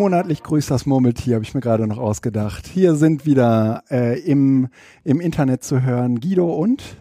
Monatlich 0.00 0.42
grüßt 0.42 0.70
das 0.70 0.86
Murmeltier, 0.86 1.34
habe 1.34 1.44
ich 1.44 1.52
mir 1.52 1.60
gerade 1.60 1.86
noch 1.86 1.98
ausgedacht. 1.98 2.66
Hier 2.66 2.94
sind 2.94 3.26
wieder 3.26 3.84
äh, 3.90 4.18
im, 4.20 4.68
im 5.04 5.20
Internet 5.20 5.62
zu 5.62 5.82
hören 5.82 6.20
Guido 6.20 6.54
und 6.54 6.96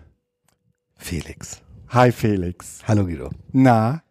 Felix. 0.98 1.62
Hi 1.88 2.12
Felix. 2.12 2.81
Hallo 2.85 3.05
Guido. 3.05 3.30
Na, 3.54 4.04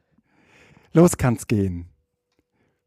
los 0.95 1.19
kann's 1.19 1.47
gehen. 1.47 1.91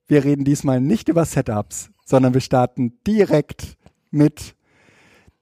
Wir 0.07 0.23
reden 0.23 0.43
diesmal 0.43 0.81
nicht 0.81 1.07
über 1.07 1.23
Setups, 1.23 1.91
sondern 2.03 2.33
wir 2.33 2.41
starten 2.41 2.97
direkt 3.05 3.77
mit 4.09 4.55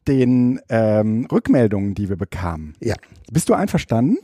den 0.09 0.59
ähm, 0.67 1.25
Rückmeldungen, 1.31 1.95
die 1.95 2.09
wir 2.09 2.17
bekamen. 2.17 2.73
Ja. 2.81 2.95
Bist 3.31 3.47
du 3.47 3.53
einverstanden? 3.53 4.17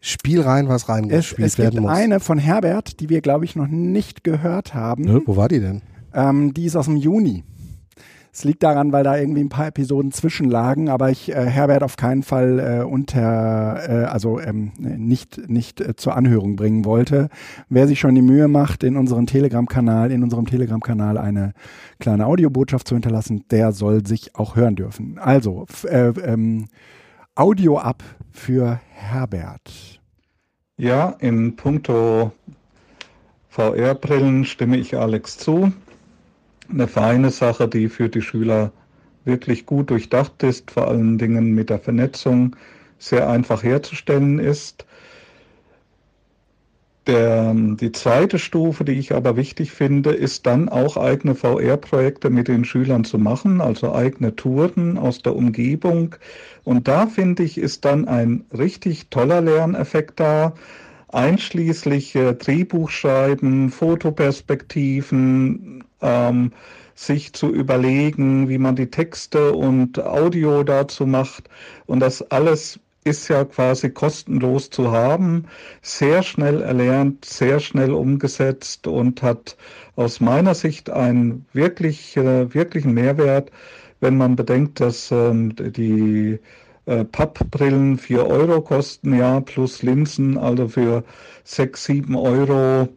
Spiel 0.00 0.40
rein, 0.42 0.68
was 0.68 0.82
Es, 0.82 0.88
reingespielt 0.88 1.46
es 1.46 1.56
gibt 1.56 1.64
werden 1.64 1.82
muss. 1.82 1.92
eine 1.92 2.20
von 2.20 2.38
Herbert, 2.38 3.00
die 3.00 3.08
wir, 3.08 3.20
glaube 3.20 3.44
ich, 3.44 3.56
noch 3.56 3.66
nicht 3.66 4.22
gehört 4.24 4.74
haben. 4.74 5.04
Nö, 5.04 5.20
wo 5.26 5.36
war 5.36 5.48
die 5.48 5.60
denn? 5.60 5.82
Ähm, 6.14 6.54
die 6.54 6.66
ist 6.66 6.76
aus 6.76 6.86
dem 6.86 6.96
Juni. 6.96 7.44
Es 8.38 8.44
liegt 8.44 8.62
daran, 8.62 8.92
weil 8.92 9.02
da 9.02 9.16
irgendwie 9.16 9.40
ein 9.40 9.48
paar 9.48 9.66
Episoden 9.66 10.12
zwischenlagen, 10.12 10.88
aber 10.88 11.10
ich 11.10 11.34
äh, 11.34 11.46
Herbert 11.46 11.82
auf 11.82 11.96
keinen 11.96 12.22
Fall 12.22 12.60
äh, 12.60 12.84
unter, 12.84 13.80
äh, 13.88 14.04
also 14.04 14.38
ähm, 14.38 14.70
nicht, 14.78 15.48
nicht 15.48 15.80
äh, 15.80 15.96
zur 15.96 16.16
Anhörung 16.16 16.54
bringen 16.54 16.84
wollte. 16.84 17.30
Wer 17.68 17.88
sich 17.88 17.98
schon 17.98 18.14
die 18.14 18.22
Mühe 18.22 18.46
macht, 18.46 18.84
in 18.84 18.96
unseren 18.96 19.26
Telegram-Kanal, 19.26 20.12
in 20.12 20.22
unserem 20.22 20.46
Telegram-Kanal 20.46 21.18
eine 21.18 21.52
kleine 21.98 22.26
Audiobotschaft 22.26 22.86
zu 22.86 22.94
hinterlassen, 22.94 23.44
der 23.50 23.72
soll 23.72 24.06
sich 24.06 24.36
auch 24.36 24.54
hören 24.54 24.76
dürfen. 24.76 25.18
Also, 25.18 25.66
äh, 25.88 26.10
ähm, 26.10 26.66
Audio 27.38 27.78
ab 27.78 28.02
für 28.32 28.80
Herbert. 28.90 30.00
Ja, 30.76 31.10
in 31.20 31.54
puncto 31.54 32.32
VR-Brillen 33.48 34.44
stimme 34.44 34.76
ich 34.76 34.96
Alex 34.96 35.38
zu. 35.38 35.72
Eine 36.68 36.88
feine 36.88 37.30
Sache, 37.30 37.68
die 37.68 37.88
für 37.88 38.08
die 38.08 38.22
Schüler 38.22 38.72
wirklich 39.24 39.66
gut 39.66 39.90
durchdacht 39.90 40.42
ist, 40.42 40.72
vor 40.72 40.88
allen 40.88 41.16
Dingen 41.16 41.54
mit 41.54 41.70
der 41.70 41.78
Vernetzung 41.78 42.56
sehr 42.98 43.30
einfach 43.30 43.62
herzustellen 43.62 44.40
ist. 44.40 44.84
Der, 47.08 47.52
die 47.54 47.90
zweite 47.90 48.38
Stufe, 48.38 48.84
die 48.84 48.92
ich 48.92 49.14
aber 49.14 49.36
wichtig 49.36 49.72
finde, 49.72 50.10
ist 50.10 50.46
dann 50.46 50.68
auch 50.68 50.98
eigene 50.98 51.34
VR-Projekte 51.34 52.28
mit 52.28 52.48
den 52.48 52.66
Schülern 52.66 53.04
zu 53.04 53.16
machen, 53.16 53.62
also 53.62 53.94
eigene 53.94 54.36
Touren 54.36 54.98
aus 54.98 55.22
der 55.22 55.34
Umgebung. 55.34 56.16
Und 56.64 56.86
da 56.86 57.06
finde 57.06 57.44
ich, 57.44 57.56
ist 57.56 57.86
dann 57.86 58.06
ein 58.06 58.44
richtig 58.56 59.08
toller 59.08 59.40
Lerneffekt 59.40 60.20
da, 60.20 60.52
einschließlich 61.08 62.14
äh, 62.14 62.34
Drehbuchschreiben, 62.34 63.70
Fotoperspektiven, 63.70 65.84
ähm, 66.02 66.52
sich 66.94 67.32
zu 67.32 67.50
überlegen, 67.50 68.50
wie 68.50 68.58
man 68.58 68.76
die 68.76 68.90
Texte 68.90 69.54
und 69.54 69.98
Audio 69.98 70.62
dazu 70.62 71.06
macht. 71.06 71.48
Und 71.86 72.00
das 72.00 72.20
alles 72.30 72.78
ist 73.08 73.28
ja 73.28 73.44
quasi 73.44 73.90
kostenlos 73.90 74.70
zu 74.70 74.92
haben, 74.92 75.44
sehr 75.82 76.22
schnell 76.22 76.62
erlernt, 76.62 77.24
sehr 77.24 77.60
schnell 77.60 77.92
umgesetzt 77.92 78.86
und 78.86 79.22
hat 79.22 79.56
aus 79.96 80.20
meiner 80.20 80.54
Sicht 80.54 80.90
einen 80.90 81.46
wirklich, 81.52 82.16
äh, 82.16 82.52
wirklichen 82.54 82.92
Mehrwert, 82.92 83.50
wenn 84.00 84.16
man 84.16 84.36
bedenkt, 84.36 84.80
dass 84.80 85.10
ähm, 85.10 85.54
die 85.56 86.38
äh, 86.86 87.04
Pappbrillen 87.04 87.98
4 87.98 88.26
Euro 88.26 88.60
kosten, 88.60 89.16
ja, 89.16 89.40
plus 89.40 89.82
Linsen, 89.82 90.38
also 90.38 90.68
für 90.68 91.04
6, 91.44 91.84
7 91.84 92.14
Euro 92.14 92.88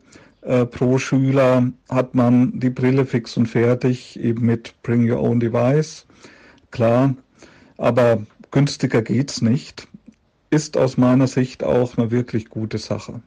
äh, 0.42 0.66
pro 0.66 0.98
Schüler 0.98 1.72
hat 1.90 2.16
man 2.16 2.60
die 2.60 2.70
Brille 2.70 3.06
fix 3.06 3.38
und 3.38 3.48
fertig, 3.48 4.20
eben 4.20 4.46
mit 4.46 4.74
Bring 4.84 5.10
Your 5.10 5.20
Own 5.20 5.40
Device, 5.40 6.06
klar, 6.72 7.16
aber 7.78 8.22
günstiger 8.52 9.02
geht's 9.02 9.42
nicht. 9.42 9.88
Ist 10.54 10.76
aus 10.76 10.98
meiner 10.98 11.28
Sicht 11.28 11.64
auch 11.64 11.98
eine 11.98 12.12
wirklich 12.12 12.50
gute 12.50 12.78
Sache. 12.78 13.22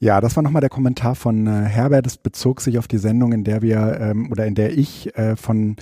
Ja, 0.00 0.20
das 0.20 0.36
war 0.36 0.44
nochmal 0.44 0.60
der 0.60 0.70
Kommentar 0.70 1.16
von 1.16 1.48
äh, 1.48 1.64
Herbert. 1.64 2.06
Es 2.06 2.16
bezog 2.16 2.60
sich 2.60 2.78
auf 2.78 2.86
die 2.86 2.98
Sendung, 2.98 3.32
in 3.32 3.42
der 3.42 3.62
wir 3.62 3.98
ähm, 4.00 4.30
oder 4.30 4.46
in 4.46 4.54
der 4.54 4.78
ich 4.78 5.16
äh, 5.18 5.34
von 5.34 5.74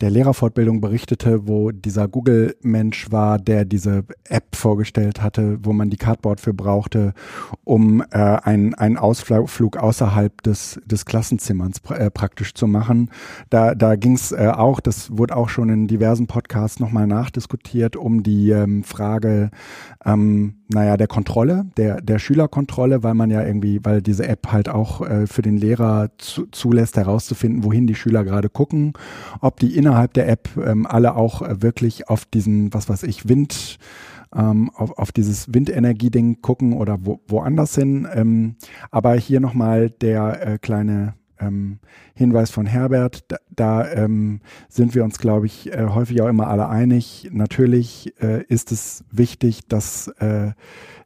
der 0.00 0.10
Lehrerfortbildung 0.10 0.80
berichtete, 0.80 1.48
wo 1.48 1.72
dieser 1.72 2.06
Google-Mensch 2.06 3.10
war, 3.10 3.40
der 3.40 3.64
diese 3.64 4.04
App 4.28 4.54
vorgestellt 4.54 5.22
hatte, 5.22 5.58
wo 5.64 5.72
man 5.72 5.90
die 5.90 5.96
Cardboard 5.96 6.40
für 6.40 6.54
brauchte, 6.54 7.14
um 7.64 8.00
äh, 8.12 8.18
einen, 8.18 8.74
einen 8.74 8.96
Ausflug 8.96 9.76
außerhalb 9.76 10.40
des, 10.44 10.80
des 10.86 11.04
Klassenzimmers 11.04 11.80
pra 11.80 11.96
äh, 11.96 12.10
praktisch 12.12 12.54
zu 12.54 12.68
machen. 12.68 13.10
Da, 13.50 13.74
da 13.74 13.96
ging 13.96 14.14
es 14.14 14.30
äh, 14.30 14.52
auch, 14.54 14.78
das 14.78 15.18
wurde 15.18 15.36
auch 15.36 15.48
schon 15.48 15.68
in 15.68 15.88
diversen 15.88 16.28
Podcasts 16.28 16.78
nochmal 16.78 17.08
nachdiskutiert, 17.08 17.96
um 17.96 18.22
die 18.22 18.50
ähm, 18.50 18.84
Frage, 18.84 19.50
ähm, 20.04 20.54
naja, 20.68 20.96
der 20.96 21.06
Kontrolle, 21.06 21.66
der, 21.76 22.00
der 22.00 22.18
Schülerkontrolle, 22.18 23.02
weil 23.02 23.14
man 23.14 23.30
ja 23.30 23.44
irgendwie, 23.44 23.80
weil 23.82 24.00
diese 24.00 24.26
App 24.26 24.50
halt 24.50 24.68
auch 24.68 25.02
äh, 25.02 25.26
für 25.26 25.42
den 25.42 25.58
Lehrer 25.58 26.10
zu, 26.18 26.46
zulässt, 26.46 26.96
herauszufinden, 26.96 27.64
wohin 27.64 27.86
die 27.86 27.94
Schüler 27.94 28.24
gerade 28.24 28.48
gucken, 28.48 28.94
ob 29.40 29.60
die 29.60 29.76
innerhalb 29.76 30.14
der 30.14 30.28
App 30.28 30.48
ähm, 30.56 30.86
alle 30.86 31.16
auch 31.16 31.42
äh, 31.42 31.62
wirklich 31.62 32.08
auf 32.08 32.24
diesen, 32.24 32.72
was 32.72 32.88
weiß 32.88 33.02
ich, 33.02 33.28
Wind, 33.28 33.78
ähm, 34.34 34.70
auf, 34.74 34.98
auf 34.98 35.12
dieses 35.12 35.52
Windenergieding 35.52 36.40
gucken 36.40 36.72
oder 36.72 36.98
wo, 37.02 37.20
woanders 37.28 37.74
hin. 37.74 38.08
Ähm, 38.12 38.56
aber 38.90 39.14
hier 39.14 39.40
nochmal 39.40 39.90
der 39.90 40.46
äh, 40.46 40.58
kleine 40.58 41.14
ähm, 41.38 41.78
Hinweis 42.14 42.50
von 42.50 42.66
Herbert, 42.66 43.24
da, 43.28 43.36
da 43.50 43.90
ähm, 43.92 44.40
sind 44.68 44.94
wir 44.94 45.04
uns, 45.04 45.18
glaube 45.18 45.46
ich, 45.46 45.72
äh, 45.72 45.86
häufig 45.88 46.20
auch 46.22 46.28
immer 46.28 46.48
alle 46.48 46.68
einig. 46.68 47.28
Natürlich 47.32 48.14
äh, 48.20 48.42
ist 48.44 48.72
es 48.72 49.04
wichtig, 49.10 49.66
dass 49.68 50.08
äh, 50.18 50.52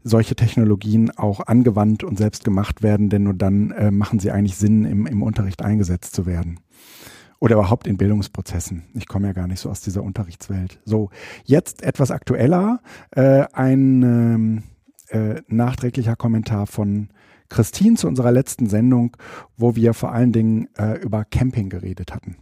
solche 0.02 0.36
Technologien 0.36 1.10
auch 1.10 1.40
angewandt 1.40 2.04
und 2.04 2.18
selbst 2.18 2.44
gemacht 2.44 2.82
werden, 2.82 3.10
denn 3.10 3.24
nur 3.24 3.34
dann 3.34 3.70
äh, 3.72 3.90
machen 3.90 4.18
sie 4.18 4.30
eigentlich 4.30 4.56
Sinn, 4.56 4.84
im, 4.84 5.06
im 5.06 5.22
Unterricht 5.22 5.62
eingesetzt 5.62 6.14
zu 6.14 6.26
werden. 6.26 6.60
Oder 7.40 7.54
überhaupt 7.54 7.86
in 7.86 7.96
Bildungsprozessen. 7.96 8.84
Ich 8.94 9.06
komme 9.06 9.28
ja 9.28 9.32
gar 9.32 9.46
nicht 9.46 9.60
so 9.60 9.70
aus 9.70 9.80
dieser 9.80 10.02
Unterrichtswelt. 10.02 10.80
So, 10.84 11.10
jetzt 11.44 11.82
etwas 11.84 12.10
aktueller. 12.10 12.80
Äh, 13.12 13.44
ein 13.52 14.02
ähm, 14.02 14.62
äh, 15.08 15.40
nachträglicher 15.46 16.16
Kommentar 16.16 16.66
von 16.66 17.10
Christine 17.48 17.96
zu 17.96 18.06
unserer 18.08 18.32
letzten 18.32 18.68
Sendung, 18.68 19.16
wo 19.56 19.76
wir 19.76 19.94
vor 19.94 20.12
allen 20.12 20.32
Dingen 20.32 20.68
äh, 20.78 20.98
über 21.00 21.24
Camping 21.24 21.68
geredet 21.68 22.14
hatten. 22.14 22.36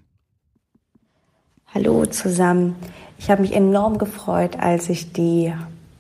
Hallo 1.75 2.06
zusammen. 2.06 2.77
Ich 3.19 3.31
habe 3.31 3.43
mich 3.43 3.55
enorm 3.55 3.99
gefreut, 3.99 4.59
als 4.59 4.89
ich 4.89 5.12
die 5.12 5.53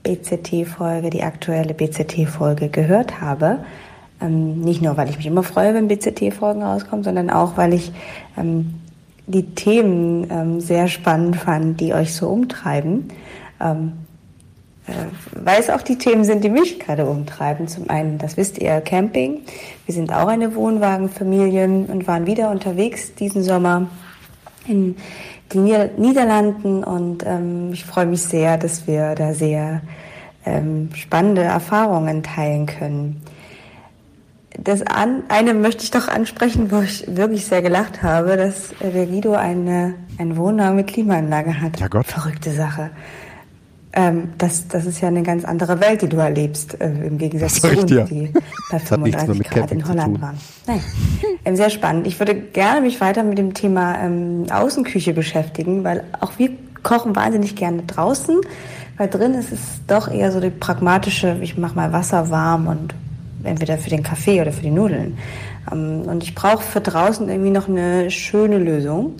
BCT-Folge, 0.02 1.10
die 1.10 1.22
aktuelle 1.22 1.74
BCT-Folge 1.74 2.68
gehört 2.68 3.20
habe. 3.20 3.58
Ähm, 4.20 4.60
nicht 4.60 4.80
nur, 4.80 4.96
weil 4.96 5.10
ich 5.10 5.16
mich 5.16 5.26
immer 5.26 5.42
freue, 5.42 5.74
wenn 5.74 5.88
BCT-Folgen 5.88 6.62
rauskommen, 6.62 7.04
sondern 7.04 7.30
auch, 7.30 7.56
weil 7.56 7.74
ich 7.74 7.92
ähm, 8.38 8.74
die 9.26 9.54
Themen 9.54 10.26
ähm, 10.30 10.60
sehr 10.60 10.88
spannend 10.88 11.36
fand, 11.36 11.80
die 11.80 11.92
euch 11.92 12.14
so 12.14 12.28
umtreiben. 12.28 13.08
Ähm, 13.60 13.92
äh, 13.92 14.05
weil 15.32 15.60
es 15.60 15.70
auch 15.70 15.82
die 15.82 15.98
Themen 15.98 16.24
sind, 16.24 16.44
die 16.44 16.48
mich 16.48 16.78
gerade 16.78 17.06
umtreiben. 17.06 17.66
Zum 17.68 17.90
einen, 17.90 18.18
das 18.18 18.36
wisst 18.36 18.58
ihr, 18.58 18.80
Camping. 18.80 19.42
Wir 19.84 19.94
sind 19.94 20.12
auch 20.12 20.28
eine 20.28 20.54
Wohnwagenfamilie 20.54 21.64
und 21.64 22.06
waren 22.06 22.26
wieder 22.26 22.50
unterwegs 22.50 23.14
diesen 23.14 23.42
Sommer 23.42 23.88
in 24.66 24.96
den 25.52 25.64
Nieder 25.64 25.90
Niederlanden 25.96 26.82
und 26.82 27.24
ähm, 27.24 27.70
ich 27.72 27.84
freue 27.84 28.06
mich 28.06 28.22
sehr, 28.22 28.58
dass 28.58 28.86
wir 28.86 29.14
da 29.14 29.32
sehr 29.32 29.80
ähm, 30.44 30.90
spannende 30.94 31.42
Erfahrungen 31.42 32.22
teilen 32.22 32.66
können. 32.66 33.22
Das 34.58 34.82
an, 34.82 35.24
eine 35.28 35.52
möchte 35.52 35.84
ich 35.84 35.90
doch 35.90 36.08
ansprechen, 36.08 36.70
wo 36.70 36.80
ich 36.80 37.04
wirklich 37.08 37.44
sehr 37.46 37.60
gelacht 37.62 38.02
habe, 38.02 38.36
dass 38.36 38.72
äh, 38.80 38.90
der 38.90 39.06
Guido 39.06 39.34
eine, 39.34 39.94
einen 40.18 40.36
Wohnwagen 40.36 40.76
mit 40.76 40.86
Klimaanlage 40.86 41.60
hat. 41.60 41.78
Ja 41.78 41.88
Gott. 41.88 42.06
Verrückte 42.06 42.52
Sache. 42.52 42.90
Ähm, 43.98 44.28
das, 44.36 44.68
das 44.68 44.84
ist 44.84 45.00
ja 45.00 45.08
eine 45.08 45.22
ganz 45.22 45.46
andere 45.46 45.80
Welt, 45.80 46.02
die 46.02 46.08
du 46.08 46.18
erlebst, 46.18 46.78
äh, 46.82 46.86
im 46.86 47.16
Gegensatz 47.16 47.62
zu 47.62 47.68
uns, 47.68 47.86
dir. 47.86 48.04
die 48.04 48.30
bei 48.70 48.78
hat 48.78 49.00
nichts 49.00 49.26
mehr 49.26 49.34
35 49.34 49.38
mit 49.38 49.48
Grad 49.48 49.54
Camping 49.54 49.78
in 49.78 49.88
Holland 49.88 50.20
waren. 50.20 50.38
Nein. 50.66 50.80
Ähm, 51.46 51.56
sehr 51.56 51.70
spannend. 51.70 52.06
Ich 52.06 52.18
würde 52.18 52.34
gerne 52.34 52.82
mich 52.82 53.00
weiter 53.00 53.22
mit 53.22 53.38
dem 53.38 53.54
Thema 53.54 53.98
ähm, 53.98 54.44
Außenküche 54.52 55.14
beschäftigen, 55.14 55.82
weil 55.82 56.04
auch 56.20 56.32
wir 56.36 56.50
kochen 56.82 57.16
wahnsinnig 57.16 57.56
gerne 57.56 57.84
draußen, 57.84 58.38
weil 58.98 59.08
drin 59.08 59.32
ist 59.32 59.50
es 59.50 59.60
doch 59.86 60.12
eher 60.12 60.30
so 60.30 60.40
die 60.40 60.50
pragmatische, 60.50 61.38
ich 61.40 61.56
mache 61.56 61.74
mal 61.74 61.90
Wasser 61.94 62.28
warm 62.28 62.66
und 62.66 62.94
entweder 63.44 63.78
für 63.78 63.88
den 63.88 64.02
Kaffee 64.02 64.42
oder 64.42 64.52
für 64.52 64.62
die 64.62 64.70
Nudeln. 64.70 65.16
Ähm, 65.72 66.02
und 66.02 66.22
ich 66.22 66.34
brauche 66.34 66.62
für 66.62 66.82
draußen 66.82 67.30
irgendwie 67.30 67.50
noch 67.50 67.66
eine 67.66 68.10
schöne 68.10 68.58
Lösung. 68.58 69.14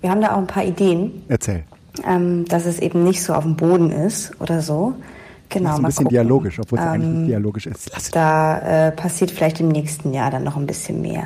Wir 0.00 0.10
haben 0.10 0.20
da 0.20 0.32
auch 0.32 0.38
ein 0.38 0.48
paar 0.48 0.64
Ideen, 0.64 1.22
Erzähl. 1.28 1.62
Ähm, 2.06 2.44
dass 2.46 2.66
es 2.66 2.78
eben 2.78 3.04
nicht 3.04 3.22
so 3.22 3.34
auf 3.34 3.44
dem 3.44 3.56
Boden 3.56 3.90
ist 3.90 4.32
oder 4.40 4.60
so. 4.62 4.94
Genau, 5.48 5.70
Das 5.70 5.72
ist 5.74 5.78
ein 5.80 5.86
bisschen 5.86 6.04
gucken. 6.04 6.14
dialogisch, 6.14 6.58
obwohl 6.60 6.78
es 6.78 6.84
eigentlich 6.84 7.04
Ähm, 7.08 7.18
nicht 7.22 7.28
dialogisch 7.30 7.66
ist. 7.66 7.90
Lass 7.92 8.10
Da 8.10 8.58
äh, 8.88 8.92
passiert 8.92 9.30
vielleicht 9.32 9.60
im 9.60 9.68
nächsten 9.68 10.12
Jahr 10.14 10.30
dann 10.30 10.44
noch 10.44 10.56
ein 10.56 10.66
bisschen 10.66 11.02
mehr. 11.02 11.24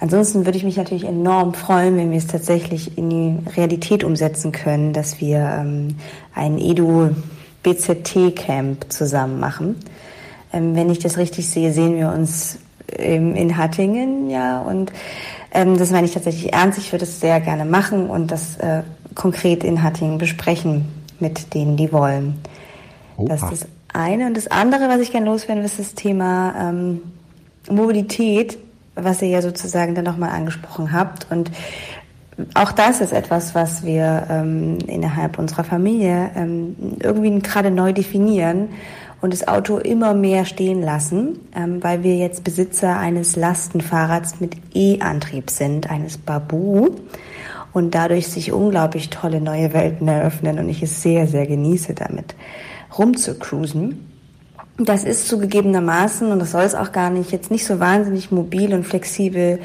Ansonsten 0.00 0.44
würde 0.44 0.58
ich 0.58 0.64
mich 0.64 0.76
natürlich 0.76 1.04
enorm 1.04 1.54
freuen, 1.54 1.96
wenn 1.96 2.10
wir 2.10 2.18
es 2.18 2.26
tatsächlich 2.26 2.98
in 2.98 3.08
die 3.08 3.38
Realität 3.56 4.04
umsetzen 4.04 4.52
können, 4.52 4.92
dass 4.92 5.20
wir 5.20 5.38
ähm, 5.38 5.96
ein 6.34 6.58
Edu 6.58 7.10
BZT 7.62 8.36
Camp 8.36 8.92
zusammen 8.92 9.40
machen. 9.40 9.76
Ähm, 10.52 10.74
wenn 10.76 10.90
ich 10.90 10.98
das 10.98 11.16
richtig 11.16 11.48
sehe, 11.48 11.72
sehen 11.72 11.96
wir 11.96 12.10
uns 12.12 12.58
ähm, 12.98 13.34
in 13.34 13.56
Hattingen, 13.56 14.28
ja, 14.28 14.60
und 14.60 14.92
ähm, 15.52 15.78
das 15.78 15.90
meine 15.92 16.06
ich 16.06 16.12
tatsächlich 16.12 16.52
ernst. 16.52 16.78
Ich 16.78 16.92
würde 16.92 17.04
es 17.04 17.20
sehr 17.20 17.40
gerne 17.40 17.64
machen 17.64 18.10
und 18.10 18.30
das 18.30 18.56
äh, 18.58 18.82
konkret 19.16 19.64
in 19.64 19.82
Hattingen 19.82 20.18
besprechen 20.18 20.84
mit 21.18 21.54
denen, 21.54 21.76
die 21.76 21.92
wollen. 21.92 22.38
Oha. 23.16 23.28
Das 23.28 23.42
ist 23.42 23.62
das 23.62 23.68
eine. 23.92 24.26
Und 24.26 24.36
das 24.36 24.46
andere, 24.46 24.88
was 24.88 25.00
ich 25.00 25.10
gerne 25.10 25.26
loswerden 25.26 25.62
will, 25.62 25.66
ist 25.66 25.80
das 25.80 25.94
Thema 25.94 26.54
ähm, 26.60 27.00
Mobilität, 27.68 28.58
was 28.94 29.20
ihr 29.22 29.28
ja 29.28 29.42
sozusagen 29.42 29.94
dann 29.94 30.04
nochmal 30.04 30.30
angesprochen 30.30 30.92
habt. 30.92 31.26
Und 31.30 31.50
auch 32.54 32.72
das 32.72 33.00
ist 33.00 33.12
etwas, 33.12 33.54
was 33.54 33.84
wir 33.84 34.26
ähm, 34.30 34.78
innerhalb 34.86 35.38
unserer 35.38 35.64
Familie 35.64 36.30
ähm, 36.36 36.76
irgendwie 37.00 37.38
gerade 37.40 37.70
neu 37.70 37.92
definieren 37.92 38.68
und 39.22 39.32
das 39.32 39.48
Auto 39.48 39.78
immer 39.78 40.12
mehr 40.12 40.44
stehen 40.44 40.82
lassen, 40.82 41.38
ähm, 41.56 41.82
weil 41.82 42.02
wir 42.02 42.16
jetzt 42.16 42.44
Besitzer 42.44 42.98
eines 42.98 43.36
Lastenfahrrads 43.36 44.40
mit 44.40 44.56
E-Antrieb 44.74 45.48
sind, 45.50 45.90
eines 45.90 46.18
Babu 46.18 46.90
und 47.76 47.94
dadurch 47.94 48.28
sich 48.28 48.52
unglaublich 48.52 49.10
tolle 49.10 49.38
neue 49.38 49.74
Welten 49.74 50.08
eröffnen 50.08 50.58
und 50.58 50.70
ich 50.70 50.82
es 50.82 51.02
sehr, 51.02 51.26
sehr 51.26 51.46
genieße, 51.46 51.92
damit 51.92 52.34
rumzucruisen. 52.96 54.08
Das 54.78 55.04
ist 55.04 55.28
zugegebenermaßen, 55.28 56.32
und 56.32 56.38
das 56.38 56.52
soll 56.52 56.62
es 56.62 56.74
auch 56.74 56.90
gar 56.92 57.10
nicht, 57.10 57.32
jetzt 57.32 57.50
nicht 57.50 57.66
so 57.66 57.78
wahnsinnig 57.78 58.30
mobil 58.30 58.72
und 58.72 58.84
flexibel 58.84 59.58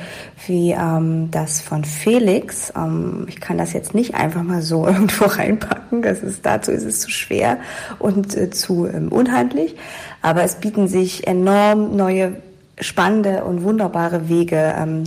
wie 0.46 0.72
ähm, 0.72 1.30
das 1.32 1.62
von 1.62 1.86
Felix. 1.86 2.74
Ähm, 2.76 3.28
ich 3.30 3.40
kann 3.40 3.58
das 3.58 3.72
jetzt 3.72 3.96
nicht 3.96 4.14
einfach 4.14 4.44
mal 4.44 4.62
so 4.62 4.86
irgendwo 4.88 5.28
reinpacken. 5.28 6.02
Das 6.02 6.22
ist, 6.22 6.46
dazu 6.46 6.72
ist 6.72 6.84
es 6.84 7.00
zu 7.00 7.10
schwer 7.10 7.60
und 7.98 8.36
äh, 8.36 8.50
zu 8.50 8.88
ähm, 8.88 9.08
unhandlich. 9.08 9.78
Aber 10.22 10.44
es 10.44 10.56
bieten 10.56 10.90
sich 10.90 11.28
enorm 11.28 11.96
neue, 11.96 12.34
spannende 12.82 13.46
und 13.46 13.64
wunderbare 13.64 14.28
Wege, 14.28 14.76
ähm, 14.78 15.06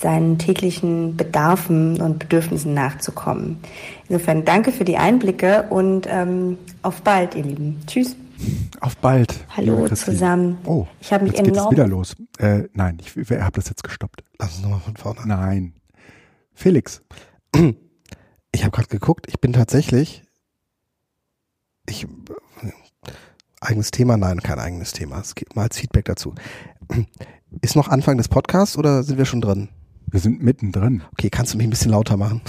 seinen 0.00 0.38
täglichen 0.38 1.16
Bedarfen 1.16 2.00
und 2.00 2.18
Bedürfnissen 2.18 2.74
nachzukommen. 2.74 3.58
Insofern 4.08 4.44
danke 4.44 4.72
für 4.72 4.84
die 4.84 4.96
Einblicke 4.96 5.64
und 5.70 6.06
ähm, 6.08 6.58
auf 6.82 7.02
bald, 7.02 7.34
ihr 7.34 7.44
Lieben. 7.44 7.80
Tschüss. 7.86 8.16
Auf 8.80 8.96
bald. 8.98 9.46
Hallo 9.56 9.88
zusammen. 9.88 10.58
Oh, 10.64 10.86
ich 11.00 11.12
habe 11.12 11.24
mich 11.24 11.32
jetzt 11.32 11.48
enorm. 11.48 11.70
Geht 11.70 11.78
es 11.78 11.84
wieder 11.84 11.88
los. 11.88 12.16
Äh, 12.38 12.64
nein, 12.74 12.98
ich, 13.00 13.16
ich 13.16 13.30
habe 13.30 13.52
das 13.52 13.68
jetzt 13.70 13.82
gestoppt. 13.82 14.22
Lass 14.38 14.54
uns 14.54 14.62
nochmal 14.62 14.80
von 14.80 14.96
vorne. 14.96 15.20
Nein. 15.24 15.72
Felix. 16.52 17.02
Ich 18.52 18.64
habe 18.64 18.70
gerade 18.74 18.88
geguckt. 18.88 19.26
Ich 19.28 19.38
bin 19.38 19.52
tatsächlich. 19.52 20.22
Ich 21.86 22.06
eigenes 23.60 23.90
Thema? 23.90 24.16
Nein, 24.16 24.40
kein 24.40 24.58
eigenes 24.58 24.92
Thema. 24.92 25.20
Es 25.20 25.34
geht 25.34 25.54
mal 25.56 25.64
als 25.64 25.78
Feedback 25.78 26.06
dazu. 26.06 26.34
Ist 27.60 27.76
noch 27.76 27.88
Anfang 27.88 28.16
des 28.16 28.28
Podcasts 28.28 28.76
oder 28.76 29.02
sind 29.02 29.18
wir 29.18 29.24
schon 29.24 29.40
drin? 29.40 29.68
Wir 30.08 30.20
sind 30.20 30.42
mittendrin. 30.42 31.02
Okay, 31.12 31.30
kannst 31.30 31.52
du 31.52 31.58
mich 31.58 31.66
ein 31.66 31.70
bisschen 31.70 31.90
lauter 31.90 32.16
machen? 32.16 32.40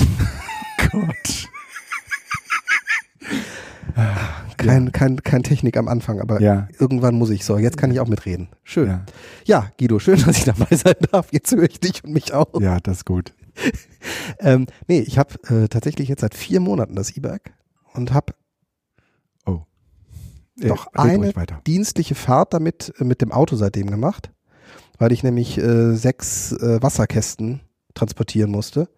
Gott. 0.91 1.49
kein, 4.57 4.85
ja. 4.85 4.91
kein, 4.91 5.23
kein 5.23 5.43
Technik 5.43 5.75
am 5.77 5.87
Anfang, 5.87 6.21
aber 6.21 6.39
ja. 6.39 6.67
irgendwann 6.79 7.15
muss 7.15 7.29
ich 7.29 7.43
so. 7.45 7.57
Jetzt 7.57 7.77
kann 7.77 7.91
ich 7.91 7.99
auch 7.99 8.07
mitreden. 8.07 8.49
Schön. 8.63 8.87
Ja. 8.87 9.05
ja, 9.45 9.71
Guido, 9.79 9.99
schön, 9.99 10.21
dass 10.25 10.37
ich 10.37 10.43
dabei 10.45 10.75
sein 10.75 10.95
darf. 11.11 11.29
Jetzt 11.31 11.51
höre 11.51 11.63
ich 11.63 11.79
dich 11.79 12.03
und 12.03 12.13
mich 12.13 12.33
auch. 12.33 12.61
Ja, 12.61 12.79
das 12.79 12.97
ist 12.97 13.05
gut. 13.05 13.33
ähm, 14.39 14.67
nee, 14.87 14.99
ich 14.99 15.17
habe 15.17 15.33
äh, 15.49 15.67
tatsächlich 15.67 16.09
jetzt 16.09 16.21
seit 16.21 16.35
vier 16.35 16.59
Monaten 16.59 16.95
das 16.95 17.15
E-Bike 17.15 17.53
und 17.93 18.13
habe 18.13 18.33
oh. 19.45 19.61
Äh, 20.61 20.67
noch 20.67 20.93
eine 20.93 21.33
dienstliche 21.65 22.15
Fahrt 22.15 22.53
damit 22.53 22.93
äh, 22.99 23.03
mit 23.03 23.21
dem 23.21 23.31
Auto 23.31 23.55
seitdem 23.55 23.89
gemacht, 23.89 24.31
weil 24.97 25.11
ich 25.11 25.23
nämlich 25.23 25.57
äh, 25.57 25.95
sechs 25.95 26.51
äh, 26.53 26.81
Wasserkästen 26.81 27.61
transportieren 27.93 28.51
musste. 28.51 28.89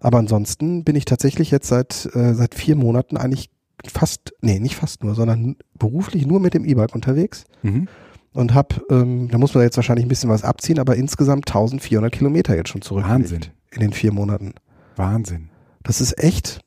Aber 0.00 0.18
ansonsten 0.18 0.84
bin 0.84 0.96
ich 0.96 1.04
tatsächlich 1.04 1.50
jetzt 1.50 1.68
seit, 1.68 2.08
äh, 2.14 2.34
seit 2.34 2.54
vier 2.54 2.76
Monaten 2.76 3.16
eigentlich 3.16 3.50
fast, 3.86 4.32
nee, 4.40 4.58
nicht 4.58 4.76
fast 4.76 5.02
nur, 5.02 5.14
sondern 5.14 5.56
beruflich 5.78 6.26
nur 6.26 6.40
mit 6.40 6.54
dem 6.54 6.64
E-Bike 6.64 6.94
unterwegs. 6.94 7.44
Mhm. 7.62 7.88
Und 8.32 8.54
hab, 8.54 8.80
ähm, 8.90 9.28
da 9.30 9.38
muss 9.38 9.54
man 9.54 9.64
jetzt 9.64 9.76
wahrscheinlich 9.76 10.06
ein 10.06 10.10
bisschen 10.10 10.30
was 10.30 10.44
abziehen, 10.44 10.78
aber 10.78 10.96
insgesamt 10.96 11.48
1400 11.48 12.12
Kilometer 12.12 12.54
jetzt 12.54 12.68
schon 12.68 12.82
zurück. 12.82 13.04
Wahnsinn. 13.04 13.46
In 13.72 13.80
den 13.80 13.92
vier 13.92 14.12
Monaten. 14.12 14.54
Wahnsinn. 14.96 15.50
Das 15.82 16.00
ist 16.00 16.18
echt 16.22 16.60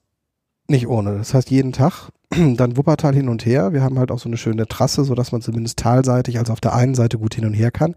nicht 0.67 0.87
ohne. 0.87 1.17
Das 1.17 1.33
heißt, 1.33 1.49
jeden 1.49 1.71
Tag 1.71 2.09
dann 2.29 2.77
Wuppertal 2.77 3.13
hin 3.13 3.29
und 3.29 3.45
her. 3.45 3.73
Wir 3.73 3.83
haben 3.83 3.99
halt 3.99 4.11
auch 4.11 4.19
so 4.19 4.27
eine 4.29 4.37
schöne 4.37 4.67
Trasse, 4.67 5.03
so 5.03 5.15
dass 5.15 5.31
man 5.31 5.41
zumindest 5.41 5.79
talseitig, 5.79 6.39
also 6.39 6.53
auf 6.53 6.61
der 6.61 6.73
einen 6.73 6.95
Seite 6.95 7.17
gut 7.17 7.35
hin 7.35 7.45
und 7.45 7.53
her 7.53 7.71
kann. 7.71 7.95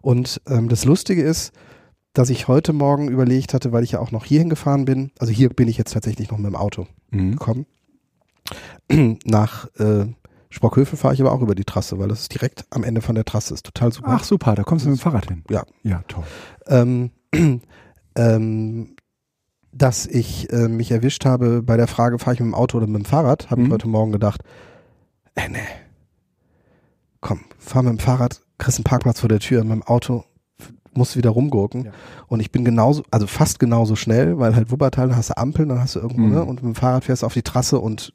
Und 0.00 0.40
ähm, 0.46 0.68
das 0.68 0.84
Lustige 0.84 1.22
ist, 1.22 1.52
dass 2.12 2.30
ich 2.30 2.48
heute 2.48 2.72
Morgen 2.72 3.08
überlegt 3.08 3.54
hatte, 3.54 3.72
weil 3.72 3.84
ich 3.84 3.92
ja 3.92 4.00
auch 4.00 4.10
noch 4.10 4.24
hierhin 4.24 4.48
gefahren 4.48 4.84
bin. 4.84 5.12
Also 5.18 5.32
hier 5.32 5.50
bin 5.50 5.68
ich 5.68 5.78
jetzt 5.78 5.92
tatsächlich 5.92 6.30
noch 6.30 6.38
mit 6.38 6.46
dem 6.46 6.56
Auto 6.56 6.86
mhm. 7.10 7.32
gekommen. 7.32 7.66
Nach 9.24 9.68
äh, 9.78 10.06
Sprockhövel 10.50 10.98
fahre 10.98 11.14
ich 11.14 11.20
aber 11.20 11.32
auch 11.32 11.42
über 11.42 11.54
die 11.54 11.64
Trasse, 11.64 11.98
weil 11.98 12.08
das 12.08 12.22
ist 12.22 12.34
direkt 12.34 12.64
am 12.70 12.82
Ende 12.82 13.02
von 13.02 13.14
der 13.14 13.24
Trasse. 13.24 13.54
Ist 13.54 13.66
total 13.66 13.92
super. 13.92 14.08
Ach 14.10 14.24
super, 14.24 14.54
da 14.54 14.62
kommst 14.62 14.86
du 14.86 14.90
mit 14.90 14.98
dem 14.98 15.02
Fahrrad 15.02 15.28
hin. 15.28 15.44
Ja. 15.50 15.64
Ja, 15.82 16.02
toll. 16.08 16.24
Ähm, 16.66 17.10
ähm, 18.16 18.96
dass 19.72 20.06
ich 20.06 20.50
äh, 20.52 20.68
mich 20.68 20.90
erwischt 20.90 21.24
habe 21.24 21.62
bei 21.62 21.76
der 21.76 21.86
Frage, 21.86 22.18
fahre 22.18 22.34
ich 22.34 22.40
mit 22.40 22.48
dem 22.48 22.54
Auto 22.54 22.78
oder 22.78 22.86
mit 22.86 23.02
dem 23.02 23.04
Fahrrad, 23.04 23.50
habe 23.50 23.60
mhm. 23.60 23.66
ich 23.66 23.72
heute 23.74 23.88
Morgen 23.88 24.12
gedacht, 24.12 24.42
äh, 25.34 25.48
nee, 25.48 25.58
komm, 27.20 27.40
fahr 27.58 27.82
mit 27.82 27.92
dem 27.92 27.98
Fahrrad, 27.98 28.40
kriegst 28.58 28.78
einen 28.78 28.84
Parkplatz 28.84 29.20
vor 29.20 29.28
der 29.28 29.40
Tür, 29.40 29.62
mit 29.64 29.72
dem 29.72 29.82
Auto 29.82 30.24
musst 30.94 31.16
wieder 31.16 31.30
rumgurken. 31.30 31.86
Ja. 31.86 31.92
Und 32.26 32.40
ich 32.40 32.50
bin 32.50 32.64
genauso, 32.64 33.02
also 33.10 33.26
fast 33.26 33.58
genauso 33.60 33.94
schnell, 33.94 34.38
weil 34.38 34.54
halt 34.54 34.70
Wuppertal 34.70 35.14
hast 35.14 35.30
du 35.30 35.36
Ampeln, 35.36 35.68
dann 35.68 35.80
hast 35.80 35.94
du 35.94 36.00
irgendwo, 36.00 36.22
mhm. 36.22 36.32
ne, 36.32 36.42
und 36.42 36.56
mit 36.56 36.64
dem 36.64 36.74
Fahrrad 36.74 37.04
fährst 37.04 37.22
du 37.22 37.26
auf 37.26 37.34
die 37.34 37.42
Trasse 37.42 37.78
und 37.78 38.12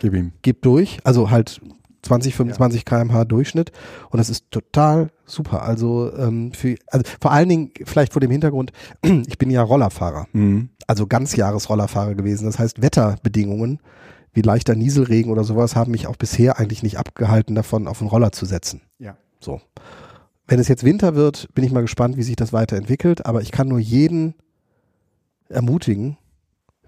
Gib 0.00 0.14
ihm. 0.14 0.32
Gib 0.42 0.62
durch. 0.62 0.98
Also 1.04 1.30
halt 1.30 1.60
20, 2.02 2.34
25 2.34 2.80
ja. 2.80 2.84
kmh 2.84 3.24
Durchschnitt. 3.24 3.72
Und 4.10 4.18
das 4.18 4.30
ist 4.30 4.50
total 4.50 5.10
super. 5.24 5.62
Also, 5.62 6.12
ähm, 6.16 6.52
für, 6.52 6.76
also 6.88 7.04
vor 7.20 7.32
allen 7.32 7.48
Dingen 7.48 7.70
vielleicht 7.84 8.12
vor 8.12 8.20
dem 8.20 8.30
Hintergrund, 8.30 8.72
ich 9.02 9.38
bin 9.38 9.50
ja 9.50 9.62
Rollerfahrer. 9.62 10.26
Mhm. 10.32 10.70
Also 10.86 11.06
Ganzjahresrollerfahrer 11.06 12.14
gewesen. 12.14 12.46
Das 12.46 12.58
heißt, 12.58 12.82
Wetterbedingungen 12.82 13.80
wie 14.32 14.42
leichter 14.42 14.74
Nieselregen 14.74 15.32
oder 15.32 15.44
sowas 15.44 15.76
haben 15.76 15.92
mich 15.92 16.06
auch 16.06 16.16
bisher 16.16 16.58
eigentlich 16.58 16.82
nicht 16.82 16.98
abgehalten 16.98 17.54
davon, 17.54 17.88
auf 17.88 18.00
den 18.00 18.08
Roller 18.08 18.32
zu 18.32 18.44
setzen. 18.44 18.82
So. 19.40 19.60
Wenn 20.46 20.60
es 20.60 20.68
jetzt 20.68 20.84
Winter 20.84 21.14
wird, 21.14 21.48
bin 21.54 21.64
ich 21.64 21.72
mal 21.72 21.80
gespannt, 21.80 22.16
wie 22.16 22.22
sich 22.22 22.36
das 22.36 22.52
weiterentwickelt. 22.52 23.26
Aber 23.26 23.42
ich 23.42 23.50
kann 23.50 23.68
nur 23.68 23.78
jeden 23.78 24.34
ermutigen, 25.48 26.16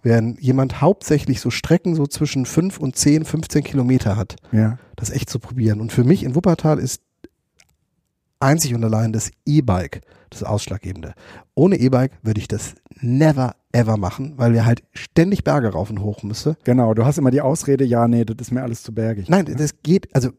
wenn 0.03 0.37
jemand 0.41 0.81
hauptsächlich 0.81 1.41
so 1.41 1.51
Strecken 1.51 1.95
so 1.95 2.07
zwischen 2.07 2.47
5 2.47 2.79
und 2.79 2.97
10, 2.97 3.25
15 3.25 3.65
Kilometer 3.65 4.17
hat, 4.17 4.37
ja. 4.53 4.79
das 4.97 5.11
echt 5.11 5.29
zu 5.29 5.39
probieren. 5.39 5.81
Und 5.81 5.93
für 5.93 6.05
mich 6.05 6.23
in 6.23 6.35
Wuppertal 6.35 6.79
ist 6.79 7.03
einzig 8.41 8.75
und 8.75 8.85
allein 8.85 9.13
das 9.13 9.31
E-Bike 9.45 10.03
das 10.31 10.43
Ausschlaggebende. 10.43 11.15
Ohne 11.55 11.77
E-Bike 11.77 12.13
würde 12.23 12.41
ich 12.41 12.49
das 12.49 12.75
never 13.01 13.55
ever 13.73 13.97
machen, 13.97 14.35
weil 14.37 14.53
wir 14.53 14.65
halt 14.65 14.83
ständig 14.93 15.45
Berge 15.45 15.69
rauf 15.69 15.91
und 15.91 16.01
hoch 16.01 16.23
müsste. 16.23 16.57
Genau, 16.65 16.95
du 16.95 17.05
hast 17.05 17.19
immer 17.19 17.31
die 17.31 17.41
Ausrede, 17.41 17.85
ja, 17.85 18.09
nee, 18.09 18.25
das 18.25 18.37
ist 18.41 18.51
mir 18.51 18.63
alles 18.63 18.83
zu 18.83 18.95
bergig. 18.95 19.29
Nein, 19.29 19.45
das 19.57 19.83
geht, 19.83 20.15
also 20.15 20.31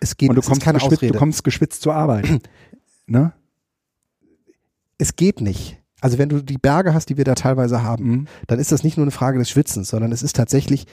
es 0.00 0.16
geht, 0.16 0.28
und 0.28 0.36
du 0.36 0.42
kommst 0.42 0.62
keine 0.62 0.82
Ausrede. 0.82 1.12
Du 1.12 1.18
kommst 1.18 1.44
geschwitzt 1.44 1.82
zur 1.82 1.94
Arbeit. 1.94 2.28
ne? 3.06 3.32
Es 4.98 5.16
geht 5.16 5.40
nicht. 5.40 5.80
Also 6.00 6.18
wenn 6.18 6.28
du 6.28 6.42
die 6.42 6.58
Berge 6.58 6.92
hast, 6.92 7.08
die 7.08 7.16
wir 7.16 7.24
da 7.24 7.34
teilweise 7.34 7.82
haben, 7.82 8.04
mhm. 8.04 8.28
dann 8.46 8.58
ist 8.58 8.72
das 8.72 8.84
nicht 8.84 8.96
nur 8.96 9.04
eine 9.04 9.10
Frage 9.10 9.38
des 9.38 9.48
Schwitzens, 9.48 9.88
sondern 9.88 10.12
es 10.12 10.22
ist 10.22 10.36
tatsächlich, 10.36 10.86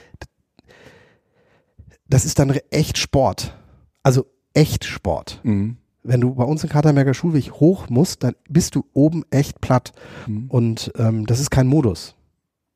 das 2.08 2.26
ist 2.26 2.40
dann 2.40 2.52
echt 2.70 2.98
Sport. 2.98 3.58
Also 4.04 4.26
echt 4.54 4.86
Sport. 4.86 5.42
Mhm. 5.44 5.78
Wenn 6.04 6.22
du 6.22 6.34
bei 6.34 6.44
uns 6.44 6.64
in 6.64 6.70
Katerberger 6.70 7.14
Schulweg 7.14 7.52
hoch 7.54 7.90
musst, 7.90 8.24
dann 8.24 8.36
bist 8.50 8.76
du 8.76 8.86
oben 8.94 9.24
echt 9.30 9.62
platt. 9.62 9.94
Mhm. 10.28 10.46
Und 10.50 10.92
ähm, 10.98 11.26
das 11.26 11.40
ist 11.40 11.52
kein 11.52 11.68
Modus. 11.68 12.16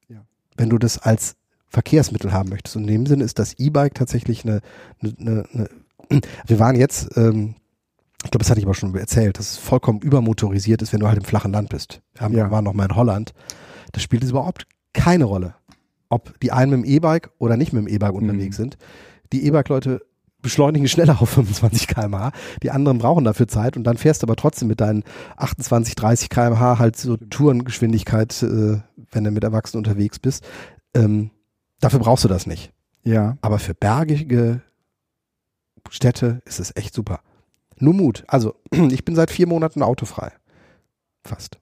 Ja. 0.08 0.26
Wenn 0.56 0.70
du 0.70 0.78
das 0.78 1.00
als 1.00 1.36
Verkehrsmittel 1.68 2.32
haben 2.32 2.50
möchtest. 2.50 2.76
Und 2.76 2.84
in 2.84 2.90
dem 2.90 3.06
Sinne 3.06 3.24
ist 3.24 3.40
das 3.40 3.54
E-Bike 3.54 3.96
tatsächlich 3.96 4.46
eine, 4.46 4.62
eine, 5.02 5.16
eine, 5.54 5.70
eine 6.10 6.22
wir 6.48 6.60
waren 6.60 6.76
jetzt 6.76 7.18
ähm, 7.18 7.56
ich 8.26 8.32
glaube, 8.32 8.44
das 8.44 8.50
hatte 8.50 8.60
ich 8.60 8.66
aber 8.66 8.74
schon 8.74 8.96
erzählt, 8.96 9.38
dass 9.38 9.52
es 9.52 9.58
vollkommen 9.58 10.00
übermotorisiert 10.00 10.82
ist, 10.82 10.92
wenn 10.92 11.00
du 11.00 11.08
halt 11.08 11.20
im 11.20 11.24
flachen 11.24 11.54
Land 11.54 11.70
bist. 11.70 12.02
Wir 12.14 12.22
haben, 12.22 12.36
ja. 12.36 12.50
waren 12.50 12.64
noch 12.64 12.74
mal 12.74 12.86
in 12.86 12.96
Holland. 12.96 13.34
Das 13.92 14.02
spielt 14.02 14.24
es 14.24 14.32
überhaupt 14.32 14.66
keine 14.94 15.26
Rolle, 15.26 15.54
ob 16.10 16.40
die 16.40 16.52
einen 16.52 16.72
mit 16.72 16.80
dem 16.80 16.92
E-Bike 16.92 17.30
oder 17.38 17.56
nicht 17.56 17.72
mit 17.72 17.86
dem 17.86 17.88
E-Bike 17.88 18.14
unterwegs 18.14 18.58
mhm. 18.58 18.64
sind. 18.64 18.78
Die 19.32 19.46
E-Bike-Leute 19.46 20.02
beschleunigen 20.46 20.88
schneller 20.88 21.22
auf 21.22 21.32
25 21.32 21.88
km/h. 21.88 22.32
Die 22.62 22.70
anderen 22.70 23.00
brauchen 23.00 23.26
dafür 23.26 23.48
Zeit 23.48 23.76
und 23.76 23.84
dann 23.84 23.98
fährst 23.98 24.22
du 24.22 24.28
aber 24.28 24.36
trotzdem 24.36 24.68
mit 24.68 24.80
deinen 24.80 25.04
28, 25.38 25.96
30 25.96 26.30
km/h 26.30 26.78
halt 26.78 26.96
so 26.98 27.18
Tourengeschwindigkeit, 27.18 28.44
äh, 28.44 28.78
wenn 29.12 29.24
du 29.24 29.32
mit 29.32 29.44
Erwachsenen 29.44 29.84
unterwegs 29.84 30.20
bist. 30.20 30.46
Ähm, 30.94 31.32
dafür 31.80 32.00
brauchst 32.00 32.24
du 32.24 32.28
das 32.28 32.46
nicht. 32.46 32.72
Ja. 33.04 33.38
Aber 33.42 33.58
für 33.58 33.74
bergige 33.74 34.62
Städte 35.90 36.44
ist 36.46 36.60
es 36.60 36.76
echt 36.76 36.94
super. 36.94 37.22
Nur 37.80 37.96
Mut. 37.96 38.24
Also, 38.28 38.54
ich 38.72 39.04
bin 39.04 39.16
seit 39.16 39.32
vier 39.32 39.48
Monaten 39.48 39.82
autofrei. 39.82 40.32
Fast. 41.24 41.58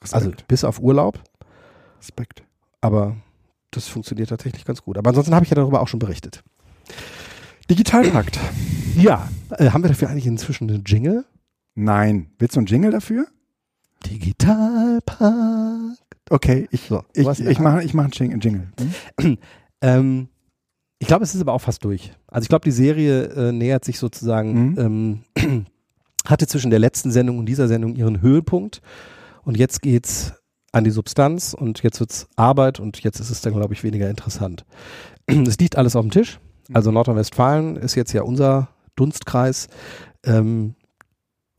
Respekt. 0.00 0.14
Also 0.14 0.32
bis 0.46 0.62
auf 0.62 0.78
Urlaub, 0.80 1.20
Respekt. 1.98 2.44
aber 2.80 3.16
das 3.72 3.88
funktioniert 3.88 4.28
tatsächlich 4.28 4.64
ganz 4.64 4.82
gut. 4.82 4.98
Aber 4.98 5.08
ansonsten 5.08 5.34
habe 5.34 5.44
ich 5.44 5.50
ja 5.50 5.56
darüber 5.56 5.80
auch 5.80 5.88
schon 5.88 5.98
berichtet. 5.98 6.44
Digitalpakt. 7.70 8.38
Ja. 8.96 9.28
Äh, 9.50 9.70
haben 9.70 9.82
wir 9.82 9.88
dafür 9.88 10.08
eigentlich 10.10 10.26
inzwischen 10.26 10.68
einen 10.70 10.84
Jingle? 10.84 11.24
Nein. 11.74 12.30
Willst 12.38 12.56
du 12.56 12.60
einen 12.60 12.66
Jingle 12.66 12.90
dafür? 12.90 13.26
Digitalpakt. 14.06 15.98
Okay, 16.30 16.68
ich, 16.70 16.82
So, 16.88 17.02
ich, 17.14 17.24
was- 17.26 17.40
ich 17.40 17.58
mache 17.58 17.82
ich 17.82 17.94
mach 17.94 18.04
einen 18.04 18.12
Jing- 18.12 18.32
einen 18.32 18.40
Jingle. 18.40 18.68
Hm? 19.20 19.38
Ähm, 19.84 20.28
ich 21.00 21.08
glaube, 21.08 21.24
es 21.24 21.34
ist 21.34 21.40
aber 21.40 21.52
auch 21.54 21.60
fast 21.60 21.84
durch. 21.84 22.12
Also 22.28 22.44
ich 22.44 22.48
glaube, 22.48 22.62
die 22.64 22.70
Serie 22.70 23.24
äh, 23.24 23.50
nähert 23.50 23.84
sich 23.84 23.98
sozusagen, 23.98 24.76
ähm, 25.36 25.66
hatte 26.24 26.46
zwischen 26.46 26.70
der 26.70 26.78
letzten 26.78 27.10
Sendung 27.10 27.38
und 27.38 27.46
dieser 27.46 27.66
Sendung 27.66 27.96
ihren 27.96 28.20
Höhepunkt. 28.22 28.80
Und 29.42 29.56
jetzt 29.56 29.82
geht's 29.82 30.34
an 30.70 30.84
die 30.84 30.92
Substanz 30.92 31.52
und 31.52 31.82
jetzt 31.82 31.98
wird's 31.98 32.28
Arbeit 32.36 32.78
und 32.78 33.00
jetzt 33.02 33.18
ist 33.18 33.30
es 33.30 33.40
dann, 33.40 33.54
glaube 33.54 33.74
ich, 33.74 33.82
weniger 33.82 34.08
interessant. 34.08 34.64
Es 35.26 35.58
liegt 35.58 35.76
alles 35.76 35.96
auf 35.96 36.02
dem 36.04 36.12
Tisch. 36.12 36.38
Also 36.72 36.90
Nordrhein-Westfalen 36.90 37.76
ist 37.76 37.94
jetzt 37.94 38.12
ja 38.12 38.22
unser 38.22 38.68
Dunstkreis. 38.96 39.68
Ähm, 40.24 40.74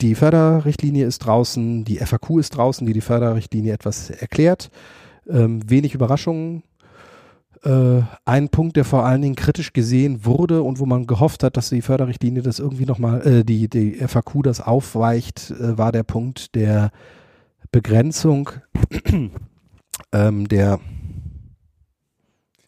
die 0.01 0.15
Förderrichtlinie 0.15 1.05
ist 1.05 1.19
draußen, 1.19 1.86
die 1.86 1.98
FAQ 1.98 2.39
ist 2.39 2.57
draußen, 2.57 2.86
die 2.86 2.93
die 2.93 3.01
Förderrichtlinie 3.01 3.74
etwas 3.74 4.10
erklärt. 4.10 4.69
Ähm, 5.29 5.62
wenig 5.69 5.93
Überraschungen. 5.93 6.63
Äh, 7.63 8.01
ein 8.25 8.50
Punkt, 8.50 8.75
der 8.75 8.83
vor 8.83 9.05
allen 9.05 9.22
Dingen 9.22 9.36
kritisch 9.36 9.72
gesehen 9.72 10.25
wurde 10.25 10.63
und 10.63 10.79
wo 10.79 10.86
man 10.86 11.07
gehofft 11.07 11.43
hat, 11.43 11.55
dass 11.55 11.69
die 11.69 11.81
Förderrichtlinie 11.81 12.41
das 12.41 12.60
irgendwie 12.60 12.86
nochmal, 12.86 13.25
äh, 13.25 13.43
die, 13.45 13.69
die 13.69 13.93
FAQ 14.05 14.43
das 14.43 14.60
aufweicht, 14.60 15.51
äh, 15.51 15.77
war 15.77 15.91
der 15.93 16.03
Punkt 16.03 16.55
der 16.55 16.91
Begrenzung 17.72 18.50
ähm, 20.12 20.48
der 20.48 20.79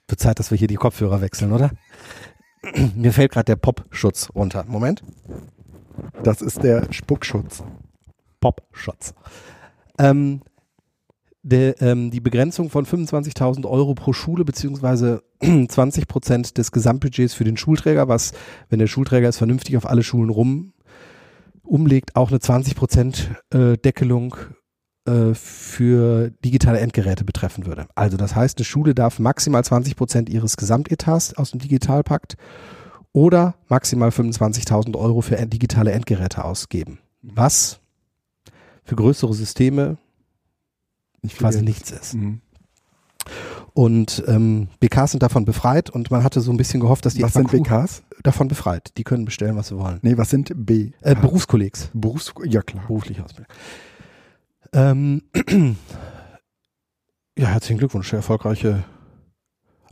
wird 0.07 0.19
Zeit, 0.19 0.39
dass 0.39 0.51
wir 0.51 0.57
hier 0.57 0.67
die 0.67 0.75
Kopfhörer 0.75 1.21
wechseln, 1.21 1.51
oder? 1.51 1.71
Mir 2.95 3.13
fällt 3.13 3.31
gerade 3.31 3.45
der 3.45 3.55
Popschutz 3.55 4.29
runter. 4.33 4.65
Moment. 4.67 5.03
Das 6.23 6.41
ist 6.41 6.63
der 6.63 6.91
Spuckschutz. 6.91 7.63
Popschutz. 8.39 9.13
Ähm, 9.97 10.41
ähm, 11.51 12.11
die 12.11 12.21
Begrenzung 12.21 12.69
von 12.69 12.85
25.000 12.85 13.67
Euro 13.69 13.93
pro 13.93 14.13
Schule 14.13 14.45
beziehungsweise 14.45 15.23
20 15.41 16.07
Prozent 16.07 16.57
des 16.57 16.71
Gesamtbudgets 16.71 17.33
für 17.33 17.43
den 17.43 17.57
Schulträger, 17.57 18.07
was, 18.07 18.33
wenn 18.69 18.79
der 18.79 18.87
Schulträger 18.87 19.29
es 19.29 19.37
vernünftig 19.37 19.77
auf 19.77 19.85
alle 19.85 20.03
Schulen 20.03 20.29
rum 20.29 20.73
umlegt, 21.63 22.15
auch 22.15 22.29
eine 22.29 22.39
20 22.39 22.75
Prozent 22.75 23.31
äh, 23.51 23.77
Deckelung 23.77 24.35
äh, 25.05 25.33
für 25.33 26.31
digitale 26.43 26.79
Endgeräte 26.79 27.23
betreffen 27.23 27.65
würde. 27.65 27.87
Also 27.95 28.17
das 28.17 28.35
heißt, 28.35 28.57
eine 28.57 28.65
Schule 28.65 28.95
darf 28.95 29.19
maximal 29.19 29.63
20 29.63 29.95
Prozent 29.95 30.29
ihres 30.29 30.57
Gesamtetats 30.57 31.35
aus 31.35 31.51
dem 31.51 31.59
Digitalpakt 31.59 32.37
oder 33.13 33.55
maximal 33.69 34.09
25.000 34.09 34.97
Euro 34.97 35.21
für 35.21 35.35
digitale 35.45 35.91
Endgeräte 35.91 36.43
ausgeben. 36.43 36.99
Was 37.21 37.79
für 38.83 38.95
größere 38.95 39.33
Systeme 39.33 39.97
Nicht 41.21 41.37
quasi 41.37 41.61
nichts 41.61 41.91
ist. 41.91 42.15
Mhm. 42.15 42.41
Und 43.73 44.23
ähm, 44.27 44.69
BKs 44.79 45.11
sind 45.11 45.23
davon 45.23 45.45
befreit 45.45 45.89
und 45.89 46.11
man 46.11 46.23
hatte 46.23 46.41
so 46.41 46.51
ein 46.51 46.57
bisschen 46.57 46.79
gehofft, 46.79 47.05
dass 47.05 47.13
die 47.13 47.23
Was 47.23 47.33
sind 47.33 47.49
FAQ 47.49 47.63
BKs? 47.63 48.03
davon 48.23 48.47
befreit. 48.47 48.91
Die 48.97 49.03
können 49.03 49.25
bestellen, 49.25 49.55
was 49.55 49.67
sie 49.67 49.77
wollen. 49.77 49.99
Nee, 50.01 50.17
was 50.17 50.29
sind 50.29 50.51
B? 50.55 50.91
Äh, 51.01 51.15
Berufskollegs. 51.15 51.89
Berufs 51.93 52.33
ja 52.45 52.61
klar. 52.61 52.85
Berufliche 52.87 53.23
Ausbildung. 53.23 53.53
Ähm, 54.73 55.21
ja, 57.37 57.47
herzlichen 57.47 57.77
Glückwunsch. 57.77 58.11
Erfolgreiche 58.13 58.83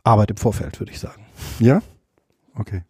Arbeit 0.03 0.31
im 0.31 0.37
Vorfeld, 0.37 0.79
würde 0.79 0.91
ich 0.91 0.99
sagen. 0.99 1.25
Ja? 1.59 1.81
Okay. 2.55 2.83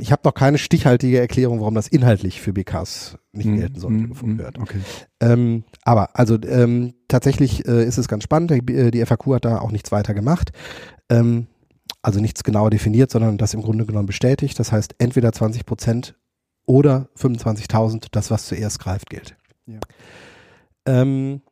Ich 0.00 0.12
habe 0.12 0.22
noch 0.24 0.34
keine 0.34 0.58
stichhaltige 0.58 1.18
Erklärung, 1.18 1.58
warum 1.60 1.74
das 1.74 1.88
inhaltlich 1.88 2.40
für 2.40 2.52
BKs 2.52 3.18
nicht 3.32 3.46
Mhm. 3.46 3.56
gelten 3.56 3.80
sollte, 3.80 3.96
Mhm. 3.98 4.08
gefunden 4.10 4.38
wird. 4.38 4.58
Okay. 4.58 4.78
Ähm, 5.20 5.64
aber 5.82 6.16
also 6.16 6.40
ähm, 6.42 6.94
tatsächlich 7.08 7.66
äh, 7.66 7.84
ist 7.84 7.98
es 7.98 8.06
ganz 8.06 8.22
spannend. 8.22 8.50
Die, 8.52 8.74
äh, 8.74 8.90
die 8.92 9.04
FAQ 9.04 9.26
hat 9.34 9.44
da 9.44 9.58
auch 9.58 9.72
nichts 9.72 9.90
weiter 9.90 10.14
gemacht. 10.14 10.52
Ähm, 11.10 11.48
also 12.00 12.20
nichts 12.20 12.44
genauer 12.44 12.70
definiert, 12.70 13.10
sondern 13.10 13.38
das 13.38 13.54
im 13.54 13.62
Grunde 13.62 13.86
genommen 13.86 14.06
bestätigt. 14.06 14.56
Das 14.60 14.70
heißt, 14.70 14.94
entweder 14.98 15.32
20 15.32 15.66
Prozent 15.66 16.14
oder 16.64 17.08
25.000, 17.16 18.06
das 18.12 18.30
was 18.30 18.46
zuerst 18.46 18.78
greift, 18.78 19.10
gilt. 19.10 19.36
Ja. 19.68 19.80
Ähm, 20.86 21.42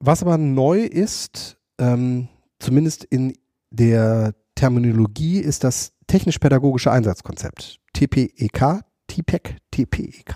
was 0.00 0.22
aber 0.22 0.38
neu 0.38 0.80
ist, 0.82 1.56
ähm, 1.78 2.28
zumindest 2.58 3.04
in 3.04 3.34
der 3.70 4.34
Terminologie, 4.54 5.38
ist 5.38 5.64
das 5.64 5.92
technisch-pädagogische 6.06 6.90
Einsatzkonzept. 6.90 7.78
TPEK, 7.92 8.82
TPEC, 9.06 9.56
TPEK, 9.70 10.34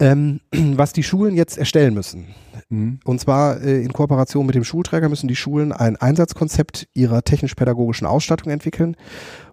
ähm, 0.00 0.40
was 0.52 0.92
die 0.92 1.02
Schulen 1.02 1.34
jetzt 1.34 1.58
erstellen 1.58 1.94
müssen. 1.94 2.34
Mhm. 2.68 3.00
Und 3.04 3.20
zwar 3.20 3.60
äh, 3.60 3.82
in 3.82 3.92
Kooperation 3.92 4.46
mit 4.46 4.54
dem 4.54 4.64
Schulträger 4.64 5.08
müssen 5.08 5.28
die 5.28 5.36
Schulen 5.36 5.72
ein 5.72 5.96
Einsatzkonzept 5.96 6.88
ihrer 6.94 7.22
technisch-pädagogischen 7.22 8.06
Ausstattung 8.06 8.52
entwickeln, 8.52 8.96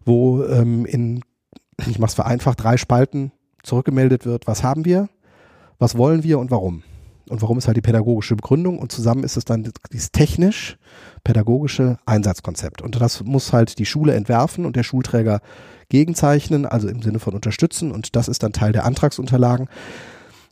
wo 0.05 0.43
ähm, 0.43 0.85
in, 0.85 1.21
ich 1.87 1.99
mache 1.99 2.09
es 2.09 2.15
vereinfacht, 2.15 2.63
drei 2.63 2.77
Spalten 2.77 3.31
zurückgemeldet 3.63 4.25
wird, 4.25 4.47
was 4.47 4.63
haben 4.63 4.85
wir, 4.85 5.09
was 5.83 5.97
wollen 5.97 6.23
wir 6.23 6.39
und 6.39 6.49
warum. 6.49 6.81
Und 7.29 7.41
warum 7.41 7.57
ist 7.57 7.67
halt 7.67 7.77
die 7.77 7.81
pädagogische 7.81 8.35
Begründung 8.35 8.79
und 8.79 8.91
zusammen 8.91 9.23
ist 9.23 9.37
es 9.37 9.45
dann 9.45 9.71
dieses 9.91 10.11
technisch-pädagogische 10.11 11.97
Einsatzkonzept. 12.05 12.81
Und 12.81 12.99
das 12.99 13.23
muss 13.23 13.53
halt 13.53 13.79
die 13.79 13.85
Schule 13.85 14.13
entwerfen 14.13 14.65
und 14.65 14.75
der 14.75 14.83
Schulträger 14.83 15.39
gegenzeichnen, 15.89 16.65
also 16.65 16.87
im 16.89 17.01
Sinne 17.01 17.19
von 17.19 17.33
unterstützen 17.33 17.91
und 17.91 18.15
das 18.15 18.27
ist 18.27 18.43
dann 18.43 18.51
Teil 18.53 18.71
der 18.71 18.85
Antragsunterlagen. 18.85 19.67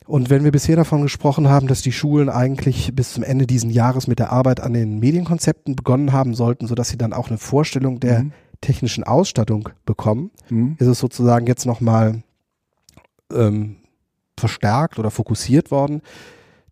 Und 0.05 0.29
wenn 0.29 0.43
wir 0.43 0.51
bisher 0.51 0.75
davon 0.75 1.01
gesprochen 1.03 1.47
haben, 1.49 1.67
dass 1.67 1.81
die 1.81 1.91
Schulen 1.91 2.29
eigentlich 2.29 2.93
bis 2.95 3.13
zum 3.13 3.23
Ende 3.23 3.47
diesen 3.47 3.69
Jahres 3.69 4.07
mit 4.07 4.19
der 4.19 4.31
Arbeit 4.31 4.59
an 4.59 4.73
den 4.73 4.99
Medienkonzepten 4.99 5.75
begonnen 5.75 6.11
haben 6.11 6.33
sollten, 6.35 6.67
sodass 6.67 6.89
sie 6.89 6.97
dann 6.97 7.13
auch 7.13 7.29
eine 7.29 7.37
Vorstellung 7.37 7.99
der 7.99 8.23
Mhm. 8.23 8.31
technischen 8.59 9.03
Ausstattung 9.03 9.69
bekommen, 9.85 10.31
Mhm. 10.49 10.75
ist 10.79 10.87
es 10.87 10.99
sozusagen 10.99 11.47
jetzt 11.47 11.65
nochmal 11.65 12.23
ähm, 13.33 13.77
verstärkt 14.41 14.99
oder 14.99 15.11
fokussiert 15.11 15.71
worden. 15.71 16.01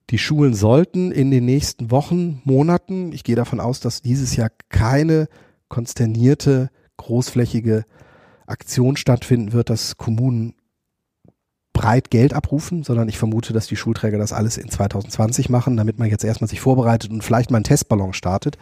Die 0.10 0.18
Schulen 0.18 0.54
sollten 0.54 1.12
in 1.12 1.32
den 1.32 1.46
nächsten 1.46 1.92
Wochen, 1.92 2.42
Monaten, 2.44 3.14
ich 3.14 3.24
gehe 3.24 3.36
davon 3.36 3.60
aus, 3.60 3.80
dass 3.80 4.02
dieses 4.02 4.36
Jahr 4.36 4.50
keine 4.70 5.28
konsternierte, 5.70 6.70
großflächige 6.98 7.86
Aktion 8.48 8.98
stattfinden 8.98 9.54
wird, 9.54 9.70
dass 9.70 9.98
Kommunen 9.98 10.56
breit 11.74 12.10
Geld 12.10 12.34
abrufen, 12.34 12.84
sondern 12.84 13.08
ich 13.08 13.18
vermute, 13.18 13.54
dass 13.54 13.68
die 13.68 13.78
Schulträger 13.78 14.18
das 14.18 14.34
alles 14.34 14.58
in 14.58 14.70
2020 14.70 15.50
machen, 15.50 15.78
damit 15.78 15.98
man 15.98 16.10
jetzt 16.10 16.26
erstmal 16.26 16.50
sich 16.50 16.60
vorbereitet 16.60 17.12
und 17.12 17.24
vielleicht 17.24 17.52
mal 17.52 17.58
einen 17.58 17.64
Testballon 17.64 18.14
startet. 18.14 18.58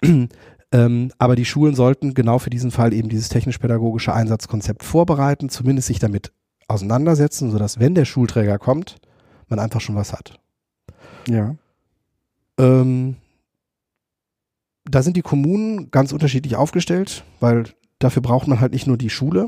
ähm, 0.72 1.12
aber 1.18 1.36
die 1.36 1.44
Schulen 1.44 1.74
sollten 1.74 2.14
genau 2.14 2.38
für 2.38 2.48
diesen 2.48 2.70
Fall 2.70 2.94
eben 2.94 3.08
dieses 3.08 3.28
technisch-pädagogische 3.28 4.14
Einsatzkonzept 4.14 4.82
vorbereiten, 4.82 5.50
zumindest 5.50 5.88
sich 5.88 5.98
damit 5.98 6.32
auseinandersetzen, 6.68 7.50
sodass, 7.50 7.80
wenn 7.80 7.94
der 7.94 8.04
Schulträger 8.04 8.58
kommt, 8.58 8.96
man 9.48 9.58
einfach 9.58 9.80
schon 9.80 9.96
was 9.96 10.12
hat. 10.12 10.38
Ja. 11.26 11.56
Ähm, 12.58 13.16
da 14.84 15.02
sind 15.02 15.16
die 15.16 15.22
Kommunen 15.22 15.90
ganz 15.90 16.12
unterschiedlich 16.12 16.56
aufgestellt, 16.56 17.24
weil 17.40 17.64
dafür 17.98 18.22
braucht 18.22 18.48
man 18.48 18.60
halt 18.60 18.72
nicht 18.72 18.86
nur 18.86 18.96
die 18.96 19.10
Schule, 19.10 19.46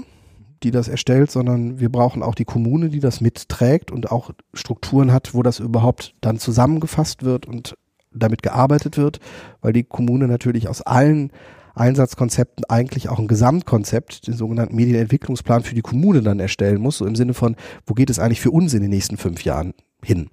die 0.62 0.70
das 0.70 0.88
erstellt, 0.88 1.30
sondern 1.30 1.80
wir 1.80 1.90
brauchen 1.90 2.22
auch 2.22 2.34
die 2.34 2.44
Kommune, 2.44 2.90
die 2.90 3.00
das 3.00 3.20
mitträgt 3.20 3.90
und 3.90 4.10
auch 4.10 4.30
Strukturen 4.52 5.12
hat, 5.12 5.34
wo 5.34 5.42
das 5.42 5.58
überhaupt 5.58 6.14
dann 6.20 6.38
zusammengefasst 6.38 7.22
wird 7.22 7.46
und 7.46 7.76
damit 8.12 8.42
gearbeitet 8.42 8.96
wird, 8.96 9.20
weil 9.60 9.72
die 9.72 9.84
Kommune 9.84 10.26
natürlich 10.26 10.68
aus 10.68 10.82
allen 10.82 11.32
Einsatzkonzepten 11.74 12.64
eigentlich 12.68 13.08
auch 13.08 13.18
ein 13.18 13.28
Gesamtkonzept, 13.28 14.26
den 14.26 14.34
sogenannten 14.34 14.76
Medienentwicklungsplan 14.76 15.62
für 15.62 15.74
die 15.74 15.82
Kommune 15.82 16.22
dann 16.22 16.40
erstellen 16.40 16.80
muss, 16.80 16.98
so 16.98 17.06
im 17.06 17.16
Sinne 17.16 17.34
von, 17.34 17.56
wo 17.86 17.94
geht 17.94 18.10
es 18.10 18.18
eigentlich 18.18 18.40
für 18.40 18.50
uns 18.50 18.74
in 18.74 18.82
den 18.82 18.90
nächsten 18.90 19.16
fünf 19.16 19.44
Jahren 19.44 19.74
hin? 20.04 20.30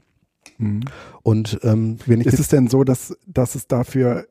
Mhm. 0.58 0.82
Und 1.24 1.60
ähm, 1.64 1.98
wenn 2.06 2.22
ich 2.22 2.28
Ist 2.28 2.40
es 2.40 2.48
denn 2.48 2.68
so, 2.68 2.84
dass, 2.84 3.16
dass 3.26 3.56
es 3.56 3.68
dafür 3.68 4.26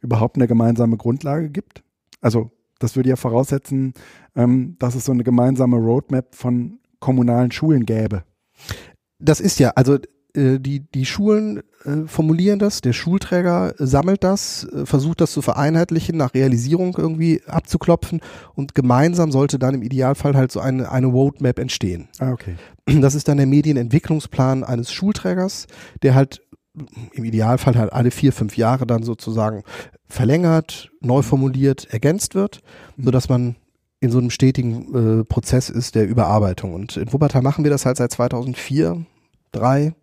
überhaupt 0.00 0.36
eine 0.36 0.46
gemeinsame 0.46 0.96
Grundlage 0.96 1.50
gibt? 1.50 1.82
Also, 2.20 2.50
Das 2.80 2.96
würde 2.96 3.08
ja 3.08 3.16
voraussetzen, 3.16 3.94
ähm, 4.34 4.76
dass 4.78 4.94
es 4.94 5.04
so 5.04 5.12
eine 5.12 5.24
gemeinsame 5.24 5.76
Roadmap 5.76 6.34
von 6.34 6.78
kommunalen 6.98 7.50
Schulen 7.50 7.86
gäbe. 7.86 8.24
Das 9.18 9.40
ist 9.40 9.58
ja, 9.58 9.70
also 9.70 9.98
die, 10.34 10.80
die 10.80 11.04
Schulen 11.06 11.62
äh, 11.84 12.06
formulieren 12.06 12.58
das, 12.58 12.80
der 12.80 12.92
Schulträger 12.92 13.74
sammelt 13.78 14.24
das, 14.24 14.64
äh, 14.64 14.86
versucht 14.86 15.20
das 15.20 15.32
zu 15.32 15.42
vereinheitlichen, 15.42 16.16
nach 16.16 16.34
Realisierung 16.34 16.96
irgendwie 16.98 17.42
abzuklopfen 17.46 18.20
und 18.54 18.74
gemeinsam 18.74 19.30
sollte 19.30 19.58
dann 19.58 19.74
im 19.74 19.82
Idealfall 19.82 20.34
halt 20.34 20.50
so 20.50 20.60
eine, 20.60 20.90
eine 20.90 21.06
Roadmap 21.06 21.58
entstehen. 21.58 22.08
Ah, 22.18 22.32
okay. 22.32 22.56
Das 22.86 23.14
ist 23.14 23.28
dann 23.28 23.38
der 23.38 23.46
Medienentwicklungsplan 23.46 24.64
eines 24.64 24.92
Schulträgers, 24.92 25.66
der 26.02 26.14
halt 26.14 26.42
im 27.12 27.24
Idealfall 27.24 27.76
halt 27.76 27.92
alle 27.92 28.10
vier, 28.10 28.32
fünf 28.32 28.56
Jahre 28.56 28.86
dann 28.86 29.04
sozusagen 29.04 29.62
verlängert, 30.06 30.90
neu 31.00 31.22
formuliert, 31.22 31.86
ergänzt 31.90 32.34
wird, 32.34 32.60
mhm. 32.96 33.04
sodass 33.04 33.28
man 33.28 33.56
in 34.00 34.10
so 34.10 34.18
einem 34.18 34.30
stetigen 34.30 35.20
äh, 35.20 35.24
Prozess 35.24 35.70
ist 35.70 35.94
der 35.94 36.06
Überarbeitung. 36.06 36.74
Und 36.74 36.96
in 36.96 37.12
Wuppertal 37.12 37.42
machen 37.42 37.64
wir 37.64 37.70
das 37.70 37.86
halt 37.86 37.96
seit 37.96 38.10
2004, 38.10 39.06
3 39.54 39.94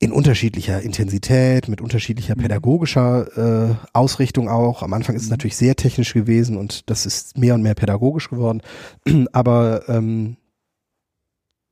in 0.00 0.12
unterschiedlicher 0.12 0.80
Intensität, 0.80 1.68
mit 1.68 1.80
unterschiedlicher 1.80 2.36
mhm. 2.36 2.42
pädagogischer 2.42 3.70
äh, 3.70 3.74
Ausrichtung 3.92 4.48
auch. 4.48 4.82
Am 4.82 4.92
Anfang 4.92 5.16
ist 5.16 5.22
es 5.22 5.28
mhm. 5.28 5.32
natürlich 5.32 5.56
sehr 5.56 5.74
technisch 5.74 6.14
gewesen 6.14 6.56
und 6.56 6.88
das 6.88 7.04
ist 7.04 7.36
mehr 7.36 7.54
und 7.54 7.62
mehr 7.62 7.74
pädagogisch 7.74 8.30
geworden. 8.30 8.62
Aber 9.32 9.88
ähm, 9.88 10.36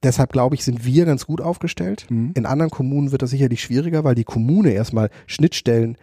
deshalb 0.02 0.32
glaube 0.32 0.56
ich, 0.56 0.64
sind 0.64 0.84
wir 0.84 1.04
ganz 1.04 1.26
gut 1.26 1.40
aufgestellt. 1.40 2.06
Mhm. 2.10 2.32
In 2.34 2.46
anderen 2.46 2.70
Kommunen 2.70 3.12
wird 3.12 3.22
das 3.22 3.30
sicherlich 3.30 3.62
schwieriger, 3.62 4.02
weil 4.02 4.16
die 4.16 4.24
Kommune 4.24 4.70
erstmal 4.72 5.10
Schnittstellen, 5.26 5.96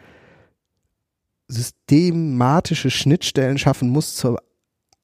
systematische 1.49 2.89
Schnittstellen 2.89 3.57
schaffen 3.57 3.89
muss 3.89 4.15
zur, 4.15 4.41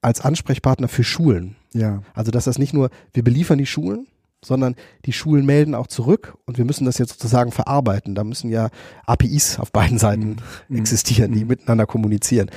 als 0.00 0.22
Ansprechpartner 0.22 0.88
für 0.88 1.04
Schulen. 1.04 1.56
Ja. 1.74 2.02
Also 2.14 2.30
dass 2.30 2.44
das 2.44 2.58
nicht 2.58 2.72
nur, 2.72 2.88
wir 3.12 3.22
beliefern 3.22 3.58
die 3.58 3.66
Schulen, 3.66 4.06
sondern 4.44 4.74
die 5.04 5.12
Schulen 5.12 5.44
melden 5.44 5.74
auch 5.74 5.86
zurück 5.86 6.36
und 6.46 6.58
wir 6.58 6.64
müssen 6.64 6.84
das 6.84 6.98
jetzt 6.98 7.12
sozusagen 7.12 7.52
verarbeiten. 7.52 8.14
Da 8.14 8.24
müssen 8.24 8.50
ja 8.50 8.70
APIs 9.06 9.58
auf 9.58 9.72
beiden 9.72 9.98
Seiten 9.98 10.36
mhm. 10.68 10.78
existieren, 10.78 11.32
die 11.32 11.42
mhm. 11.42 11.48
miteinander 11.48 11.86
kommunizieren. 11.86 12.50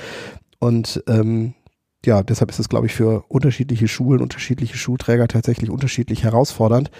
Und 0.58 1.02
ähm, 1.08 1.54
ja, 2.04 2.22
deshalb 2.22 2.50
ist 2.50 2.58
es, 2.58 2.68
glaube 2.68 2.86
ich, 2.86 2.94
für 2.94 3.24
unterschiedliche 3.28 3.88
Schulen, 3.88 4.22
unterschiedliche 4.22 4.76
Schulträger 4.76 5.28
tatsächlich 5.28 5.70
unterschiedlich 5.70 6.22
herausfordernd. 6.24 6.90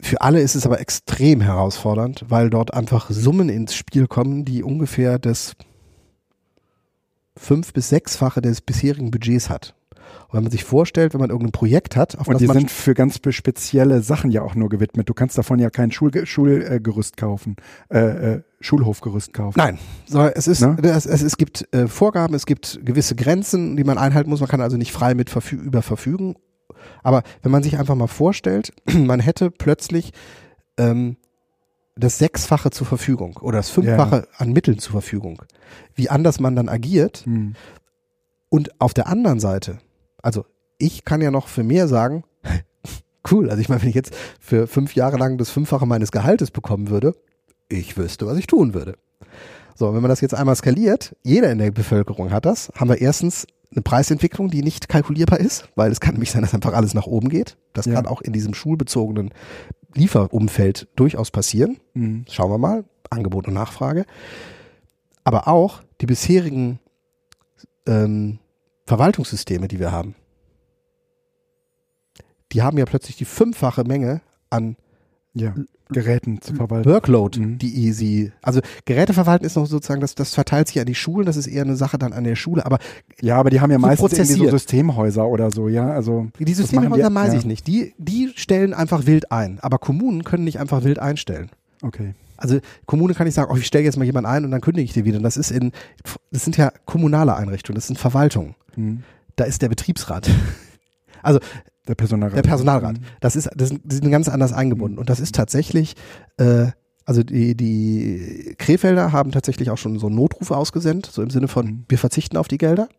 Für 0.00 0.20
alle 0.20 0.40
ist 0.40 0.54
es 0.54 0.66
aber 0.66 0.80
extrem 0.80 1.40
herausfordernd, 1.40 2.24
weil 2.28 2.50
dort 2.50 2.74
einfach 2.74 3.10
Summen 3.10 3.48
ins 3.48 3.74
Spiel 3.74 4.06
kommen, 4.06 4.44
die 4.44 4.62
ungefähr 4.62 5.18
das 5.18 5.56
fünf- 7.36 7.72
bis 7.72 7.88
sechsfache 7.88 8.40
des 8.40 8.60
bisherigen 8.60 9.10
Budgets 9.10 9.48
hat. 9.48 9.74
Und 10.34 10.38
wenn 10.38 10.44
man 10.46 10.50
sich 10.50 10.64
vorstellt, 10.64 11.14
wenn 11.14 11.20
man 11.20 11.30
irgendein 11.30 11.52
Projekt 11.52 11.94
hat, 11.94 12.18
auf 12.18 12.26
und 12.26 12.34
das 12.34 12.40
die 12.40 12.48
man 12.48 12.56
sind 12.56 12.68
für 12.68 12.92
ganz 12.94 13.20
spezielle 13.30 14.02
Sachen 14.02 14.32
ja 14.32 14.42
auch 14.42 14.56
nur 14.56 14.68
gewidmet. 14.68 15.08
Du 15.08 15.14
kannst 15.14 15.38
davon 15.38 15.60
ja 15.60 15.70
kein 15.70 15.92
Schul 15.92 16.10
Schulgerüst 16.26 17.16
kaufen, 17.16 17.54
äh, 17.88 17.98
äh, 18.00 18.42
Schulhofgerüst 18.58 19.32
kaufen. 19.32 19.56
Nein, 19.56 19.78
so, 20.06 20.22
es 20.22 20.48
ist, 20.48 20.60
ne? 20.60 20.76
es, 20.82 21.06
es, 21.06 21.22
es 21.22 21.36
gibt 21.36 21.72
äh, 21.72 21.86
Vorgaben, 21.86 22.34
es 22.34 22.46
gibt 22.46 22.80
gewisse 22.84 23.14
Grenzen, 23.14 23.76
die 23.76 23.84
man 23.84 23.96
einhalten 23.96 24.28
muss. 24.28 24.40
Man 24.40 24.48
kann 24.48 24.60
also 24.60 24.76
nicht 24.76 24.90
frei 24.90 25.14
mit 25.14 25.30
verfü 25.30 25.54
über 25.54 25.82
verfügen. 25.82 26.34
Aber 27.04 27.22
wenn 27.42 27.52
man 27.52 27.62
sich 27.62 27.78
einfach 27.78 27.94
mal 27.94 28.08
vorstellt, 28.08 28.72
man 28.92 29.20
hätte 29.20 29.52
plötzlich 29.52 30.10
ähm, 30.78 31.16
das 31.94 32.18
Sechsfache 32.18 32.70
zur 32.70 32.88
Verfügung 32.88 33.36
oder 33.36 33.58
das 33.58 33.70
Fünffache 33.70 34.16
ja. 34.16 34.38
an 34.38 34.52
Mitteln 34.52 34.80
zur 34.80 34.90
Verfügung, 34.90 35.42
wie 35.94 36.10
anders 36.10 36.40
man 36.40 36.56
dann 36.56 36.68
agiert. 36.68 37.18
Hm. 37.18 37.54
Und 38.48 38.80
auf 38.80 38.94
der 38.94 39.06
anderen 39.06 39.38
Seite 39.38 39.78
also 40.24 40.46
ich 40.78 41.04
kann 41.04 41.20
ja 41.20 41.30
noch 41.30 41.48
für 41.48 41.62
mehr 41.62 41.86
sagen, 41.86 42.24
cool, 43.30 43.50
also 43.50 43.60
ich 43.60 43.68
meine, 43.68 43.82
wenn 43.82 43.90
ich 43.90 43.94
jetzt 43.94 44.14
für 44.40 44.66
fünf 44.66 44.94
Jahre 44.94 45.18
lang 45.18 45.38
das 45.38 45.50
Fünffache 45.50 45.86
meines 45.86 46.10
Gehaltes 46.12 46.50
bekommen 46.50 46.88
würde, 46.88 47.14
ich 47.68 47.96
wüsste, 47.96 48.26
was 48.26 48.38
ich 48.38 48.46
tun 48.46 48.74
würde. 48.74 48.96
So, 49.76 49.92
wenn 49.94 50.02
man 50.02 50.08
das 50.08 50.20
jetzt 50.20 50.34
einmal 50.34 50.56
skaliert, 50.56 51.14
jeder 51.22 51.50
in 51.50 51.58
der 51.58 51.70
Bevölkerung 51.70 52.30
hat 52.32 52.46
das, 52.46 52.72
haben 52.74 52.88
wir 52.88 53.00
erstens 53.00 53.46
eine 53.70 53.82
Preisentwicklung, 53.82 54.48
die 54.48 54.62
nicht 54.62 54.88
kalkulierbar 54.88 55.40
ist, 55.40 55.68
weil 55.74 55.90
es 55.90 56.00
kann 56.00 56.14
nämlich 56.14 56.30
sein, 56.30 56.42
dass 56.42 56.54
einfach 56.54 56.74
alles 56.74 56.94
nach 56.94 57.06
oben 57.06 57.28
geht. 57.28 57.56
Das 57.72 57.86
ja. 57.86 57.94
kann 57.94 58.06
auch 58.06 58.20
in 58.22 58.32
diesem 58.32 58.54
schulbezogenen 58.54 59.30
Lieferumfeld 59.94 60.88
durchaus 60.96 61.30
passieren. 61.30 61.78
Mhm. 61.94 62.24
Schauen 62.30 62.50
wir 62.50 62.58
mal, 62.58 62.84
Angebot 63.10 63.48
und 63.48 63.54
Nachfrage. 63.54 64.06
Aber 65.24 65.48
auch 65.48 65.82
die 66.00 66.06
bisherigen 66.06 66.78
ähm, 67.86 68.38
Verwaltungssysteme, 68.86 69.68
die 69.68 69.78
wir 69.78 69.92
haben, 69.92 70.14
die 72.52 72.62
haben 72.62 72.78
ja 72.78 72.84
plötzlich 72.84 73.16
die 73.16 73.24
fünffache 73.24 73.84
Menge 73.84 74.20
an 74.50 74.76
ja, 75.32 75.54
Geräten 75.90 76.40
zu 76.40 76.54
verwalten. 76.54 76.88
Workload, 76.88 77.40
mhm. 77.40 77.58
die 77.58 77.92
sie, 77.92 78.32
also 78.42 78.60
Geräte 78.84 79.12
verwalten 79.12 79.44
ist 79.44 79.56
noch 79.56 79.66
sozusagen, 79.66 80.00
das, 80.00 80.14
das 80.14 80.34
verteilt 80.34 80.68
sich 80.68 80.80
an 80.80 80.86
die 80.86 80.94
Schulen, 80.94 81.26
das 81.26 81.36
ist 81.36 81.46
eher 81.46 81.62
eine 81.62 81.76
Sache 81.76 81.98
dann 81.98 82.12
an 82.12 82.24
der 82.24 82.36
Schule, 82.36 82.64
aber 82.64 82.78
ja, 83.20 83.36
aber 83.36 83.50
die 83.50 83.60
haben 83.60 83.70
ja 83.70 83.78
meistens 83.78 84.12
irgendwie 84.12 84.46
so 84.46 84.50
Systemhäuser 84.50 85.26
oder 85.26 85.50
so, 85.50 85.68
ja, 85.68 85.90
also 85.90 86.28
die 86.38 86.54
Systemhäuser 86.54 87.14
weiß 87.14 87.32
ja. 87.32 87.38
ich 87.38 87.44
nicht, 87.44 87.66
die 87.66 87.94
die 87.98 88.32
stellen 88.36 88.72
einfach 88.72 89.06
wild 89.06 89.32
ein, 89.32 89.58
aber 89.60 89.78
Kommunen 89.78 90.24
können 90.24 90.44
nicht 90.44 90.60
einfach 90.60 90.84
wild 90.84 90.98
einstellen. 90.98 91.50
Okay. 91.82 92.14
Also 92.36 92.58
Kommune 92.86 93.14
kann 93.14 93.26
ich 93.26 93.34
sagen, 93.34 93.50
oh, 93.52 93.56
ich 93.56 93.66
stelle 93.66 93.84
jetzt 93.84 93.96
mal 93.96 94.04
jemanden 94.04 94.28
ein 94.28 94.44
und 94.44 94.50
dann 94.50 94.60
kündige 94.60 94.84
ich 94.84 94.92
dir 94.92 95.04
wieder. 95.04 95.18
Das 95.20 95.36
ist 95.36 95.50
in, 95.50 95.72
das 96.30 96.44
sind 96.44 96.56
ja 96.56 96.72
kommunale 96.84 97.34
Einrichtungen, 97.34 97.76
das 97.76 97.86
sind 97.86 97.98
Verwaltungen. 97.98 98.54
Mhm. 98.76 99.02
Da 99.36 99.44
ist 99.44 99.62
der 99.62 99.68
Betriebsrat. 99.68 100.30
Also 101.22 101.40
der 101.88 101.94
Personalrat. 101.94 102.36
Der 102.36 102.42
Personalrat. 102.42 102.98
Mhm. 102.98 103.04
Das 103.20 103.34
ist, 103.34 103.48
das 103.54 103.70
sind 103.70 104.10
ganz 104.10 104.28
anders 104.28 104.52
eingebunden. 104.52 104.98
Und 104.98 105.08
das 105.08 105.20
ist 105.20 105.34
tatsächlich, 105.34 105.96
äh, 106.36 106.66
also 107.06 107.22
die, 107.22 107.56
die 107.56 108.54
Krefelder 108.58 109.12
haben 109.12 109.32
tatsächlich 109.32 109.70
auch 109.70 109.78
schon 109.78 109.98
so 109.98 110.10
Notrufe 110.10 110.54
ausgesendet, 110.54 111.06
so 111.06 111.22
im 111.22 111.30
Sinne 111.30 111.48
von, 111.48 111.66
mhm. 111.66 111.84
wir 111.88 111.96
verzichten 111.96 112.36
auf 112.36 112.46
die 112.46 112.58
Gelder, 112.58 112.90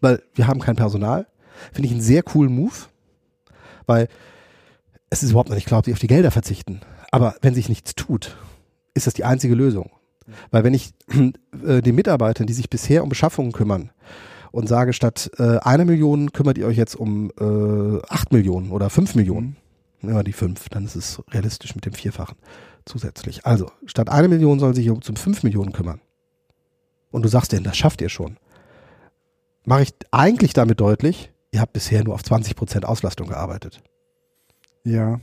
weil 0.00 0.22
wir 0.34 0.46
haben 0.46 0.60
kein 0.60 0.76
Personal. 0.76 1.26
Finde 1.72 1.86
ich 1.88 1.92
einen 1.92 2.02
sehr 2.02 2.22
coolen 2.22 2.54
Move, 2.54 2.72
weil 3.86 4.08
es 5.10 5.22
ist 5.22 5.30
überhaupt 5.30 5.48
noch 5.48 5.56
nicht 5.56 5.66
klar, 5.66 5.80
ob 5.80 5.86
sie 5.86 5.92
auf 5.92 5.98
die 5.98 6.06
Gelder 6.06 6.30
verzichten. 6.30 6.80
Aber 7.10 7.36
wenn 7.40 7.54
sich 7.54 7.68
nichts 7.68 7.94
tut, 7.94 8.36
ist 8.96 9.06
das 9.06 9.14
die 9.14 9.24
einzige 9.24 9.54
Lösung. 9.54 9.90
Weil 10.50 10.64
wenn 10.64 10.74
ich 10.74 10.92
äh, 11.64 11.82
den 11.82 11.94
Mitarbeitern, 11.94 12.46
die 12.46 12.52
sich 12.52 12.70
bisher 12.70 13.02
um 13.02 13.08
Beschaffungen 13.08 13.52
kümmern, 13.52 13.90
und 14.52 14.68
sage, 14.68 14.94
statt 14.94 15.30
äh, 15.38 15.58
einer 15.58 15.84
Million 15.84 16.32
kümmert 16.32 16.56
ihr 16.56 16.66
euch 16.66 16.78
jetzt 16.78 16.96
um 16.96 17.30
äh, 17.38 18.00
acht 18.08 18.32
Millionen 18.32 18.70
oder 18.70 18.88
fünf 18.88 19.14
Millionen. 19.14 19.56
Mhm. 20.00 20.10
Ja, 20.10 20.22
die 20.22 20.32
fünf, 20.32 20.70
dann 20.70 20.86
ist 20.86 20.96
es 20.96 21.22
realistisch 21.30 21.74
mit 21.74 21.84
dem 21.84 21.92
Vierfachen 21.92 22.36
zusätzlich. 22.86 23.44
Also, 23.44 23.70
statt 23.84 24.08
eine 24.08 24.28
Million 24.28 24.58
soll 24.58 24.74
sich 24.74 24.88
um 24.88 25.02
zum 25.02 25.16
fünf 25.16 25.42
Millionen 25.42 25.72
kümmern. 25.72 26.00
Und 27.10 27.22
du 27.22 27.28
sagst 27.28 27.52
denen, 27.52 27.64
das 27.64 27.76
schafft 27.76 28.00
ihr 28.00 28.08
schon. 28.08 28.38
Mache 29.64 29.82
ich 29.82 29.94
eigentlich 30.10 30.54
damit 30.54 30.80
deutlich, 30.80 31.32
ihr 31.50 31.60
habt 31.60 31.74
bisher 31.74 32.02
nur 32.02 32.14
auf 32.14 32.22
20 32.22 32.56
Prozent 32.56 32.86
Auslastung 32.86 33.28
gearbeitet. 33.28 33.82
Ja, 34.84 35.20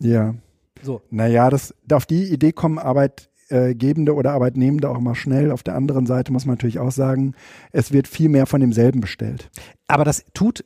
ja. 0.00 0.34
So. 0.82 1.02
Naja, 1.10 1.50
das, 1.50 1.74
auf 1.90 2.06
die 2.06 2.24
Idee 2.24 2.52
kommen 2.52 2.78
Arbeit, 2.78 3.30
Arbeitgebende 3.50 4.14
oder 4.14 4.32
Arbeitnehmende 4.32 4.88
auch 4.88 4.98
immer 4.98 5.14
schnell. 5.14 5.50
Auf 5.50 5.62
der 5.62 5.74
anderen 5.76 6.06
Seite 6.06 6.32
muss 6.32 6.46
man 6.46 6.54
natürlich 6.54 6.78
auch 6.78 6.90
sagen, 6.90 7.34
es 7.72 7.92
wird 7.92 8.08
viel 8.08 8.28
mehr 8.28 8.46
von 8.46 8.60
demselben 8.60 9.00
bestellt. 9.00 9.50
Aber 9.86 10.04
das 10.04 10.24
tut 10.34 10.64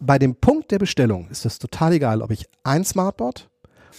bei 0.00 0.18
dem 0.18 0.34
Punkt 0.34 0.70
der 0.70 0.78
Bestellung 0.78 1.28
ist 1.30 1.44
das 1.44 1.58
total 1.58 1.94
egal, 1.94 2.20
ob 2.20 2.30
ich 2.30 2.46
ein 2.62 2.84
Smartboard 2.84 3.48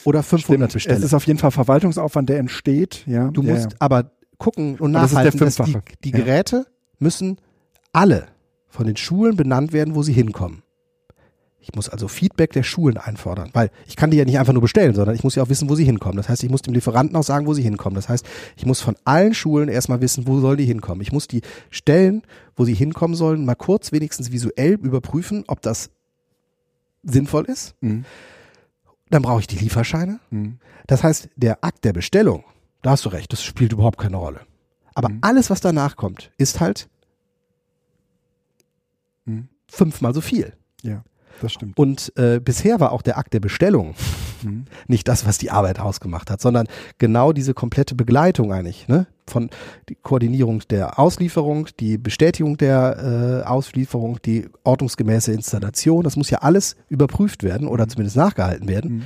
oder 0.03 0.21
500 0.21 0.69
Stimmt. 0.69 0.73
bestelle. 0.73 0.97
Es 0.97 1.03
ist 1.03 1.13
auf 1.13 1.25
jeden 1.25 1.39
Fall 1.39 1.51
Verwaltungsaufwand, 1.51 2.29
der 2.29 2.38
entsteht. 2.38 3.03
Ja, 3.08 3.29
du 3.29 3.41
musst 3.41 3.71
ja. 3.71 3.77
aber 3.79 4.12
gucken 4.38 4.77
und 4.77 4.91
nachhalten, 4.91 5.39
das 5.39 5.55
dass 5.55 5.67
die, 5.67 5.77
die 6.03 6.12
Geräte 6.12 6.67
müssen 6.99 7.38
alle 7.91 8.27
von 8.67 8.86
den 8.86 8.97
Schulen 8.97 9.36
benannt 9.36 9.73
werden, 9.73 9.95
wo 9.95 10.03
sie 10.03 10.13
hinkommen. 10.13 10.62
Ich 11.67 11.73
muss 11.73 11.89
also 11.89 12.08
Feedback 12.08 12.54
der 12.54 12.62
Schulen 12.62 12.97
einfordern, 12.97 13.49
weil 13.54 13.71
ich 13.88 13.95
kann 13.95 14.12
die 14.12 14.17
ja 14.17 14.25
nicht 14.25 14.38
einfach 14.38 14.54
nur 14.54 14.62
bestellen, 14.62 14.93
sondern 14.93 15.15
ich 15.15 15.23
muss 15.23 15.34
ja 15.34 15.41
auch 15.41 15.49
wissen, 15.49 15.67
wo 15.67 15.73
sie 15.73 15.84
hinkommen. 15.84 16.15
Das 16.15 16.30
heißt, 16.30 16.43
ich 16.43 16.51
muss 16.51 16.62
dem 16.62 16.75
Lieferanten 16.75 17.15
auch 17.15 17.23
sagen, 17.23 17.47
wo 17.47 17.56
sie 17.56 17.63
hinkommen. 17.63 17.95
Das 17.95 18.08
heißt, 18.08 18.23
ich 18.56 18.67
muss 18.67 18.82
von 18.82 18.95
allen 19.04 19.34
Schulen 19.34 19.67
erstmal 19.67 19.99
wissen, 19.99 20.28
wo 20.28 20.39
sollen 20.39 20.58
die 20.58 20.65
hinkommen. 20.65 21.01
Ich 21.01 21.12
muss 21.12 21.28
die 21.28 21.41
Stellen, 21.71 22.21
wo 22.56 22.65
sie 22.65 22.75
hinkommen 22.75 23.15
sollen, 23.15 23.45
mal 23.45 23.56
kurz 23.56 23.91
wenigstens 23.91 24.32
visuell 24.32 24.73
überprüfen, 24.73 25.43
ob 25.47 25.63
das 25.63 25.89
sinnvoll 27.01 27.45
ist. 27.45 27.73
Mhm. 27.82 28.06
Dann 29.10 29.23
brauche 29.23 29.39
ich 29.39 29.47
die 29.47 29.58
Lieferscheine. 29.58 30.19
Mhm. 30.30 30.60
Das 30.86 31.04
heißt, 31.04 31.30
der 31.36 31.63
Akt 31.63 31.84
der 31.84 31.93
Bestellung, 31.93 32.43
da 32.84 32.91
hast 32.91 33.06
du 33.06 33.10
recht, 33.10 33.34
das 33.34 33.41
spielt 33.41 33.73
überhaupt 33.73 33.97
keine 33.97 34.17
Rolle. 34.17 34.41
Aber 34.93 35.10
mhm. 35.10 35.17
alles, 35.21 35.49
was 35.49 35.62
danach 35.62 35.95
kommt, 35.95 36.32
ist 36.38 36.60
halt 36.60 36.89
mhm. 39.25 39.47
fünfmal 39.67 40.13
so 40.13 40.21
viel. 40.21 40.54
Ja. 40.84 41.04
Das 41.41 41.54
stimmt. 41.54 41.78
Und 41.78 42.13
äh, 42.17 42.39
bisher 42.39 42.80
war 42.80 42.91
auch 42.91 43.02
der 43.02 43.17
Akt 43.17 43.34
der 43.34 43.39
Bestellung 43.39 43.95
mhm. 44.43 44.65
nicht 44.88 45.08
das, 45.08 45.26
was 45.26 45.38
die 45.38 45.52
Arbeit 45.52 45.80
ausgemacht 45.80 46.30
hat, 46.32 46.41
sondern 46.41 46.67
genau 46.98 47.34
diese 47.34 47.54
komplette 47.54 47.95
Begleitung 47.95 48.52
eigentlich. 48.54 48.88
Ne? 48.88 49.08
von 49.28 49.50
die 49.89 49.95
Koordinierung 49.95 50.62
der 50.69 51.00
Auslieferung, 51.00 51.67
die 51.80 51.98
Bestätigung 51.98 52.58
der 52.58 53.43
äh, 53.43 53.48
Auslieferung, 53.48 54.19
die 54.24 54.48
ordnungsgemäße 54.63 55.32
Installation. 55.32 56.04
Das 56.04 56.15
muss 56.15 56.30
ja 56.30 56.39
alles 56.39 56.76
überprüft 56.89 57.43
werden 57.43 57.67
oder 57.67 57.88
zumindest 57.88 58.17
nachgehalten 58.17 58.67
werden. 58.67 59.06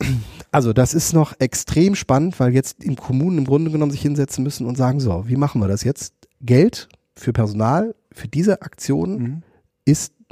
Mhm. 0.00 0.16
Also 0.54 0.74
das 0.74 0.92
ist 0.92 1.14
noch 1.14 1.32
extrem 1.38 1.94
spannend, 1.94 2.38
weil 2.38 2.52
jetzt 2.52 2.84
im 2.84 2.94
Kommunen 2.94 3.38
im 3.38 3.46
Grunde 3.46 3.70
genommen 3.70 3.90
sich 3.90 4.02
hinsetzen 4.02 4.44
müssen 4.44 4.66
und 4.66 4.76
sagen, 4.76 5.00
so, 5.00 5.26
wie 5.26 5.36
machen 5.36 5.62
wir 5.62 5.68
das 5.68 5.82
jetzt? 5.82 6.12
Geld 6.42 6.90
für 7.16 7.32
Personal 7.32 7.94
für 8.12 8.28
diese 8.28 8.60
Aktion 8.60 9.16
mhm. 9.16 9.42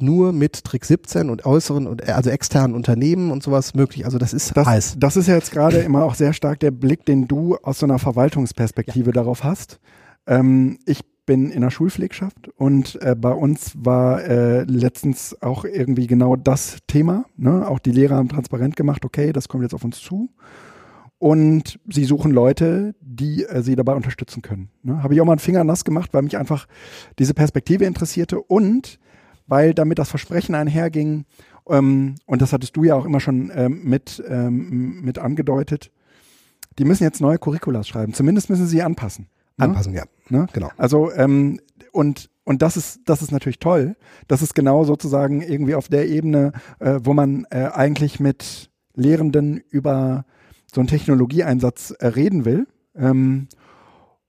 Nur 0.03 0.33
mit 0.33 0.65
Trick 0.65 0.85
17 0.85 1.31
und 1.31 1.47
äußeren 1.47 1.87
und 1.87 2.09
also 2.09 2.31
externen 2.31 2.75
Unternehmen 2.75 3.31
und 3.31 3.43
sowas 3.43 3.75
möglich. 3.75 4.05
Also 4.05 4.19
das 4.19 4.33
ist 4.33 4.57
das, 4.57 4.67
heiß. 4.67 4.97
Das 4.99 5.17
ist 5.17 5.27
ja 5.27 5.35
jetzt 5.35 5.53
gerade 5.53 5.79
immer 5.79 6.05
auch 6.05 6.15
sehr 6.15 6.33
stark 6.33 6.61
der 6.61 6.71
Blick, 6.71 7.05
den 7.05 7.29
du 7.29 7.57
aus 7.63 7.79
so 7.79 7.87
einer 7.87 7.99
Verwaltungsperspektive 7.99 9.11
ja. 9.11 9.13
darauf 9.13 9.45
hast. 9.45 9.81
Ähm, 10.27 10.79
ich 10.87 11.01
bin 11.27 11.51
in 11.51 11.61
der 11.61 11.71
Schulpflegschaft 11.71 12.49
und 12.57 13.01
äh, 13.03 13.15
bei 13.15 13.33
uns 13.33 13.73
war 13.77 14.25
äh, 14.25 14.65
letztens 14.65 15.41
auch 15.41 15.65
irgendwie 15.65 16.07
genau 16.07 16.35
das 16.35 16.79
Thema. 16.89 17.25
Ne? 17.37 17.69
Auch 17.69 17.79
die 17.79 17.93
Lehrer 17.93 18.17
haben 18.17 18.29
transparent 18.29 18.75
gemacht, 18.75 19.05
okay, 19.05 19.33
das 19.33 19.49
kommt 19.49 19.63
jetzt 19.63 19.75
auf 19.75 19.85
uns 19.85 20.01
zu. 20.01 20.31
Und 21.19 21.79
sie 21.87 22.05
suchen 22.05 22.33
Leute, 22.33 22.95
die 23.01 23.45
äh, 23.45 23.63
sie 23.63 23.77
dabei 23.77 23.95
unterstützen 23.95 24.41
können. 24.43 24.71
Ne? 24.83 25.03
Habe 25.03 25.15
ich 25.15 25.21
auch 25.21 25.25
mal 25.25 25.33
einen 25.33 25.39
Finger 25.39 25.63
nass 25.65 25.85
gemacht, 25.85 26.15
weil 26.15 26.23
mich 26.23 26.39
einfach 26.39 26.67
diese 27.19 27.35
Perspektive 27.35 27.85
interessierte 27.85 28.41
und 28.41 28.99
weil 29.51 29.75
damit 29.75 29.99
das 29.99 30.09
Versprechen 30.09 30.55
einherging, 30.55 31.25
ähm, 31.69 32.15
und 32.27 32.41
das 32.41 32.53
hattest 32.53 32.77
du 32.77 32.85
ja 32.85 32.95
auch 32.95 33.05
immer 33.05 33.21
schon 33.21 33.51
ähm, 33.55 33.83
mit, 33.85 34.23
ähm, 34.29 35.03
mit 35.03 35.19
angedeutet, 35.19 35.91
die 36.79 36.85
müssen 36.85 37.03
jetzt 37.03 37.21
neue 37.21 37.39
Curriculas 37.39 37.89
schreiben. 37.89 38.15
Zumindest 38.15 38.49
müssen 38.49 38.67
sie 38.67 38.83
anpassen. 38.83 39.29
Ne? 39.57 39.65
Anpassen, 39.65 39.93
ja. 39.93 40.05
Ne? 40.29 40.47
Genau. 40.53 40.71
Also, 40.77 41.13
ähm, 41.13 41.61
und, 41.93 42.31
und 42.45 42.63
das 42.63 42.77
ist, 42.77 43.01
das 43.05 43.23
ist 43.23 43.33
natürlich 43.33 43.59
toll. 43.59 43.97
Das 44.29 44.41
ist 44.41 44.55
genau 44.55 44.85
sozusagen 44.85 45.43
irgendwie 45.43 45.75
auf 45.75 45.89
der 45.89 46.09
Ebene, 46.09 46.53
äh, 46.79 47.01
wo 47.03 47.13
man 47.13 47.47
äh, 47.51 47.69
eigentlich 47.73 48.21
mit 48.21 48.71
Lehrenden 48.95 49.63
über 49.71 50.25
so 50.73 50.81
einen 50.81 50.89
Technologieeinsatz 50.89 51.91
äh, 51.99 52.07
reden 52.07 52.45
will. 52.45 52.67
Ähm, 52.95 53.49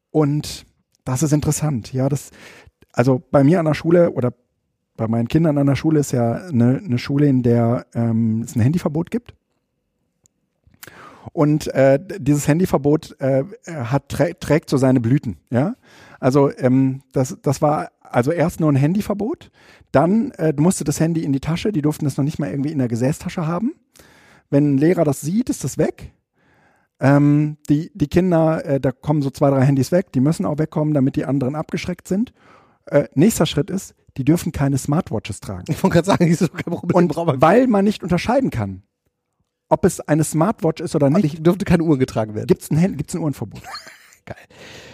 und 0.10 0.66
das 1.06 1.24
ist 1.24 1.32
interessant. 1.32 1.94
Ja, 1.94 2.10
das, 2.10 2.32
also 2.92 3.22
bei 3.32 3.44
mir 3.44 3.60
an 3.60 3.66
der 3.66 3.74
Schule 3.74 4.12
oder 4.12 4.34
bei 5.02 5.08
meinen 5.08 5.28
Kindern 5.28 5.58
an 5.58 5.66
der 5.66 5.76
Schule 5.76 6.00
ist 6.00 6.12
ja 6.12 6.34
eine, 6.34 6.78
eine 6.78 7.00
Schule, 7.00 7.26
in 7.26 7.42
der 7.42 7.88
ähm, 7.96 8.42
es 8.42 8.56
ein 8.56 8.62
Handyverbot 8.62 9.10
gibt. 9.10 9.34
Und 11.34 11.74
äh, 11.74 12.00
dieses 12.20 12.48
Handyverbot 12.48 13.20
äh, 13.20 13.44
hat, 13.68 14.10
trä 14.10 14.34
trägt 14.40 14.70
so 14.70 14.78
seine 14.78 15.00
Blüten. 15.00 15.38
Ja, 15.50 15.76
also 16.20 16.52
ähm, 16.56 17.02
das, 17.14 17.36
das 17.42 17.64
war 17.64 17.90
also 18.04 18.32
erst 18.32 18.60
nur 18.60 18.72
ein 18.72 18.76
Handyverbot, 18.76 19.50
dann 19.92 20.32
äh, 20.32 20.54
musste 20.56 20.84
das 20.84 21.00
Handy 21.00 21.24
in 21.24 21.34
die 21.34 21.40
Tasche, 21.40 21.72
die 21.72 21.82
durften 21.82 22.06
das 22.06 22.18
noch 22.18 22.26
nicht 22.26 22.38
mal 22.38 22.52
irgendwie 22.52 22.72
in 22.72 22.78
der 22.78 22.88
Gesäßtasche 22.88 23.48
haben. 23.48 23.74
Wenn 24.52 24.76
ein 24.76 24.78
Lehrer 24.78 25.04
das 25.04 25.22
sieht, 25.22 25.50
ist 25.50 25.64
das 25.64 25.80
weg. 25.80 26.12
Ähm, 27.00 27.58
die, 27.70 27.92
die 27.96 28.08
Kinder, 28.08 28.64
äh, 28.64 28.80
da 28.80 28.92
kommen 28.92 29.24
so 29.24 29.32
zwei, 29.32 29.50
drei 29.50 29.66
Handys 29.66 29.92
weg, 29.92 30.12
die 30.12 30.20
müssen 30.20 30.46
auch 30.46 30.60
wegkommen, 30.60 30.94
damit 30.94 31.16
die 31.16 31.26
anderen 31.26 31.56
abgeschreckt 31.56 32.08
sind. 32.08 32.34
Äh, 32.86 33.06
nächster 33.16 33.46
Schritt 33.46 33.70
ist, 33.70 33.96
die 34.18 34.26
dürfen 34.26 34.52
keine 34.52 34.78
Smartwatches 34.78 35.40
tragen. 35.40 35.66
Ich 35.70 35.82
wollte 35.82 35.96
gerade 35.96 36.06
sagen, 36.06 36.30
das 36.30 36.42
ist 36.42 36.54
kein 36.54 36.74
Problem. 36.74 36.96
Und 36.96 37.16
weil 37.42 37.68
man 37.68 37.86
nicht 37.86 38.04
unterscheiden 38.04 38.50
kann, 38.50 38.84
ob 39.70 39.86
es 39.86 40.02
eine 40.02 40.24
Smartwatch 40.24 40.82
ist 40.82 40.96
oder 40.96 41.10
nicht. 41.10 41.24
Ich 41.24 41.42
dürfte 41.42 41.64
keine 41.64 41.84
Uhren 41.84 42.00
getragen 42.00 42.36
werden. 42.36 42.48
Gibt 42.48 42.62
es 42.62 42.72
ein, 42.72 42.98
gibt's 42.98 43.16
ein 43.16 43.22
Uhrenverbot. 43.22 43.62
Geil. 44.26 44.36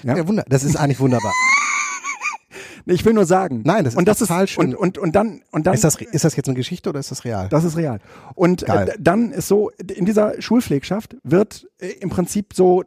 Ja? 0.03 0.17
ja, 0.17 0.27
wunder. 0.27 0.45
Das 0.47 0.63
ist 0.63 0.75
eigentlich 0.75 0.99
wunderbar. 0.99 1.33
Ich 2.85 3.03
will 3.03 3.13
nur 3.13 3.25
sagen. 3.25 3.63
Nein, 3.65 3.83
das 3.83 3.93
ist 3.93 3.97
und 3.97 4.07
das 4.07 4.19
total 4.19 4.45
ist, 4.45 4.51
schön. 4.51 4.73
Und, 4.73 4.75
und, 4.75 4.97
und 4.97 5.15
dann, 5.15 5.41
und 5.51 5.67
dann. 5.67 5.73
Ist 5.73 5.83
das, 5.83 5.95
ist 5.95 6.23
das 6.23 6.35
jetzt 6.35 6.47
eine 6.47 6.55
Geschichte 6.55 6.89
oder 6.89 6.99
ist 6.99 7.11
das 7.11 7.25
real? 7.25 7.49
Das 7.49 7.63
ist 7.63 7.75
real. 7.75 7.99
Und 8.35 8.63
äh, 8.63 8.95
dann 8.99 9.31
ist 9.31 9.47
so, 9.47 9.71
in 9.71 10.05
dieser 10.05 10.41
Schulpflegschaft 10.41 11.17
wird 11.23 11.67
äh, 11.79 11.87
im 11.99 12.09
Prinzip 12.09 12.53
so 12.53 12.83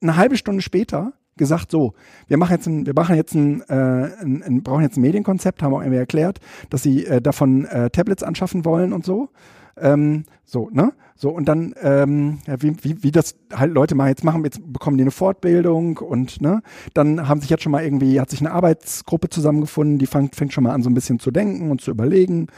eine 0.00 0.16
halbe 0.16 0.36
Stunde 0.36 0.62
später 0.62 1.12
gesagt, 1.36 1.70
so, 1.70 1.94
wir 2.28 2.36
machen 2.36 2.52
jetzt 2.52 2.66
ein, 2.66 2.86
wir 2.86 2.94
machen 2.94 3.16
jetzt 3.16 3.34
ein, 3.34 3.62
äh, 3.62 3.74
ein, 3.74 4.42
ein 4.42 4.62
brauchen 4.62 4.82
jetzt 4.82 4.96
ein 4.96 5.02
Medienkonzept, 5.02 5.62
haben 5.62 5.74
auch 5.74 5.80
irgendwie 5.80 5.98
erklärt, 5.98 6.40
dass 6.70 6.82
sie 6.82 7.06
äh, 7.06 7.20
davon 7.20 7.64
äh, 7.66 7.90
Tablets 7.90 8.22
anschaffen 8.22 8.64
wollen 8.64 8.92
und 8.92 9.04
so. 9.04 9.28
Ähm, 9.78 10.24
so, 10.44 10.70
ne? 10.72 10.92
So, 11.18 11.30
und 11.30 11.46
dann, 11.46 11.74
ähm, 11.82 12.38
ja, 12.46 12.60
wie, 12.60 12.76
wie, 12.82 13.02
wie 13.02 13.10
das 13.10 13.36
halt 13.52 13.72
Leute 13.72 13.94
mal 13.94 14.08
jetzt 14.08 14.22
machen, 14.22 14.44
jetzt 14.44 14.60
bekommen 14.70 14.98
die 14.98 15.02
eine 15.02 15.10
Fortbildung 15.10 15.96
und 15.96 16.42
ne, 16.42 16.62
dann 16.92 17.26
haben 17.26 17.40
sich 17.40 17.48
jetzt 17.48 17.62
schon 17.62 17.72
mal 17.72 17.82
irgendwie, 17.82 18.20
hat 18.20 18.28
sich 18.28 18.40
eine 18.40 18.52
Arbeitsgruppe 18.52 19.30
zusammengefunden, 19.30 19.98
die 19.98 20.06
fängt, 20.06 20.36
fängt 20.36 20.52
schon 20.52 20.64
mal 20.64 20.72
an, 20.72 20.82
so 20.82 20.90
ein 20.90 20.94
bisschen 20.94 21.18
zu 21.18 21.30
denken 21.30 21.70
und 21.70 21.80
zu 21.80 21.90
überlegen. 21.90 22.48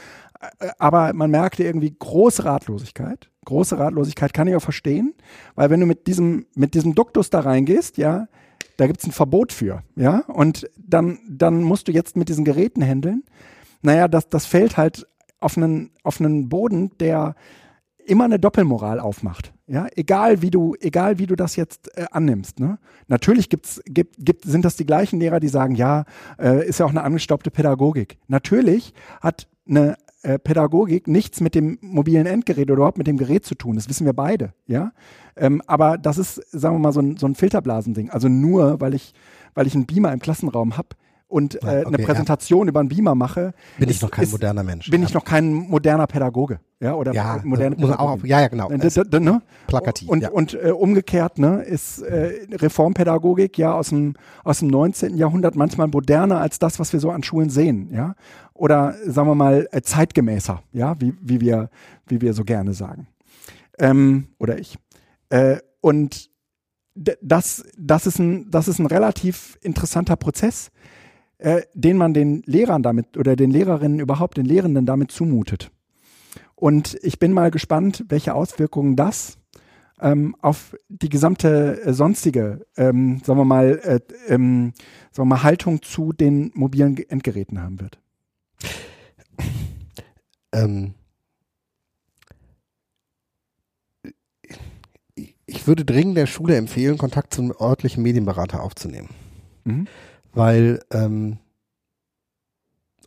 Äh, 0.59 0.69
aber 0.77 1.13
man 1.13 1.31
merkte 1.31 1.63
irgendwie 1.63 1.95
große 1.97 2.43
Ratlosigkeit. 2.43 3.29
Große 3.45 3.79
Ratlosigkeit 3.79 4.33
kann 4.33 4.47
ich 4.47 4.55
auch 4.55 4.61
verstehen, 4.61 5.13
weil 5.55 5.69
wenn 5.69 5.79
du 5.79 5.85
mit 5.85 6.07
diesem, 6.07 6.45
mit 6.55 6.73
diesem 6.73 6.95
Duktus 6.95 7.29
da 7.29 7.39
reingehst, 7.39 7.97
ja, 7.97 8.27
da 8.79 8.87
gibt 8.87 9.01
es 9.01 9.07
ein 9.07 9.11
Verbot 9.11 9.51
für, 9.51 9.83
ja, 9.95 10.19
und 10.27 10.69
dann, 10.77 11.19
dann 11.27 11.63
musst 11.63 11.87
du 11.87 11.91
jetzt 11.91 12.15
mit 12.15 12.29
diesen 12.29 12.45
Geräten 12.45 12.81
handeln. 12.81 13.23
Naja, 13.81 14.07
das, 14.07 14.29
das 14.29 14.45
fällt 14.45 14.77
halt 14.77 15.05
auf 15.39 15.57
einen, 15.57 15.91
auf 16.03 16.19
einen 16.19 16.47
Boden, 16.47 16.91
der 16.99 17.35
immer 18.05 18.23
eine 18.23 18.39
Doppelmoral 18.39 18.99
aufmacht. 18.99 19.53
Ja, 19.67 19.87
egal 19.95 20.41
wie 20.41 20.49
du, 20.49 20.75
egal 20.79 21.19
wie 21.19 21.27
du 21.27 21.35
das 21.35 21.55
jetzt 21.55 21.95
äh, 21.95 22.05
annimmst. 22.11 22.59
Ne? 22.59 22.79
Natürlich 23.07 23.49
gibt's, 23.49 23.81
gibt, 23.85 24.15
gibt, 24.17 24.45
sind 24.45 24.65
das 24.65 24.75
die 24.77 24.85
gleichen 24.85 25.19
Lehrer, 25.19 25.39
die 25.39 25.47
sagen, 25.47 25.75
ja, 25.75 26.05
äh, 26.39 26.67
ist 26.67 26.79
ja 26.79 26.85
auch 26.85 26.89
eine 26.89 27.03
angestaubte 27.03 27.51
Pädagogik. 27.51 28.17
Natürlich 28.27 28.93
hat 29.21 29.47
eine 29.69 29.95
äh, 30.21 30.37
Pädagogik 30.37 31.07
nichts 31.07 31.41
mit 31.41 31.55
dem 31.55 31.77
mobilen 31.81 32.25
Endgerät 32.25 32.69
oder 32.69 32.77
überhaupt 32.77 32.97
mit 32.97 33.07
dem 33.07 33.17
Gerät 33.17 33.45
zu 33.45 33.55
tun. 33.55 33.75
Das 33.75 33.89
wissen 33.89 34.05
wir 34.05 34.13
beide, 34.13 34.53
ja. 34.67 34.91
Ähm, 35.35 35.61
aber 35.67 35.97
das 35.97 36.17
ist, 36.17 36.35
sagen 36.51 36.75
wir 36.75 36.79
mal, 36.79 36.91
so 36.91 37.01
ein, 37.01 37.17
so 37.17 37.25
ein 37.25 37.35
Filterblasending. 37.35 38.09
Also 38.09 38.27
nur, 38.27 38.81
weil 38.81 38.93
ich, 38.93 39.13
weil 39.53 39.67
ich 39.67 39.75
einen 39.75 39.85
Beamer 39.85 40.11
im 40.11 40.19
Klassenraum 40.19 40.77
habe, 40.77 40.89
und 41.29 41.55
äh, 41.55 41.57
okay, 41.57 41.85
eine 41.85 41.97
Präsentation 41.99 42.67
ja. 42.67 42.69
über 42.69 42.79
einen 42.81 42.89
Beamer 42.89 43.15
mache, 43.15 43.53
bin 43.77 43.87
ist, 43.87 43.97
ich 43.97 44.01
noch 44.01 44.11
kein 44.11 44.25
ist, 44.25 44.31
moderner 44.31 44.63
Mensch. 44.63 44.89
Bin 44.89 45.01
ja. 45.01 45.07
ich 45.07 45.13
noch 45.13 45.23
kein 45.23 45.53
moderner 45.53 46.07
Pädagoge, 46.07 46.59
ja 46.81 46.95
oder 46.95 47.13
ja, 47.13 47.39
moderne 47.43 47.75
muss 47.77 47.91
auch, 47.91 48.23
ja 48.23 48.41
ja 48.41 48.47
genau. 48.47 48.67
-d 48.67 49.19
ne? 49.19 49.41
Plakativ. 49.67 50.09
Und 50.09 50.23
ja. 50.23 50.31
und 50.31 50.53
äh, 50.55 50.71
umgekehrt 50.71 51.37
ne 51.37 51.61
ist 51.61 51.99
äh, 52.01 52.47
Reformpädagogik 52.51 53.57
ja 53.57 53.73
aus 53.73 53.89
dem 53.89 54.15
aus 54.43 54.59
dem 54.59 54.67
19. 54.69 55.15
Jahrhundert 55.15 55.55
manchmal 55.55 55.87
moderner 55.87 56.41
als 56.41 56.59
das, 56.59 56.79
was 56.79 56.91
wir 56.91 56.99
so 56.99 57.11
an 57.11 57.23
Schulen 57.23 57.49
sehen, 57.49 57.89
ja 57.93 58.15
oder 58.53 58.95
sagen 59.05 59.29
wir 59.29 59.35
mal 59.35 59.67
äh, 59.71 59.81
zeitgemäßer, 59.81 60.61
ja 60.73 60.99
wie 60.99 61.13
wie 61.21 61.39
wir 61.39 61.69
wie 62.07 62.21
wir 62.21 62.33
so 62.33 62.43
gerne 62.43 62.73
sagen 62.73 63.07
ähm, 63.77 64.27
oder 64.39 64.57
ich 64.57 64.77
äh, 65.29 65.57
und 65.81 66.29
das, 67.21 67.63
das, 67.77 68.07
ist 68.07 68.19
ein, 68.19 68.49
das 68.51 68.67
ist 68.67 68.79
ein 68.79 68.85
relativ 68.85 69.57
interessanter 69.61 70.15
Prozess, 70.15 70.71
äh, 71.39 71.61
den 71.73 71.95
man 71.95 72.13
den 72.13 72.43
Lehrern 72.45 72.83
damit 72.83 73.17
oder 73.17 73.37
den 73.37 73.49
Lehrerinnen 73.49 73.99
überhaupt, 73.99 74.37
den 74.37 74.45
Lehrenden 74.45 74.85
damit 74.85 75.09
zumutet. 75.11 75.71
Und 76.55 76.97
ich 77.01 77.17
bin 77.17 77.31
mal 77.31 77.49
gespannt, 77.49 78.03
welche 78.09 78.35
Auswirkungen 78.35 78.97
das 78.97 79.37
ähm, 80.01 80.35
auf 80.41 80.75
die 80.89 81.07
gesamte 81.07 81.81
äh, 81.81 81.93
sonstige, 81.93 82.65
ähm, 82.75 83.21
sagen 83.23 83.39
wir 83.39 83.45
mal, 83.45 83.79
äh, 83.83 83.99
ähm, 84.27 84.73
sagen 85.11 85.29
wir 85.29 85.35
mal, 85.35 85.43
Haltung 85.43 85.81
zu 85.81 86.11
den 86.11 86.51
mobilen 86.55 86.97
Endgeräten 86.97 87.61
haben 87.61 87.79
wird. 87.79 87.99
Ähm, 90.51 90.93
ich 95.45 95.67
würde 95.67 95.85
dringend 95.85 96.17
der 96.17 96.27
Schule 96.27 96.57
empfehlen, 96.57 96.97
Kontakt 96.97 97.33
zum 97.33 97.53
örtlichen 97.57 98.03
Medienberater 98.03 98.61
aufzunehmen. 98.61 99.09
Mhm 99.63 99.87
weil 100.33 100.79
ähm, 100.91 101.37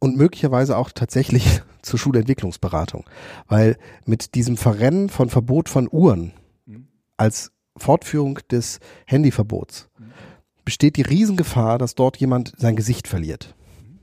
und 0.01 0.17
möglicherweise 0.17 0.77
auch 0.77 0.91
tatsächlich 0.91 1.63
zur 1.83 1.99
Schulentwicklungsberatung, 1.99 3.05
weil 3.49 3.77
mit 4.05 4.35
diesem 4.35 4.57
Verrennen 4.57 5.09
von 5.09 5.31
Verbot 5.31 5.69
von 5.69 5.89
Uhren 5.91 6.33
mhm. 6.67 6.89
als 7.17 7.53
Fortführung 7.77 8.39
des 8.51 8.81
Handyverbots 9.07 9.89
mhm. 9.99 10.13
besteht 10.65 10.97
die 10.97 11.03
Riesengefahr, 11.03 11.79
dass 11.79 11.95
dort 11.95 12.17
jemand 12.17 12.53
sein 12.59 12.77
Gesicht 12.77 13.09
verliert. 13.09 13.55
Mhm. 13.81 13.99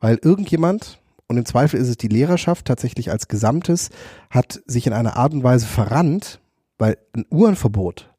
Weil 0.00 0.18
irgendjemand, 0.22 1.00
und 1.28 1.36
im 1.36 1.44
Zweifel 1.44 1.78
ist 1.80 1.88
es 1.88 1.96
die 1.96 2.08
Lehrerschaft 2.08 2.66
tatsächlich 2.66 3.10
als 3.10 3.28
Gesamtes, 3.28 3.90
hat 4.30 4.62
sich 4.66 4.86
in 4.86 4.92
einer 4.92 5.16
Art 5.16 5.34
und 5.34 5.42
Weise 5.42 5.66
verrannt, 5.66 6.40
weil 6.78 6.98
ein 7.14 7.26
Uhrenverbot 7.30 8.10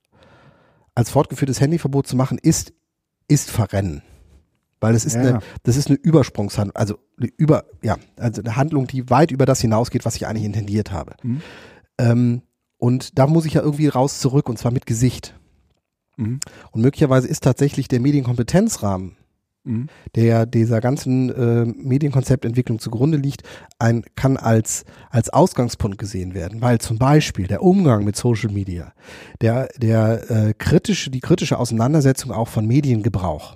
als 0.93 1.11
fortgeführtes 1.11 1.61
Handyverbot 1.61 2.07
zu 2.07 2.15
machen, 2.15 2.39
ist, 2.41 2.73
ist 3.27 3.51
Verrennen. 3.51 4.01
Weil 4.79 4.93
das 4.93 5.05
ist 5.05 5.15
ja. 5.15 5.21
eine, 5.21 5.39
das 5.63 5.75
ist 5.75 5.87
eine 5.87 5.97
Übersprungshandlung, 5.97 6.75
also 6.75 6.99
eine 7.17 7.29
über, 7.37 7.65
ja, 7.81 7.97
also 8.17 8.41
eine 8.41 8.55
Handlung, 8.55 8.87
die 8.87 9.09
weit 9.09 9.31
über 9.31 9.45
das 9.45 9.61
hinausgeht, 9.61 10.05
was 10.05 10.15
ich 10.15 10.27
eigentlich 10.27 10.45
intendiert 10.45 10.91
habe. 10.91 11.15
Mhm. 11.23 11.41
Ähm, 11.97 12.41
und 12.77 13.17
da 13.17 13.25
muss 13.27 13.45
ich 13.45 13.53
ja 13.53 13.61
irgendwie 13.61 13.87
raus 13.87 14.19
zurück 14.19 14.49
und 14.49 14.57
zwar 14.57 14.71
mit 14.71 14.85
Gesicht. 14.85 15.33
Mhm. 16.17 16.39
Und 16.71 16.81
möglicherweise 16.81 17.27
ist 17.27 17.43
tatsächlich 17.43 17.87
der 17.87 17.99
Medienkompetenzrahmen, 17.99 19.15
mhm. 19.63 19.87
der 20.15 20.45
dieser 20.45 20.79
ganzen 20.79 21.29
äh, 21.29 21.65
Medienkonzeptentwicklung 21.65 22.77
zugrunde 22.77 23.17
liegt, 23.17 23.41
ein, 23.79 24.03
kann 24.15 24.37
als, 24.37 24.85
als 25.09 25.29
Ausgangspunkt 25.29 25.97
gesehen 25.97 26.35
werden, 26.35 26.61
weil 26.61 26.79
zum 26.79 26.99
Beispiel 26.99 27.47
der 27.47 27.63
Umgang 27.63 28.03
mit 28.03 28.15
Social 28.15 28.51
Media, 28.51 28.93
der, 29.41 29.69
der 29.77 30.29
äh, 30.29 30.53
kritische, 30.53 31.09
die 31.09 31.19
kritische 31.19 31.57
Auseinandersetzung 31.57 32.31
auch 32.31 32.47
von 32.47 32.67
Mediengebrauch, 32.67 33.55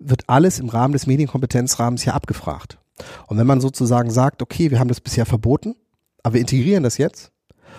wird 0.00 0.28
alles 0.28 0.58
im 0.58 0.68
Rahmen 0.68 0.92
des 0.92 1.06
Medienkompetenzrahmens 1.06 2.02
hier 2.02 2.14
abgefragt. 2.14 2.78
Und 3.26 3.38
wenn 3.38 3.46
man 3.46 3.60
sozusagen 3.60 4.10
sagt, 4.10 4.42
okay, 4.42 4.70
wir 4.70 4.80
haben 4.80 4.88
das 4.88 5.00
bisher 5.00 5.26
verboten, 5.26 5.76
aber 6.22 6.34
wir 6.34 6.40
integrieren 6.40 6.82
das 6.82 6.98
jetzt 6.98 7.32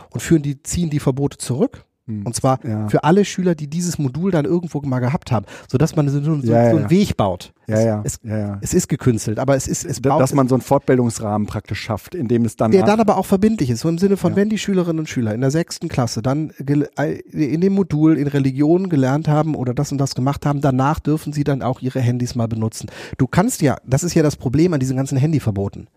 und 0.09 0.21
führen 0.21 0.41
die, 0.41 0.63
ziehen 0.63 0.89
die 0.89 0.99
Verbote 0.99 1.37
zurück. 1.37 1.85
Und 2.25 2.35
zwar 2.35 2.59
ja. 2.65 2.87
für 2.89 3.03
alle 3.03 3.25
Schüler, 3.25 3.55
die 3.55 3.67
dieses 3.67 3.97
Modul 3.97 4.31
dann 4.31 4.45
irgendwo 4.45 4.81
mal 4.81 4.99
gehabt 4.99 5.31
haben, 5.31 5.45
sodass 5.69 5.95
man 5.95 6.07
so, 6.09 6.21
so, 6.21 6.35
ja, 6.35 6.71
so 6.71 6.77
einen 6.77 6.89
Weg 6.89 7.17
baut. 7.17 7.53
Ja, 7.67 7.79
ja. 7.79 8.01
Es, 8.03 8.19
es, 8.61 8.73
ist 8.73 8.89
gekünstelt, 8.89 9.39
aber 9.39 9.55
es 9.55 9.67
ist, 9.67 9.85
es 9.85 10.01
baut. 10.01 10.19
Dass 10.19 10.33
man 10.33 10.47
so 10.49 10.55
einen 10.55 10.61
Fortbildungsrahmen 10.61 11.47
praktisch 11.47 11.79
schafft, 11.79 12.15
in 12.15 12.27
dem 12.27 12.43
es 12.43 12.57
dann. 12.57 12.71
Der 12.71 12.83
dann 12.83 12.99
aber 12.99 13.17
auch 13.17 13.25
verbindlich 13.25 13.69
ist, 13.69 13.81
so 13.81 13.89
im 13.89 13.97
Sinne 13.97 14.17
von, 14.17 14.35
wenn 14.35 14.49
die 14.49 14.57
Schülerinnen 14.57 14.99
und 14.99 15.07
Schüler 15.07 15.33
in 15.33 15.41
der 15.41 15.51
sechsten 15.51 15.87
Klasse 15.87 16.21
dann 16.21 16.51
äh, 16.59 17.13
in 17.31 17.61
dem 17.61 17.73
Modul 17.73 18.17
in 18.17 18.27
Religion 18.27 18.89
gelernt 18.89 19.27
haben 19.27 19.55
oder 19.55 19.73
das 19.73 19.91
und 19.91 19.99
das 19.99 20.15
gemacht 20.15 20.45
haben, 20.45 20.59
danach 20.59 20.99
dürfen 20.99 21.31
sie 21.31 21.43
dann 21.43 21.61
auch 21.61 21.81
ihre 21.81 22.01
Handys 22.01 22.35
mal 22.35 22.47
benutzen. 22.47 22.89
Du 23.17 23.27
kannst 23.27 23.61
ja, 23.61 23.77
das 23.85 24.03
ist 24.03 24.15
ja 24.15 24.23
das 24.23 24.35
Problem 24.35 24.73
an 24.73 24.79
diesen 24.79 24.97
ganzen 24.97 25.17
Handyverboten 25.17 25.87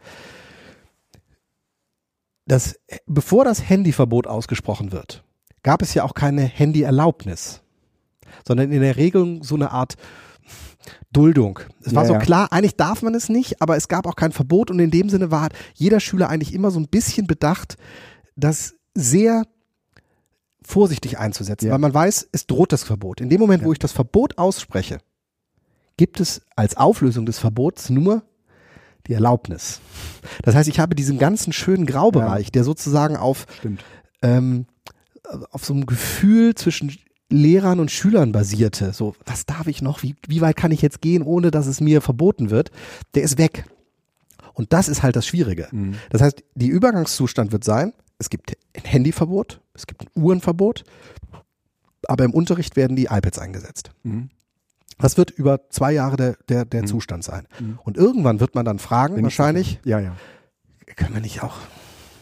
das, 2.46 2.78
bevor 3.06 3.44
das 3.44 3.68
Handyverbot 3.68 4.26
ausgesprochen 4.26 4.92
wird, 4.92 5.24
gab 5.64 5.82
es 5.82 5.94
ja 5.94 6.04
auch 6.04 6.14
keine 6.14 6.42
Handyerlaubnis, 6.42 7.62
sondern 8.46 8.70
in 8.70 8.80
der 8.80 8.96
Regel 8.96 9.40
so 9.42 9.56
eine 9.56 9.72
Art 9.72 9.96
Duldung. 11.12 11.58
Es 11.82 11.94
war 11.94 12.04
ja, 12.04 12.08
so 12.08 12.18
klar, 12.18 12.52
eigentlich 12.52 12.76
darf 12.76 13.02
man 13.02 13.14
es 13.14 13.28
nicht, 13.28 13.60
aber 13.60 13.76
es 13.76 13.88
gab 13.88 14.06
auch 14.06 14.16
kein 14.16 14.32
Verbot 14.32 14.70
und 14.70 14.78
in 14.78 14.90
dem 14.90 15.08
Sinne 15.08 15.30
war 15.30 15.48
jeder 15.74 15.98
Schüler 15.98 16.28
eigentlich 16.28 16.54
immer 16.54 16.70
so 16.70 16.78
ein 16.78 16.88
bisschen 16.88 17.26
bedacht, 17.26 17.76
das 18.36 18.74
sehr 18.94 19.44
vorsichtig 20.62 21.18
einzusetzen, 21.18 21.66
ja. 21.66 21.72
weil 21.72 21.78
man 21.78 21.94
weiß, 21.94 22.28
es 22.32 22.46
droht 22.46 22.72
das 22.72 22.84
Verbot. 22.84 23.20
In 23.20 23.28
dem 23.28 23.40
Moment, 23.40 23.62
ja. 23.62 23.66
wo 23.66 23.72
ich 23.72 23.78
das 23.78 23.92
Verbot 23.92 24.38
ausspreche, 24.38 24.98
gibt 25.96 26.20
es 26.20 26.42
als 26.56 26.76
Auflösung 26.76 27.26
des 27.26 27.38
Verbots 27.38 27.90
nur 27.90 28.22
die 29.06 29.12
Erlaubnis. 29.12 29.80
Das 30.42 30.54
heißt, 30.54 30.68
ich 30.68 30.80
habe 30.80 30.94
diesen 30.94 31.18
ganzen 31.18 31.52
schönen 31.52 31.86
Graubereich, 31.86 32.50
der 32.50 32.64
sozusagen 32.64 33.16
auf 33.16 33.46
ähm, 34.22 34.66
auf 35.50 35.64
so 35.64 35.72
einem 35.72 35.86
Gefühl 35.86 36.54
zwischen 36.54 36.96
Lehrern 37.30 37.80
und 37.80 37.90
Schülern 37.90 38.32
basierte. 38.32 38.92
So, 38.92 39.14
was 39.24 39.46
darf 39.46 39.66
ich 39.66 39.82
noch? 39.82 40.02
Wie, 40.02 40.14
wie 40.28 40.40
weit 40.40 40.56
kann 40.56 40.72
ich 40.72 40.82
jetzt 40.82 41.00
gehen, 41.00 41.22
ohne 41.22 41.50
dass 41.50 41.66
es 41.66 41.80
mir 41.80 42.00
verboten 42.00 42.50
wird? 42.50 42.70
Der 43.14 43.22
ist 43.22 43.38
weg. 43.38 43.64
Und 44.52 44.72
das 44.72 44.88
ist 44.88 45.02
halt 45.02 45.16
das 45.16 45.26
Schwierige. 45.26 45.68
Mhm. 45.72 45.94
Das 46.10 46.22
heißt, 46.22 46.44
die 46.54 46.68
Übergangszustand 46.68 47.50
wird 47.52 47.64
sein, 47.64 47.92
es 48.18 48.30
gibt 48.30 48.56
ein 48.74 48.84
Handyverbot, 48.84 49.60
es 49.74 49.86
gibt 49.86 50.02
ein 50.02 50.08
Uhrenverbot, 50.14 50.84
aber 52.06 52.24
im 52.24 52.32
Unterricht 52.32 52.76
werden 52.76 52.96
die 52.96 53.06
iPads 53.06 53.38
eingesetzt. 53.38 53.90
Mhm. 54.04 54.30
Das 54.98 55.16
wird 55.16 55.30
über 55.32 55.68
zwei 55.70 55.92
Jahre 55.92 56.16
der, 56.16 56.36
der, 56.48 56.64
der 56.64 56.82
mhm. 56.82 56.86
Zustand 56.86 57.24
sein. 57.24 57.48
Mhm. 57.58 57.78
Und 57.82 57.96
irgendwann 57.96 58.38
wird 58.38 58.54
man 58.54 58.64
dann 58.64 58.78
fragen, 58.78 59.16
Bin 59.16 59.24
wahrscheinlich, 59.24 59.80
ja, 59.84 59.98
ja. 59.98 60.14
können 60.94 61.14
wir 61.14 61.20
nicht 61.20 61.42
auch 61.42 61.56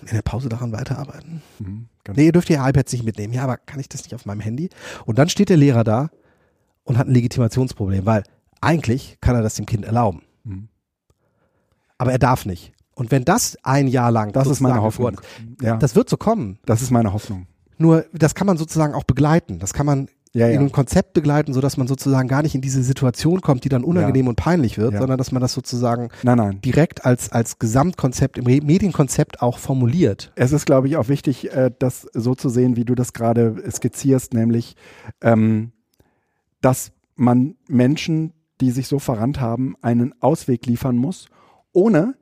in 0.06 0.14
der 0.14 0.22
Pause 0.22 0.48
daran 0.48 0.72
weiterarbeiten? 0.72 1.42
Mhm, 1.58 1.86
nee, 2.14 2.26
ihr 2.26 2.32
dürft 2.32 2.50
ihr 2.50 2.64
iPads 2.64 2.92
nicht 2.92 3.04
mitnehmen. 3.04 3.32
Ja, 3.32 3.44
aber 3.44 3.56
kann 3.56 3.80
ich 3.80 3.88
das 3.88 4.02
nicht 4.02 4.14
auf 4.14 4.26
meinem 4.26 4.40
Handy? 4.40 4.68
Und 5.06 5.18
dann 5.18 5.28
steht 5.28 5.48
der 5.48 5.56
Lehrer 5.56 5.84
da 5.84 6.10
und 6.84 6.98
hat 6.98 7.06
ein 7.08 7.14
Legitimationsproblem, 7.14 8.06
weil 8.06 8.24
eigentlich 8.60 9.18
kann 9.20 9.34
er 9.34 9.42
das 9.42 9.54
dem 9.54 9.66
Kind 9.66 9.84
erlauben. 9.84 10.22
Mhm. 10.44 10.68
Aber 11.98 12.12
er 12.12 12.18
darf 12.18 12.46
nicht. 12.46 12.72
Und 12.94 13.10
wenn 13.10 13.24
das 13.24 13.56
ein 13.62 13.88
Jahr 13.88 14.10
lang, 14.10 14.32
das 14.32 14.48
ist 14.48 14.60
meine 14.60 14.82
Hoffnung. 14.82 15.20
ja. 15.60 15.76
Das 15.76 15.94
wird 15.94 16.08
so 16.08 16.16
kommen. 16.16 16.58
Das 16.66 16.82
ist 16.82 16.90
meine 16.90 17.12
Hoffnung. 17.12 17.46
Nur, 17.78 18.04
das 18.12 18.34
kann 18.34 18.46
man 18.46 18.58
sozusagen 18.58 18.94
auch 18.94 19.04
begleiten. 19.04 19.58
Das 19.58 19.72
kann 19.72 19.86
man 19.86 20.08
ja, 20.34 20.46
ja. 20.46 20.54
in 20.54 20.60
einem 20.60 20.72
Konzept 20.72 21.12
begleiten, 21.12 21.52
sodass 21.52 21.76
man 21.76 21.86
sozusagen 21.86 22.26
gar 22.26 22.42
nicht 22.42 22.54
in 22.54 22.62
diese 22.62 22.82
Situation 22.82 23.40
kommt, 23.40 23.64
die 23.64 23.68
dann 23.68 23.84
unangenehm 23.84 24.26
ja. 24.26 24.30
und 24.30 24.36
peinlich 24.36 24.78
wird, 24.78 24.96
sondern 24.96 25.18
dass 25.18 25.30
man 25.30 25.42
das 25.42 25.52
sozusagen 25.52 26.08
nein, 26.22 26.38
nein. 26.38 26.60
direkt 26.62 27.04
als, 27.04 27.30
als 27.30 27.58
Gesamtkonzept, 27.58 28.38
im 28.38 28.44
Medienkonzept 28.44 29.42
auch 29.42 29.58
formuliert. 29.58 30.32
Es 30.34 30.52
ist, 30.52 30.64
glaube 30.64 30.88
ich, 30.88 30.96
auch 30.96 31.08
wichtig, 31.08 31.52
äh, 31.52 31.70
das 31.78 32.06
so 32.14 32.34
zu 32.34 32.48
sehen, 32.48 32.76
wie 32.76 32.84
du 32.84 32.94
das 32.94 33.12
gerade 33.12 33.62
skizierst, 33.70 34.32
nämlich, 34.32 34.76
ähm, 35.20 35.72
dass 36.62 36.92
man 37.14 37.56
Menschen, 37.68 38.32
die 38.60 38.70
sich 38.70 38.88
so 38.88 38.98
verrannt 38.98 39.40
haben, 39.40 39.74
einen 39.82 40.14
Ausweg 40.22 40.64
liefern 40.66 40.96
muss, 40.96 41.26
ohne 41.72 42.14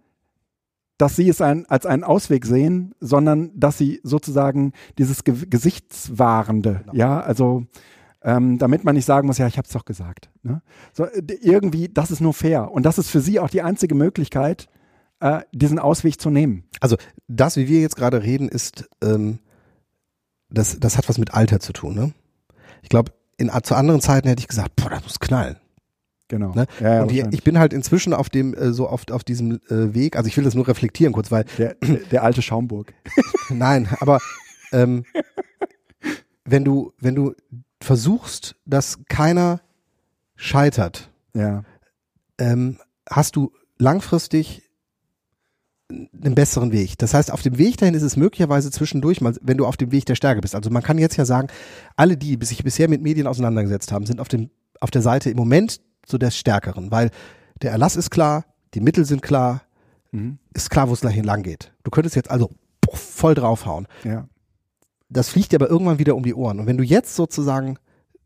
dass 0.99 1.17
sie 1.17 1.29
es 1.29 1.41
ein, 1.41 1.65
als 1.67 1.87
einen 1.87 2.05
Ausweg 2.05 2.45
sehen, 2.45 2.95
sondern 3.01 3.53
dass 3.55 3.79
sie 3.79 4.01
sozusagen 4.03 4.73
dieses 4.99 5.25
Ge 5.25 5.35
Gesichtswahrende, 5.49 6.81
genau. 6.81 6.93
ja, 6.93 7.21
also 7.21 7.65
ähm, 8.23 8.59
damit 8.59 8.85
man 8.85 8.95
nicht 8.95 9.07
sagen 9.07 9.27
muss, 9.27 9.39
ja, 9.39 9.47
ich 9.47 9.57
habe 9.57 9.67
es 9.67 9.73
doch 9.73 9.85
gesagt. 9.85 10.31
Ne? 10.43 10.63
So, 10.93 11.07
irgendwie, 11.41 11.89
das 11.89 12.11
ist 12.11 12.21
nur 12.21 12.35
fair. 12.35 12.71
Und 12.71 12.85
das 12.85 12.99
ist 12.99 13.11
für 13.11 13.21
sie 13.21 13.41
auch 13.41 13.51
die 13.51 13.63
einzige 13.63 13.95
Möglichkeit, 13.95 14.69
äh, 15.21 15.41
diesen 15.53 15.79
Ausweg 15.79 16.21
zu 16.21 16.31
nehmen. 16.31 16.65
Also 16.81 16.97
das, 17.29 17.57
wie 17.57 17.69
wir 17.69 17.81
jetzt 17.81 17.97
gerade 17.97 18.23
reden, 18.23 18.49
ist, 18.49 18.89
ähm, 19.03 19.39
das, 20.51 20.79
das 20.81 20.99
hat 20.99 21.09
was 21.09 21.19
mit 21.19 21.35
Alter 21.35 21.61
zu 21.61 21.73
tun. 21.73 21.95
Ne? 21.95 22.13
Ich 22.83 22.89
glaube, 22.89 23.13
zu 23.63 23.75
anderen 23.75 24.01
Zeiten 24.01 24.29
hätte 24.29 24.41
ich 24.41 24.49
gesagt, 24.49 24.77
boah, 24.77 24.91
das 24.91 25.03
muss 25.03 25.21
knallen. 25.21 25.57
Genau. 26.29 26.53
Ne? 26.55 26.67
Ja, 26.79 26.95
ja, 26.95 27.03
und 27.03 27.11
die, 27.11 27.25
ich 27.33 27.43
bin 27.43 27.59
halt 27.59 27.73
inzwischen 27.73 28.15
auf 28.15 28.29
dem 28.29 28.55
äh, 28.55 28.73
so 28.73 28.89
oft 28.89 29.11
auf 29.11 29.25
diesem 29.25 29.61
äh, 29.69 29.95
Weg. 29.95 30.17
Also 30.17 30.29
ich 30.29 30.37
will 30.37 30.45
das 30.45 30.55
nur 30.55 30.69
reflektieren 30.69 31.13
kurz, 31.13 31.33
weil 31.33 31.45
der, 31.59 31.75
der 32.13 32.23
alte 32.23 32.41
Schaumburg. 32.41 32.95
Nein, 33.49 33.89
aber 33.99 34.21
ähm, 34.73 35.05
wenn 36.45 36.65
du 36.65 36.93
wenn 37.01 37.17
du 37.17 37.35
versuchst, 37.83 38.57
dass 38.67 38.99
keiner 39.09 39.61
scheitert, 40.37 41.11
ja. 41.35 41.65
ähm, 42.39 42.79
hast 43.09 43.37
du 43.37 43.53
langfristig 43.79 44.63
einen 45.91 46.35
besseren 46.35 46.71
Weg. 46.71 46.99
Das 46.99 47.15
heißt, 47.15 47.33
auf 47.33 47.43
dem 47.43 47.59
Weg 47.59 47.79
dahin 47.79 47.95
ist 47.95 48.03
es 48.03 48.17
möglicherweise 48.17 48.71
zwischendurch 48.71 49.21
mal, 49.21 49.35
wenn 49.43 49.57
du 49.57 49.67
auf 49.67 49.77
dem 49.77 49.91
Weg 49.91 50.07
der 50.07 50.15
Stärke 50.15 50.41
bist. 50.41 50.55
Also 50.55 50.71
man 50.71 50.83
kann 50.83 50.99
jetzt 50.99 51.17
ja 51.17 51.25
sagen, 51.25 51.49
alle 51.97 52.17
die, 52.17 52.39
sich 52.43 52.63
bisher 52.63 52.89
mit 52.89 53.03
Medien 53.03 53.27
auseinandergesetzt 53.27 53.91
haben, 53.91 54.07
sind 54.07 54.21
auf 54.21 54.29
dem 54.29 54.51
auf 54.79 54.91
der 54.91 55.03
Seite 55.03 55.29
im 55.29 55.37
Moment 55.37 55.83
so 56.07 56.17
des 56.17 56.39
Stärkeren, 56.39 56.91
weil 56.91 57.11
der 57.61 57.71
Erlass 57.71 57.97
ist 57.97 58.11
klar, 58.11 58.47
die 58.73 58.81
Mittel 58.81 59.05
sind 59.05 59.21
klar, 59.21 59.63
mhm. 60.11 60.39
ist 60.55 60.71
klar, 60.71 60.89
wo 60.89 60.95
es 60.95 61.01
dahin 61.01 61.25
lang 61.25 61.43
geht. 61.43 61.75
Du 61.83 61.91
könntest 61.91 62.17
jetzt 62.17 62.31
also 62.31 62.51
voll 62.95 63.35
draufhauen. 63.35 63.87
Ja 64.05 64.27
das 65.11 65.29
fliegt 65.29 65.53
dir 65.53 65.57
aber 65.57 65.69
irgendwann 65.69 65.99
wieder 65.99 66.17
um 66.17 66.23
die 66.23 66.35
Ohren. 66.35 66.61
Und 66.61 66.67
wenn 66.67 66.79
du 66.79 66.85
jetzt 66.85 67.17
sozusagen 67.17 67.77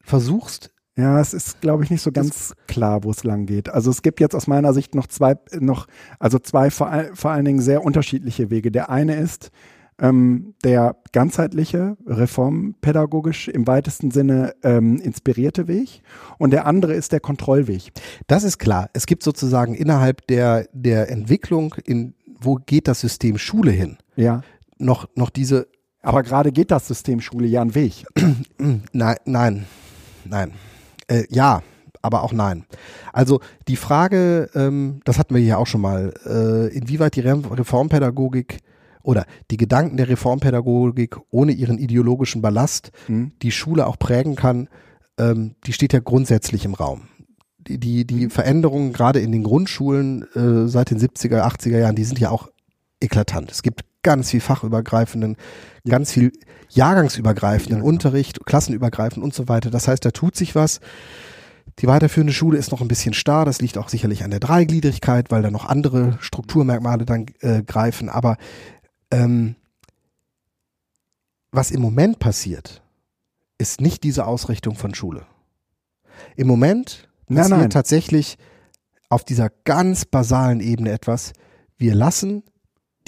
versuchst, 0.03 0.71
ja, 0.97 1.21
es 1.21 1.35
ist, 1.35 1.61
glaube 1.61 1.83
ich, 1.83 1.91
nicht 1.91 2.03
so 2.03 2.13
ganz 2.13 2.55
klar, 2.69 3.03
wo 3.03 3.11
es 3.11 3.25
lang 3.25 3.47
geht. 3.47 3.69
Also 3.69 3.91
es 3.91 4.03
gibt 4.03 4.21
jetzt 4.21 4.35
aus 4.35 4.47
meiner 4.47 4.73
Sicht 4.73 4.95
noch 4.95 5.09
zwei, 5.09 5.37
noch, 5.59 5.87
also 6.21 6.39
zwei 6.39 6.71
vor, 6.71 6.93
vor 7.15 7.33
allen 7.33 7.45
Dingen 7.45 7.61
sehr 7.61 7.83
unterschiedliche 7.85 8.51
Wege. 8.51 8.71
Der 8.71 8.91
eine 8.91 9.17
ist 9.17 9.51
ähm, 9.99 10.55
der 10.63 10.97
ganzheitliche, 11.13 11.97
reformpädagogisch 12.07 13.49
im 13.49 13.67
weitesten 13.67 14.13
Sinne 14.13 14.55
ähm, 14.63 15.01
inspirierte 15.01 15.67
Weg 15.67 16.03
und 16.39 16.53
der 16.53 16.67
andere 16.67 16.95
ist 16.95 17.13
der 17.13 17.21
Kontrollweg. 17.21 17.93
Das 18.29 18.45
ist 18.45 18.59
klar. 18.59 18.89
Es 18.93 19.07
gibt 19.07 19.25
sozusagen 19.25 19.75
innerhalb 19.75 20.27
der, 20.29 20.69
der 20.73 21.11
Entwicklung, 21.11 21.75
in 21.85 22.15
wo 22.41 22.57
geht 22.57 22.89
das 22.89 23.01
System 23.01 23.39
Schule 23.39 23.71
hin? 23.71 23.97
Ja. 24.17 24.43
Noch, 24.79 25.09
noch 25.15 25.31
diese 25.31 25.67
aber 26.05 26.23
gerade 26.23 26.53
geht 26.53 26.71
das 26.71 26.87
System 26.87 27.21
Schule 27.21 27.47
ja 27.47 27.63
einen 27.63 27.75
Weg. 27.75 28.05
nein, 28.93 29.17
nein, 29.25 29.67
nein. 30.25 30.53
Äh, 31.09 31.25
ja, 31.31 31.63
aber 32.03 32.23
auch 32.23 32.33
nein. 32.33 32.65
Also 33.13 33.41
die 33.67 33.77
Frage, 33.77 34.51
ähm, 34.55 35.01
das 35.05 35.19
hatten 35.19 35.35
wir 35.35 35.43
ja 35.43 35.57
auch 35.57 35.67
schon 35.67 35.81
mal, 35.81 36.13
äh, 36.27 36.69
inwieweit 36.77 37.17
die 37.17 37.21
Reformpädagogik 37.21 38.59
oder 39.03 39.25
die 39.51 39.57
Gedanken 39.57 39.97
der 39.97 40.09
Reformpädagogik 40.09 41.17
ohne 41.31 41.53
ihren 41.53 41.79
ideologischen 41.79 42.43
Ballast 42.43 42.91
mhm. 43.09 43.33
die 43.43 43.51
Schule 43.51 43.87
auch 43.87 43.99
prägen 43.99 44.37
kann, 44.37 44.69
ähm, 45.19 45.55
die 45.67 45.73
steht 45.73 45.93
ja 45.93 46.01
grundsätzlich 46.01 46.65
im 46.65 46.75
Raum. 46.75 47.09
Die, 47.59 47.79
die, 47.79 48.07
die 48.07 48.29
Veränderungen 48.29 48.93
gerade 48.93 49.21
in 49.21 49.33
den 49.33 49.43
Grundschulen 49.43 50.23
äh, 50.35 50.69
seit 50.69 50.91
den 50.91 50.99
70er, 50.99 51.41
80er 51.43 51.79
Jahren, 51.79 51.97
die 51.97 52.05
sind 52.05 52.19
ja 52.19 52.31
auch 52.31 52.51
eklatant. 53.01 53.51
Es 53.51 53.63
gibt 53.63 53.85
ganz 54.05 54.31
viel 54.31 54.41
fachübergreifenden, 54.41 55.37
ja. 55.83 55.91
ganz 55.91 56.13
viel 56.13 56.33
jahrgangsübergreifenden 56.71 57.79
ja, 57.79 57.83
genau. 57.83 57.89
Unterricht, 57.89 58.47
klassenübergreifend 58.47 59.25
und 59.25 59.35
so 59.35 59.49
weiter. 59.49 59.71
Das 59.71 59.89
heißt, 59.89 60.05
da 60.05 60.13
tut 60.13 60.37
sich 60.37 60.55
was. 60.55 60.81
Die 61.81 61.89
weiterführende 61.89 62.33
Schule 62.33 62.57
ist 62.57 62.71
noch 62.71 62.81
ein 62.81 62.89
bisschen 62.89 63.15
starr. 63.15 63.45
Das 63.45 63.61
liegt 63.61 63.79
auch 63.79 63.89
sicherlich 63.89 64.23
an 64.23 64.31
der 64.31 64.39
Dreigliedrigkeit, 64.39 65.31
weil 65.33 65.43
da 65.43 65.51
noch 65.51 65.65
andere 65.65 66.17
Strukturmerkmale 66.21 67.05
dann 67.05 67.27
äh, 67.41 67.63
greifen. 67.65 68.09
Aber 68.09 68.37
ähm, 69.11 69.57
was 71.51 71.71
im 71.71 71.81
Moment 71.81 72.21
passiert, 72.21 72.83
ist 73.59 73.81
nicht 73.81 74.05
diese 74.05 74.27
Ausrichtung 74.27 74.77
von 74.77 74.95
Schule. 74.95 75.27
Im 76.37 76.47
Moment 76.47 77.09
Nein, 77.29 77.43
passiert 77.43 77.59
nein. 77.59 77.71
tatsächlich 77.71 78.37
auf 79.09 79.25
dieser 79.25 79.51
ganz 79.65 80.05
basalen 80.05 80.61
Ebene 80.61 80.91
etwas. 80.91 81.33
Wir 81.77 81.95
lassen 81.95 82.43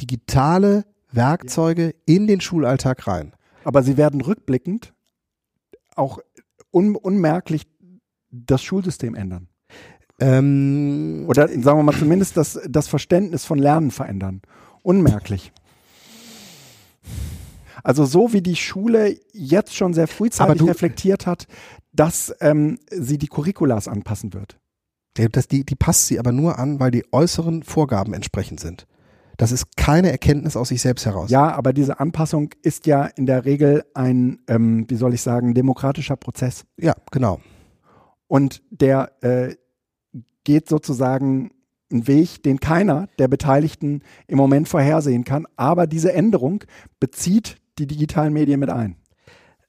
digitale 0.00 0.84
Werkzeuge 1.12 1.94
in 2.04 2.26
den 2.26 2.40
Schulalltag 2.40 3.06
rein. 3.06 3.32
Aber 3.64 3.82
sie 3.82 3.96
werden 3.96 4.20
rückblickend 4.20 4.94
auch 5.94 6.18
un 6.70 6.94
unmerklich 6.94 7.66
das 8.30 8.62
Schulsystem 8.62 9.14
ändern. 9.14 9.48
Ähm, 10.20 11.24
Oder 11.26 11.48
sagen 11.48 11.78
wir 11.78 11.82
mal 11.82 11.96
zumindest 11.96 12.36
das, 12.36 12.58
das 12.68 12.88
Verständnis 12.88 13.44
von 13.44 13.58
Lernen 13.58 13.90
verändern. 13.90 14.42
Unmerklich. 14.82 15.52
Also 17.82 18.04
so 18.04 18.32
wie 18.32 18.42
die 18.42 18.56
Schule 18.56 19.18
jetzt 19.32 19.74
schon 19.74 19.94
sehr 19.94 20.08
frühzeitig 20.08 20.58
du- 20.58 20.66
reflektiert 20.66 21.26
hat, 21.26 21.46
dass 21.92 22.34
ähm, 22.40 22.78
sie 22.90 23.18
die 23.18 23.28
Curriculas 23.28 23.88
anpassen 23.88 24.34
wird. 24.34 24.58
Das, 25.32 25.48
die, 25.48 25.64
die 25.64 25.76
passt 25.76 26.08
sie 26.08 26.18
aber 26.18 26.32
nur 26.32 26.58
an, 26.58 26.78
weil 26.78 26.90
die 26.90 27.04
äußeren 27.10 27.62
Vorgaben 27.62 28.12
entsprechend 28.12 28.60
sind. 28.60 28.86
Das 29.36 29.52
ist 29.52 29.76
keine 29.76 30.10
Erkenntnis 30.10 30.56
aus 30.56 30.68
sich 30.68 30.80
selbst 30.80 31.06
heraus. 31.06 31.30
Ja, 31.30 31.52
aber 31.54 31.72
diese 31.72 32.00
Anpassung 32.00 32.50
ist 32.62 32.86
ja 32.86 33.04
in 33.04 33.26
der 33.26 33.44
Regel 33.44 33.84
ein, 33.94 34.40
ähm, 34.48 34.86
wie 34.88 34.96
soll 34.96 35.14
ich 35.14 35.22
sagen, 35.22 35.54
demokratischer 35.54 36.16
Prozess. 36.16 36.64
ja 36.78 36.94
genau. 37.10 37.40
Und 38.28 38.62
der 38.70 39.12
äh, 39.22 39.54
geht 40.44 40.68
sozusagen 40.68 41.50
einen 41.92 42.06
Weg, 42.08 42.42
den 42.42 42.60
keiner 42.60 43.08
der 43.18 43.28
Beteiligten 43.28 44.02
im 44.26 44.38
Moment 44.38 44.68
vorhersehen 44.68 45.24
kann. 45.24 45.46
Aber 45.56 45.86
diese 45.86 46.12
Änderung 46.12 46.64
bezieht 46.98 47.58
die 47.78 47.86
digitalen 47.86 48.32
Medien 48.32 48.60
mit 48.60 48.70
ein. 48.70 48.96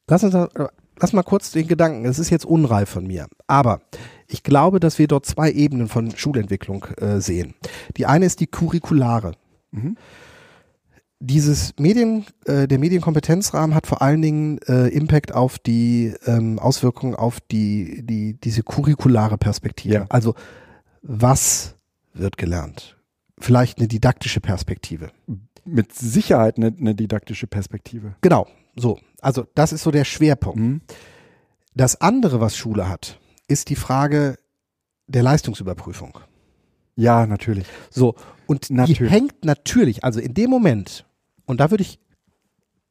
Lass 0.07 0.23
uns 0.23 0.33
da, 0.33 0.45
äh, 0.55 0.67
lass 0.99 1.13
mal 1.13 1.23
kurz 1.23 1.51
den 1.51 1.67
Gedanken, 1.67 2.05
es 2.05 2.19
ist 2.19 2.29
jetzt 2.29 2.45
unreif 2.45 2.89
von 2.89 3.05
mir, 3.05 3.27
aber 3.45 3.81
ich 4.27 4.43
glaube, 4.43 4.79
dass 4.79 4.99
wir 4.99 5.07
dort 5.07 5.25
zwei 5.25 5.51
Ebenen 5.51 5.87
von 5.87 6.15
Schulentwicklung 6.15 6.85
äh, 6.97 7.19
sehen. 7.19 7.53
Die 7.97 8.05
eine 8.05 8.25
ist 8.25 8.39
die 8.39 8.47
curriculare. 8.47 9.33
Mhm. 9.83 9.97
Dieses 11.19 11.73
Medien, 11.79 12.25
äh, 12.45 12.67
der 12.67 12.77
Medienkompetenzrahmen 12.77 13.75
hat 13.75 13.87
vor 13.87 14.03
allen 14.03 14.21
Dingen 14.21 14.59
äh, 14.67 14.87
Impact 14.89 15.33
auf 15.33 15.57
die 15.57 16.13
ähm, 16.27 16.59
Auswirkungen 16.59 17.15
auf 17.15 17.39
die, 17.39 18.05
die, 18.05 18.33
diese 18.39 18.61
curriculare 18.61 19.37
Perspektive. 19.37 19.95
Ja. 19.95 20.05
Also 20.09 20.35
was 21.01 21.75
wird 22.13 22.37
gelernt? 22.37 22.97
Vielleicht 23.39 23.79
eine 23.79 23.87
didaktische 23.87 24.41
Perspektive. 24.41 25.11
Mit 25.65 25.93
Sicherheit 25.93 26.57
eine, 26.57 26.67
eine 26.67 26.93
didaktische 26.93 27.47
Perspektive. 27.47 28.15
Genau, 28.21 28.47
so. 28.75 28.99
Also 29.19 29.45
das 29.55 29.73
ist 29.73 29.83
so 29.83 29.91
der 29.91 30.05
Schwerpunkt. 30.05 30.59
Mhm. 30.59 30.81
Das 31.73 31.99
andere, 31.99 32.39
was 32.39 32.57
Schule 32.57 32.89
hat, 32.89 33.19
ist 33.47 33.69
die 33.69 33.75
Frage 33.75 34.37
der 35.07 35.23
Leistungsüberprüfung. 35.23 36.19
Ja, 36.97 37.25
natürlich. 37.27 37.65
So, 37.89 38.15
und 38.47 38.69
die 38.69 38.73
Natürlich. 38.73 39.11
hängt 39.13 39.45
natürlich, 39.45 40.03
also 40.03 40.19
in 40.19 40.33
dem 40.33 40.49
Moment, 40.49 41.05
und 41.45 41.59
da 41.59 41.69
würde 41.71 41.83
ich 41.83 41.99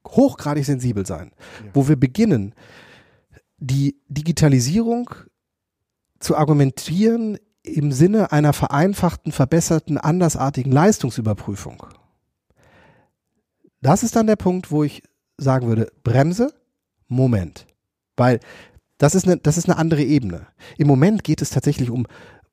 hochgradig 0.07 0.65
sensibel 0.65 1.05
sein, 1.05 1.33
Ja. 1.65 1.71
wo 1.75 1.89
wir 1.89 1.97
beginnen, 1.97 2.55
die 3.59 3.97
Digitalisierung 4.09 5.11
zu 6.21 6.37
argumentieren 6.37 7.37
im 7.63 7.91
Sinne 7.91 8.31
einer 8.31 8.53
vereinfachten, 8.53 9.33
verbesserten, 9.33 9.99
andersartigen 9.99 10.71
Leistungsüberprüfung. 10.71 11.83
Das 13.81 14.03
ist 14.05 14.15
dann 14.15 14.27
der 14.29 14.37
Punkt, 14.37 14.71
wo 14.71 14.85
ich 14.85 15.03
sagen 15.37 15.67
würde, 15.67 15.91
Bremse, 16.05 16.55
Moment. 17.09 17.67
Weil 18.17 18.41
das 18.99 19.15
ist 19.15 19.27
eine, 19.27 19.37
das 19.39 19.59
ist 19.59 19.69
eine 19.69 19.79
andere 19.79 20.03
Ebene. 20.03 20.47
Im 20.79 20.87
Moment 20.87 21.25
geht 21.25 21.43
es 21.43 21.51
tatsächlich 21.51 21.91
um, 21.91 22.07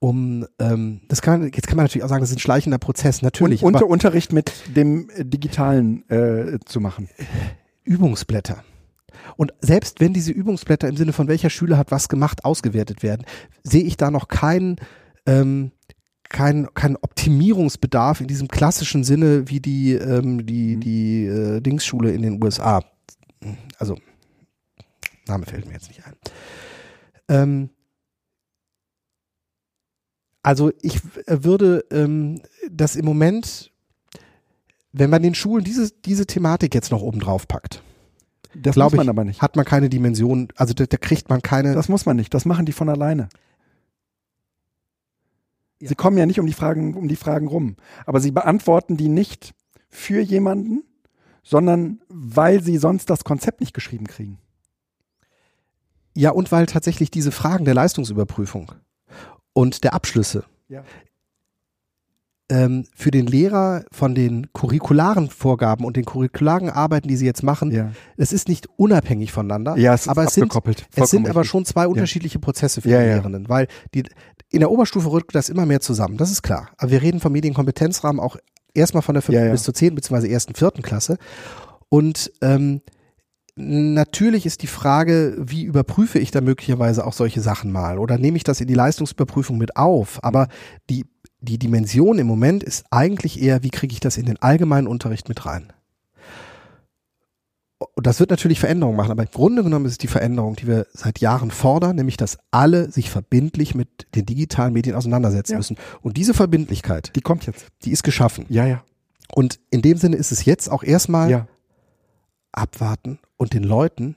um 0.04 0.46
ähm, 0.60 1.00
das 1.08 1.22
kann 1.22 1.44
jetzt 1.44 1.66
kann 1.66 1.78
man 1.78 1.86
natürlich 1.86 2.04
auch 2.04 2.10
sagen, 2.10 2.20
das 2.20 2.30
ist 2.30 2.36
ein 2.36 2.39
schleichender 2.39 2.78
Prozess, 2.78 3.22
natürlich. 3.22 3.63
Und 3.63 3.76
unter 3.76 3.88
Unterricht 3.88 4.34
mit 4.34 4.52
dem 4.76 5.10
äh, 5.12 5.24
Digitalen 5.24 6.04
äh, 6.10 6.60
zu 6.66 6.82
machen. 6.82 7.08
Übungsblätter. 7.86 8.66
Und 9.38 9.54
selbst 9.62 10.02
wenn 10.02 10.12
diese 10.12 10.34
Übungsblätter 10.34 10.89
im 10.89 10.98
Sinne 10.98 11.13
von 11.13 11.30
welcher 11.30 11.50
Schüler 11.50 11.78
hat 11.78 11.89
was 11.92 12.10
gemacht, 12.10 12.44
ausgewertet 12.44 13.02
werden, 13.02 13.26
sehe 13.63 13.84
ich 13.84 13.96
da 13.96 14.12
noch 14.12 14.28
keinen 14.28 14.76
ähm, 15.26 15.72
kein, 16.28 16.68
kein 16.74 16.98
Optimierungsbedarf 16.98 18.20
in 18.20 18.28
diesem 18.28 18.50
klassischen 18.50 19.06
Sinne 19.06 19.48
wie 19.48 19.62
die, 19.62 19.94
ähm, 19.94 20.46
die, 20.46 20.76
die 20.82 21.28
äh, 21.28 21.62
Dingsschule 21.62 22.12
in 22.12 22.24
den 22.24 22.44
USA. 22.44 22.84
Also, 23.80 23.98
Name 25.28 25.46
fällt 25.46 25.66
mir 25.66 25.74
jetzt 25.74 25.88
nicht 25.88 26.06
ein. 26.06 26.16
Ähm, 27.30 27.70
also 30.44 30.72
ich 30.82 31.04
w- 31.04 31.22
würde 31.44 31.86
ähm, 31.92 32.42
das 32.70 32.96
im 32.96 33.06
Moment, 33.06 33.72
wenn 34.92 35.10
man 35.10 35.24
den 35.24 35.34
Schulen 35.36 35.64
diese, 35.64 35.92
diese 36.06 36.28
Thematik 36.28 36.76
jetzt 36.76 36.92
noch 36.92 37.02
oben 37.02 37.20
drauf 37.20 37.48
packt, 37.48 37.82
Das 38.54 38.76
muss 38.76 38.94
man 38.94 39.06
ich, 39.06 39.10
aber 39.10 39.24
nicht. 39.24 39.42
hat 39.42 39.56
man 39.56 39.66
keine 39.66 39.90
Dimension, 39.90 40.50
also 40.56 40.74
da, 40.76 40.86
da 40.86 40.98
kriegt 40.98 41.30
man 41.30 41.42
keine. 41.42 41.74
Das 41.74 41.90
muss 41.90 42.06
man 42.06 42.16
nicht. 42.18 42.34
Das 42.34 42.46
machen 42.46 42.66
die 42.68 42.74
von 42.74 42.90
alleine. 42.90 43.30
Ja. 45.80 45.90
Sie 45.90 45.96
kommen 45.96 46.18
ja 46.18 46.26
nicht 46.26 46.40
um 46.40 46.46
die 46.46 46.54
Fragen, 46.54 46.94
um 46.96 47.08
die 47.08 47.16
Fragen 47.16 47.48
rum. 47.48 47.76
Aber 48.06 48.20
sie 48.22 48.32
beantworten 48.32 48.96
die 48.96 49.10
nicht 49.10 49.54
für 49.90 50.22
jemanden, 50.22 50.84
sondern 51.44 52.02
weil 52.08 52.62
sie 52.64 52.78
sonst 52.78 53.10
das 53.10 53.24
Konzept 53.26 53.60
nicht 53.60 53.74
geschrieben 53.74 54.08
kriegen. 54.08 54.38
ja, 56.16 56.32
und 56.32 56.52
weil 56.52 56.68
tatsächlich 56.68 57.12
diese 57.12 57.32
Fragen 57.32 57.66
der 57.66 57.74
Leistungsüberprüfung 57.74 58.72
und 59.54 59.84
der 59.84 59.94
Abschlüsse 59.94 60.44
Ja. 60.68 60.84
ähm, 62.50 62.86
für 62.96 63.12
den 63.12 63.26
Lehrer 63.28 63.84
von 63.92 64.16
den 64.16 64.52
curricularen 64.54 65.30
Vorgaben 65.30 65.86
und 65.86 65.96
den 65.96 66.06
curricularen 66.06 66.70
Arbeiten, 66.70 67.08
die 67.08 67.16
sie 67.16 67.26
jetzt 67.26 67.44
machen, 67.44 67.72
Ja, 67.72 67.92
es 68.18 68.34
ist 68.34 68.48
nicht 68.48 68.68
unabhängig 68.78 69.32
voneinander, 69.32 69.78
ja 69.78 69.94
es 69.94 70.02
ist 70.02 70.08
aber 70.10 70.26
es 70.26 70.34
sind, 70.34 70.54
es 70.96 71.10
sind 71.10 71.30
aber 71.30 71.44
schon 71.46 71.66
zwei 71.66 71.88
unterschiedliche 71.88 72.39
Prozesse 72.39 72.82
für 72.82 72.89
die. 72.89 72.94
Lehrenden, 72.96 73.50
weil 73.50 73.68
die, 73.94 74.04
in 74.50 74.60
der 74.60 74.70
Oberstufe 74.72 75.12
rückt 75.12 75.34
das 75.34 75.50
immer 75.50 75.66
mehr 75.66 75.80
zusammen, 75.82 76.18
das 76.18 76.32
ist 76.32 76.44
klar. 76.44 76.70
Aber 76.78 76.92
wir 76.92 77.02
reden 77.02 77.20
vom 77.20 77.32
Medienkompetenzrahmen 77.32 78.20
auch 78.20 78.38
erstmal 78.76 79.02
von 79.02 79.16
der 79.16 79.22
fünften 79.22 79.39
Ja, 79.42 79.46
ja. 79.48 79.52
bis 79.52 79.63
zur 79.63 79.74
zehnten 79.74 79.96
beziehungsweise 79.96 80.30
ersten, 80.30 80.54
vierten 80.54 80.82
Klasse. 80.84 81.18
Und 81.89 82.32
ähm, 82.42 82.82
natürlich 83.56 84.46
ist 84.46 84.62
die 84.62 84.68
Frage, 84.68 85.36
wie 85.39 85.63
überprüfe 85.63 86.20
ich 86.20 86.32
da 86.32 86.42
möglicherweise 86.42 87.06
auch 87.06 87.13
solche 87.13 87.42
Sachen 87.42 87.72
mal 87.72 88.00
oder 88.00 88.18
nehme 88.18 88.38
ich 88.38 88.44
das 88.44 88.62
in 88.62 88.68
die 88.68 88.74
Leistungsüberprüfung 88.74 89.58
mit 89.58 89.78
auf? 89.78 90.24
Aber 90.24 90.48
die, 90.89 91.06
die 91.42 91.60
Dimension 91.60 92.18
im 92.20 92.28
Moment 92.28 92.63
ist 92.63 92.86
eigentlich 92.92 93.42
eher, 93.42 93.63
wie 93.63 93.70
kriege 93.70 93.94
ich 93.94 94.00
das 94.00 94.18
in 94.18 94.26
den 94.26 94.42
allgemeinen 94.42 94.88
Unterricht 94.88 95.30
mit 95.30 95.46
rein? 95.46 95.72
Und 97.96 98.08
das 98.08 98.20
wird 98.22 98.30
natürlich 98.30 98.60
Veränderungen 98.62 98.96
machen, 98.96 99.12
aber 99.12 99.24
im 99.24 99.30
Grunde 99.30 99.62
genommen 99.62 99.86
ist 99.86 99.92
es 99.94 99.98
die 99.98 100.08
Veränderung, 100.08 100.56
die 100.56 100.68
wir 100.68 100.88
seit 100.94 101.20
Jahren 101.20 101.52
fordern, 101.52 101.98
nämlich 101.98 102.16
dass 102.16 102.38
alle 102.50 102.89
sich 102.89 103.10
verbindlich 103.10 103.76
mit 103.76 104.08
den 104.16 104.26
digitalen 104.26 104.74
Medien 104.74 104.96
auseinandersetzen 104.96 105.54
Ja. 105.54 105.58
müssen. 105.58 105.78
Und 106.02 106.16
diese 106.16 106.34
Verbindlichkeit, 106.34 107.12
Die 107.16 107.22
kommt 107.22 107.46
jetzt. 107.46 107.68
die 107.84 107.92
ist 107.92 108.04
geschaffen. 108.04 108.46
Ja, 108.48 108.66
ja. 108.66 108.84
Und 109.34 109.60
in 109.70 109.82
dem 109.82 109.98
Sinne 109.98 110.16
ist 110.16 110.32
es 110.32 110.46
jetzt 110.46 110.70
auch 110.72 110.82
erstmal 110.84 111.30
Ja. 111.30 111.48
Abwarten 112.54 113.20
und 113.38 113.54
den 113.54 113.63
Leuten 113.63 114.16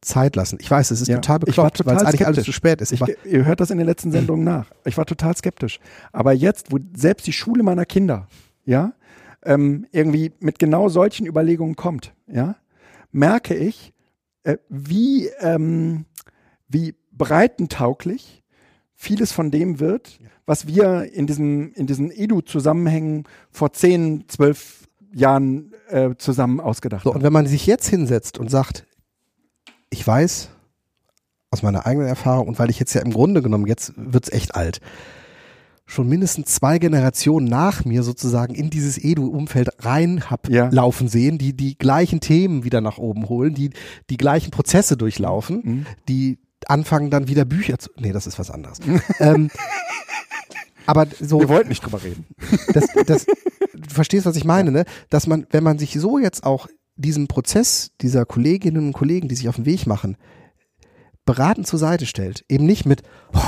Zeit 0.00 0.34
lassen. 0.34 0.58
Ich 0.60 0.70
weiß, 0.70 0.90
es 0.90 1.00
ist 1.00 1.08
Ja. 1.08 1.16
total 1.16 1.38
Ich 1.40 1.44
bekloppt, 1.54 1.86
weil 1.86 1.96
es 1.96 2.02
eigentlich 2.02 2.26
alles 2.26 2.44
zu 2.44 2.52
spät 2.52 2.80
ist. 2.80 2.92
Ich, 2.92 3.02
Aber 3.02 3.12
ihr 3.24 3.44
hört 3.44 3.60
das 3.60 3.70
in 3.70 3.78
den 3.78 3.86
letzten 3.86 4.10
Sendungen 4.10 4.44
nach. 4.44 4.70
Ich 4.84 4.96
war 4.96 5.06
total 5.06 5.36
skeptisch. 5.36 5.78
Aber 6.12 6.32
jetzt, 6.32 6.72
wo 6.72 6.78
selbst 6.94 7.26
die 7.26 7.32
Schule 7.32 7.62
meiner 7.62 7.84
Kinder, 7.84 8.26
ja, 8.64 8.94
ähm, 9.44 9.86
irgendwie 9.92 10.32
mit 10.40 10.58
genau 10.58 10.88
solchen 10.88 11.26
Überlegungen 11.26 11.76
kommt, 11.76 12.14
ja, 12.26 12.56
merke 13.12 13.54
ich, 13.54 13.92
äh, 14.44 14.56
wie, 14.68 15.28
ähm, 15.40 16.04
wie 16.68 16.94
breitentauglich 17.12 18.42
vieles 18.94 19.32
von 19.32 19.50
dem 19.50 19.78
wird, 19.80 20.18
was 20.46 20.66
wir 20.66 21.12
in 21.12 21.26
diesem, 21.26 21.72
in 21.74 21.86
diesen 21.86 22.10
Edu-Zusammenhängen 22.10 23.24
vor 23.50 23.72
10, 23.72 24.24
12 24.28 24.81
Jahren 25.14 25.72
äh, 25.88 26.10
zusammen 26.18 26.60
ausgedacht 26.60 27.04
so, 27.04 27.10
haben. 27.10 27.16
und 27.18 27.22
wenn 27.22 27.32
man 27.32 27.46
sich 27.46 27.66
jetzt 27.66 27.88
hinsetzt 27.88 28.38
und 28.38 28.50
sagt, 28.50 28.86
ich 29.90 30.06
weiß 30.06 30.48
aus 31.50 31.62
meiner 31.62 31.84
eigenen 31.86 32.08
Erfahrung 32.08 32.48
und 32.48 32.58
weil 32.58 32.70
ich 32.70 32.78
jetzt 32.78 32.94
ja 32.94 33.02
im 33.02 33.12
Grunde 33.12 33.42
genommen, 33.42 33.66
jetzt 33.66 33.92
wird's 33.96 34.30
echt 34.30 34.54
alt, 34.54 34.80
schon 35.84 36.08
mindestens 36.08 36.54
zwei 36.54 36.78
Generationen 36.78 37.46
nach 37.46 37.84
mir 37.84 38.02
sozusagen 38.02 38.54
in 38.54 38.70
dieses 38.70 38.96
Edu-Umfeld 38.96 39.68
rein 39.84 40.30
hab 40.30 40.48
Ja. 40.48 40.68
laufen 40.70 41.08
sehen, 41.08 41.36
die 41.36 41.54
die 41.54 41.76
gleichen 41.76 42.20
Themen 42.20 42.64
wieder 42.64 42.80
nach 42.80 42.96
oben 42.96 43.28
holen, 43.28 43.52
die 43.54 43.70
die 44.08 44.16
gleichen 44.16 44.50
Prozesse 44.50 44.96
durchlaufen, 44.96 45.60
Mhm. 45.62 45.86
die 46.08 46.38
anfangen 46.66 47.10
dann 47.10 47.28
wieder 47.28 47.44
Bücher 47.44 47.78
zu, 47.78 47.90
nee, 47.98 48.12
das 48.12 48.26
ist 48.26 48.38
was 48.38 48.50
anderes. 48.50 48.78
ähm, 49.18 49.50
aber 50.86 51.06
so, 51.20 51.40
Wir 51.40 51.48
wollten 51.48 51.68
nicht 51.68 51.84
drüber 51.84 52.02
reden. 52.02 52.24
das, 52.72 52.86
das, 53.06 53.26
du 53.92 53.96
verstehst, 53.96 54.26
was 54.26 54.36
ich 54.36 54.44
meine, 54.44 54.70
ne? 54.70 54.84
Dass 55.10 55.26
man, 55.26 55.46
wenn 55.50 55.64
man 55.64 55.78
sich 55.78 55.94
so 55.94 56.18
jetzt 56.18 56.44
auch 56.44 56.68
diesem 56.96 57.28
Prozess 57.28 57.92
dieser 58.00 58.24
Kolleginnen 58.24 58.86
und 58.88 58.92
Kollegen, 58.92 59.28
die 59.28 59.34
sich 59.34 59.48
auf 59.48 59.56
den 59.56 59.66
Weg 59.66 59.86
machen, 59.86 60.16
beratend 61.24 61.66
zur 61.66 61.78
Seite 61.78 62.06
stellt, 62.06 62.44
eben 62.48 62.66
nicht 62.66 62.84
mit, 62.84 63.02
oh, 63.32 63.40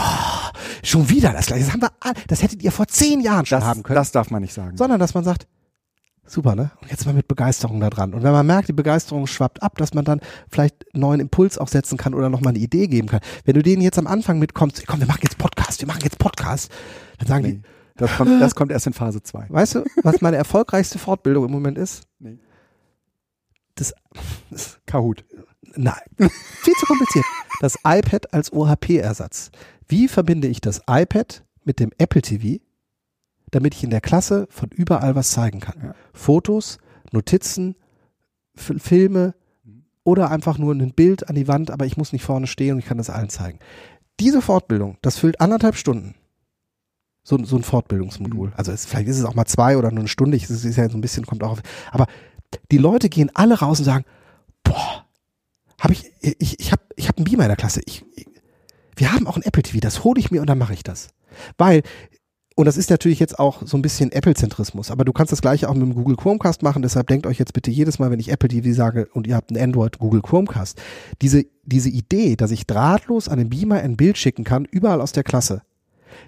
schon 0.82 1.08
wieder 1.08 1.32
das 1.32 1.46
gleiche, 1.46 1.64
das 1.64 1.72
haben 1.72 1.82
wir, 1.82 1.90
das 2.28 2.42
hättet 2.42 2.62
ihr 2.62 2.72
vor 2.72 2.86
zehn 2.86 3.20
Jahren 3.20 3.46
schon 3.46 3.60
das, 3.60 3.68
haben 3.68 3.82
können. 3.82 3.96
Das 3.96 4.12
darf 4.12 4.30
man 4.30 4.42
nicht 4.42 4.54
sagen. 4.54 4.76
Sondern, 4.76 5.00
dass 5.00 5.14
man 5.14 5.24
sagt, 5.24 5.46
super, 6.26 6.54
ne? 6.54 6.70
Und 6.80 6.90
jetzt 6.90 7.04
mal 7.04 7.14
mit 7.14 7.28
Begeisterung 7.28 7.80
da 7.80 7.90
dran. 7.90 8.14
Und 8.14 8.22
wenn 8.22 8.32
man 8.32 8.46
merkt, 8.46 8.68
die 8.68 8.72
Begeisterung 8.72 9.26
schwappt 9.26 9.62
ab, 9.62 9.76
dass 9.78 9.94
man 9.94 10.04
dann 10.04 10.20
vielleicht 10.48 10.86
einen 10.94 11.00
neuen 11.00 11.20
Impuls 11.20 11.58
auch 11.58 11.68
setzen 11.68 11.98
kann 11.98 12.14
oder 12.14 12.28
nochmal 12.30 12.52
eine 12.52 12.60
Idee 12.60 12.86
geben 12.86 13.08
kann. 13.08 13.20
Wenn 13.44 13.54
du 13.54 13.62
denen 13.62 13.82
jetzt 13.82 13.98
am 13.98 14.06
Anfang 14.06 14.38
mitkommst, 14.38 14.86
komm, 14.86 15.00
wir 15.00 15.06
machen 15.06 15.20
jetzt 15.22 15.38
Podcast, 15.38 15.80
wir 15.80 15.88
machen 15.88 16.02
jetzt 16.02 16.18
Podcast, 16.18 16.70
dann 17.18 17.28
sagen 17.28 17.44
nee, 17.44 17.52
die, 17.54 17.62
das 17.96 18.16
kommt, 18.16 18.40
das 18.40 18.54
kommt 18.54 18.72
erst 18.72 18.86
in 18.86 18.92
Phase 18.92 19.22
2. 19.22 19.46
Weißt 19.48 19.76
du, 19.76 19.84
was 20.02 20.20
meine 20.20 20.36
erfolgreichste 20.36 20.98
Fortbildung 20.98 21.44
im 21.44 21.52
Moment 21.52 21.78
ist? 21.78 22.02
Nee. 22.18 22.38
Das, 23.76 23.94
das 24.50 24.80
Kahoot. 24.86 25.24
Nein, 25.76 26.02
viel 26.16 26.74
zu 26.74 26.86
kompliziert. 26.86 27.24
Das 27.60 27.76
iPad 27.84 28.32
als 28.32 28.52
OHP-Ersatz. 28.52 29.50
Wie 29.88 30.08
verbinde 30.08 30.48
ich 30.48 30.60
das 30.60 30.82
iPad 30.88 31.44
mit 31.64 31.80
dem 31.80 31.90
Apple 31.98 32.22
TV, 32.22 32.62
damit 33.50 33.74
ich 33.74 33.84
in 33.84 33.90
der 33.90 34.00
Klasse 34.00 34.46
von 34.50 34.70
überall 34.70 35.14
was 35.14 35.30
zeigen 35.30 35.60
kann? 35.60 35.80
Ja. 35.82 35.94
Fotos, 36.12 36.78
Notizen, 37.12 37.76
F 38.56 38.74
Filme 38.78 39.34
oder 40.04 40.30
einfach 40.30 40.58
nur 40.58 40.74
ein 40.74 40.92
Bild 40.92 41.28
an 41.28 41.34
die 41.34 41.48
Wand, 41.48 41.70
aber 41.70 41.86
ich 41.86 41.96
muss 41.96 42.12
nicht 42.12 42.24
vorne 42.24 42.46
stehen 42.46 42.74
und 42.74 42.78
ich 42.80 42.86
kann 42.86 42.98
das 42.98 43.10
allen 43.10 43.30
zeigen. 43.30 43.58
Diese 44.20 44.42
Fortbildung, 44.42 44.98
das 45.02 45.18
füllt 45.18 45.40
anderthalb 45.40 45.76
Stunden. 45.76 46.14
So, 47.26 47.42
so 47.42 47.56
ein 47.56 47.62
Fortbildungsmodul. 47.62 48.52
Also 48.54 48.70
es, 48.70 48.84
vielleicht 48.84 49.08
ist 49.08 49.18
es 49.18 49.24
auch 49.24 49.34
mal 49.34 49.46
zwei 49.46 49.78
oder 49.78 49.90
nur 49.90 50.00
eine 50.00 50.08
Stunde. 50.08 50.36
Es 50.36 50.50
ist 50.50 50.76
ja 50.76 50.88
so 50.88 50.98
ein 50.98 51.00
bisschen, 51.00 51.24
kommt 51.24 51.42
auch 51.42 51.52
auf. 51.52 51.62
Aber 51.90 52.06
die 52.70 52.78
Leute 52.78 53.08
gehen 53.08 53.30
alle 53.34 53.58
raus 53.58 53.78
und 53.78 53.86
sagen, 53.86 54.04
boah, 54.62 55.06
habe 55.80 55.94
ich, 55.94 56.12
ich, 56.20 56.60
ich 56.60 56.70
habe 56.70 56.82
ich 56.96 57.08
hab 57.08 57.16
einen 57.16 57.24
Beamer 57.24 57.44
in 57.44 57.48
der 57.48 57.56
Klasse. 57.56 57.80
Ich, 57.86 58.04
ich, 58.14 58.26
wir 58.96 59.12
haben 59.12 59.26
auch 59.26 59.36
ein 59.36 59.42
Apple 59.42 59.62
TV, 59.62 59.80
das 59.80 60.04
hole 60.04 60.20
ich 60.20 60.30
mir 60.30 60.42
und 60.42 60.48
dann 60.48 60.58
mache 60.58 60.74
ich 60.74 60.82
das. 60.82 61.08
Weil, 61.58 61.82
und 62.56 62.66
das 62.66 62.76
ist 62.76 62.90
natürlich 62.90 63.18
jetzt 63.18 63.38
auch 63.38 63.62
so 63.66 63.76
ein 63.76 63.82
bisschen 63.82 64.12
Apple-Zentrismus, 64.12 64.90
aber 64.90 65.04
du 65.04 65.12
kannst 65.12 65.32
das 65.32 65.40
gleiche 65.40 65.68
auch 65.68 65.74
mit 65.74 65.82
dem 65.82 65.94
Google 65.94 66.16
Chromecast 66.16 66.62
machen, 66.62 66.82
deshalb 66.82 67.08
denkt 67.08 67.26
euch 67.26 67.38
jetzt 67.38 67.52
bitte 67.52 67.70
jedes 67.70 67.98
Mal, 67.98 68.10
wenn 68.12 68.20
ich 68.20 68.30
Apple 68.30 68.48
TV 68.48 68.72
sage 68.72 69.08
und 69.12 69.26
ihr 69.26 69.34
habt 69.34 69.50
ein 69.50 69.58
Android 69.58 69.98
Google 69.98 70.22
Chromecast, 70.22 70.80
diese, 71.20 71.44
diese 71.64 71.88
Idee, 71.88 72.36
dass 72.36 72.52
ich 72.52 72.66
drahtlos 72.66 73.28
an 73.28 73.38
den 73.38 73.50
Beamer 73.50 73.80
ein 73.80 73.96
Bild 73.96 74.18
schicken 74.18 74.44
kann, 74.44 74.66
überall 74.70 75.00
aus 75.00 75.10
der 75.10 75.24
Klasse, 75.24 75.62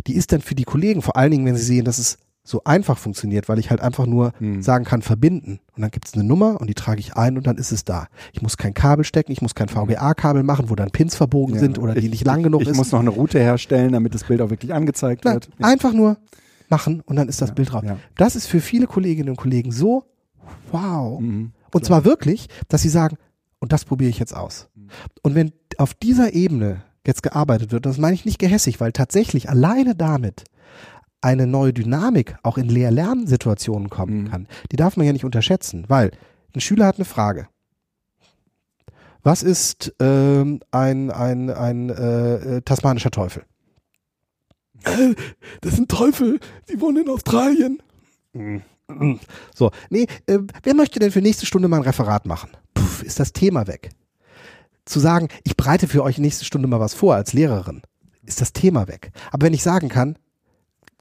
die 0.07 0.14
ist 0.14 0.32
dann 0.32 0.41
für 0.41 0.55
die 0.55 0.64
Kollegen, 0.64 1.03
vor 1.03 1.16
allen 1.16 1.30
Dingen, 1.30 1.47
wenn 1.47 1.57
sie 1.57 1.64
sehen, 1.64 1.84
dass 1.84 1.99
es 1.99 2.18
so 2.47 2.62
einfach 2.64 2.97
funktioniert, 2.97 3.49
weil 3.49 3.59
ich 3.59 3.70
halt 3.70 3.80
einfach 3.80 4.07
nur 4.07 4.32
hm. 4.39 4.62
sagen 4.62 4.84
kann, 4.84 5.03
verbinden. 5.03 5.59
Und 5.74 5.82
dann 5.82 5.91
gibt 5.91 6.07
es 6.07 6.14
eine 6.14 6.22
Nummer 6.22 6.61
und 6.61 6.68
die 6.68 6.74
trage 6.74 7.01
ich 7.01 7.16
ein 7.16 7.37
und 7.37 7.47
dann 7.47 7.59
ist 7.59 7.72
es 7.72 7.84
da. 7.84 8.07
Ich 8.32 8.41
muss 8.41 8.57
kein 8.57 8.72
Kabel 8.72 9.05
stecken, 9.05 9.32
ich 9.32 9.43
muss 9.43 9.57
kein 9.57 9.68
VGA-Kabel 9.68 10.45
machen, 10.45 10.70
wo 10.70 10.76
dann 10.76 10.91
Pins 10.91 11.16
verbogen 11.16 11.55
ja, 11.55 11.61
sind 11.61 11.78
oder 11.78 11.97
ich, 11.97 12.05
die 12.05 12.09
nicht 12.09 12.24
lang 12.24 12.45
genug 12.45 12.62
ich, 12.62 12.68
ist. 12.68 12.74
Ich 12.74 12.78
muss 12.78 12.93
noch 12.93 13.01
eine 13.01 13.11
Route 13.11 13.41
herstellen, 13.41 13.93
damit 13.93 14.14
das 14.14 14.24
Bild 14.24 14.41
auch 14.41 14.51
wirklich 14.51 14.72
angezeigt 14.72 15.24
Nein, 15.24 15.34
wird. 15.34 15.51
Ja. 15.59 15.66
Einfach 15.66 15.93
nur 15.93 16.18
machen 16.68 17.01
und 17.01 17.16
dann 17.16 17.28
ist 17.28 17.43
das 17.43 17.49
ja, 17.49 17.55
Bild 17.55 17.72
drauf. 17.72 17.82
Das 18.16 18.37
ist 18.37 18.47
für 18.47 18.61
viele 18.61 18.87
Kolleginnen 18.87 19.30
und 19.30 19.37
Kollegen 19.37 19.72
so 19.72 20.05
wow. 20.70 21.20
Mhm, 21.20 21.53
und 21.72 21.84
zwar 21.84 22.05
wirklich, 22.05 22.49
dass 22.68 22.82
sie 22.82 22.89
sagen, 22.89 23.16
und 23.59 23.72
das 23.72 23.84
probiere 23.84 24.11
ich 24.11 24.18
jetzt 24.18 24.37
aus. 24.37 24.68
Mhm. 24.74 24.89
Und 25.22 25.34
wenn 25.34 25.53
auf 25.78 25.95
dieser 25.95 26.32
Ebene 26.32 26.82
jetzt 27.07 27.23
gearbeitet 27.23 27.73
wird, 27.73 27.87
das 27.87 27.99
meine 27.99 28.15
ich 28.15 28.25
nicht 28.25 28.39
gehässig, 28.39 28.81
weil 28.81 28.93
tatsächlich 28.93 29.49
alleine 29.49 29.95
damit 29.95 30.45
eine 31.21 31.47
neue 31.47 31.73
Dynamik 31.73 32.37
auch 32.43 32.59
in 32.59 32.69
Lehr-Lernsituationen 32.69 33.91
kommen 33.91 34.23
mhm. 34.23 34.31
kann, 34.31 34.49
die 34.71 34.77
darf 34.77 34.97
man 34.97 35.07
ja 35.07 35.13
nicht 35.13 35.25
unterschätzen, 35.25 35.85
weil 35.89 36.13
ein 36.55 36.61
Schüler 36.61 36.87
hat 36.87 36.97
eine 36.97 37.05
Frage. 37.05 37.49
Was 39.23 39.43
ist 39.43 39.93
ähm, 39.99 40.61
ein, 40.71 41.11
ein, 41.11 41.51
ein 41.51 41.91
äh, 41.91 42.35
äh 42.35 42.63
tasmanischer 42.63 43.11
Teufel? 43.11 43.45
das 45.63 45.75
sind 45.75 45.91
Teufel, 45.91 46.39
die 46.71 46.81
wohnen 46.81 47.05
in 47.05 47.11
Australien. 47.11 47.83
So, 49.53 49.73
nee, 49.91 50.07
äh, 50.27 50.39
wer 50.63 50.75
möchte 50.75 51.01
denn 51.01 51.11
für 51.11 51.23
nächste 51.23 51.45
Stunde 51.45 51.67
mal 51.67 51.79
ein 51.79 51.83
Referat 51.83 52.27
machen? 52.27 52.51
Puh, 52.75 53.05
ist 53.05 53.19
das 53.19 53.33
Thema 53.33 53.67
weg. 53.67 53.91
Zu 54.87 55.01
sagen, 55.01 55.28
ich 55.45 55.57
bereite 55.57 55.89
für 55.89 56.03
euch 56.03 56.18
nächste 56.18 56.45
Stunde 56.45 56.68
mal 56.68 56.80
was 56.80 56.95
vor 56.95 57.14
als 57.14 57.32
Lehrerin, 57.32 57.82
ist 58.24 58.41
das 58.41 58.53
Thema 58.53 58.89
weg. 58.89 59.11
Aber 59.30 59.45
wenn 59.45 59.53
ich 59.53 59.62
sagen 59.62 59.89
kann, 59.89 60.16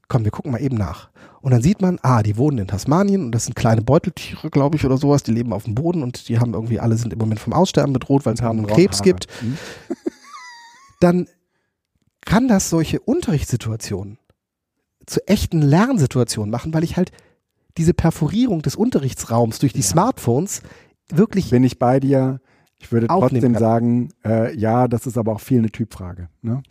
komm, 0.08 0.24
wir 0.24 0.30
gucken 0.30 0.52
mal 0.52 0.60
eben 0.60 0.76
nach. 0.76 1.08
Und 1.40 1.52
dann 1.52 1.62
sieht 1.62 1.80
man, 1.80 1.98
ah, 2.02 2.22
die 2.22 2.36
wohnen 2.36 2.58
in 2.58 2.66
Tasmanien 2.66 3.24
und 3.24 3.32
das 3.32 3.44
sind 3.44 3.54
kleine 3.54 3.82
Beuteltiere, 3.82 4.50
glaube 4.50 4.76
ich, 4.76 4.84
oder 4.84 4.98
sowas, 4.98 5.22
die 5.22 5.32
leben 5.32 5.52
auf 5.52 5.64
dem 5.64 5.74
Boden 5.74 6.02
und 6.02 6.28
die 6.28 6.38
haben 6.38 6.54
irgendwie, 6.54 6.80
alle 6.80 6.96
sind 6.96 7.12
im 7.12 7.18
Moment 7.18 7.40
vom 7.40 7.52
Aussterben 7.52 7.92
bedroht, 7.92 8.26
weil 8.26 8.34
es 8.34 8.40
einen 8.40 8.66
Krebs 8.66 9.02
gibt. 9.02 9.28
Mhm. 9.40 9.56
Dann 11.00 11.28
kann 12.24 12.48
das 12.48 12.68
solche 12.68 13.00
Unterrichtssituationen 13.00 14.18
zu 15.06 15.26
echten 15.28 15.62
Lernsituationen 15.62 16.50
machen, 16.50 16.74
weil 16.74 16.84
ich 16.84 16.96
halt 16.96 17.12
diese 17.78 17.94
Perforierung 17.94 18.62
des 18.62 18.76
Unterrichtsraums 18.76 19.58
durch 19.58 19.72
die 19.72 19.80
ja. 19.80 19.86
Smartphones 19.86 20.62
wirklich. 21.08 21.50
Bin 21.50 21.64
ich 21.64 21.78
bei 21.78 22.00
dir. 22.00 22.40
Ich 22.86 22.92
würde 22.92 23.08
trotzdem 23.08 23.56
sagen, 23.56 24.10
äh, 24.24 24.56
ja, 24.56 24.86
das 24.86 25.06
ist 25.06 25.18
aber 25.18 25.32
auch 25.32 25.40
viel 25.40 25.58
eine 25.58 25.70
Typfrage. 25.70 26.28
Ne? 26.40 26.62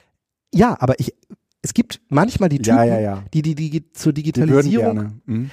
Ja, 0.53 0.77
aber 0.79 0.97
ich, 0.97 1.13
es 1.61 1.73
gibt 1.73 1.99
manchmal 2.07 2.47
die 2.47 2.59
Typen, 2.59 2.77
ja, 2.77 2.85
ja, 2.85 2.99
ja. 2.99 3.23
Die, 3.33 3.41
die, 3.41 3.53
die 3.55 3.91
zur 3.91 4.13
Digitalisierung. 4.13 5.21
Die 5.27 5.31
mhm. 5.31 5.51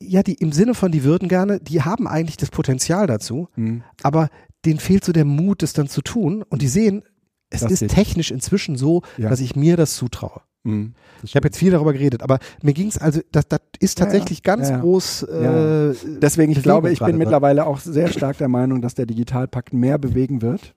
Ja, 0.00 0.22
die 0.22 0.34
im 0.34 0.52
Sinne 0.52 0.74
von, 0.74 0.92
die 0.92 1.02
würden 1.02 1.28
gerne, 1.28 1.58
die 1.58 1.82
haben 1.82 2.06
eigentlich 2.06 2.36
das 2.36 2.50
Potenzial 2.50 3.08
dazu, 3.08 3.48
mhm. 3.56 3.82
aber 4.02 4.28
denen 4.64 4.78
fehlt 4.78 5.04
so 5.04 5.12
der 5.12 5.24
Mut, 5.24 5.62
das 5.62 5.72
dann 5.72 5.88
zu 5.88 6.02
tun. 6.02 6.44
Und 6.48 6.62
die 6.62 6.68
sehen, 6.68 7.02
es 7.50 7.62
das 7.62 7.72
ist 7.72 7.88
technisch 7.88 8.30
inzwischen 8.30 8.76
so, 8.76 9.02
dass 9.18 9.40
ich 9.40 9.56
mir 9.56 9.76
das 9.76 9.96
zutraue. 9.96 10.42
Mhm, 10.64 10.94
ich 11.22 11.34
habe 11.34 11.48
jetzt 11.48 11.58
viel 11.58 11.72
darüber 11.72 11.92
geredet, 11.92 12.22
aber 12.22 12.38
mir 12.62 12.72
ging 12.72 12.88
es 12.88 12.98
also, 12.98 13.20
das, 13.32 13.48
das 13.48 13.60
ist 13.80 13.98
tatsächlich 13.98 14.42
ganz 14.42 14.72
groß. 14.72 15.24
Äh, 15.24 15.94
Deswegen, 16.20 16.52
ich 16.52 16.62
glaube, 16.62 16.92
ich 16.92 17.00
bin 17.00 17.18
mittlerweile 17.18 17.66
auch 17.66 17.80
sehr 17.80 18.08
stark 18.08 18.38
der 18.38 18.48
Meinung, 18.48 18.80
dass 18.80 18.94
der 18.94 19.06
Digitalpakt 19.06 19.72
mehr 19.72 19.98
bewegen 19.98 20.40
wird 20.42 20.74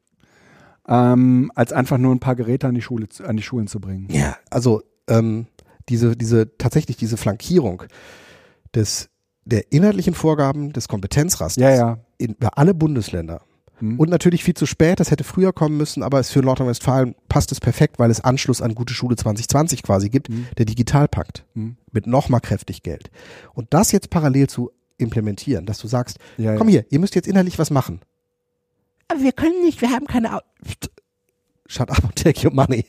ähm, 0.87 1.51
als 1.55 1.73
einfach 1.73 1.97
nur 1.97 2.13
ein 2.13 2.19
paar 2.19 2.35
Geräte 2.35 2.67
an 2.67 2.75
die 2.75 2.81
Schule, 2.81 3.07
an 3.25 3.37
die 3.37 3.43
Schulen 3.43 3.67
zu 3.67 3.79
bringen. 3.79 4.07
Ja, 4.11 4.37
also 4.49 4.83
ähm, 5.07 5.47
diese, 5.89 6.15
diese 6.15 6.57
tatsächlich 6.57 6.97
diese 6.97 7.17
Flankierung 7.17 7.83
des 8.73 9.09
der 9.47 9.71
inhaltlichen 9.71 10.15
Vorgaben 10.15 10.73
des 10.73 10.87
Kompetenzrasters 10.87 11.61
ja, 11.61 11.69
ja. 11.69 11.99
in 12.17 12.35
alle 12.41 12.73
Bundesländer. 12.73 13.41
Mhm. 13.79 13.99
Und 13.99 14.09
natürlich 14.09 14.43
viel 14.43 14.53
zu 14.53 14.65
spät, 14.65 14.99
das 14.99 15.11
hätte 15.11 15.23
früher 15.23 15.53
kommen 15.53 15.77
müssen, 15.77 16.03
aber 16.03 16.19
es 16.19 16.31
für 16.31 16.39
Nordrhein-Westfalen 16.39 17.15
passt 17.29 17.51
es 17.51 17.59
perfekt, 17.59 17.99
weil 17.99 18.11
es 18.11 18.21
Anschluss 18.21 18.61
an 18.61 18.75
Gute 18.75 18.93
Schule 18.93 19.15
2020 19.15 19.83
quasi 19.83 20.09
gibt, 20.09 20.29
mhm. 20.29 20.47
der 20.57 20.65
Digitalpakt 20.65 21.45
mhm. 21.53 21.77
mit 21.91 22.07
nochmal 22.07 22.41
kräftig 22.41 22.83
Geld. 22.83 23.11
Und 23.53 23.73
das 23.73 23.91
jetzt 23.91 24.09
parallel 24.09 24.47
zu 24.47 24.71
implementieren, 24.97 25.65
dass 25.65 25.79
du 25.79 25.87
sagst, 25.87 26.19
ja, 26.37 26.55
komm 26.55 26.69
hier, 26.69 26.85
ihr 26.89 26.99
müsst 26.99 27.15
jetzt 27.15 27.27
inhaltlich 27.27 27.59
was 27.59 27.69
machen 27.69 27.99
aber 29.07 29.21
wir 29.21 29.31
können 29.31 29.61
nicht, 29.61 29.81
wir 29.81 29.91
haben 29.91 30.07
keine. 30.07 30.33
Au 30.33 30.39
Shut 31.67 31.89
up 31.89 32.03
and 32.03 32.15
take 32.23 32.45
your 32.45 32.53
money. 32.53 32.85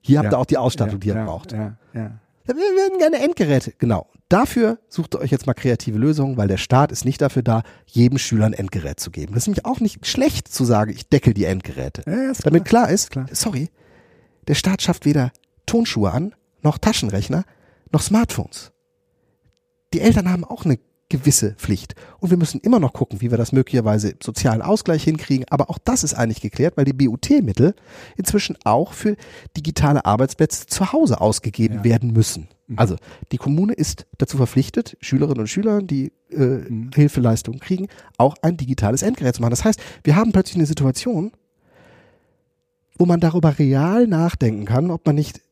Hier 0.00 0.18
habt 0.18 0.32
ihr 0.32 0.38
auch 0.38 0.46
die 0.46 0.58
Ausstattung, 0.58 0.98
die 0.98 1.08
ihr 1.08 1.14
braucht. 1.14 1.52
Ja, 1.52 1.76
ja. 1.94 2.18
Wir 2.44 2.54
würden 2.56 2.98
gerne 2.98 3.18
Endgeräte. 3.18 3.72
Genau. 3.78 4.08
Dafür 4.28 4.78
sucht 4.88 5.14
ihr 5.14 5.20
euch 5.20 5.30
jetzt 5.30 5.46
mal 5.46 5.54
kreative 5.54 5.98
Lösungen, 5.98 6.36
weil 6.36 6.48
der 6.48 6.56
Staat 6.56 6.90
ist 6.90 7.04
nicht 7.04 7.20
dafür 7.20 7.42
da, 7.42 7.62
jedem 7.86 8.18
Schüler 8.18 8.46
ein 8.46 8.54
Endgerät 8.54 8.98
zu 8.98 9.10
geben. 9.10 9.34
Das 9.34 9.42
ist 9.42 9.48
nämlich 9.48 9.66
auch 9.66 9.80
nicht 9.80 10.06
schlecht 10.06 10.48
zu 10.48 10.64
sagen, 10.64 10.90
ich 10.90 11.08
deckel 11.08 11.34
die 11.34 11.44
Endgeräte. 11.44 12.02
Ja, 12.06 12.32
Damit 12.42 12.64
klar, 12.64 12.84
klar 12.84 12.90
ist, 12.90 13.10
klar. 13.10 13.26
sorry, 13.32 13.68
der 14.48 14.54
Staat 14.54 14.82
schafft 14.82 15.04
weder 15.04 15.32
Tonschuhe 15.66 16.10
an, 16.10 16.34
noch 16.62 16.78
Taschenrechner, 16.78 17.44
noch 17.92 18.00
Smartphones. 18.00 18.72
Die 19.92 20.00
Eltern 20.00 20.30
haben 20.30 20.44
auch 20.44 20.64
eine 20.64 20.78
gewisse 21.12 21.52
Pflicht. 21.52 21.94
Und 22.20 22.30
wir 22.30 22.38
müssen 22.38 22.58
immer 22.60 22.80
noch 22.80 22.94
gucken, 22.94 23.20
wie 23.20 23.30
wir 23.30 23.36
das 23.36 23.52
möglicherweise 23.52 24.14
sozialen 24.20 24.62
Ausgleich 24.62 25.04
hinkriegen. 25.04 25.46
Aber 25.50 25.68
auch 25.68 25.78
das 25.84 26.04
ist 26.04 26.14
eigentlich 26.14 26.40
geklärt, 26.40 26.76
weil 26.76 26.86
die 26.86 26.94
BUT-Mittel 26.94 27.74
inzwischen 28.16 28.56
auch 28.64 28.94
für 28.94 29.16
digitale 29.54 30.06
Arbeitsplätze 30.06 30.66
zu 30.66 30.92
Hause 30.92 31.20
ausgegeben 31.20 31.76
ja. 31.76 31.84
werden 31.84 32.12
müssen. 32.14 32.48
Mhm. 32.66 32.78
Also 32.78 32.96
die 33.30 33.36
Kommune 33.36 33.74
ist 33.74 34.06
dazu 34.16 34.38
verpflichtet, 34.38 34.96
Schülerinnen 35.02 35.40
und 35.40 35.48
Schüler, 35.48 35.82
die 35.82 36.12
äh, 36.30 36.38
mhm. 36.38 36.90
Hilfeleistungen 36.94 37.60
kriegen, 37.60 37.88
auch 38.16 38.34
ein 38.40 38.56
digitales 38.56 39.02
Endgerät 39.02 39.34
zu 39.34 39.42
machen. 39.42 39.50
Das 39.50 39.64
heißt, 39.64 39.80
wir 40.04 40.16
haben 40.16 40.32
plötzlich 40.32 40.56
eine 40.56 40.66
Situation, 40.66 41.32
wo 42.96 43.04
man 43.04 43.20
darüber 43.20 43.58
real 43.58 44.06
nachdenken 44.06 44.64
kann, 44.64 44.90
ob 44.90 45.04
man 45.04 45.14
nicht 45.14 45.42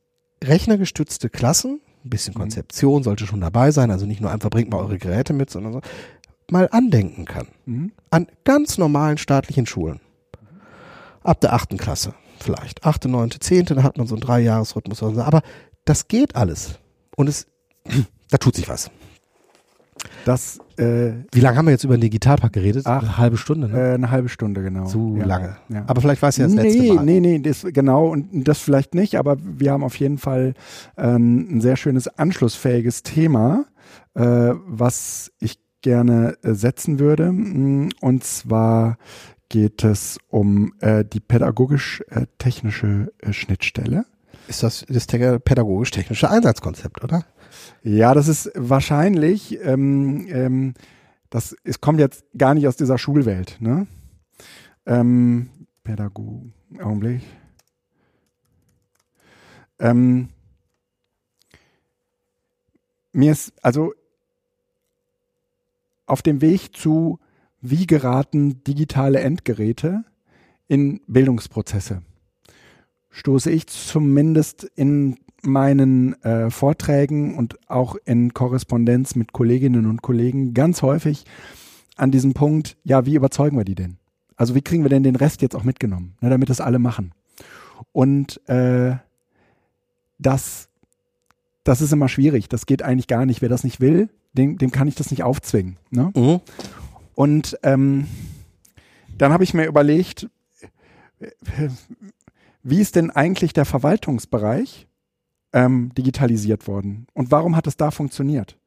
rechnergestützte 0.43 1.29
Klassen 1.29 1.81
ein 2.03 2.09
bisschen 2.09 2.33
mhm. 2.33 2.39
Konzeption 2.39 3.03
sollte 3.03 3.25
schon 3.25 3.41
dabei 3.41 3.71
sein, 3.71 3.91
also 3.91 4.05
nicht 4.05 4.21
nur 4.21 4.31
einfach 4.31 4.49
bringt 4.49 4.71
mal 4.71 4.79
eure 4.79 4.97
Geräte 4.97 5.33
mit, 5.33 5.49
sondern 5.49 5.73
so, 5.73 5.81
mal 6.49 6.67
andenken 6.71 7.25
kann. 7.25 7.47
Mhm. 7.65 7.91
An 8.09 8.27
ganz 8.43 8.77
normalen 8.77 9.17
staatlichen 9.17 9.65
Schulen. 9.65 9.99
Ab 11.23 11.39
der 11.41 11.53
achten 11.53 11.77
Klasse 11.77 12.13
vielleicht. 12.39 12.83
Achte, 12.83 13.07
neunte, 13.07 13.39
zehnte, 13.39 13.75
da 13.75 13.83
hat 13.83 13.97
man 13.97 14.07
so 14.07 14.15
einen 14.15 14.21
Dreijahresrhythmus. 14.21 15.01
Aber 15.03 15.41
das 15.85 16.07
geht 16.07 16.35
alles. 16.35 16.79
Und 17.15 17.27
es, 17.27 17.47
da 18.29 18.37
tut 18.37 18.55
sich 18.55 18.67
was. 18.67 18.91
Das, 20.25 20.59
äh, 20.77 21.11
Wie 21.31 21.39
lange 21.39 21.57
haben 21.57 21.65
wir 21.65 21.71
jetzt 21.71 21.83
über 21.83 21.97
den 21.97 22.01
Digitalpakt 22.01 22.53
geredet? 22.53 22.85
Ach, 22.85 23.01
eine 23.01 23.17
halbe 23.17 23.37
Stunde, 23.37 23.69
ne? 23.69 23.79
äh, 23.79 23.93
eine 23.93 24.11
halbe 24.11 24.29
Stunde, 24.29 24.61
genau. 24.61 24.85
Zu 24.85 25.17
ja, 25.17 25.25
lange. 25.25 25.57
Ja. 25.69 25.83
Aber 25.87 26.01
vielleicht 26.01 26.21
war 26.21 26.29
es 26.29 26.37
ja 26.37 26.45
das 26.45 26.53
nee, 26.53 26.61
letzte 26.61 26.93
Mal. 26.93 27.05
Nee, 27.05 27.19
nee, 27.19 27.39
das, 27.39 27.65
genau, 27.69 28.07
und 28.07 28.43
das 28.47 28.59
vielleicht 28.59 28.93
nicht, 28.93 29.15
aber 29.15 29.37
wir 29.41 29.71
haben 29.71 29.83
auf 29.83 29.95
jeden 29.95 30.17
Fall 30.17 30.53
ähm, 30.97 31.57
ein 31.57 31.61
sehr 31.61 31.75
schönes 31.75 32.07
anschlussfähiges 32.07 33.03
Thema, 33.03 33.65
äh, 34.13 34.21
was 34.65 35.31
ich 35.39 35.59
gerne 35.81 36.37
äh, 36.43 36.53
setzen 36.53 36.99
würde. 36.99 37.31
Mm, 37.31 37.89
Und 37.99 38.23
zwar 38.23 38.97
geht 39.49 39.83
es 39.83 40.17
um 40.29 40.73
äh, 40.79 41.03
die 41.03 41.19
pädagogisch-technische 41.19 43.11
äh, 43.19 43.33
Schnittstelle. 43.33 44.05
Ist 44.51 44.63
das 44.63 44.85
das 44.89 45.07
te- 45.07 45.39
pädagogisch-technische 45.39 46.29
Einsatzkonzept, 46.29 47.01
oder? 47.05 47.25
Ja, 47.83 48.13
das 48.13 48.27
ist 48.27 48.51
wahrscheinlich, 48.53 49.57
ähm, 49.63 50.27
ähm, 50.27 50.73
das 51.29 51.55
es 51.63 51.79
kommt 51.79 52.01
jetzt 52.01 52.25
gar 52.37 52.53
nicht 52.53 52.67
aus 52.67 52.75
dieser 52.75 52.97
Schulwelt, 52.97 53.55
ne? 53.61 53.87
Ähm, 54.85 55.49
Pädago, 55.85 56.47
Augenblick. 56.81 57.21
Ähm, 59.79 60.27
mir 63.13 63.31
ist, 63.31 63.53
also 63.63 63.93
auf 66.07 66.21
dem 66.21 66.41
Weg 66.41 66.75
zu, 66.75 67.19
wie 67.61 67.87
geraten 67.87 68.65
digitale 68.65 69.21
Endgeräte 69.21 70.03
in 70.67 70.99
Bildungsprozesse, 71.07 72.01
stoße 73.11 73.51
ich 73.51 73.67
zumindest 73.67 74.63
in 74.75 75.17
meinen 75.43 76.21
äh, 76.23 76.49
Vorträgen 76.49 77.35
und 77.35 77.57
auch 77.69 77.95
in 78.05 78.33
Korrespondenz 78.33 79.15
mit 79.15 79.33
Kolleginnen 79.33 79.85
und 79.85 80.01
Kollegen 80.01 80.53
ganz 80.53 80.81
häufig 80.81 81.25
an 81.95 82.11
diesem 82.11 82.33
Punkt, 82.33 82.77
ja, 82.83 83.05
wie 83.05 83.15
überzeugen 83.15 83.57
wir 83.57 83.65
die 83.65 83.75
denn? 83.75 83.97
Also 84.35 84.55
wie 84.55 84.61
kriegen 84.61 84.83
wir 84.83 84.89
denn 84.89 85.03
den 85.03 85.15
Rest 85.15 85.41
jetzt 85.41 85.55
auch 85.55 85.63
mitgenommen, 85.63 86.15
ne, 86.21 86.29
damit 86.29 86.49
das 86.49 86.61
alle 86.61 86.79
machen? 86.79 87.13
Und 87.91 88.47
äh, 88.49 88.95
das, 90.17 90.69
das 91.63 91.81
ist 91.81 91.91
immer 91.91 92.07
schwierig. 92.07 92.47
Das 92.49 92.65
geht 92.65 92.83
eigentlich 92.83 93.07
gar 93.07 93.25
nicht. 93.25 93.41
Wer 93.41 93.49
das 93.49 93.63
nicht 93.63 93.81
will, 93.81 94.09
dem, 94.33 94.57
dem 94.57 94.71
kann 94.71 94.87
ich 94.87 94.95
das 94.95 95.11
nicht 95.11 95.23
aufzwingen. 95.23 95.77
Ne? 95.89 96.11
Mhm. 96.15 96.39
Und 97.15 97.57
ähm, 97.63 98.07
dann 99.17 99.33
habe 99.33 99.43
ich 99.43 99.53
mir 99.53 99.65
überlegt, 99.65 100.29
wie 102.63 102.79
ist 102.79 102.95
denn 102.95 103.09
eigentlich 103.11 103.53
der 103.53 103.65
Verwaltungsbereich 103.65 104.87
ähm, 105.53 105.91
digitalisiert 105.97 106.67
worden? 106.67 107.07
Und 107.13 107.31
warum 107.31 107.55
hat 107.55 107.67
es 107.67 107.77
da 107.77 107.91
funktioniert? 107.91 108.57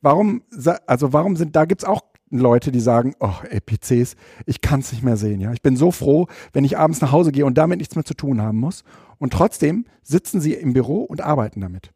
Warum, 0.00 0.42
also 0.86 1.12
warum 1.12 1.36
sind, 1.36 1.56
da 1.56 1.64
gibt's 1.64 1.84
auch 1.84 2.02
Leute, 2.30 2.70
die 2.70 2.80
sagen, 2.80 3.14
oh, 3.18 3.34
ey, 3.50 3.60
PCs, 3.60 4.14
ich 4.46 4.60
kann's 4.60 4.92
nicht 4.92 5.02
mehr 5.02 5.16
sehen, 5.16 5.40
ja. 5.40 5.52
Ich 5.52 5.62
bin 5.62 5.76
so 5.76 5.90
froh, 5.90 6.28
wenn 6.52 6.64
ich 6.64 6.78
abends 6.78 7.00
nach 7.00 7.12
Hause 7.12 7.32
gehe 7.32 7.44
und 7.44 7.58
damit 7.58 7.78
nichts 7.78 7.96
mehr 7.96 8.04
zu 8.04 8.14
tun 8.14 8.40
haben 8.40 8.58
muss. 8.58 8.84
Und 9.18 9.32
trotzdem 9.32 9.84
sitzen 10.02 10.40
sie 10.40 10.54
im 10.54 10.72
Büro 10.72 11.02
und 11.02 11.20
arbeiten 11.20 11.60
damit. 11.60 11.92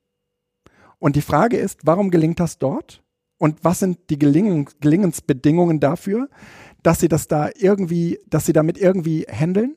Und 0.98 1.16
die 1.16 1.22
Frage 1.22 1.56
ist, 1.56 1.80
warum 1.84 2.10
gelingt 2.10 2.40
das 2.40 2.58
dort? 2.58 3.02
Und 3.38 3.62
was 3.62 3.78
sind 3.78 4.10
die 4.10 4.18
Gelingen, 4.18 4.68
Gelingensbedingungen 4.80 5.78
dafür, 5.80 6.28
dass 6.82 7.00
sie 7.00 7.08
das 7.08 7.28
da 7.28 7.50
irgendwie, 7.54 8.18
dass 8.28 8.46
sie 8.46 8.52
damit 8.52 8.76
irgendwie 8.78 9.26
handeln? 9.30 9.76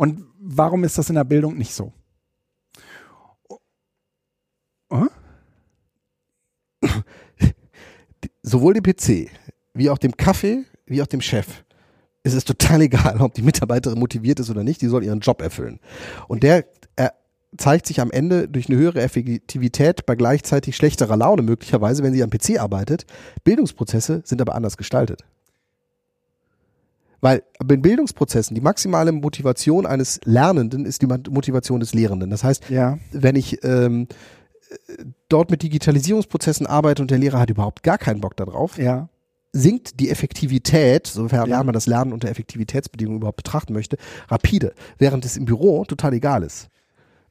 Und 0.00 0.24
warum 0.38 0.84
ist 0.84 0.96
das 0.96 1.10
in 1.10 1.16
der 1.16 1.24
Bildung 1.24 1.58
nicht 1.58 1.74
so? 1.74 1.92
Oh? 4.88 5.04
Sowohl 8.42 8.72
dem 8.72 8.82
PC, 8.82 9.30
wie 9.74 9.90
auch 9.90 9.98
dem 9.98 10.16
Kaffee, 10.16 10.64
wie 10.86 11.02
auch 11.02 11.06
dem 11.06 11.20
Chef 11.20 11.64
ist 12.22 12.32
es 12.32 12.44
total 12.44 12.80
egal, 12.80 13.20
ob 13.20 13.34
die 13.34 13.42
Mitarbeiterin 13.42 13.98
motiviert 13.98 14.40
ist 14.40 14.48
oder 14.48 14.64
nicht, 14.64 14.80
die 14.80 14.88
soll 14.88 15.04
ihren 15.04 15.20
Job 15.20 15.42
erfüllen. 15.42 15.80
Und 16.28 16.44
der 16.44 16.64
er 16.96 17.12
zeigt 17.58 17.86
sich 17.86 18.00
am 18.00 18.10
Ende 18.10 18.48
durch 18.48 18.70
eine 18.70 18.78
höhere 18.78 19.02
Effektivität 19.02 20.06
bei 20.06 20.14
gleichzeitig 20.14 20.76
schlechterer 20.76 21.18
Laune 21.18 21.42
möglicherweise, 21.42 22.02
wenn 22.02 22.14
sie 22.14 22.22
am 22.22 22.30
PC 22.30 22.58
arbeitet. 22.58 23.04
Bildungsprozesse 23.44 24.22
sind 24.24 24.40
aber 24.40 24.54
anders 24.54 24.78
gestaltet. 24.78 25.24
Weil 27.20 27.42
in 27.68 27.82
Bildungsprozessen 27.82 28.54
die 28.54 28.60
maximale 28.60 29.12
Motivation 29.12 29.86
eines 29.86 30.20
Lernenden 30.24 30.86
ist 30.86 31.02
die 31.02 31.06
Motivation 31.06 31.80
des 31.80 31.92
Lehrenden. 31.94 32.30
Das 32.30 32.44
heißt, 32.44 32.70
Ja, 32.70 32.98
wenn 33.12 33.36
ich 33.36 33.62
ähm, 33.64 34.08
dort 35.28 35.50
mit 35.50 35.62
Digitalisierungsprozessen 35.62 36.66
arbeite 36.66 37.02
und 37.02 37.10
der 37.10 37.18
Lehrer 37.18 37.40
hat 37.40 37.50
überhaupt 37.50 37.82
gar 37.82 37.98
keinen 37.98 38.20
Bock 38.20 38.36
darauf, 38.36 38.78
ja, 38.78 39.08
sinkt 39.52 39.98
die 39.98 40.10
Effektivität, 40.10 41.06
sofern 41.08 41.48
Ja. 41.48 41.62
man 41.62 41.72
das 41.72 41.86
Lernen 41.86 42.12
unter 42.12 42.28
Effektivitätsbedingungen 42.28 43.18
überhaupt 43.18 43.38
betrachten 43.38 43.72
möchte, 43.72 43.96
rapide, 44.28 44.72
während 44.98 45.24
es 45.24 45.36
im 45.36 45.44
Büro 45.44 45.84
total 45.84 46.14
egal 46.14 46.42
ist. 46.42 46.68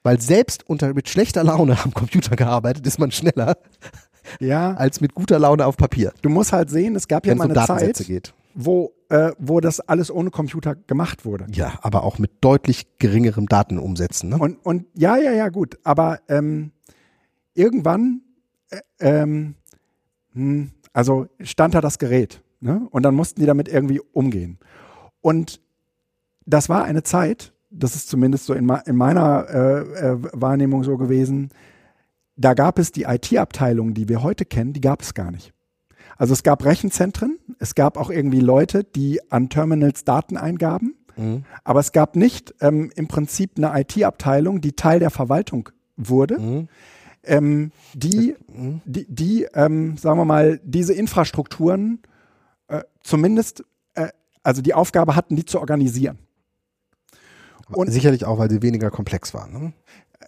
Weil 0.03 0.19
selbst 0.21 0.67
unter 0.69 0.93
mit 0.93 1.09
schlechter 1.09 1.43
Laune 1.43 1.77
am 1.83 1.93
Computer 1.93 2.35
gearbeitet 2.35 2.85
ist 2.87 2.99
man 2.99 3.11
schneller 3.11 3.57
ja. 4.39 4.73
als 4.75 5.01
mit 5.01 5.13
guter 5.13 5.39
Laune 5.39 5.65
auf 5.65 5.77
Papier, 5.77 6.13
Du 6.21 6.29
musst 6.29 6.51
halt 6.51 6.69
sehen, 6.69 6.95
es 6.95 7.07
gab 7.07 7.25
ja 7.25 7.35
mal 7.35 7.45
eine 7.45 7.53
Datensätze 7.53 8.03
Zeit, 8.03 8.07
geht. 8.07 8.33
Wo, 8.53 8.93
äh, 9.09 9.31
wo 9.37 9.59
das 9.59 9.79
alles 9.79 10.11
ohne 10.11 10.31
Computer 10.31 10.75
gemacht 10.75 11.25
wurde. 11.25 11.47
Ja, 11.51 11.79
aber 11.81 12.03
auch 12.03 12.19
mit 12.19 12.31
deutlich 12.41 12.87
geringerem 12.97 13.47
Datenumsetzen. 13.47 14.29
Ne? 14.29 14.37
Und, 14.37 14.57
und 14.65 14.85
ja, 14.95 15.17
ja, 15.17 15.31
ja, 15.31 15.49
gut. 15.49 15.77
Aber 15.83 16.19
ähm, 16.27 16.71
irgendwann, 17.53 18.21
äh, 18.69 18.79
ähm, 18.99 19.55
hm, 20.33 20.71
also 20.93 21.27
stand 21.41 21.73
da 21.75 21.81
das 21.81 21.99
Gerät. 21.99 22.41
Ne? 22.59 22.87
Und 22.91 23.03
dann 23.03 23.15
mussten 23.15 23.39
die 23.39 23.45
damit 23.45 23.67
irgendwie 23.67 24.01
umgehen. 24.13 24.59
Und 25.21 25.61
das 26.45 26.69
war 26.69 26.83
eine 26.83 27.03
Zeit, 27.03 27.53
das 27.69 27.95
ist 27.95 28.09
zumindest 28.09 28.45
so 28.45 28.53
in, 28.53 28.65
ma- 28.65 28.83
in 28.85 28.95
meiner 28.95 29.47
äh, 29.49 29.79
äh, 29.79 30.17
Wahrnehmung 30.33 30.83
so 30.83 30.97
gewesen, 30.97 31.49
da 32.35 32.53
gab 32.53 32.79
es 32.79 32.91
die 32.91 33.03
IT-Abteilung, 33.03 33.93
die 33.93 34.09
wir 34.09 34.23
heute 34.23 34.45
kennen, 34.45 34.73
die 34.73 34.81
gab 34.81 35.01
es 35.01 35.13
gar 35.13 35.29
nicht. 35.29 35.53
Also 36.19 36.33
es 36.33 36.43
gab 36.43 36.63
Rechenzentren, 36.65 37.39
es 37.59 37.73
gab 37.75 37.97
auch 37.97 38.09
irgendwie 38.11 38.41
Leute, 38.41 38.83
die 38.83 39.19
an 39.31 39.49
Terminals 39.49 40.03
Daten 40.03 40.37
eingaben, 40.37 40.95
Mhm. 41.17 41.45
aber 41.63 41.79
es 41.79 41.91
gab 41.93 42.15
nicht 42.15 42.53
ähm, 42.61 42.91
im 42.95 43.07
Prinzip 43.07 43.51
eine 43.57 43.71
IT-Abteilung, 43.81 44.61
die 44.61 44.73
Teil 44.73 44.99
der 44.99 45.09
Verwaltung 45.11 45.69
wurde, 45.97 46.37
Mhm. 46.39 46.67
ähm, 47.23 47.71
die, 47.93 48.35
die, 48.85 49.05
die 49.09 49.43
ähm, 49.53 49.97
sagen 49.97 50.17
wir 50.19 50.25
mal, 50.25 50.59
diese 50.63 50.93
Infrastrukturen 50.93 51.99
äh, 52.67 52.83
zumindest, 53.01 53.63
äh, 53.95 54.09
also 54.43 54.61
die 54.61 54.73
Aufgabe 54.73 55.15
hatten, 55.15 55.35
die 55.37 55.45
zu 55.45 55.59
organisieren. 55.59 56.19
Und- 57.71 57.91
Sicherlich 57.91 58.25
auch, 58.25 58.39
weil 58.39 58.49
sie 58.49 58.61
weniger 58.61 58.89
komplex 58.91 59.33
waren. 59.33 59.53
Ne? 59.53 59.73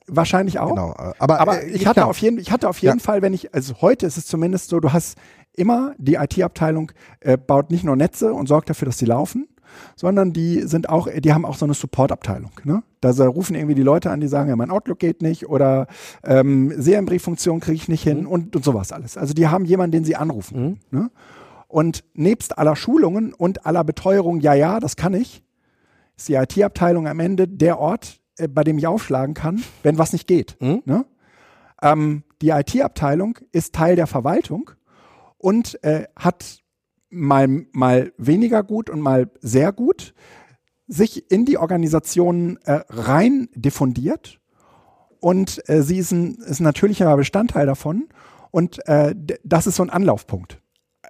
Wahrscheinlich 0.07 0.59
auch. 0.59 0.69
Genau. 0.69 0.91
äh, 0.97 1.13
Aber, 1.19 1.39
Aber 1.39 1.63
äh, 1.63 1.69
ich 1.69 1.85
hatte 1.87 2.05
auf 2.05 2.17
jeden, 2.17 2.39
ich 2.39 2.51
hatte 2.51 2.67
auf 2.69 2.79
jeden 2.79 2.97
Ja. 2.99 3.03
Fall, 3.03 3.21
wenn 3.21 3.33
ich, 3.33 3.53
also 3.53 3.75
heute 3.81 4.05
ist 4.05 4.17
es 4.17 4.25
zumindest 4.25 4.69
so, 4.69 4.79
du 4.79 4.91
hast 4.93 5.17
immer, 5.53 5.93
die 5.97 6.15
IT-Abteilung 6.15 6.91
äh, 7.19 7.37
baut 7.37 7.71
nicht 7.71 7.83
nur 7.83 7.95
Netze 7.95 8.33
und 8.33 8.47
sorgt 8.47 8.69
dafür, 8.69 8.85
dass 8.87 8.97
sie 8.97 9.05
laufen, 9.05 9.47
sondern 9.95 10.33
die 10.33 10.61
sind 10.61 10.89
auch, 10.89 11.07
die 11.13 11.33
haben 11.33 11.45
auch 11.45 11.55
so 11.55 11.65
eine 11.65 11.73
Support-Abteilung. 11.73 12.51
Ne? 12.63 12.83
Da 12.99 13.11
rufen 13.25 13.55
irgendwie 13.55 13.75
die 13.75 13.83
Leute 13.83 14.11
an, 14.11 14.19
die 14.19 14.27
sagen, 14.27 14.49
ja, 14.49 14.55
mein 14.55 14.69
Outlook 14.71 14.99
geht 14.99 15.21
nicht 15.21 15.47
oder 15.47 15.87
ähm, 16.23 16.73
Serienbrieffunktion 16.75 17.59
kriege 17.59 17.75
ich 17.75 17.87
nicht 17.87 18.03
hin 18.03 18.25
und, 18.25 18.55
und 18.55 18.65
sowas 18.65 18.91
alles. 18.91 19.17
Also 19.17 19.33
die 19.33 19.47
haben 19.47 19.65
jemanden, 19.65 19.91
den 19.93 20.03
sie 20.03 20.15
anrufen. 20.15 20.79
Ne? 20.91 21.09
Und 21.67 22.03
nebst 22.13 22.57
aller 22.57 22.75
Schulungen 22.75 23.33
und 23.33 23.65
aller 23.65 23.83
Beteuerung, 23.85 24.41
ja, 24.41 24.53
ja, 24.53 24.79
das 24.81 24.97
kann 24.97 25.13
ich, 25.13 25.41
ist 26.17 26.27
die 26.27 26.33
IT-Abteilung 26.35 27.07
am 27.07 27.19
Ende 27.19 27.47
der 27.47 27.79
Ort, 27.79 28.19
äh, 28.37 28.47
bei 28.47 28.63
dem 28.63 28.77
ich 28.77 28.87
aufschlagen 28.87 29.33
kann, 29.33 29.63
wenn 29.83 29.97
was 29.97 30.13
nicht 30.13 30.27
geht. 30.27 30.57
Mhm. 30.59 30.81
Ne? 30.85 31.05
Ähm, 31.81 32.23
die 32.41 32.49
IT-Abteilung 32.49 33.37
ist 33.51 33.73
Teil 33.73 33.95
der 33.95 34.07
Verwaltung 34.07 34.71
und 35.37 35.83
äh, 35.83 36.05
hat 36.15 36.59
mal, 37.09 37.47
mal 37.71 38.13
weniger 38.17 38.63
gut 38.63 38.89
und 38.89 39.01
mal 39.01 39.29
sehr 39.41 39.71
gut 39.71 40.13
sich 40.87 41.31
in 41.31 41.45
die 41.45 41.57
Organisation 41.57 42.57
äh, 42.65 42.81
rein 42.89 43.47
diffundiert 43.55 44.39
und 45.21 45.67
äh, 45.69 45.83
sie 45.83 45.97
ist 45.97 46.11
ein, 46.11 46.35
ist 46.35 46.59
ein 46.59 46.65
natürlicher 46.65 47.15
Bestandteil 47.15 47.65
davon 47.65 48.09
und 48.51 48.85
äh, 48.87 49.15
das 49.43 49.67
ist 49.67 49.77
so 49.77 49.83
ein 49.83 49.89
Anlaufpunkt. 49.89 50.60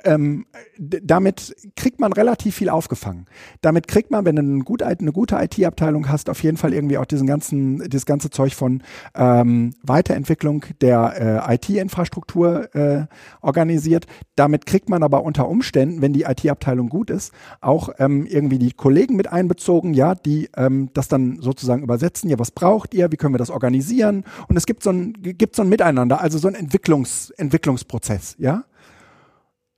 Ähm, 0.04 0.46
damit 0.78 1.56
kriegt 1.76 2.00
man 2.00 2.14
relativ 2.14 2.56
viel 2.56 2.70
aufgefangen. 2.70 3.26
Damit 3.62 3.88
kriegt 3.88 4.12
man, 4.12 4.26
wenn 4.26 4.36
du 4.36 4.42
eine 4.42 4.64
gute, 4.64 4.86
eine 4.86 5.12
gute 5.12 5.36
IT-Abteilung 5.36 6.10
hast, 6.10 6.30
auf 6.30 6.42
jeden 6.44 6.58
Fall 6.58 6.74
irgendwie 6.74 6.98
auch 6.98 7.06
diesen 7.06 7.28
ganzen, 7.28 7.90
das 7.90 8.06
ganze 8.06 8.30
Zeug 8.30 8.56
von 8.56 8.84
ähm, 9.16 9.74
Weiterentwicklung 9.84 10.66
der 10.82 11.48
äh, 11.50 11.56
IT-Infrastruktur 11.56 12.74
äh, 12.76 13.06
organisiert. 13.42 14.06
Damit 14.36 14.66
kriegt 14.66 14.90
man 14.90 15.04
aber 15.04 15.24
unter 15.24 15.48
Umständen, 15.48 16.02
wenn 16.02 16.14
die 16.14 16.24
IT-Abteilung 16.24 16.90
gut 16.90 17.10
ist, 17.10 17.34
auch 17.62 17.90
ähm, 18.00 18.26
irgendwie 18.26 18.60
die 18.60 18.72
Kollegen 18.72 19.16
mit 19.16 19.32
einbezogen, 19.32 19.94
ja, 19.94 20.16
die 20.16 20.50
ähm, 20.58 20.90
das 20.94 21.08
dann 21.08 21.40
sozusagen 21.42 21.84
übersetzen. 21.84 22.30
Ja, 22.30 22.40
was 22.40 22.52
braucht 22.52 22.94
ihr? 22.94 23.12
Wie 23.12 23.18
können 23.18 23.34
wir 23.34 23.40
das 23.40 23.50
organisieren? 23.50 24.24
Und 24.48 24.58
es 24.58 24.66
gibt 24.66 24.84
so 24.84 24.92
ein, 24.92 25.14
gibt 25.22 25.56
so 25.56 25.62
ein 25.62 25.70
Miteinander, 25.70 26.22
also 26.22 26.38
so 26.38 26.48
ein 26.48 26.56
Entwicklungs, 26.56 27.32
Entwicklungsprozess, 27.32 28.36
ja. 28.40 28.64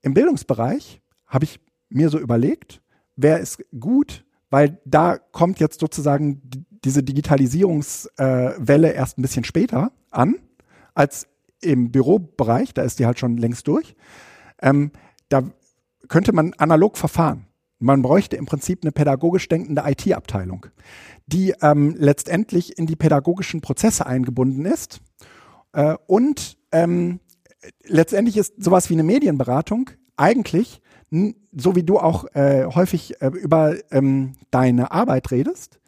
Im 0.04 0.14
Bildungsbereich 0.14 1.02
habe 1.26 1.46
ich 1.46 1.60
mir 1.90 2.10
so 2.10 2.20
überlegt, 2.20 2.82
wäre 3.16 3.40
es 3.40 3.58
gut, 3.80 4.26
weil 4.50 4.80
da 4.86 5.18
kommt 5.18 5.60
jetzt 5.60 5.80
sozusagen 5.80 6.42
diese 6.84 7.02
Digitalisierungswelle 7.02 8.92
erst 8.92 9.18
ein 9.18 9.24
bisschen 9.24 9.46
später 9.46 9.92
an 10.12 10.36
als 10.94 11.28
im 11.62 11.92
Bürobereich, 11.92 12.74
da 12.74 12.84
ist 12.84 13.00
die 13.00 13.06
halt 13.06 13.18
schon 13.18 13.38
längst 13.38 13.68
durch. 13.68 13.96
Ähm, 14.62 14.92
da 15.30 15.44
könnte 16.10 16.34
man 16.34 16.54
analog 16.58 16.98
verfahren. 16.98 17.48
Man 17.80 18.02
bräuchte 18.02 18.36
im 18.36 18.46
Prinzip 18.46 18.80
eine 18.84 18.92
pädagogisch 18.92 19.48
denkende 19.48 19.84
IT-Abteilung, 19.86 20.68
die 21.26 21.54
ähm, 21.62 21.96
letztendlich 21.98 22.78
in 22.78 22.86
die 22.86 22.96
pädagogischen 22.96 23.62
Prozesse 23.62 24.06
eingebunden 24.06 24.66
ist. 24.66 25.02
Äh, 25.72 25.96
und 26.08 26.58
ähm, 26.72 27.20
letztendlich 27.86 28.38
ist 28.38 28.64
sowas 28.64 28.90
wie 28.90 28.94
eine 28.94 29.04
Medienberatung 29.04 29.90
eigentlich, 30.18 30.82
so 31.56 31.76
wie 31.76 31.84
du 31.84 32.00
auch 32.00 32.26
äh, 32.34 32.66
häufig 32.66 33.22
äh, 33.22 33.28
über 33.28 33.76
ähm, 33.92 34.34
deine 34.52 34.92
Arbeit 34.92 35.32
redest, 35.32 35.80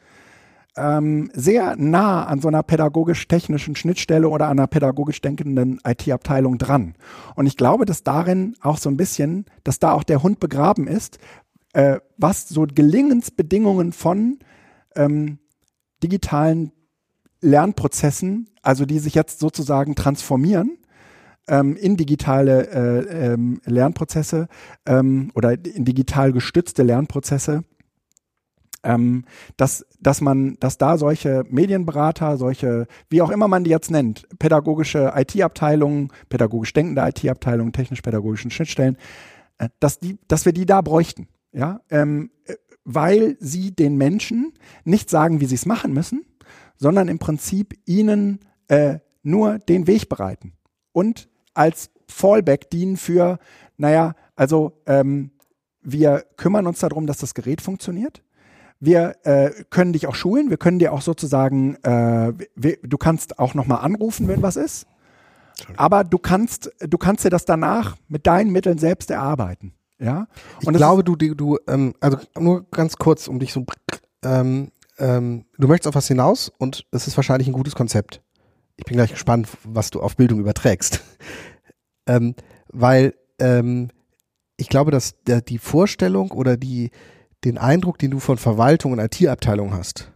ähm, 0.78 1.32
sehr 1.34 1.76
nah 1.78 2.26
an 2.26 2.42
so 2.42 2.48
einer 2.48 2.62
pädagogisch-technischen 2.62 3.76
Schnittstelle 3.76 4.28
oder 4.28 4.50
einer 4.50 4.68
pädagogisch 4.68 5.22
denkenden 5.22 5.80
IT-Abteilung 5.86 6.58
dran. 6.58 6.96
Und 7.36 7.48
ich 7.48 7.58
glaube, 7.58 7.86
dass 7.86 8.04
darin 8.04 8.56
auch 8.62 8.78
so 8.78 8.90
ein 8.90 8.98
bisschen, 8.98 9.46
dass 9.64 9.80
da 9.80 9.94
auch 9.94 10.04
der 10.04 10.22
Hund 10.22 10.40
begraben 10.40 10.88
ist, 10.88 11.18
äh, 11.74 12.00
was 12.18 12.48
so 12.50 12.66
Gelingensbedingungen 12.68 13.94
von 13.94 14.40
ähm, 14.96 15.40
digitalen 16.04 16.72
Lernprozessen, 17.42 18.50
also 18.62 18.86
die 18.86 19.00
sich 19.00 19.16
jetzt 19.16 19.40
sozusagen 19.40 19.96
transformieren 19.96 20.78
ähm, 21.48 21.76
in 21.76 21.98
digitale 21.98 22.68
äh, 22.68 23.34
ähm, 23.34 23.62
Lernprozesse 23.66 24.48
ähm, 24.86 25.32
oder 25.36 25.54
in 25.54 25.86
digital 25.86 26.32
gestützte 26.32 26.84
Lernprozesse, 26.84 27.64
ähm, 28.84 29.26
dass, 29.58 29.86
dass 30.00 30.22
man, 30.22 30.58
dass 30.60 30.78
da 30.78 30.98
solche 30.98 31.44
Medienberater, 31.50 32.38
solche, 32.38 32.88
wie 33.10 33.22
auch 33.22 33.32
immer 33.32 33.48
man 33.48 33.64
die 33.64 33.72
jetzt 33.72 33.92
nennt, 33.92 34.28
pädagogische 34.40 35.14
IT-Abteilungen, 35.16 36.10
pädagogisch 36.30 36.74
denkende 36.74 37.02
IT-Abteilungen, 37.08 37.74
technisch-pädagogischen 37.74 38.52
Schnittstellen, 38.52 38.98
äh, 39.58 39.70
dass 39.80 40.00
die, 40.00 40.18
dass 40.28 40.46
wir 40.46 40.54
die 40.54 40.66
da 40.66 40.82
bräuchten, 40.82 41.28
ja, 41.52 41.82
ähm, 41.90 42.32
äh, 42.46 42.56
weil 42.84 43.36
sie 43.40 43.76
den 43.76 43.98
Menschen 43.98 44.54
nicht 44.84 45.10
sagen, 45.10 45.42
wie 45.42 45.48
sie 45.48 45.56
es 45.56 45.66
machen 45.66 45.92
müssen, 45.92 46.24
sondern 46.78 47.08
im 47.08 47.18
Prinzip 47.18 47.74
ihnen 47.86 48.40
äh, 48.68 49.00
nur 49.24 49.58
den 49.58 49.88
Weg 49.88 50.08
bereiten 50.08 50.54
und 50.92 51.28
als 51.56 51.90
Fallback 52.08 52.70
dienen 52.70 52.98
für, 52.98 53.40
naja, 53.78 54.14
also 54.36 54.74
ähm, 54.86 55.32
wir 55.82 56.26
kümmern 56.38 56.68
uns 56.68 56.80
darum, 56.80 57.08
dass 57.08 57.18
das 57.18 57.34
Gerät 57.34 57.62
funktioniert. 57.62 58.22
Wir 58.80 59.16
äh, 59.24 59.52
können 59.70 59.94
dich 59.94 60.08
auch 60.08 60.16
schulen, 60.16 60.50
wir 60.50 60.58
können 60.58 60.80
dir 60.80 60.94
auch 60.94 61.02
sozusagen, 61.02 61.76
äh, 61.84 62.34
wir, 62.56 62.78
du 62.84 62.98
kannst 62.98 63.40
auch 63.40 63.54
nochmal 63.54 63.80
anrufen, 63.80 64.28
wenn 64.28 64.42
was 64.42 64.58
ist. 64.58 64.86
Aber 65.78 66.04
du 66.04 66.18
kannst, 66.18 66.72
du 66.80 66.98
kannst 66.98 67.24
dir 67.24 67.30
das 67.30 67.46
danach 67.46 67.96
mit 68.10 68.28
deinen 68.28 68.52
Mitteln 68.52 68.78
selbst 68.78 69.10
erarbeiten. 69.10 69.74
Ja. 70.00 70.28
Und 70.66 70.74
ich 70.74 70.78
glaube, 70.78 71.04
du, 71.04 71.16
du, 71.16 71.58
ähm, 71.68 71.94
also 72.02 72.18
nur 72.38 72.70
ganz 72.70 72.98
kurz, 72.98 73.28
um 73.28 73.40
dich 73.40 73.54
so, 73.54 73.66
ähm, 74.24 74.72
ähm, 74.98 75.46
du 75.58 75.68
möchtest 75.68 75.88
auf 75.88 75.96
was 75.96 76.08
hinaus 76.08 76.52
und 76.58 76.86
das 76.92 77.08
ist 77.08 77.16
wahrscheinlich 77.18 77.48
ein 77.48 77.54
gutes 77.54 77.76
Konzept. 77.76 78.22
Ich 78.78 78.86
bin 78.86 78.98
gleich 78.98 79.12
gespannt, 79.12 79.48
was 79.64 79.90
du 79.90 80.02
auf 80.02 80.16
Bildung 80.16 80.40
überträgst. 80.40 81.02
ähm, 82.08 82.36
weil 82.68 83.16
ähm, 83.40 83.90
ich 84.58 84.70
glaube, 84.70 84.92
dass 84.92 85.22
der, 85.24 85.42
die 85.42 85.58
Vorstellung 85.58 86.32
oder 86.32 86.58
die, 86.58 86.92
den 87.44 87.58
Eindruck, 87.58 87.98
den 87.98 88.12
du 88.12 88.20
von 88.20 88.38
Verwaltung 88.38 88.92
und 88.94 89.00
IT-Abteilung 89.00 89.74
hast, 89.74 90.12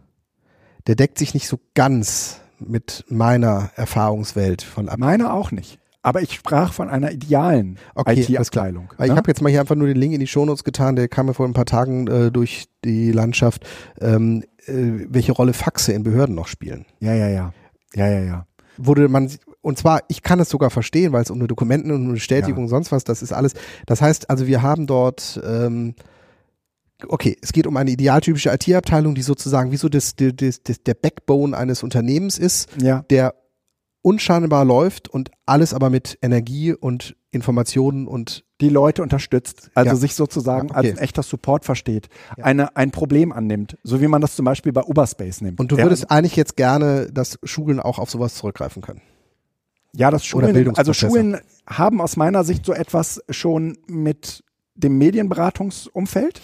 der 0.86 0.94
deckt 0.94 1.18
sich 1.18 1.34
nicht 1.34 1.46
so 1.46 1.58
ganz 1.74 2.40
mit 2.58 3.04
meiner 3.08 3.70
Erfahrungswelt 3.76 4.62
von 4.62 4.88
Ab 4.88 4.98
Meiner 4.98 5.32
auch 5.32 5.50
nicht. 5.50 5.78
Aber 6.02 6.22
ich 6.22 6.32
sprach 6.32 6.72
von 6.72 6.88
einer 6.88 7.12
idealen 7.12 7.78
okay, 7.94 8.20
IT-Abteilung. 8.20 8.88
Ne? 8.98 9.06
Ich 9.06 9.12
habe 9.12 9.28
jetzt 9.28 9.42
mal 9.42 9.50
hier 9.50 9.60
einfach 9.60 9.74
nur 9.74 9.86
den 9.86 9.98
Link 9.98 10.14
in 10.14 10.20
die 10.20 10.26
Shownotes 10.26 10.64
getan, 10.64 10.96
der 10.96 11.08
kam 11.08 11.26
mir 11.26 11.34
vor 11.34 11.46
ein 11.46 11.52
paar 11.52 11.66
Tagen 11.66 12.06
äh, 12.06 12.30
durch 12.30 12.66
die 12.84 13.12
Landschaft, 13.12 13.66
ähm, 14.00 14.42
äh, 14.66 15.06
welche 15.08 15.32
Rolle 15.32 15.52
Faxe 15.52 15.92
in 15.92 16.02
Behörden 16.02 16.34
noch 16.34 16.48
spielen. 16.48 16.86
Ja, 17.00 17.12
ja, 17.12 17.28
ja. 17.28 17.52
Ja, 17.94 18.08
ja, 18.08 18.20
ja. 18.20 18.46
Wurde 18.76 19.08
man, 19.08 19.30
und 19.60 19.78
zwar, 19.78 20.02
ich 20.08 20.22
kann 20.22 20.40
es 20.40 20.48
sogar 20.48 20.70
verstehen, 20.70 21.12
weil 21.12 21.22
es 21.22 21.30
um 21.30 21.38
eine 21.38 21.48
Dokumenten 21.48 21.90
und 21.90 22.04
eine 22.04 22.12
Bestätigung 22.14 22.64
ja. 22.64 22.68
sonst 22.70 22.92
was, 22.92 23.04
das 23.04 23.22
ist 23.22 23.32
alles. 23.32 23.54
Das 23.86 24.00
heißt, 24.00 24.30
also 24.30 24.46
wir 24.46 24.62
haben 24.62 24.86
dort 24.86 25.40
ähm, 25.44 25.94
okay, 27.08 27.36
es 27.40 27.52
geht 27.52 27.66
um 27.66 27.76
eine 27.76 27.90
idealtypische 27.90 28.50
IT-Abteilung, 28.50 29.14
die 29.14 29.22
sozusagen 29.22 29.72
wie 29.72 29.76
so 29.76 29.88
das, 29.88 30.14
das, 30.16 30.62
das, 30.62 30.82
der 30.82 30.94
Backbone 30.94 31.56
eines 31.56 31.82
Unternehmens 31.82 32.38
ist, 32.38 32.68
ja. 32.80 33.04
der 33.10 33.34
unscheinbar 34.02 34.64
läuft 34.64 35.08
und 35.08 35.30
alles 35.46 35.74
aber 35.74 35.90
mit 35.90 36.18
Energie 36.22 36.72
und 36.72 37.16
Informationen 37.30 38.06
und 38.06 38.44
die 38.60 38.68
Leute 38.68 39.02
unterstützt, 39.02 39.70
also 39.74 39.90
ja. 39.90 39.96
sich 39.96 40.14
sozusagen 40.14 40.68
ja, 40.68 40.76
okay. 40.76 40.90
als 40.90 41.00
echter 41.00 41.22
Support 41.22 41.64
versteht, 41.64 42.08
ja. 42.36 42.44
eine, 42.44 42.76
ein 42.76 42.90
Problem 42.90 43.32
annimmt, 43.32 43.78
so 43.82 44.00
wie 44.00 44.08
man 44.08 44.20
das 44.20 44.36
zum 44.36 44.44
Beispiel 44.44 44.72
bei 44.72 44.82
Uberspace 44.82 45.40
nimmt. 45.40 45.60
Und 45.60 45.72
du 45.72 45.78
würdest 45.78 46.10
eigentlich 46.10 46.36
jetzt 46.36 46.56
gerne, 46.56 47.10
dass 47.12 47.38
Schulen 47.42 47.80
auch 47.80 47.98
auf 47.98 48.10
sowas 48.10 48.34
zurückgreifen 48.34 48.82
können. 48.82 49.00
Ja, 49.92 50.10
das 50.10 50.24
Schulen, 50.24 50.76
also 50.76 50.92
Schulen 50.92 51.38
haben 51.66 52.00
aus 52.00 52.16
meiner 52.16 52.44
Sicht 52.44 52.64
so 52.64 52.72
etwas 52.72 53.22
schon 53.28 53.76
mit 53.86 54.44
dem 54.74 54.98
Medienberatungsumfeld. 54.98 56.40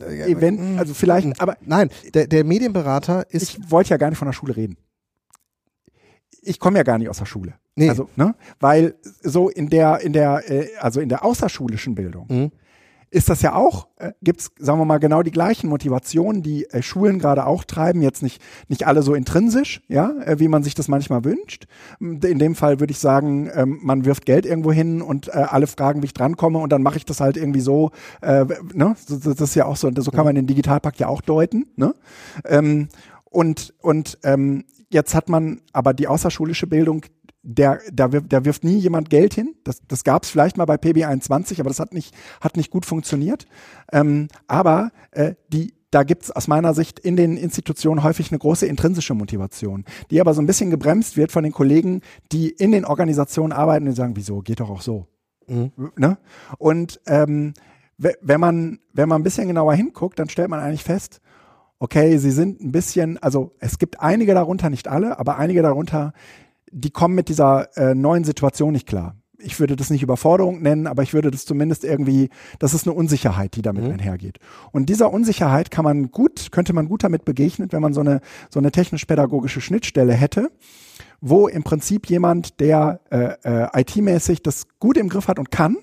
Event, 0.00 0.58
mm, 0.58 0.78
also 0.78 0.94
vielleicht, 0.94 1.26
mm. 1.26 1.32
aber 1.38 1.58
nein, 1.60 1.90
der, 2.14 2.26
der 2.26 2.44
Medienberater 2.44 3.26
ist. 3.30 3.42
Ich 3.42 3.70
wollte 3.70 3.90
ja 3.90 3.98
gar 3.98 4.08
nicht 4.08 4.18
von 4.18 4.26
der 4.26 4.32
Schule 4.32 4.56
reden. 4.56 4.78
Ich 6.40 6.58
komme 6.58 6.78
ja 6.78 6.82
gar 6.82 6.98
nicht 6.98 7.10
aus 7.10 7.18
der 7.18 7.26
Schule. 7.26 7.54
Nee. 7.74 7.88
Also, 7.88 8.08
ne? 8.16 8.34
Weil 8.60 8.94
so 9.22 9.48
in 9.48 9.68
der, 9.68 10.00
in 10.00 10.12
der, 10.12 10.50
äh, 10.50 10.68
also 10.78 11.00
in 11.00 11.08
der 11.08 11.24
außerschulischen 11.24 11.94
Bildung, 11.94 12.26
mhm 12.28 12.52
ist 13.12 13.28
das 13.28 13.42
ja 13.42 13.54
auch, 13.54 13.88
äh, 13.98 14.12
gibt's 14.22 14.50
sagen 14.58 14.78
wir 14.78 14.86
mal, 14.86 14.98
genau 14.98 15.22
die 15.22 15.30
gleichen 15.30 15.68
Motivationen, 15.68 16.42
die 16.42 16.64
äh, 16.70 16.82
Schulen 16.82 17.18
gerade 17.18 17.46
auch 17.46 17.64
treiben, 17.64 18.00
jetzt 18.00 18.22
nicht, 18.22 18.40
nicht 18.68 18.86
alle 18.86 19.02
so 19.02 19.14
intrinsisch, 19.14 19.82
ja, 19.88 20.12
äh, 20.24 20.38
wie 20.38 20.48
man 20.48 20.62
sich 20.62 20.74
das 20.74 20.88
manchmal 20.88 21.22
wünscht. 21.22 21.66
In 22.00 22.38
dem 22.38 22.54
Fall 22.54 22.80
würde 22.80 22.90
ich 22.90 22.98
sagen, 22.98 23.50
ähm, 23.54 23.80
man 23.82 24.06
wirft 24.06 24.24
Geld 24.24 24.46
irgendwo 24.46 24.72
hin 24.72 25.02
und 25.02 25.28
äh, 25.28 25.32
alle 25.32 25.66
fragen, 25.66 26.00
wie 26.00 26.06
ich 26.06 26.14
drankomme 26.14 26.58
und 26.58 26.72
dann 26.72 26.82
mache 26.82 26.96
ich 26.96 27.04
das 27.04 27.20
halt 27.20 27.36
irgendwie 27.36 27.60
so, 27.60 27.90
ne? 28.22 28.96
das, 29.08 29.20
das 29.20 29.40
ist 29.40 29.54
ja 29.54 29.66
auch 29.66 29.76
so, 29.76 29.90
so 29.94 30.10
kann 30.10 30.24
man 30.24 30.34
den 30.34 30.46
Digitalpakt 30.46 30.98
ja 30.98 31.08
auch 31.08 31.20
deuten, 31.20 31.66
ne? 31.76 31.94
Ähm, 32.46 32.88
und 33.24 33.74
und 33.80 34.18
ähm, 34.24 34.64
jetzt 34.90 35.14
hat 35.14 35.28
man 35.28 35.60
aber 35.72 35.94
die 35.94 36.08
außerschulische 36.08 36.66
Bildung, 36.66 37.02
der, 37.42 37.80
da, 37.92 38.12
wirft, 38.12 38.32
da 38.32 38.44
wirft 38.44 38.64
nie 38.64 38.78
jemand 38.78 39.10
Geld 39.10 39.34
hin. 39.34 39.54
Das, 39.64 39.82
das 39.86 40.04
gab 40.04 40.22
es 40.22 40.30
vielleicht 40.30 40.56
mal 40.56 40.64
bei 40.64 40.76
PB21, 40.76 41.58
aber 41.60 41.68
das 41.68 41.80
hat 41.80 41.92
nicht, 41.92 42.14
hat 42.40 42.56
nicht 42.56 42.70
gut 42.70 42.86
funktioniert. 42.86 43.46
Ähm, 43.92 44.28
aber 44.46 44.92
äh, 45.10 45.34
die, 45.52 45.74
da 45.90 46.04
gibt's 46.04 46.30
aus 46.30 46.48
meiner 46.48 46.72
Sicht 46.72 46.98
in 46.98 47.16
den 47.16 47.36
Institutionen 47.36 48.02
häufig 48.02 48.30
eine 48.30 48.38
große 48.38 48.66
intrinsische 48.66 49.14
Motivation, 49.14 49.84
die 50.10 50.20
aber 50.20 50.34
so 50.34 50.40
ein 50.40 50.46
bisschen 50.46 50.70
gebremst 50.70 51.16
wird 51.16 51.32
von 51.32 51.42
den 51.42 51.52
Kollegen, 51.52 52.00
die 52.30 52.48
in 52.48 52.72
den 52.72 52.84
Organisationen 52.84 53.52
arbeiten 53.52 53.88
und 53.88 53.94
sagen, 53.94 54.16
wieso, 54.16 54.40
geht 54.40 54.60
doch 54.60 54.70
auch 54.70 54.80
so. 54.80 55.06
Mhm. 55.48 55.72
Ne? 55.96 56.18
Und 56.58 57.00
ähm, 57.06 57.54
wenn 57.98 58.40
man, 58.40 58.78
wenn 58.92 59.08
man 59.08 59.20
ein 59.20 59.24
bisschen 59.24 59.48
genauer 59.48 59.74
hinguckt, 59.74 60.18
dann 60.18 60.28
stellt 60.28 60.48
man 60.48 60.60
eigentlich 60.60 60.82
fest, 60.82 61.20
okay, 61.78 62.16
sie 62.18 62.30
sind 62.30 62.60
ein 62.60 62.72
bisschen, 62.72 63.18
also 63.18 63.54
es 63.58 63.78
gibt 63.78 64.00
einige 64.00 64.34
darunter, 64.34 64.70
nicht 64.70 64.88
alle, 64.88 65.18
aber 65.18 65.36
einige 65.38 65.62
darunter, 65.62 66.12
die 66.72 66.90
kommen 66.90 67.14
mit 67.14 67.28
dieser 67.28 67.76
äh, 67.76 67.94
neuen 67.94 68.24
Situation 68.24 68.72
nicht 68.72 68.88
klar. 68.88 69.16
Ich 69.38 69.58
würde 69.58 69.76
das 69.76 69.90
nicht 69.90 70.02
Überforderung 70.02 70.62
nennen, 70.62 70.86
aber 70.86 71.02
ich 71.02 71.14
würde 71.14 71.30
das 71.30 71.44
zumindest 71.44 71.84
irgendwie, 71.84 72.30
das 72.60 72.74
ist 72.74 72.86
eine 72.86 72.94
Unsicherheit, 72.94 73.56
die 73.56 73.62
damit 73.62 73.84
mhm. 73.84 73.92
einhergeht. 73.92 74.38
Und 74.70 74.88
dieser 74.88 75.12
Unsicherheit 75.12 75.70
kann 75.70 75.84
man 75.84 76.10
gut, 76.10 76.52
könnte 76.52 76.72
man 76.72 76.88
gut 76.88 77.02
damit 77.02 77.24
begegnen, 77.24 77.70
wenn 77.72 77.82
man 77.82 77.92
so 77.92 78.00
eine, 78.00 78.20
so 78.50 78.60
eine 78.60 78.70
technisch-pädagogische 78.70 79.60
Schnittstelle 79.60 80.14
hätte, 80.14 80.50
wo 81.20 81.48
im 81.48 81.64
Prinzip 81.64 82.08
jemand, 82.08 82.60
der 82.60 83.00
äh, 83.10 83.34
äh, 83.42 83.80
IT-mäßig 83.80 84.42
das 84.42 84.66
gut 84.78 84.96
im 84.96 85.08
Griff 85.08 85.28
hat 85.28 85.38
und 85.38 85.50
kann, 85.50 85.76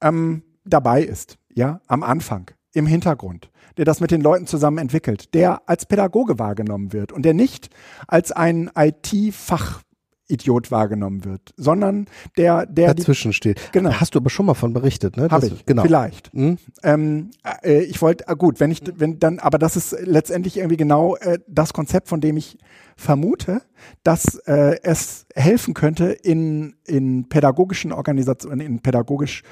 ähm, 0.00 0.42
dabei 0.64 1.02
ist, 1.02 1.38
ja, 1.52 1.80
am 1.88 2.02
Anfang, 2.02 2.50
im 2.72 2.86
Hintergrund 2.86 3.50
der 3.76 3.84
das 3.84 4.00
mit 4.00 4.10
den 4.10 4.20
Leuten 4.20 4.46
zusammen 4.46 4.78
entwickelt, 4.78 5.34
der 5.34 5.62
als 5.66 5.86
Pädagoge 5.86 6.38
wahrgenommen 6.38 6.92
wird 6.92 7.12
und 7.12 7.22
der 7.24 7.34
nicht 7.34 7.70
als 8.06 8.32
ein 8.32 8.70
IT-Fach 8.76 9.82
Idiot 10.28 10.70
wahrgenommen 10.70 11.24
wird, 11.24 11.52
sondern 11.56 12.06
der, 12.36 12.66
der 12.66 12.94
dazwischen 12.94 13.30
die, 13.30 13.34
steht. 13.36 13.72
Genau. 13.72 13.92
Hast 13.92 14.14
du 14.14 14.18
aber 14.18 14.30
schon 14.30 14.46
mal 14.46 14.54
von 14.54 14.72
berichtet, 14.72 15.16
ne? 15.16 15.28
Habe 15.30 15.46
ich, 15.46 15.66
genau. 15.66 15.82
vielleicht. 15.82 16.32
Hm? 16.32 16.58
Ähm, 16.82 17.30
äh, 17.62 17.82
ich 17.82 18.00
wollte, 18.00 18.26
äh, 18.28 18.36
gut, 18.36 18.60
wenn 18.60 18.70
ich, 18.70 18.82
wenn 18.96 19.18
dann, 19.18 19.38
aber 19.38 19.58
das 19.58 19.76
ist 19.76 19.94
letztendlich 20.00 20.56
irgendwie 20.56 20.76
genau 20.76 21.16
äh, 21.16 21.38
das 21.46 21.72
Konzept, 21.72 22.08
von 22.08 22.20
dem 22.20 22.36
ich 22.36 22.58
vermute, 22.96 23.62
dass 24.02 24.36
äh, 24.46 24.78
es 24.82 25.26
helfen 25.34 25.74
könnte 25.74 26.06
in, 26.06 26.76
in 26.86 27.28
pädagogischen 27.28 27.92
Organisationen, 27.92 28.60
in 28.60 28.80
pädagogisch 28.80 29.42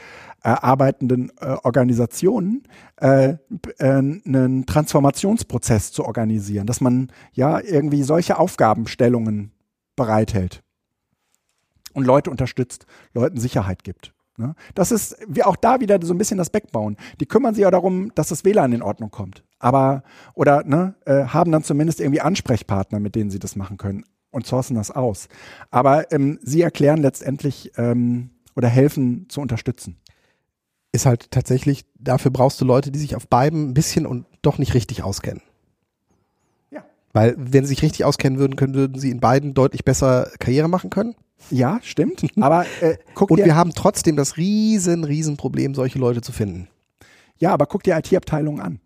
äh, 0.45 0.49
arbeitenden 0.49 1.31
äh, 1.41 1.57
Organisationen 1.62 2.62
äh, 2.97 3.35
einen 3.79 4.66
Transformationsprozess 4.66 5.93
zu 5.93 6.05
organisieren, 6.05 6.66
dass 6.66 6.81
man 6.81 7.12
ja 7.33 7.61
irgendwie 7.61 8.03
solche 8.03 8.39
Aufgabenstellungen 8.39 9.53
bereithält 10.03 10.62
und 11.94 12.05
Leute 12.05 12.30
unterstützt, 12.30 12.86
Leuten 13.14 13.38
Sicherheit 13.38 13.84
gibt. 13.84 14.12
Ne? 14.36 14.55
Das 14.74 14.90
ist 14.90 15.16
wie 15.28 15.44
auch 15.44 15.55
da 15.55 15.80
wieder 15.80 15.98
so 16.03 16.12
ein 16.12 16.18
bisschen 16.18 16.38
das 16.38 16.50
Backbauen. 16.50 16.96
Die 17.20 17.26
kümmern 17.26 17.55
sich 17.55 17.62
ja 17.62 17.70
darum, 17.70 18.12
dass 18.16 18.28
das 18.28 18.44
WLAN 18.44 18.72
in 18.72 18.82
Ordnung 18.82 19.11
kommt. 19.11 19.44
Aber, 19.61 20.03
oder 20.34 20.64
ne, 20.64 20.96
äh, 21.05 21.26
haben 21.26 21.53
dann 21.53 21.62
zumindest 21.62 22.00
irgendwie 22.00 22.20
Ansprechpartner, 22.20 22.98
mit 22.98 23.14
denen 23.14 23.30
sie 23.30 23.38
das 23.38 23.55
machen 23.55 23.76
können 23.76 24.05
und 24.32 24.44
sourcen 24.44 24.74
das 24.74 24.90
aus. 24.90 25.28
Aber 25.70 26.11
ähm, 26.11 26.40
sie 26.42 26.62
erklären 26.62 27.00
letztendlich 27.00 27.70
ähm, 27.76 28.30
oder 28.57 28.68
helfen 28.68 29.26
zu 29.28 29.40
unterstützen. 29.40 30.00
Ist 30.90 31.07
halt 31.07 31.30
tatsächlich, 31.30 31.84
dafür 31.94 32.32
brauchst 32.32 32.61
du 32.61 32.64
Leute, 32.64 32.90
die 32.90 32.98
sich 32.98 33.14
auf 33.14 33.28
beiden 33.28 33.68
ein 33.68 33.74
bisschen 33.74 34.07
und 34.07 34.26
doch 34.42 34.59
nicht 34.59 34.74
richtig 34.74 35.05
auskennen. 35.05 35.42
Weil, 37.13 37.35
wenn 37.37 37.65
sie 37.65 37.75
sich 37.75 37.83
richtig 37.83 38.05
auskennen 38.05 38.39
würden, 38.39 38.57
können, 38.57 38.75
würden 38.75 38.99
sie 38.99 39.11
in 39.11 39.21
beiden 39.21 39.55
deutlich 39.55 39.85
besser 39.85 40.31
Karriere 40.39 40.69
machen 40.69 40.91
können. 40.91 41.15
Ja, 41.51 41.81
stimmt. 41.83 42.25
Aber 42.41 42.65
äh, 42.81 42.97
guck 43.15 43.31
Und 43.31 43.39
dir, 43.39 43.47
wir 43.47 43.57
haben 43.57 43.73
trotzdem 43.75 44.17
das 44.17 44.37
riesen, 44.37 45.05
riesen 45.05 45.37
Problem, 45.37 45.75
solche 45.75 45.99
Leute 45.99 46.21
zu 46.21 46.33
finden. 46.33 46.69
ja, 47.39 47.53
aber 47.53 47.67
guck 47.67 47.83
dir 47.83 47.97
IT-Abteilungen 47.97 48.61
an. 48.61 48.81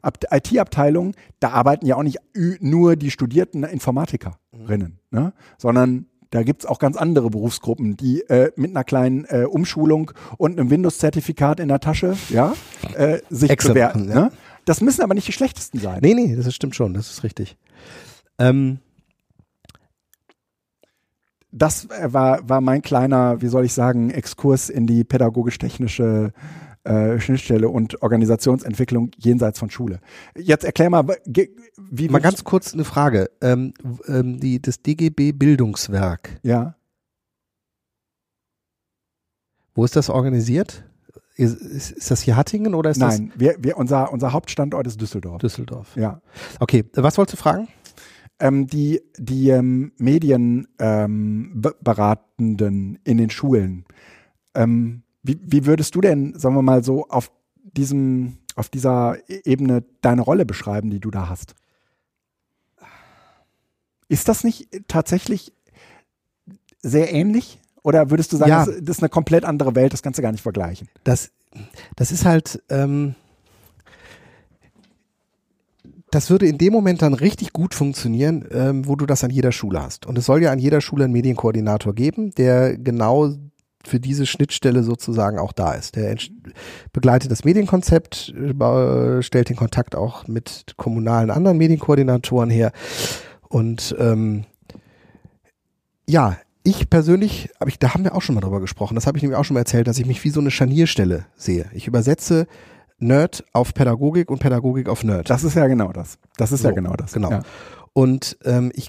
Ab, 0.00 0.18
IT-Abteilungen, 0.30 1.14
da 1.38 1.50
arbeiten 1.50 1.84
ja 1.84 1.96
auch 1.96 2.02
nicht 2.02 2.18
nur 2.60 2.96
die 2.96 3.10
studierten 3.10 3.62
Informatikerinnen, 3.62 5.00
ne? 5.10 5.34
sondern 5.58 6.06
da 6.30 6.42
gibt's 6.42 6.64
auch 6.66 6.78
ganz 6.78 6.96
andere 6.96 7.30
Berufsgruppen, 7.30 7.96
die 7.96 8.22
äh, 8.22 8.52
mit 8.56 8.70
einer 8.70 8.84
kleinen 8.84 9.26
äh, 9.26 9.44
Umschulung 9.44 10.12
und 10.38 10.58
einem 10.58 10.70
Windows-Zertifikat 10.70 11.60
in 11.60 11.68
der 11.68 11.80
Tasche 11.80 12.16
ja, 12.30 12.54
äh, 12.94 13.18
sich 13.28 13.50
Excel 13.50 13.74
bewerten. 13.74 14.06
machen, 14.06 14.10
ja. 14.10 14.20
Ne? 14.26 14.32
Das 14.66 14.82
müssen 14.82 15.02
aber 15.02 15.14
nicht 15.14 15.28
die 15.28 15.32
schlechtesten 15.32 15.78
sein. 15.78 16.00
Nee, 16.02 16.12
nee, 16.12 16.36
das 16.36 16.54
stimmt 16.54 16.76
schon, 16.76 16.92
das 16.92 17.10
ist 17.10 17.22
richtig. 17.22 17.56
Ähm, 18.38 18.80
das 21.52 21.86
äh, 21.86 22.12
war, 22.12 22.46
war 22.48 22.60
mein 22.60 22.82
kleiner, 22.82 23.40
wie 23.40 23.46
soll 23.46 23.64
ich 23.64 23.72
sagen, 23.72 24.10
Exkurs 24.10 24.68
in 24.68 24.86
die 24.86 25.04
pädagogisch-technische 25.04 26.32
äh, 26.82 27.18
Schnittstelle 27.20 27.68
und 27.68 28.02
Organisationsentwicklung 28.02 29.12
jenseits 29.16 29.60
von 29.60 29.70
Schule. 29.70 30.00
Jetzt 30.36 30.64
erklär 30.64 30.90
mal, 30.90 31.06
wie 31.76 32.08
mal 32.08 32.20
ganz 32.20 32.42
kurz 32.44 32.74
eine 32.74 32.84
Frage. 32.84 33.30
Ähm, 33.40 33.72
ähm, 34.08 34.40
die, 34.40 34.60
das 34.60 34.82
DGB 34.82 35.32
Bildungswerk, 35.32 36.40
ja. 36.42 36.74
wo 39.74 39.84
ist 39.84 39.94
das 39.94 40.10
organisiert? 40.10 40.84
Ist, 41.36 41.60
ist, 41.60 41.90
ist 41.92 42.10
das 42.10 42.22
hier 42.22 42.36
Hattingen 42.36 42.74
oder 42.74 42.90
ist 42.90 42.96
Nein, 42.96 43.30
wir, 43.36 43.56
wir, 43.58 43.76
unser, 43.76 44.10
unser 44.12 44.32
Hauptstandort 44.32 44.86
ist 44.86 45.00
Düsseldorf. 45.00 45.40
das 45.42 45.52
Düsseldorf? 45.52 45.94
Ja. 45.94 46.20
Okay, 46.60 46.84
was 46.94 47.18
wolltest 47.18 47.34
du 47.38 47.42
fragen? 47.42 47.68
Ähm, 48.40 48.66
die 48.66 49.02
die 49.18 49.50
ähm, 49.50 49.92
Medienberatenden 49.98 52.94
ähm, 52.94 52.98
in 53.04 53.18
den 53.18 53.30
Schulen. 53.30 53.84
Ähm, 54.54 55.02
wie, 55.22 55.38
wie 55.42 55.66
würdest 55.66 55.94
du 55.94 56.00
denn, 56.00 56.38
sagen 56.38 56.54
wir 56.54 56.62
mal 56.62 56.84
so, 56.84 57.06
auf 57.08 57.30
diesem, 57.62 58.38
auf 58.54 58.68
dieser 58.68 59.18
E- 59.28 59.40
Ebene 59.44 59.84
deine 60.00 60.22
Rolle 60.22 60.46
beschreiben, 60.46 60.90
die 60.90 61.00
du 61.00 61.10
da 61.10 61.28
hast? 61.28 61.54
Ist 64.08 64.28
das 64.28 64.44
nicht 64.44 64.68
tatsächlich 64.88 65.52
sehr 66.80 67.12
ähnlich? 67.12 67.60
Oder 67.86 68.10
würdest 68.10 68.32
du 68.32 68.36
sagen, 68.36 68.50
Ja. 68.50 68.66
das, 68.66 68.74
das 68.82 68.96
ist 68.96 69.02
eine 69.04 69.08
komplett 69.08 69.44
andere 69.44 69.76
Welt, 69.76 69.92
das 69.92 70.02
kannst 70.02 70.18
du 70.18 70.22
gar 70.22 70.32
nicht 70.32 70.42
vergleichen? 70.42 70.88
Das, 71.04 71.30
das 71.94 72.10
ist 72.10 72.24
halt, 72.24 72.60
ähm, 72.68 73.14
das 76.10 76.28
würde 76.28 76.48
in 76.48 76.58
dem 76.58 76.72
Moment 76.72 77.00
dann 77.02 77.14
richtig 77.14 77.52
gut 77.52 77.74
funktionieren, 77.74 78.44
ähm, 78.50 78.88
wo 78.88 78.96
du 78.96 79.06
das 79.06 79.22
an 79.22 79.30
jeder 79.30 79.52
Schule 79.52 79.80
hast. 79.80 80.04
Und 80.04 80.18
es 80.18 80.26
soll 80.26 80.42
ja 80.42 80.50
an 80.50 80.58
jeder 80.58 80.80
Schule 80.80 81.04
einen 81.04 81.12
Medienkoordinator 81.12 81.94
geben, 81.94 82.32
der 82.32 82.76
genau 82.76 83.32
für 83.84 84.00
diese 84.00 84.26
Schnittstelle 84.26 84.82
sozusagen 84.82 85.38
auch 85.38 85.52
da 85.52 85.74
ist. 85.74 85.94
Der 85.94 86.16
begleitet 86.92 87.30
das 87.30 87.44
Medienkonzept, 87.44 88.34
äh, 88.34 89.22
stellt 89.22 89.48
den 89.48 89.54
Kontakt 89.56 89.94
auch 89.94 90.26
mit 90.26 90.74
kommunalen 90.76 91.30
anderen 91.30 91.56
Medienkoordinatoren 91.56 92.50
her. 92.50 92.72
Und 93.48 93.94
ähm, 94.00 94.44
ja, 96.08 96.36
ich 96.66 96.90
persönlich, 96.90 97.48
aber 97.58 97.68
ich, 97.68 97.78
da 97.78 97.94
haben 97.94 98.04
wir 98.04 98.14
auch 98.14 98.22
schon 98.22 98.34
mal 98.34 98.40
drüber 98.40 98.60
gesprochen, 98.60 98.94
das 98.96 99.06
habe 99.06 99.16
ich 99.16 99.22
nämlich 99.22 99.38
auch 99.38 99.44
schon 99.44 99.54
mal 99.54 99.60
erzählt, 99.60 99.86
dass 99.86 99.98
ich 99.98 100.06
mich 100.06 100.22
wie 100.24 100.30
so 100.30 100.40
eine 100.40 100.50
Scharnierstelle 100.50 101.26
sehe. 101.36 101.66
Ich 101.72 101.86
übersetze 101.86 102.46
Nerd 102.98 103.44
auf 103.52 103.72
Pädagogik 103.74 104.30
und 104.30 104.38
Pädagogik 104.40 104.88
auf 104.88 105.04
Nerd. 105.04 105.30
Das 105.30 105.44
ist 105.44 105.54
ja 105.54 105.66
genau 105.66 105.92
das. 105.92 106.18
Das 106.36 106.52
ist 106.52 106.64
ja 106.64 106.70
So, 106.70 106.74
genau 106.74 106.94
das. 106.94 107.12
genau. 107.12 107.30
Ja. 107.30 107.42
Und 107.92 108.36
ähm, 108.44 108.72
ich, 108.74 108.88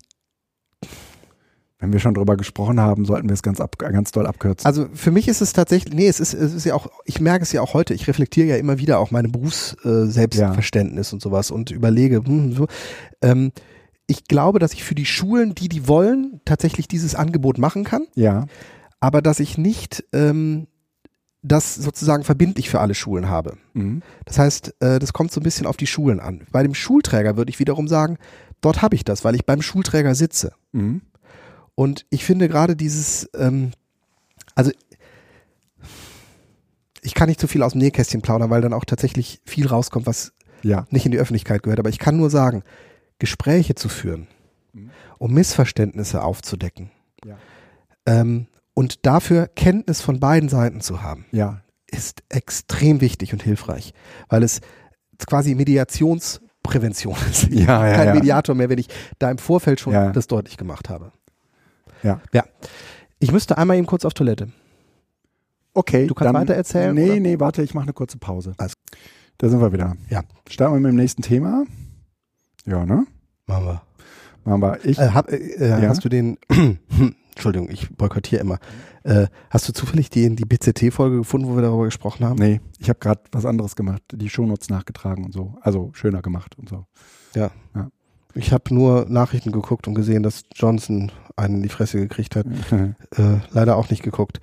Wenn 1.79 1.93
wir 1.93 1.99
schon 1.99 2.13
drüber 2.13 2.37
gesprochen 2.37 2.79
haben, 2.79 3.05
sollten 3.05 3.29
wir 3.29 3.33
es 3.33 3.43
ganz, 3.43 3.59
ab, 3.61 3.77
ganz 3.77 4.11
doll 4.11 4.25
abkürzen. 4.25 4.65
also 4.65 4.87
für 4.93 5.11
mich 5.11 5.27
ist 5.27 5.41
es 5.41 5.53
tatsächlich, 5.53 5.93
nee, 5.93 6.07
es 6.07 6.19
ist, 6.19 6.33
es 6.33 6.53
ist 6.53 6.65
ja 6.65 6.73
auch, 6.73 6.87
ich 7.05 7.19
merke 7.21 7.43
es 7.43 7.51
ja 7.51 7.61
auch 7.61 7.73
heute, 7.73 7.93
ich 7.93 8.07
reflektiere 8.07 8.47
ja 8.47 8.55
immer 8.57 8.79
wieder 8.79 8.97
auch 8.99 9.11
meine 9.11 9.27
Berufs-Selbstverständnis 9.29 11.13
und 11.13 11.21
sowas 11.21 11.51
und 11.51 11.69
überlege, 11.71 12.23
hm, 12.25 12.53
so, 12.53 12.67
ähm, 13.21 13.51
ich 14.07 14.25
glaube, 14.25 14.59
dass 14.59 14.73
ich 14.73 14.83
für 14.83 14.95
die 14.95 15.05
Schulen, 15.05 15.53
die 15.53 15.69
die 15.69 15.87
wollen, 15.87 16.39
tatsächlich 16.45 16.87
dieses 16.87 17.13
Angebot 17.15 17.57
machen 17.57 17.83
kann. 17.83 18.07
ja. 18.15 18.45
aber 18.99 19.21
dass 19.21 19.39
ich 19.39 19.57
nicht 19.57 20.03
ähm, 20.13 20.67
das 21.43 21.75
sozusagen 21.75 22.23
verbindlich 22.23 22.69
für 22.69 22.79
alle 22.79 22.95
Schulen 22.95 23.29
habe. 23.29 23.57
Mhm. 23.73 24.01
Das 24.25 24.39
heißt, 24.39 24.75
äh, 24.81 24.97
das 24.99 25.13
kommt 25.13 25.31
so 25.31 25.39
ein 25.39 25.43
bisschen 25.43 25.67
auf 25.67 25.77
die 25.77 25.87
Schulen 25.87 26.19
an. 26.19 26.47
Bei 26.51 26.63
dem 26.63 26.73
Schulträger 26.73 27.37
würde 27.37 27.49
ich 27.51 27.59
wiederum 27.59 27.87
sagen, 27.87 28.17
dort 28.61 28.81
habe 28.81 28.95
ich 28.95 29.05
das, 29.05 29.23
weil 29.23 29.35
ich 29.35 29.45
beim 29.45 29.61
Schulträger 29.61 30.15
sitze. 30.15 30.53
Mhm. 30.71 31.01
Und 31.75 32.05
ich 32.09 32.25
finde 32.25 32.47
gerade 32.47 32.75
dieses, 32.75 33.29
ähm, 33.35 33.71
also 34.55 34.71
ich 37.01 37.13
kann 37.13 37.29
nicht 37.29 37.39
zu 37.39 37.47
viel 37.47 37.63
aus 37.63 37.73
dem 37.73 37.79
Nähkästchen 37.81 38.21
plaudern, 38.21 38.49
weil 38.49 38.61
dann 38.61 38.73
auch 38.73 38.85
tatsächlich 38.85 39.39
viel 39.45 39.67
rauskommt, 39.67 40.07
was 40.07 40.33
Ja. 40.63 40.85
nicht 40.89 41.05
in 41.05 41.11
die 41.11 41.19
Öffentlichkeit 41.19 41.63
gehört. 41.63 41.79
Aber 41.79 41.89
ich 41.89 41.99
kann 41.99 42.17
nur 42.17 42.29
sagen, 42.29 42.63
Gespräche 43.19 43.75
zu 43.75 43.89
führen, 43.89 44.27
um 45.17 45.33
Missverständnisse 45.33 46.21
aufzudecken 46.23 46.91
Ja. 47.25 47.37
ähm, 48.05 48.47
und 48.73 49.05
dafür 49.05 49.47
Kenntnis 49.47 50.01
von 50.01 50.19
beiden 50.19 50.49
Seiten 50.49 50.81
zu 50.81 51.01
haben, 51.01 51.25
Ja. 51.31 51.61
ist 51.89 52.23
extrem 52.29 53.01
wichtig 53.01 53.33
und 53.33 53.41
hilfreich, 53.43 53.93
weil 54.29 54.43
es 54.43 54.61
quasi 55.25 55.55
Mediationsprävention 55.55 57.15
ist. 57.29 57.49
Ja, 57.49 57.87
ja, 57.87 57.95
kein 57.95 58.07
ja. 58.09 58.13
Mediator 58.13 58.53
mehr, 58.55 58.69
wenn 58.69 58.77
ich 58.77 58.87
da 59.19 59.31
im 59.31 59.37
Vorfeld 59.39 59.79
schon 59.79 59.93
Ja. 59.93 60.11
das 60.11 60.27
deutlich 60.27 60.57
gemacht 60.57 60.89
habe. 60.89 61.11
Ja. 62.03 62.21
Ja. 62.33 62.43
Ich 63.19 63.31
müsste 63.31 63.57
einmal 63.57 63.77
eben 63.77 63.87
kurz 63.87 64.05
auf 64.05 64.13
Toilette. 64.13 64.49
Okay. 65.73 66.05
Du 66.07 66.13
kannst 66.13 66.27
dann, 66.33 66.41
weiter 66.41 66.53
erzählen, 66.55 66.93
Nee, 66.93 67.11
oder? 67.11 67.19
nee, 67.19 67.39
warte, 67.39 67.61
ich 67.63 67.73
mache 67.73 67.83
eine 67.85 67.93
kurze 67.93 68.17
Pause. 68.19 68.53
Alles 68.57 68.73
Da 69.39 69.49
sind 69.49 69.59
wir 69.61 69.71
wieder. 69.73 69.95
Ja. 70.09 70.21
Starten 70.49 70.75
wir 70.75 70.79
mit 70.81 70.91
dem 70.91 70.95
nächsten 70.97 71.21
Thema. 71.23 71.63
Ja, 72.67 72.85
ne? 72.85 73.05
Machen 73.47 73.65
wir. 73.65 73.81
Machen 74.43 74.61
wir. 74.61 74.85
Ich, 74.85 74.99
Äh, 74.99 75.09
hab, 75.09 75.31
äh, 75.31 75.35
äh, 75.37 75.69
Ja. 75.81 75.89
Hast 75.89 76.03
du 76.05 76.09
den, 76.09 76.37
Entschuldigung, 77.31 77.69
ich 77.69 77.89
boykottiere 77.95 78.41
immer. 78.41 78.59
Äh, 79.03 79.27
hast 79.49 79.67
du 79.69 79.73
zufällig 79.73 80.09
die, 80.09 80.35
die 80.35 80.43
BCT-Folge 80.45 81.17
gefunden, 81.17 81.47
wo 81.47 81.55
wir 81.55 81.61
darüber 81.61 81.85
gesprochen 81.85 82.25
haben? 82.25 82.37
nee, 82.37 82.59
ich 82.77 82.89
habe 82.89 82.99
gerade 82.99 83.21
was 83.31 83.45
anderes 83.45 83.75
gemacht. 83.75 84.01
Die 84.11 84.29
Shownotes 84.29 84.69
nachgetragen 84.69 85.23
und 85.25 85.33
so. 85.33 85.55
Also 85.61 85.91
schöner 85.93 86.21
gemacht 86.21 86.57
und 86.57 86.67
so. 86.67 86.85
Ja. 87.35 87.51
Ja. 87.73 87.89
Ich 88.33 88.51
habe 88.51 88.73
nur 88.73 89.05
Nachrichten 89.09 89.51
geguckt 89.51 89.87
und 89.87 89.95
gesehen, 89.95 90.23
dass 90.23 90.43
Johnson 90.53 91.11
einen 91.37 91.55
in 91.55 91.63
die 91.63 91.69
Fresse 91.69 91.99
gekriegt 91.99 92.35
hat. 92.35 92.45
Äh, 93.15 93.37
leider 93.51 93.77
auch 93.77 93.89
nicht 93.89 94.03
geguckt. 94.03 94.39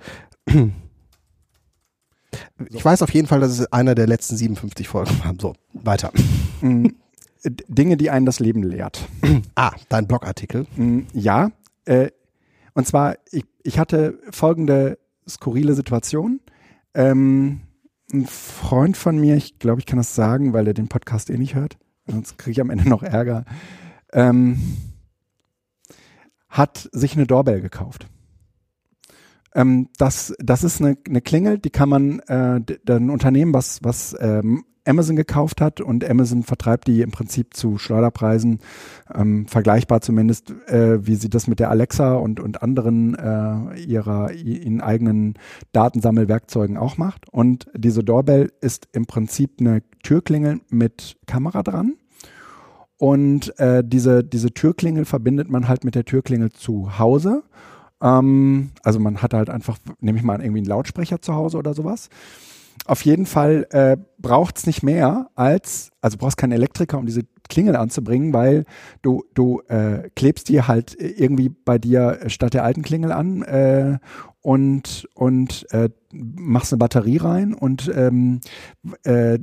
Ich 2.69 2.83
weiß 2.83 3.01
auf 3.03 3.13
jeden 3.13 3.27
Fall, 3.27 3.39
dass 3.39 3.51
es 3.51 3.71
einer 3.71 3.95
der 3.95 4.07
letzten 4.07 4.35
57 4.35 4.87
Folgen 4.87 5.11
war. 5.23 5.33
So, 5.39 5.53
weiter. 5.73 6.11
Dinge, 7.45 7.97
die 7.97 8.09
einen 8.09 8.25
das 8.25 8.39
Leben 8.39 8.63
lehrt. 8.63 9.07
Ah, 9.55 9.71
dein 9.89 10.07
Blogartikel. 10.07 10.65
Mm, 10.75 11.01
Ja, 11.13 11.51
äh, 11.85 12.09
und 12.73 12.85
zwar, 12.85 13.15
ich, 13.31 13.45
ich 13.63 13.79
hatte 13.79 14.19
folgende 14.31 14.97
skurrile 15.27 15.73
Situation. 15.75 16.41
Ähm, 16.93 17.61
ein 18.11 18.25
Freund 18.25 18.97
von 18.97 19.17
mir, 19.17 19.35
ich 19.35 19.59
glaube, 19.59 19.79
ich 19.79 19.85
kann 19.85 19.97
das 19.97 20.13
sagen, 20.15 20.53
weil 20.53 20.67
er 20.67 20.73
den 20.73 20.87
Podcast 20.89 21.29
eh 21.29 21.37
nicht 21.37 21.55
hört, 21.55 21.77
sonst 22.07 22.37
kriege 22.37 22.51
ich 22.51 22.61
am 22.61 22.69
Ende 22.69 22.87
noch 22.87 23.01
Ärger, 23.01 23.45
ähm, 24.13 24.59
hat 26.49 26.89
sich 26.91 27.15
eine 27.15 27.25
Doorbell 27.25 27.61
gekauft. 27.61 28.07
Ähm, 29.53 29.89
das, 29.97 30.33
das 30.39 30.63
ist 30.63 30.81
eine, 30.81 30.97
eine 31.07 31.21
Klingel, 31.21 31.57
die 31.59 31.69
kann 31.69 31.89
man, 31.89 32.19
äh, 32.27 32.59
ein 32.89 33.09
Unternehmen, 33.09 33.53
was, 33.53 33.83
was 33.83 34.15
ähm, 34.19 34.65
Amazon 34.85 35.15
gekauft 35.15 35.61
hat 35.61 35.81
und 35.81 36.07
Amazon 36.07 36.43
vertreibt 36.43 36.87
die 36.87 37.01
im 37.01 37.11
Prinzip 37.11 37.55
zu 37.55 37.77
Schleuderpreisen, 37.77 38.59
ähm, 39.13 39.47
vergleichbar 39.47 40.01
zumindest, 40.01 40.51
äh, 40.67 41.05
wie 41.05 41.15
sie 41.15 41.29
das 41.29 41.47
mit 41.47 41.59
der 41.59 41.69
Alexa 41.69 42.15
und, 42.15 42.39
und 42.39 42.61
anderen 42.61 43.15
äh, 43.15 43.79
ihrer 43.79 44.31
ihren 44.31 44.81
eigenen 44.81 45.35
Datensammelwerkzeugen 45.71 46.77
auch 46.77 46.97
macht. 46.97 47.27
Und 47.31 47.65
diese 47.75 48.03
Doorbell 48.03 48.51
ist 48.61 48.87
im 48.93 49.05
Prinzip 49.05 49.59
eine 49.59 49.81
Türklingel 50.03 50.61
mit 50.69 51.17
Kamera 51.25 51.63
dran. 51.63 51.95
Und 52.97 53.57
äh, 53.59 53.83
diese, 53.85 54.23
diese 54.23 54.53
Türklingel 54.53 55.05
verbindet 55.05 55.49
man 55.49 55.67
halt 55.67 55.83
mit 55.83 55.95
der 55.95 56.05
Türklingel 56.05 56.51
zu 56.51 56.97
Hause. 56.97 57.43
Ähm, 58.01 58.71
also 58.83 58.99
man 58.99 59.21
hat 59.21 59.33
halt 59.33 59.49
einfach, 59.49 59.77
nehme 59.99 60.17
ich 60.17 60.23
mal 60.23 60.39
irgendwie 60.39 60.59
einen 60.59 60.67
Lautsprecher 60.67 61.21
zu 61.21 61.33
Hause 61.33 61.57
oder 61.57 61.73
sowas 61.73 62.09
auf 62.85 63.03
jeden 63.03 63.25
Fall 63.25 63.67
äh, 63.71 63.97
braucht 64.19 64.57
es 64.57 64.67
nicht 64.67 64.83
mehr 64.83 65.29
als, 65.35 65.91
also 66.01 66.17
brauchst 66.17 66.37
keinen 66.37 66.51
Elektriker, 66.51 66.97
um 66.97 67.05
diese 67.05 67.23
Klingel 67.49 67.75
anzubringen, 67.75 68.33
weil 68.33 68.65
du, 69.01 69.23
du 69.33 69.61
äh, 69.67 70.09
klebst 70.15 70.49
die 70.49 70.61
halt 70.61 70.95
irgendwie 70.99 71.49
bei 71.49 71.77
dir 71.77 72.19
statt 72.27 72.53
der 72.53 72.63
alten 72.63 72.81
Klingel 72.81 73.11
an 73.11 73.41
äh, 73.43 73.97
und, 74.41 75.07
und 75.13 75.65
äh, 75.71 75.89
machst 76.11 76.73
eine 76.73 76.79
Batterie 76.79 77.17
rein 77.17 77.53
und 77.53 77.91
ähm, 77.93 78.41
äh, 79.03 79.39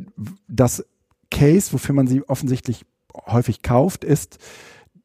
das 0.49 0.85
Case, 1.31 1.73
wofür 1.73 1.95
man 1.95 2.07
sie 2.07 2.23
offensichtlich 2.29 2.85
häufig 3.27 3.63
kauft, 3.63 4.05
ist, 4.05 4.39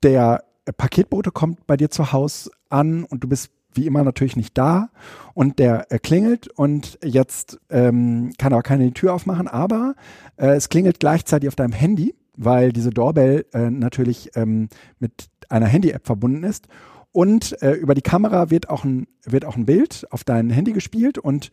der 0.03 0.43
Paketbote 0.77 1.31
kommt 1.31 1.65
bei 1.65 1.77
dir 1.77 1.89
zu 1.89 2.11
Hause 2.11 2.51
an 2.69 3.03
und 3.03 3.23
du 3.23 3.27
bist 3.27 3.51
wie 3.77 3.87
immer 3.87 4.03
natürlich 4.03 4.35
nicht 4.35 4.57
da. 4.57 4.89
Und 5.33 5.59
der 5.59 5.91
äh, 5.91 5.99
klingelt 5.99 6.47
und 6.49 6.97
jetzt 7.03 7.59
ähm, 7.69 8.33
kann 8.37 8.53
aber 8.53 8.63
keiner 8.63 8.85
die 8.85 8.93
Tür 8.93 9.13
aufmachen, 9.13 9.47
aber 9.47 9.95
äh, 10.37 10.47
es 10.55 10.69
klingelt 10.69 10.99
gleichzeitig 10.99 11.47
auf 11.47 11.55
deinem 11.55 11.73
Handy, 11.73 12.15
weil 12.35 12.71
diese 12.73 12.89
Doorbell 12.89 13.45
äh, 13.53 13.69
natürlich 13.69 14.31
ähm, 14.35 14.69
mit 14.99 15.29
einer 15.49 15.67
Handy-App 15.67 16.05
verbunden 16.05 16.43
ist. 16.43 16.67
Und 17.11 17.61
äh, 17.61 17.71
über 17.73 17.95
die 17.95 18.01
Kamera 18.01 18.49
wird 18.49 18.69
auch 18.69 18.83
ein 18.83 19.07
wird 19.23 19.45
auch 19.45 19.55
ein 19.55 19.65
Bild 19.65 20.05
auf 20.11 20.23
dein 20.23 20.49
Handy 20.49 20.73
gespielt 20.73 21.17
und 21.17 21.51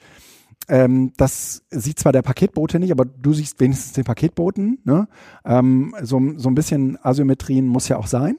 ähm, 0.68 1.12
das 1.16 1.62
sieht 1.70 1.98
zwar 1.98 2.12
der 2.12 2.22
Paketbote 2.22 2.78
nicht, 2.78 2.92
aber 2.92 3.04
du 3.04 3.32
siehst 3.32 3.60
wenigstens 3.60 3.92
den 3.92 4.04
Paketboten. 4.04 4.78
Ne? 4.84 5.08
Ähm, 5.44 5.94
so, 6.02 6.20
so 6.36 6.48
ein 6.48 6.54
bisschen 6.54 6.98
Asymmetrien 7.02 7.66
muss 7.66 7.88
ja 7.88 7.96
auch 7.96 8.06
sein. 8.06 8.36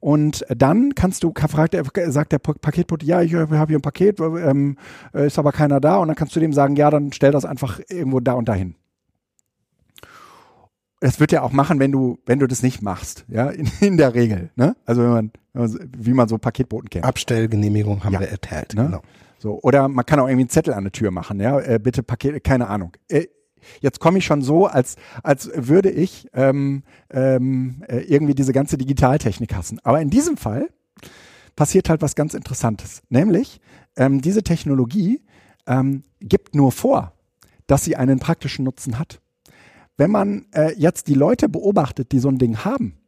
Und 0.00 0.44
dann 0.48 0.94
kannst 0.94 1.22
du, 1.24 1.32
fragt 1.34 1.74
der, 1.74 1.84
sagt 2.12 2.32
der 2.32 2.38
Paketbote, 2.38 3.04
ja, 3.04 3.22
ich 3.22 3.34
habe 3.34 3.66
hier 3.66 3.78
ein 3.78 3.82
Paket, 3.82 4.20
ähm, 4.20 4.76
äh, 5.14 5.26
ist 5.26 5.38
aber 5.38 5.52
keiner 5.52 5.80
da. 5.80 5.96
Und 5.96 6.08
dann 6.08 6.16
kannst 6.16 6.36
du 6.36 6.40
dem 6.40 6.52
sagen, 6.52 6.76
ja, 6.76 6.90
dann 6.90 7.12
stell 7.12 7.32
das 7.32 7.44
einfach 7.44 7.80
irgendwo 7.88 8.20
da 8.20 8.34
und 8.34 8.48
dahin. 8.48 8.74
Das 11.00 11.20
wird 11.20 11.32
er 11.32 11.42
auch 11.42 11.52
machen, 11.52 11.78
wenn 11.78 11.92
du, 11.92 12.18
wenn 12.24 12.38
du 12.38 12.46
das 12.46 12.62
nicht 12.62 12.80
machst, 12.80 13.26
ja, 13.28 13.50
in, 13.50 13.70
in 13.80 13.96
der 13.96 14.14
Regel. 14.14 14.50
Ne? 14.56 14.76
Also 14.86 15.02
wenn 15.02 15.10
man, 15.10 15.78
wie 15.96 16.12
man 16.12 16.28
so 16.28 16.38
Paketboten 16.38 16.88
kennt. 16.88 17.04
Abstellgenehmigung 17.04 18.04
haben 18.04 18.14
ja. 18.14 18.20
wir 18.20 18.28
erteilt. 18.28 18.74
Ne? 18.74 18.86
Genau. 18.86 19.02
So, 19.38 19.60
oder 19.62 19.88
man 19.88 20.04
kann 20.06 20.18
auch 20.18 20.26
irgendwie 20.26 20.42
einen 20.42 20.50
Zettel 20.50 20.74
an 20.74 20.84
der 20.84 20.92
Tür 20.92 21.10
machen, 21.10 21.40
ja, 21.40 21.60
äh, 21.60 21.78
bitte 21.82 22.02
Paket, 22.02 22.42
keine 22.42 22.68
Ahnung. 22.68 22.92
Äh, 23.08 23.26
jetzt 23.80 24.00
komme 24.00 24.18
ich 24.18 24.24
schon 24.24 24.42
so, 24.42 24.66
als, 24.66 24.96
als 25.22 25.50
würde 25.54 25.90
ich 25.90 26.28
ähm, 26.32 26.84
ähm, 27.10 27.82
äh, 27.88 27.98
irgendwie 27.98 28.34
diese 28.34 28.52
ganze 28.52 28.78
Digitaltechnik 28.78 29.54
hassen. 29.54 29.78
Aber 29.82 30.00
in 30.00 30.10
diesem 30.10 30.36
Fall 30.36 30.68
passiert 31.54 31.88
halt 31.88 32.02
was 32.02 32.14
ganz 32.14 32.34
Interessantes. 32.34 33.02
Nämlich, 33.08 33.60
ähm, 33.96 34.20
diese 34.20 34.42
Technologie 34.42 35.22
ähm, 35.66 36.02
gibt 36.20 36.54
nur 36.54 36.72
vor, 36.72 37.12
dass 37.66 37.84
sie 37.84 37.96
einen 37.96 38.20
praktischen 38.20 38.64
Nutzen 38.64 38.98
hat. 38.98 39.20
Wenn 39.96 40.10
man 40.10 40.46
äh, 40.52 40.74
jetzt 40.76 41.08
die 41.08 41.14
Leute 41.14 41.48
beobachtet, 41.48 42.12
die 42.12 42.18
so 42.18 42.28
ein 42.28 42.38
Ding 42.38 42.64
haben, 42.64 42.98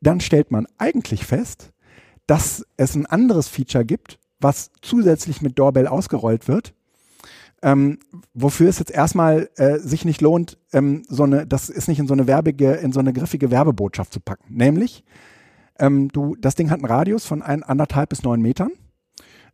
dann 0.00 0.20
stellt 0.20 0.50
man 0.50 0.66
eigentlich 0.78 1.26
fest, 1.26 1.72
dass 2.26 2.64
es 2.76 2.94
ein 2.94 3.06
anderes 3.06 3.48
Feature 3.48 3.84
gibt, 3.84 4.18
was 4.40 4.70
zusätzlich 4.82 5.42
mit 5.42 5.58
Doorbell 5.58 5.86
ausgerollt 5.86 6.48
wird. 6.48 6.74
Ähm, 7.60 7.98
wofür 8.34 8.68
es 8.68 8.78
jetzt 8.78 8.92
erstmal 8.92 9.50
äh, 9.56 9.78
sich 9.78 10.04
nicht 10.04 10.20
lohnt, 10.20 10.58
ähm, 10.72 11.02
so 11.08 11.24
eine, 11.24 11.44
das 11.44 11.68
ist 11.70 11.88
nicht 11.88 11.98
in 11.98 12.06
so 12.06 12.14
eine 12.14 12.28
werbige, 12.28 12.74
in 12.74 12.92
so 12.92 13.00
eine 13.00 13.12
griffige 13.12 13.50
Werbebotschaft 13.50 14.12
zu 14.12 14.20
packen. 14.20 14.54
Nämlich, 14.54 15.04
ähm, 15.80 16.08
du, 16.08 16.36
das 16.36 16.54
Ding 16.54 16.70
hat 16.70 16.78
einen 16.78 16.84
Radius 16.84 17.24
von 17.24 17.42
ein, 17.42 17.64
anderthalb 17.64 18.10
bis 18.10 18.22
neun 18.22 18.42
Metern, 18.42 18.70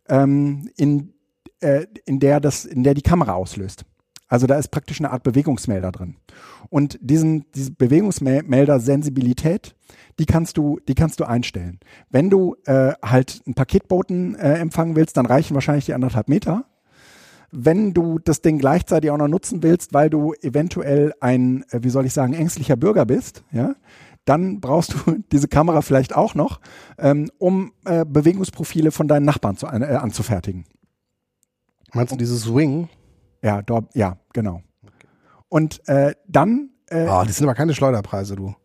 ähm, 0.07 0.69
in, 0.77 1.13
äh, 1.61 1.87
in 2.05 2.19
der 2.19 2.39
das, 2.39 2.65
in 2.65 2.83
der 2.83 2.93
die 2.93 3.01
Kamera 3.01 3.33
auslöst. 3.33 3.85
Also 4.27 4.47
da 4.47 4.57
ist 4.57 4.69
praktisch 4.69 4.99
eine 4.99 5.11
Art 5.11 5.23
Bewegungsmelder 5.23 5.91
drin. 5.91 6.15
Und 6.69 6.97
diesen, 7.01 7.45
diese 7.53 7.71
Bewegungsmelder-Sensibilität, 7.71 9.75
die 10.17 10.25
kannst 10.25 10.57
du, 10.57 10.79
die 10.87 10.95
kannst 10.95 11.19
du 11.19 11.25
einstellen. 11.25 11.79
Wenn 12.09 12.29
du 12.29 12.55
äh, 12.65 12.93
halt 13.03 13.41
einen 13.45 13.53
Paketboten 13.53 14.35
äh, 14.35 14.55
empfangen 14.55 14.95
willst, 14.95 15.17
dann 15.17 15.25
reichen 15.25 15.53
wahrscheinlich 15.53 15.85
die 15.85 15.93
anderthalb 15.93 16.27
Meter. 16.27 16.65
Wenn 17.51 17.93
du 17.93 18.19
das 18.19 18.41
Ding 18.41 18.57
gleichzeitig 18.57 19.11
auch 19.11 19.17
noch 19.17 19.27
nutzen 19.27 19.61
willst, 19.61 19.93
weil 19.93 20.09
du 20.09 20.33
eventuell 20.41 21.13
ein, 21.19 21.63
äh, 21.69 21.83
wie 21.83 21.89
soll 21.89 22.05
ich 22.05 22.13
sagen, 22.13 22.33
ängstlicher 22.33 22.75
Bürger 22.75 23.05
bist, 23.05 23.43
ja, 23.51 23.75
dann 24.25 24.59
brauchst 24.59 24.93
du 24.93 25.23
diese 25.31 25.47
Kamera 25.47 25.81
vielleicht 25.81 26.15
auch 26.15 26.33
noch, 26.33 26.59
ähm, 26.97 27.29
um 27.37 27.73
äh, 27.85 28.05
Bewegungsprofile 28.05 28.91
von 28.91 29.07
deinen 29.07 29.25
Nachbarn 29.25 29.55
zu, 29.55 29.67
äh, 29.67 29.69
anzufertigen. 29.69 30.65
Meinst 31.93 32.11
du 32.11 32.17
dieses 32.17 32.41
Swing? 32.41 32.89
Ja, 33.45 33.61
dort, 33.61 33.93
ja, 33.93 34.17
genau. 34.33 34.63
Und 35.49 35.87
äh, 35.87 36.15
dann. 36.27 36.71
Äh, 36.87 37.05
oh, 37.07 37.23
das 37.25 37.37
sind 37.37 37.45
aber 37.45 37.53
keine 37.53 37.75
Schleuderpreise, 37.75 38.35
du. 38.35 38.55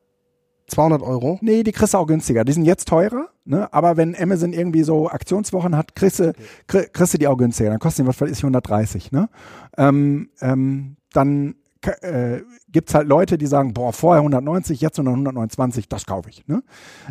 200 0.69 1.03
Euro? 1.03 1.39
Nee, 1.43 1.65
die 1.65 1.73
kriegst 1.73 1.93
du 1.93 1.99
auch 1.99 2.07
günstiger. 2.07 2.45
Die 2.45 2.53
sind 2.53 2.65
jetzt 2.65 2.89
teurer, 2.89 3.29
ne? 3.45 3.71
aber 3.75 3.97
wenn 3.97 4.17
Amazon 4.17 4.53
irgendwie 4.53 4.85
so 4.85 5.11
Aktionswochen 5.11 5.77
hat, 5.77 5.95
kriegst 5.95 6.21
du, 6.21 6.33
kriegst 6.67 7.13
du 7.13 7.19
die 7.19 7.27
auch 7.27 7.37
günstiger. 7.37 7.71
Dann 7.71 7.79
kosten 7.79 8.03
die, 8.03 8.09
was 8.09 8.21
weiß 8.21 8.31
ich, 8.31 8.39
130. 8.39 9.13
Ne? 9.13 9.29
Ähm, 9.77 10.31
ähm, 10.41 10.97
dann 11.13 11.57
äh, 11.83 12.41
gibt 12.69 12.95
halt 12.95 13.09
Leute, 13.09 13.37
die 13.37 13.47
sagen, 13.47 13.75
boah, 13.75 13.93
vorher 13.93 14.21
190, 14.21 14.81
jetzt 14.81 14.97
nur 14.97 15.05
noch 15.05 15.13
129, 15.13 15.89
das 15.89 16.07
kaufe 16.07 16.31
ich. 16.31 16.47
Ne? 16.47 16.63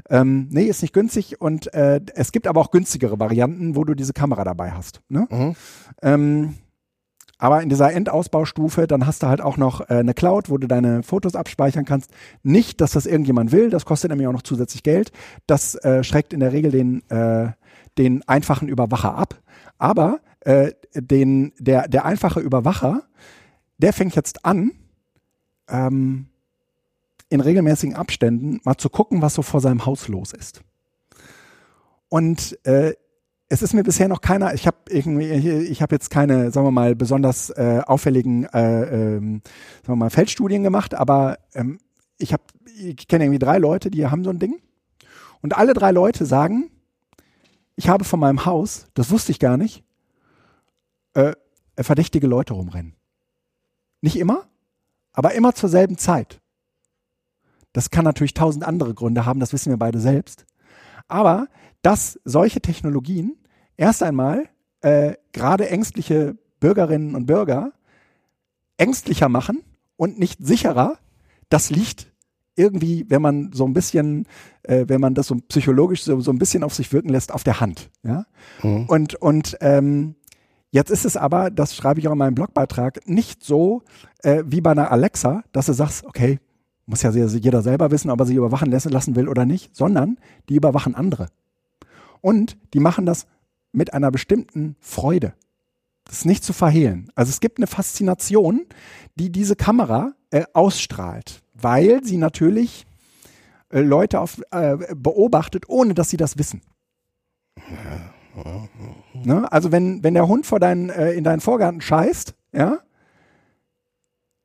Ähm, 0.10 0.48
nee, 0.52 0.64
ist 0.64 0.82
nicht 0.82 0.94
günstig 0.94 1.42
und 1.42 1.72
äh, 1.74 2.00
es 2.16 2.32
gibt 2.32 2.48
aber 2.48 2.62
auch 2.62 2.72
günstigere 2.72 3.20
Varianten, 3.20 3.76
wo 3.76 3.84
du 3.84 3.94
diese 3.94 4.14
Kamera 4.14 4.44
dabei 4.44 4.72
hast. 4.72 5.02
Ne? 5.10 5.28
Mhm. 5.30 5.56
Ähm, 6.02 6.56
aber 7.40 7.64
in 7.64 7.70
dieser 7.70 7.94
Endausbaustufe, 7.94 8.86
dann 8.86 9.08
hast 9.08 9.24
du 9.24 9.28
halt 9.28 9.40
auch 9.40 9.56
noch 9.56 9.90
äh, 9.90 9.96
eine 9.96 10.14
Cloud, 10.14 10.50
wo 10.50 10.58
du 10.58 10.68
deine 10.68 11.04
Fotos 11.04 11.36
abspeichern 11.36 11.86
kannst. 11.86 12.12
Nicht, 12.44 12.82
dass 12.82 12.92
das 12.92 13.06
irgendjemand 13.06 13.54
will, 13.54 13.70
das 13.70 13.86
kostet 13.86 14.12
nämlich 14.12 14.28
auch 14.28 14.34
noch 14.34 14.42
zusätzlich 14.42 14.84
Geld. 14.84 15.14
Das 15.48 15.74
äh, 15.76 16.04
schreckt 16.04 16.34
in 16.34 16.42
der 16.42 16.52
Regel 16.52 16.70
den, 16.70 17.10
äh, 17.10 17.54
den 17.98 18.28
einfachen 18.28 18.68
Überwacher 18.68 19.16
ab. 19.16 19.42
Aber 19.78 20.20
äh, 20.42 20.74
den, 20.94 21.54
der, 21.58 21.88
der 21.88 22.04
einfache 22.04 22.42
Überwacher, 22.42 23.04
der 23.78 23.94
fängt 23.94 24.18
jetzt 24.18 24.46
an, 24.46 24.72
ähm, 25.70 26.28
in 27.30 27.40
regelmäßigen 27.40 27.96
Abständen 27.96 28.60
mal 28.66 28.76
zu 28.76 28.90
gucken, 28.90 29.22
was 29.22 29.34
so 29.34 29.44
vor 29.44 29.62
seinem 29.62 29.86
Haus 29.86 30.10
los 30.10 30.34
ist. 30.34 30.62
Und 32.10 32.60
äh, 32.66 32.96
es 33.50 33.64
ist 33.64 33.74
mir 33.74 33.84
bisher 33.84 34.08
noch 34.08 34.22
keiner, 34.22 34.54
ich 34.54 34.68
habe 34.68 34.78
irgendwie, 34.90 35.26
ich 35.26 35.82
habe 35.82 35.96
jetzt 35.96 36.12
keine, 36.12 36.52
sagen 36.52 36.68
wir 36.68 36.72
mal, 36.72 36.96
besonders 36.96 37.50
äh, 37.50 37.82
auffälligen, 37.86 38.46
äh, 38.46 39.16
ähm, 39.16 39.42
sagen 39.82 39.94
wir 39.94 39.96
mal, 39.96 40.12
Feldstudien 40.12 40.62
gemacht, 40.62 40.94
aber 40.94 41.40
ähm, 41.56 41.80
ich 42.20 42.32
habe, 42.32 42.44
ich 42.78 43.08
kenne 43.08 43.26
irgendwie 43.26 43.40
drei 43.40 43.58
Leute, 43.58 43.90
die 43.90 44.06
haben 44.06 44.24
so 44.24 44.30
ein 44.30 44.40
Ding. 44.40 44.62
Und 45.42 45.58
alle 45.58 45.74
drei 45.74 45.92
Leute 45.92 46.26
sagen, 46.26 46.70
ich 47.76 47.90
habe 47.90 48.04
von 48.04 48.20
meinem 48.20 48.46
Haus, 48.46 48.88
das 48.94 49.10
wusste 49.10 49.32
ich 49.32 49.40
gar 49.40 49.58
nicht, 49.58 49.84
äh, 51.14 51.34
verdächtige 51.78 52.28
Leute 52.28 52.54
rumrennen. 52.54 52.96
Nicht 54.02 54.18
immer, 54.18 54.48
aber 55.12 55.34
immer 55.34 55.56
zur 55.56 55.70
selben 55.70 55.98
Zeit. 55.98 56.40
Das 57.74 57.90
kann 57.90 58.04
natürlich 58.04 58.34
tausend 58.34 58.64
andere 58.64 58.94
Gründe 58.94 59.26
haben, 59.26 59.40
das 59.40 59.54
wissen 59.54 59.72
wir 59.72 59.78
beide 59.78 60.00
selbst. 60.00 60.46
Aber 61.08 61.48
dass 61.82 62.20
solche 62.26 62.62
Technologien 62.62 63.38
erst 63.78 64.04
einmal 64.04 64.50
äh, 64.82 65.14
gerade 65.32 65.70
ängstliche 65.70 66.38
Bürgerinnen 66.60 67.16
und 67.16 67.26
Bürger 67.26 67.74
ängstlicher 68.78 69.30
machen 69.30 69.64
und 69.98 70.20
nicht 70.20 70.40
sicherer, 70.46 70.98
das 71.50 71.70
liegt 71.70 72.12
irgendwie, 72.56 73.06
wenn 73.10 73.22
man 73.22 73.52
so 73.54 73.66
ein 73.66 73.74
bisschen, 73.74 74.26
äh, 74.64 74.86
wenn 74.88 75.00
man 75.02 75.16
das 75.16 75.28
so 75.28 75.36
psychologisch 75.48 76.04
so, 76.04 76.20
so 76.20 76.32
ein 76.32 76.38
bisschen 76.38 76.64
auf 76.64 76.74
sich 76.74 76.92
wirken 76.92 77.10
lässt, 77.10 77.32
auf 77.32 77.44
der 77.44 77.60
Hand. 77.62 77.90
Ja? 78.04 78.26
Mhm. 78.62 78.86
Und, 78.86 79.16
und 79.16 79.58
ähm, 79.62 80.16
jetzt 80.72 80.92
ist 80.92 81.06
es 81.06 81.16
aber, 81.16 81.52
das 81.52 81.76
schreibe 81.76 82.00
ich 82.00 82.08
auch 82.08 82.14
in 82.14 82.18
meinem 82.18 82.36
Blogbeitrag, 82.36 83.08
nicht 83.08 83.44
so 83.44 83.84
äh, 84.24 84.44
wie 84.46 84.62
bei 84.62 84.72
einer 84.72 84.92
Alexa, 84.92 85.44
dass 85.52 85.68
du 85.68 85.74
sagst, 85.74 86.06
okay, 86.06 86.40
muss 86.86 87.04
ja 87.04 87.12
jeder 87.12 87.62
selber 87.62 87.92
wissen, 87.92 88.10
ob 88.10 88.20
er 88.20 88.26
sich 88.26 88.36
überwachen 88.36 88.72
lassen 88.72 89.16
will 89.16 89.28
oder 89.30 89.46
nicht, 89.46 89.76
sondern 89.76 90.18
die 90.50 90.56
überwachen 90.56 90.96
andere. 90.96 91.28
Und 92.22 92.58
die 92.74 92.80
machen 92.80 93.06
das 93.06 93.28
mit 93.72 93.94
einer 93.94 94.12
bestimmten 94.12 94.76
Freude. 94.80 95.34
Das 96.06 96.20
ist 96.20 96.26
nicht 96.26 96.44
zu 96.44 96.54
verhehlen. 96.54 97.12
Also 97.16 97.30
es 97.30 97.40
gibt 97.40 97.60
eine 97.60 97.68
Faszination, 97.68 98.66
die 99.16 99.32
diese 99.32 99.56
Kamera 99.56 100.14
äh, 100.32 100.44
ausstrahlt, 100.54 101.44
weil 101.54 102.04
sie 102.04 102.18
natürlich 102.18 102.88
äh, 103.70 103.82
Leute 103.82 104.20
auf, 104.20 104.42
äh, 104.52 104.78
beobachtet, 104.96 105.70
ohne 105.70 105.94
dass 105.94 106.10
sie 106.10 106.18
das 106.18 106.38
wissen. 106.38 106.62
Ne? 109.14 109.52
Also 109.52 109.72
wenn, 109.72 110.04
wenn 110.04 110.14
der 110.16 110.28
Hund 110.28 110.46
vor 110.46 110.60
dein, 110.60 110.90
äh, 110.90 111.12
in 111.12 111.24
deinen 111.24 111.42
Vorgarten 111.42 111.82
scheißt, 111.82 112.34
ja, 112.54 112.80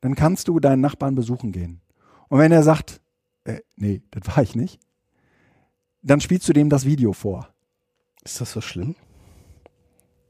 dann 0.01 0.15
kannst 0.15 0.49
du 0.49 0.61
deinen 0.61 0.81
Nachbarn 0.81 1.15
besuchen 1.15 1.53
gehen. 1.53 1.81
Und 2.29 2.39
wenn 2.39 2.53
er 2.53 2.63
sagt, 2.63 3.01
äh, 3.45 3.61
nee, 3.77 4.03
das 4.11 4.37
war 4.37 4.43
ich 4.43 4.55
nicht, 4.55 4.81
dann 6.03 6.21
spielst 6.21 6.47
du 6.49 6.53
dem 6.53 6.69
das 6.69 6.85
Video 6.85 7.15
vor. 7.15 7.54
Ist 8.25 8.41
das 8.41 8.53
so 8.53 8.61
schlimm? 8.61 8.95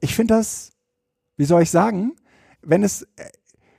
Ich 0.01 0.15
finde 0.15 0.35
das, 0.35 0.73
wie 1.37 1.45
soll 1.45 1.63
ich 1.63 1.71
sagen, 1.71 2.13
wenn 2.63 2.83
es, 2.83 3.03
äh, 3.17 3.31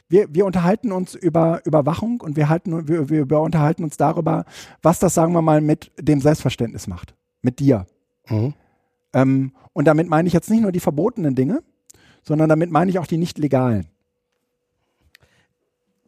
wir, 0.08 0.34
wir 0.34 0.46
unterhalten 0.46 0.92
uns 0.92 1.16
über 1.16 1.62
Überwachung 1.66 2.22
und 2.22 2.36
wir, 2.36 2.50
halten, 2.50 2.88
wir, 2.88 3.30
wir 3.30 3.40
unterhalten 3.40 3.84
uns 3.84 3.98
darüber, 3.98 4.46
was 4.82 5.00
das, 5.00 5.14
sagen 5.14 5.34
wir 5.34 5.42
mal, 5.42 5.62
mit 5.62 5.92
dem 6.00 6.22
Selbstverständnis 6.22 6.88
macht. 6.88 7.16
Mit 7.42 7.60
dir. 7.60 7.86
Mhm. 8.30 8.54
Ähm, 9.14 9.52
und 9.74 9.86
damit 9.86 10.08
meine 10.08 10.28
ich 10.28 10.34
jetzt 10.34 10.50
nicht 10.50 10.62
nur 10.62 10.72
die 10.72 10.80
verbotenen 10.80 11.36
Dinge, 11.36 11.64
sondern 12.24 12.50
damit 12.50 12.72
meine 12.72 12.90
ich 12.90 13.00
auch 13.00 13.08
die 13.08 13.18
nicht 13.18 13.38
legalen. 13.38 13.88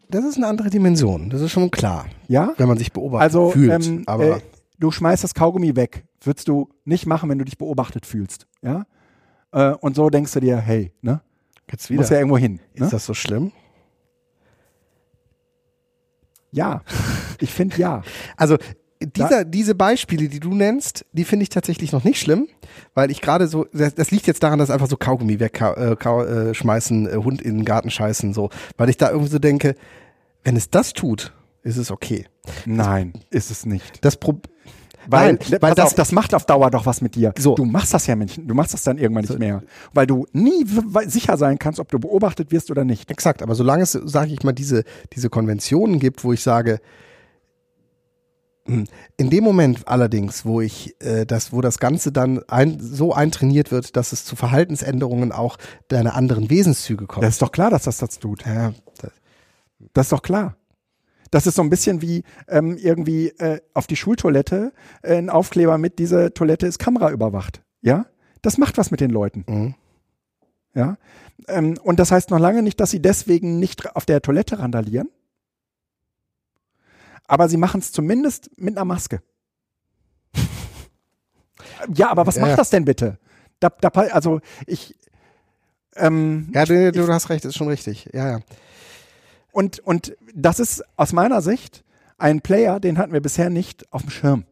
Das 0.10 0.24
ist 0.24 0.38
eine 0.38 0.48
andere 0.48 0.70
Dimension, 0.70 1.30
das 1.30 1.42
ist 1.42 1.52
schon 1.52 1.70
klar. 1.70 2.06
Ja? 2.28 2.54
Wenn 2.58 2.68
man 2.68 2.78
sich 2.78 2.94
beobachtet 2.94 3.24
also, 3.24 3.50
fühlt. 3.50 3.86
Ähm, 3.86 4.04
aber 4.06 4.38
äh, 4.38 4.42
du 4.80 4.92
schmeißt 4.92 5.24
das 5.24 5.34
Kaugummi 5.34 5.76
weg. 5.76 6.06
Würdest 6.22 6.48
du 6.48 6.70
nicht 6.86 7.06
machen, 7.06 7.30
wenn 7.30 7.40
du 7.40 7.46
dich 7.46 7.58
beobachtet 7.58 8.06
fühlst. 8.06 8.48
Ja? 8.62 8.86
Äh, 9.52 9.74
und 9.74 9.96
so 9.96 10.10
denkst 10.10 10.34
du 10.34 10.40
dir, 10.40 10.58
hey, 10.58 10.92
ne? 11.02 11.22
Jetzt 11.70 11.90
wieder. 11.90 12.02
Muss 12.02 12.10
ja 12.10 12.18
irgendwo 12.18 12.38
hin. 12.38 12.60
Ist 12.74 12.82
ne? 12.82 12.90
das 12.90 13.06
so 13.06 13.14
schlimm? 13.14 13.52
Ja, 16.52 16.82
ich 17.40 17.54
finde 17.54 17.78
ja. 17.78 18.02
Also 18.38 18.58
dieser, 19.02 19.46
diese 19.46 19.76
Beispiele, 19.76 20.28
die 20.28 20.40
du 20.40 20.54
nennst, 20.54 21.06
die 21.12 21.24
finde 21.24 21.44
ich 21.44 21.50
tatsächlich 21.50 21.92
noch 21.92 22.04
nicht 22.04 22.20
schlimm, 22.20 22.48
weil 22.94 23.12
ich 23.12 23.22
gerade 23.22 23.48
so, 23.48 23.68
das, 23.74 23.94
das, 23.94 24.12
liegt 24.12 24.28
jetzt 24.28 24.42
daran, 24.42 24.60
dass 24.60 24.72
einfach 24.72 24.88
so 24.88 24.98
Kaugummi 24.98 25.40
wegschmeißen, 25.40 27.06
äh, 27.06 27.12
äh, 27.12 27.18
Hund 27.18 27.42
in 27.42 27.58
den 27.58 27.66
Garten 27.66 27.92
scheißen, 27.92 28.34
so, 28.34 28.50
weil 28.78 28.90
ich 28.90 28.98
da 28.98 29.12
irgendwie 29.12 29.30
so 29.30 29.40
denke, 29.40 29.76
wenn 30.44 30.56
es 30.56 30.70
das 30.70 30.94
tut, 30.94 31.34
ist 31.64 31.78
es 31.78 31.92
okay. 31.92 32.26
Nein, 32.66 33.14
das, 33.30 33.46
ist 33.46 33.52
es 33.52 33.66
nicht. 33.66 34.04
Das 34.04 34.18
Pro 34.18 34.40
weil, 35.08 35.34
Nein, 35.34 35.62
weil 35.62 35.74
das, 35.74 35.88
auf, 35.88 35.94
das 35.96 36.12
macht 36.12 36.34
auf 36.34 36.46
Dauer 36.46 36.70
doch 36.72 36.86
was 36.86 37.02
mit 37.02 37.16
dir. 37.16 37.34
So. 37.38 37.56
Du 37.56 37.66
machst 37.66 37.94
das 37.94 38.08
ja, 38.08 38.16
Menschen, 38.16 38.48
du 38.48 38.54
machst 38.54 38.74
das 38.74 38.84
dann 38.84 38.98
irgendwann 38.98 39.24
nicht 39.24 39.40
mehr, 39.40 39.64
weil 39.94 40.08
du 40.08 40.26
nie 40.34 40.66
sicher 41.06 41.38
sein 41.38 41.58
kannst, 41.60 41.80
ob 41.80 41.90
du 41.90 42.00
beobachtet 42.00 42.52
wirst 42.52 42.72
oder 42.72 42.84
nicht. 42.84 43.10
Exakt, 43.10 43.42
aber 43.42 43.56
solange 43.56 43.84
es, 43.84 43.92
sage 43.92 44.32
ich 44.32 44.44
mal, 44.44 44.52
diese, 44.52 44.84
diese 45.14 45.30
Konventionen 45.30 46.00
gibt, 46.00 46.24
wo 46.24 46.34
ich 46.34 46.44
sage, 46.44 46.80
hm, 48.68 48.86
in 49.16 49.30
dem 49.30 49.44
Moment 49.44 49.88
allerdings, 49.88 50.46
wo 50.46 50.60
ich 50.60 50.96
äh, 51.02 51.26
das, 51.26 51.54
wo 51.54 51.62
das 51.62 51.80
Ganze 51.80 52.12
dann 52.12 52.42
ein, 52.50 52.78
so 52.82 53.14
eintrainiert 53.14 53.72
wird, 53.72 53.96
dass 53.96 54.12
es 54.12 54.26
zu 54.26 54.36
Verhaltensänderungen 54.36 55.32
auch 55.32 55.58
deiner 55.88 56.16
anderen 56.16 56.50
Wesenszüge 56.50 57.08
kommt. 57.08 57.24
Das 57.24 57.36
ist 57.36 57.42
doch 57.42 57.54
klar, 57.54 57.70
dass 57.70 57.84
das 57.84 57.98
das 57.98 58.20
tut. 58.20 58.46
Ja, 58.46 58.74
das, 59.00 59.12
das 59.94 60.06
ist 60.08 60.12
doch 60.12 60.22
klar. 60.22 60.57
Das 61.38 61.46
ist 61.46 61.54
so 61.54 61.62
ein 61.62 61.70
bisschen 61.70 62.02
wie 62.02 62.24
ähm, 62.48 62.78
irgendwie 62.78 63.28
äh, 63.28 63.62
auf 63.76 63.86
die 63.86 63.96
Schultoilette 63.96 64.74
äh, 65.04 65.18
ein 65.18 65.30
Aufkleber 65.30 65.78
mit, 65.78 66.00
diese 66.00 66.34
Toilette 66.34 66.66
ist 66.66 66.80
kameraüberwacht. 66.80 67.62
Ja, 67.80 68.08
das 68.42 68.58
macht 68.58 68.80
was 68.80 68.90
mit 68.90 69.02
den 69.02 69.12
Leuten. 69.12 69.46
Mhm. 69.48 69.76
Ja, 70.74 70.98
ähm, 71.48 71.78
und 71.84 72.00
das 72.00 72.12
heißt 72.12 72.32
noch 72.32 72.40
lange 72.40 72.64
nicht, 72.64 72.80
dass 72.80 72.90
sie 72.90 73.04
deswegen 73.04 73.60
nicht 73.60 73.96
auf 73.96 74.08
der 74.08 74.24
Toilette 74.24 74.58
randalieren. 74.58 75.12
Aber 77.28 77.50
sie 77.50 77.58
machen 77.58 77.82
es 77.82 77.92
zumindest 77.92 78.50
mit 78.58 78.76
einer 78.76 78.86
Maske. 78.86 79.22
ja, 81.94 82.10
aber 82.10 82.26
was 82.26 82.38
ja, 82.38 82.48
macht 82.48 82.58
das 82.58 82.72
denn 82.72 82.86
bitte? 82.86 83.20
Da, 83.60 83.70
da, 83.70 83.90
also 83.90 84.42
ich. 84.66 84.96
Ähm, 85.98 86.50
ja, 86.56 86.66
du, 86.66 86.92
du 86.92 87.04
ich, 87.04 87.10
hast 87.10 87.30
recht, 87.30 87.46
ist 87.46 87.58
schon 87.58 87.68
richtig. 87.68 88.10
Ja, 88.12 88.28
ja. 88.28 88.40
Und, 89.58 89.80
und 89.80 90.16
das 90.36 90.60
ist 90.60 90.84
aus 90.98 91.14
meiner 91.14 91.42
Sicht 91.42 91.84
ein 92.20 92.42
Player, 92.42 92.80
den 92.80 93.00
hatten 93.00 93.12
wir 93.12 93.24
bisher 93.24 93.50
nicht 93.50 93.92
auf 93.92 94.04
dem 94.04 94.12
Schirm. 94.12 94.46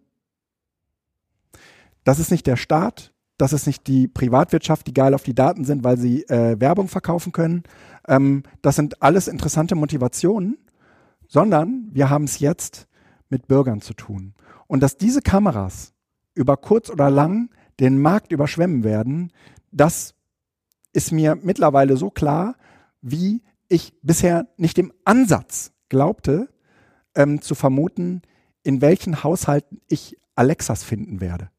Das 2.03 2.17
ist 2.17 2.31
nicht 2.31 2.47
der 2.47 2.55
Staat, 2.55 3.13
das 3.37 3.53
ist 3.53 3.67
nicht 3.67 3.85
die 3.85 4.07
Privatwirtschaft, 4.07 4.87
die 4.87 4.95
geil 4.95 5.13
auf 5.13 5.21
die 5.21 5.35
Daten 5.35 5.63
sind, 5.63 5.83
weil 5.83 5.99
sie 5.99 6.23
äh, 6.23 6.59
Werbung 6.59 6.87
verkaufen 6.87 7.33
können. 7.33 7.61
Ähm, 8.07 8.41
das 8.63 8.77
sind 8.77 9.03
alles 9.03 9.27
interessante 9.27 9.75
Motivationen, 9.75 10.57
sondern 11.27 11.87
wir 11.91 12.09
haben 12.09 12.23
es 12.23 12.39
jetzt 12.39 12.87
mit 13.29 13.47
Bürgern 13.47 13.81
zu 13.81 13.93
tun. 13.93 14.33
Und 14.65 14.81
dass 14.81 14.97
diese 14.97 15.21
Kameras 15.21 15.93
über 16.33 16.57
kurz 16.57 16.89
oder 16.89 17.11
lang 17.11 17.51
den 17.79 18.01
Markt 18.01 18.31
überschwemmen 18.31 18.83
werden, 18.83 19.31
das 19.71 20.15
ist 20.93 21.11
mir 21.11 21.35
mittlerweile 21.35 21.95
so 21.95 22.09
klar, 22.09 22.55
wie 23.03 23.43
ich 23.67 23.93
bisher 24.01 24.47
nicht 24.57 24.77
im 24.77 24.93
Ansatz 25.03 25.71
glaubte, 25.89 26.49
ähm, 27.15 27.41
zu 27.41 27.55
vermuten, 27.55 28.21
in 28.63 28.81
welchen 28.81 29.23
Haushalten 29.23 29.81
ich 29.87 30.17
Alexas 30.35 30.83
finden 30.83 31.21
werde. 31.21 31.49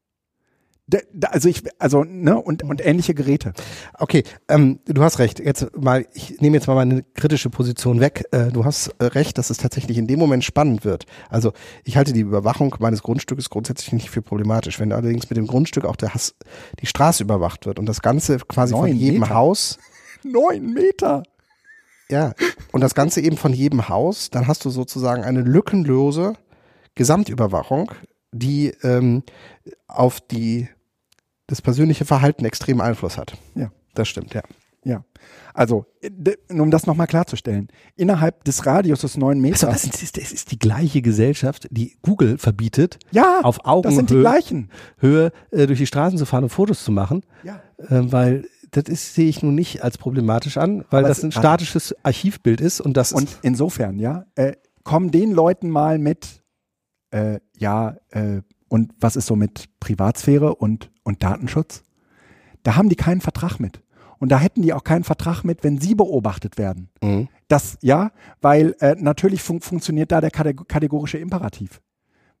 De, 0.89 1.01
de, 1.11 1.29
also 1.29 1.49
ich, 1.49 1.63
also, 1.79 2.05
ne, 2.05 2.39
und, 2.39 2.63
und 2.63 2.85
ähnliche 2.85 3.13
Geräte. 3.13 3.51
Okay, 3.99 4.23
ähm, 4.47 4.79
du 4.85 5.03
hast 5.03 5.19
recht. 5.19 5.39
Jetzt 5.39 5.75
mal, 5.77 6.05
ich 6.13 6.39
nehme 6.39 6.55
jetzt 6.55 6.67
mal 6.67 6.75
meine 6.75 7.03
kritische 7.13 7.49
Position 7.49 7.99
weg. 7.99 8.23
Äh, 8.31 8.51
du 8.53 8.63
hast 8.63 8.95
äh, 8.99 9.05
recht, 9.05 9.37
dass 9.37 9.49
es 9.49 9.57
tatsächlich 9.57 9.97
in 9.97 10.07
dem 10.07 10.17
Moment 10.17 10.45
spannend 10.45 10.85
wird. 10.85 11.05
Also 11.29 11.51
ich 11.83 11.97
halte 11.97 12.13
die 12.13 12.21
Überwachung 12.21 12.73
meines 12.79 13.03
Grundstückes 13.03 13.49
grundsätzlich 13.49 13.91
nicht 13.91 14.09
für 14.09 14.21
problematisch. 14.21 14.79
Wenn 14.79 14.93
allerdings 14.93 15.29
mit 15.29 15.35
dem 15.35 15.47
Grundstück 15.47 15.83
auch 15.83 15.97
der 15.97 16.13
Hass, 16.13 16.35
die 16.79 16.85
Straße 16.85 17.21
überwacht 17.21 17.65
wird 17.65 17.79
und 17.79 17.85
das 17.85 18.01
Ganze 18.01 18.37
quasi 18.37 18.73
Neun 18.73 18.91
von 18.91 18.97
jedem 18.97 19.19
Meter. 19.19 19.33
Haus. 19.35 19.79
Neun 20.23 20.73
Meter. 20.73 21.23
Ja, 22.09 22.33
und 22.71 22.81
das 22.81 22.95
Ganze 22.95 23.21
eben 23.21 23.37
von 23.37 23.53
jedem 23.53 23.89
Haus, 23.89 24.29
dann 24.29 24.47
hast 24.47 24.63
du 24.63 24.69
sozusagen 24.69 25.23
eine 25.23 25.41
lückenlose 25.41 26.33
Gesamtüberwachung, 26.95 27.91
die 28.31 28.73
ähm, 28.83 29.23
auf 29.87 30.21
die, 30.21 30.69
das 31.47 31.61
persönliche 31.61 32.05
Verhalten 32.05 32.45
extremen 32.45 32.81
Einfluss 32.81 33.17
hat. 33.17 33.37
Ja. 33.55 33.71
Das 33.93 34.07
stimmt, 34.07 34.33
ja. 34.33 34.43
Ja. 34.83 35.03
Also, 35.53 35.85
um 36.49 36.71
das 36.71 36.85
nochmal 36.85 37.07
klarzustellen, 37.07 37.67
innerhalb 37.95 38.43
des 38.45 38.65
Radiuses 38.65 39.17
neun 39.17 39.39
Meter. 39.39 39.67
Also 39.67 39.89
das, 39.89 40.01
ist, 40.01 40.17
das 40.17 40.31
ist 40.31 40.51
die 40.51 40.59
gleiche 40.59 41.01
Gesellschaft, 41.01 41.67
die 41.71 41.97
Google 42.03 42.37
verbietet, 42.37 42.99
ja, 43.11 43.41
auf 43.41 43.65
Augenhöhe 43.65 43.81
das 43.81 43.95
sind 43.95 44.09
die 44.11 44.19
gleichen. 44.19 44.69
Höhe, 44.99 45.31
äh, 45.51 45.67
durch 45.67 45.79
die 45.79 45.87
Straßen 45.87 46.17
zu 46.17 46.25
fahren 46.25 46.43
und 46.43 46.51
Fotos 46.51 46.83
zu 46.83 46.91
machen. 46.91 47.23
Ja. 47.43 47.61
Äh, 47.79 48.11
weil 48.11 48.47
das 48.77 48.85
ist, 48.93 49.15
sehe 49.15 49.27
ich 49.27 49.41
nun 49.41 49.55
nicht 49.55 49.83
als 49.83 49.97
problematisch 49.97 50.57
an, 50.57 50.85
weil 50.91 50.99
Aber 50.99 51.07
das 51.07 51.23
ein 51.23 51.31
statisches 51.31 51.95
Archivbild 52.03 52.61
ist 52.61 52.79
und 52.79 52.95
das 52.95 53.11
Und 53.11 53.39
insofern, 53.41 53.97
ja, 53.97 54.25
äh, 54.35 54.53
kommen 54.83 55.09
den 55.11 55.31
Leuten 55.31 55.69
mal 55.69 55.97
mit, 55.97 56.43
äh, 57.11 57.39
ja, 57.57 57.97
äh, 58.11 58.41
und 58.69 58.93
was 58.99 59.15
ist 59.15 59.25
so 59.25 59.35
mit 59.35 59.65
Privatsphäre 59.79 60.55
und, 60.55 60.91
und 61.03 61.23
Datenschutz? 61.23 61.83
Da 62.63 62.75
haben 62.75 62.89
die 62.89 62.95
keinen 62.95 63.21
Vertrag 63.21 63.59
mit. 63.59 63.81
Und 64.19 64.31
da 64.31 64.39
hätten 64.39 64.61
die 64.61 64.73
auch 64.73 64.83
keinen 64.83 65.03
Vertrag 65.03 65.43
mit, 65.43 65.63
wenn 65.63 65.79
sie 65.79 65.95
beobachtet 65.95 66.57
werden. 66.57 66.89
Mhm. 67.01 67.29
Das, 67.47 67.77
ja, 67.81 68.11
weil 68.41 68.75
äh, 68.79 68.95
natürlich 68.97 69.41
fun 69.41 69.61
funktioniert 69.61 70.11
da 70.11 70.21
der 70.21 70.31
kategorische 70.31 71.17
Imperativ. 71.17 71.81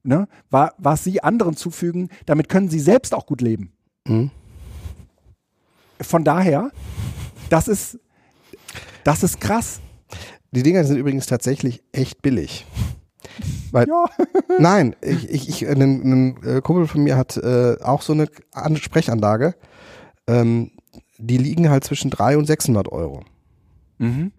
Ne? 0.03 0.27
Was 0.49 1.03
sie 1.03 1.23
anderen 1.23 1.55
zufügen, 1.55 2.09
damit 2.25 2.49
können 2.49 2.69
sie 2.69 2.79
selbst 2.79 3.13
auch 3.13 3.25
gut 3.25 3.41
leben. 3.41 3.73
Mhm 4.07 4.31
von 6.01 6.23
daher, 6.23 6.71
das 7.49 7.67
ist, 7.67 7.99
das 9.03 9.23
ist 9.23 9.39
krass. 9.39 9.79
Die 10.51 10.63
Dinger 10.63 10.83
sind 10.83 10.97
übrigens 10.97 11.25
tatsächlich 11.25 11.83
echt 11.91 12.21
billig. 12.21 12.65
Weil, 13.71 13.87
ja. 13.87 14.05
nein, 14.59 14.95
ich, 15.01 15.29
ich, 15.29 15.49
ich, 15.49 15.67
ein, 15.67 15.81
ein 15.81 16.43
äh, 16.43 16.61
Kumpel 16.61 16.87
von 16.87 17.03
mir 17.03 17.17
hat 17.17 17.37
äh, 17.37 17.77
auch 17.81 18.01
so 18.01 18.13
eine 18.13 18.77
Sprechanlage. 18.77 19.55
Ähm, 20.27 20.71
die 21.17 21.37
liegen 21.37 21.69
halt 21.69 21.83
zwischen 21.83 22.11
300 22.11 22.37
und 22.37 22.45
600 22.45 22.91
Euro. 22.91 23.23
Mhm. 23.97 24.31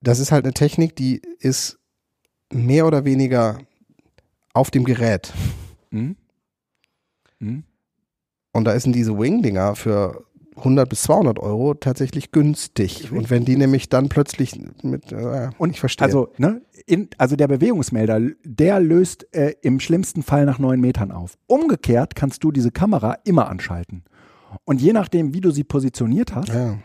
Das 0.00 0.18
ist 0.18 0.32
halt 0.32 0.44
eine 0.44 0.54
Technik, 0.54 0.96
die 0.96 1.22
ist 1.38 1.78
mehr 2.52 2.86
oder 2.86 3.04
weniger 3.04 3.58
auf 4.54 4.70
dem 4.70 4.84
Gerät. 4.84 5.32
Mhm. 5.90 6.16
Mhm. 7.38 7.64
Und 8.52 8.64
da 8.64 8.72
ist 8.72 8.86
diese 8.86 9.16
Wing-Dinger 9.18 9.76
für 9.76 10.24
100 10.58 10.88
bis 10.88 11.02
200 11.02 11.38
Euro 11.38 11.74
tatsächlich 11.74 12.32
günstig. 12.32 13.10
Und 13.12 13.30
wenn 13.30 13.44
die 13.44 13.56
nämlich 13.56 13.88
dann 13.88 14.08
plötzlich 14.08 14.60
mit, 14.82 15.12
äh, 15.12 15.50
und 15.58 15.70
ich 15.70 15.80
verstehe. 15.80 16.06
Also, 16.06 16.32
ne, 16.38 16.62
in, 16.86 17.08
also 17.18 17.36
der 17.36 17.48
Bewegungsmelder, 17.48 18.20
der 18.44 18.80
löst 18.80 19.26
äh, 19.34 19.54
im 19.62 19.80
schlimmsten 19.80 20.22
Fall 20.22 20.44
nach 20.46 20.58
neun 20.58 20.80
Metern 20.80 21.12
auf. 21.12 21.34
Umgekehrt 21.46 22.14
kannst 22.14 22.44
du 22.44 22.52
diese 22.52 22.70
Kamera 22.70 23.16
immer 23.24 23.48
anschalten. 23.48 24.04
Und 24.64 24.80
je 24.80 24.92
nachdem, 24.92 25.34
wie 25.34 25.40
du 25.40 25.50
sie 25.50 25.64
positioniert 25.64 26.34
hast, 26.34 26.48
ja. 26.48 26.78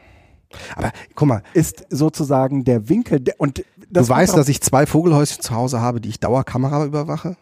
Aber 0.75 0.91
guck 1.15 1.27
mal, 1.27 1.43
ist 1.53 1.85
sozusagen 1.89 2.63
der 2.63 2.89
Winkel 2.89 3.19
der, 3.19 3.39
und 3.39 3.65
du 3.89 4.07
weißt, 4.07 4.37
dass 4.37 4.49
ich 4.49 4.61
zwei 4.61 4.85
Vogelhäuschen 4.85 5.41
zu 5.41 5.55
Hause 5.55 5.81
habe, 5.81 5.99
die 5.99 6.09
ich 6.09 6.19
Dauerkamera 6.19 6.85
überwache? 6.85 7.37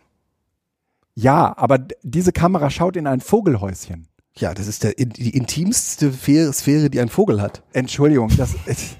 Ja, 1.14 1.54
aber 1.58 1.80
diese 2.04 2.32
Kamera 2.32 2.70
schaut 2.70 2.96
in 2.96 3.08
ein 3.08 3.20
Vogelhäuschen. 3.20 4.08
Ja, 4.36 4.54
das 4.54 4.68
ist 4.68 4.84
der, 4.84 4.94
die 4.94 5.36
intimste 5.36 6.12
Sphäre, 6.14 6.90
die 6.90 7.00
ein 7.00 7.10
Vogel 7.10 7.42
hat. 7.42 7.64
Entschuldigung, 7.74 8.32
das 8.38 8.56
ist, 8.66 8.98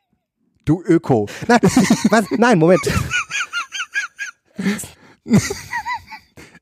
du 0.64 0.82
Öko. 0.82 1.28
Nein, 1.46 1.60
was, 2.10 2.24
nein 2.36 2.58
Moment. 2.58 2.82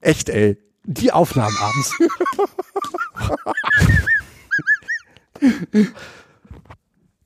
Echt, 0.01 0.29
ey. 0.29 0.59
Die 0.85 1.12
Aufnahmen 1.12 1.57
abends. 1.61 1.93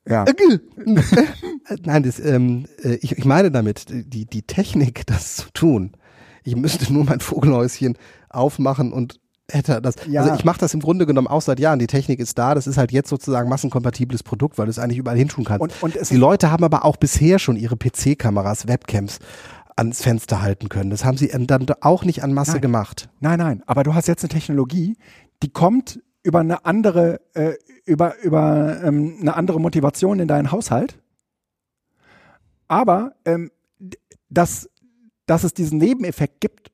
ja. 0.08 0.24
Nein, 1.84 2.02
das, 2.02 2.18
ähm, 2.18 2.66
äh, 2.82 2.96
ich, 2.96 3.12
ich 3.12 3.24
meine 3.24 3.50
damit, 3.50 3.86
die, 3.88 4.26
die 4.26 4.42
Technik, 4.42 5.06
das 5.06 5.36
zu 5.36 5.50
tun. 5.54 5.92
Ich 6.42 6.56
müsste 6.56 6.92
nur 6.92 7.04
mein 7.04 7.20
Vogelhäuschen 7.20 7.96
aufmachen 8.28 8.92
und 8.92 9.20
hätte 9.50 9.80
das. 9.82 9.96
Ja. 10.08 10.22
Also 10.22 10.34
ich 10.34 10.44
mache 10.44 10.58
das 10.58 10.74
im 10.74 10.80
Grunde 10.80 11.06
genommen 11.06 11.26
auch 11.26 11.42
seit 11.42 11.60
Jahren. 11.60 11.78
Die 11.78 11.86
Technik 11.86 12.18
ist 12.20 12.38
da. 12.38 12.54
Das 12.54 12.66
ist 12.66 12.76
halt 12.76 12.92
jetzt 12.92 13.08
sozusagen 13.08 13.48
massenkompatibles 13.48 14.22
Produkt, 14.22 14.58
weil 14.58 14.66
du 14.66 14.70
es 14.70 14.78
eigentlich 14.78 14.98
überall 14.98 15.16
hinschuhen 15.16 15.44
kannst. 15.44 15.60
Und, 15.60 15.82
und 15.82 16.10
die 16.10 16.16
Leute 16.16 16.50
haben 16.50 16.64
aber 16.64 16.84
auch 16.84 16.96
bisher 16.96 17.38
schon 17.38 17.56
ihre 17.56 17.76
PC-Kameras, 17.76 18.68
Webcams 18.68 19.18
ans 19.76 20.02
Fenster 20.02 20.40
halten 20.40 20.68
können. 20.68 20.90
Das 20.90 21.04
haben 21.04 21.16
sie 21.16 21.28
dann 21.28 21.66
auch 21.80 22.04
nicht 22.04 22.22
an 22.22 22.32
Masse 22.32 22.52
nein. 22.52 22.60
gemacht. 22.60 23.08
Nein, 23.20 23.38
nein. 23.38 23.62
Aber 23.66 23.82
du 23.82 23.94
hast 23.94 24.08
jetzt 24.08 24.22
eine 24.22 24.28
Technologie, 24.28 24.96
die 25.42 25.50
kommt 25.50 26.00
über 26.22 26.40
eine 26.40 26.64
andere, 26.64 27.20
äh, 27.34 27.54
über, 27.84 28.18
über 28.22 28.82
ähm, 28.82 29.18
eine 29.20 29.36
andere 29.36 29.60
Motivation 29.60 30.20
in 30.20 30.28
deinen 30.28 30.52
Haushalt. 30.52 30.98
Aber 32.68 33.14
ähm, 33.24 33.50
dass, 34.30 34.70
dass 35.26 35.44
es 35.44 35.54
diesen 35.54 35.78
Nebeneffekt 35.78 36.40
gibt 36.40 36.70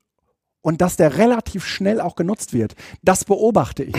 und 0.63 0.81
dass 0.81 0.97
der 0.97 1.19
relativ 1.19 1.65
schnell 1.65 2.01
auch 2.01 2.17
genutzt 2.17 2.53
wird. 2.53 2.75
Das 3.03 3.25
beobachte 3.25 3.85
ich. 3.85 3.95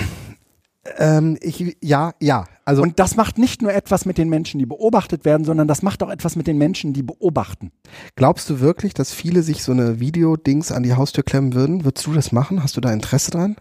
Ähm, 0.98 1.38
ich, 1.42 1.78
ja, 1.82 2.14
ja. 2.20 2.46
Also 2.66 2.82
und 2.82 3.00
das 3.00 3.16
macht 3.16 3.38
nicht 3.38 3.62
nur 3.62 3.74
etwas 3.74 4.06
mit 4.06 4.18
den 4.18 4.30
Menschen, 4.30 4.60
die 4.60 4.66
beobachtet 4.66 5.26
werden, 5.26 5.44
sondern 5.44 5.68
das 5.68 5.84
macht 5.84 6.02
auch 6.02 6.10
etwas 6.10 6.36
mit 6.36 6.48
den 6.48 6.58
Menschen, 6.58 6.94
die 6.94 7.04
beobachten. 7.04 7.72
Glaubst 8.16 8.50
du 8.50 8.60
wirklich, 8.60 8.94
dass 8.94 9.14
viele 9.14 9.44
sich 9.44 9.64
so 9.64 9.72
eine 9.72 10.00
Videodings 10.00 10.72
an 10.72 10.84
die 10.84 10.94
Haustür 10.94 11.24
klemmen 11.24 11.54
würden? 11.54 11.84
Würdest 11.84 12.08
du 12.08 12.14
das 12.14 12.32
machen? 12.32 12.64
Hast 12.64 12.78
du 12.78 12.82
da 12.82 12.92
Interesse 12.92 13.32
dran? 13.32 13.58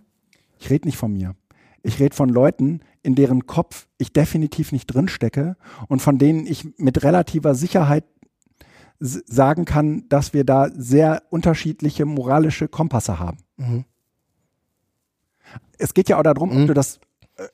Ich 0.59 0.71
rede 0.71 0.87
nicht 0.87 0.97
von 0.97 1.13
mir. 1.13 1.35
Ich 1.83 1.99
rede 1.99 2.15
von 2.15 2.29
Leuten, 2.29 2.81
in 3.03 3.15
deren 3.15 3.47
Kopf 3.47 3.87
ich 3.99 4.13
definitiv 4.13 4.73
nicht 4.73 4.87
drinstecke 4.87 5.57
und 5.89 6.01
von 6.01 6.19
denen 6.19 6.47
ich 6.47 6.79
mit 6.79 7.03
relativer 7.03 7.55
Sicherheit 7.55 8.05
sagen 9.01 9.65
kann, 9.65 10.05
dass 10.09 10.35
wir 10.35 10.45
da 10.45 10.69
sehr 10.75 11.23
unterschiedliche 11.31 12.05
moralische 12.05 12.69
Kompasse 12.69 13.19
haben. 13.19 13.39
Mhm. 13.57 13.85
Es 15.79 15.95
geht 15.95 16.09
ja 16.11 16.19
auch 16.19 16.23
darum, 16.23 16.51
mhm. 16.51 16.61
ob 16.63 16.67
du 16.69 16.75
das, 16.75 17.01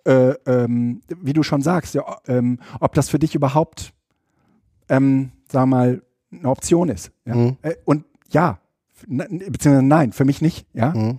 äh, 0.04 0.30
äh, 0.30 0.36
ähm, 0.46 1.02
wie 1.08 1.32
du 1.32 1.44
schon 1.44 1.62
sagst, 1.62 1.94
ja, 1.94 2.18
ähm, 2.26 2.58
ob 2.80 2.94
das 2.94 3.08
für 3.08 3.20
dich 3.20 3.34
überhaupt, 3.36 3.94
ähm, 4.88 5.30
sag 5.48 5.66
mal, 5.66 6.02
eine 6.32 6.48
Option 6.48 6.88
ist. 6.88 7.12
Ja? 7.24 7.36
Mhm. 7.36 7.56
Äh, 7.62 7.76
und 7.84 8.04
ja, 8.30 8.58
beziehungsweise 9.06 9.82
nein, 9.82 10.12
für 10.12 10.24
mich 10.24 10.42
nicht. 10.42 10.66
Ja. 10.72 10.92
Mhm. 10.92 11.18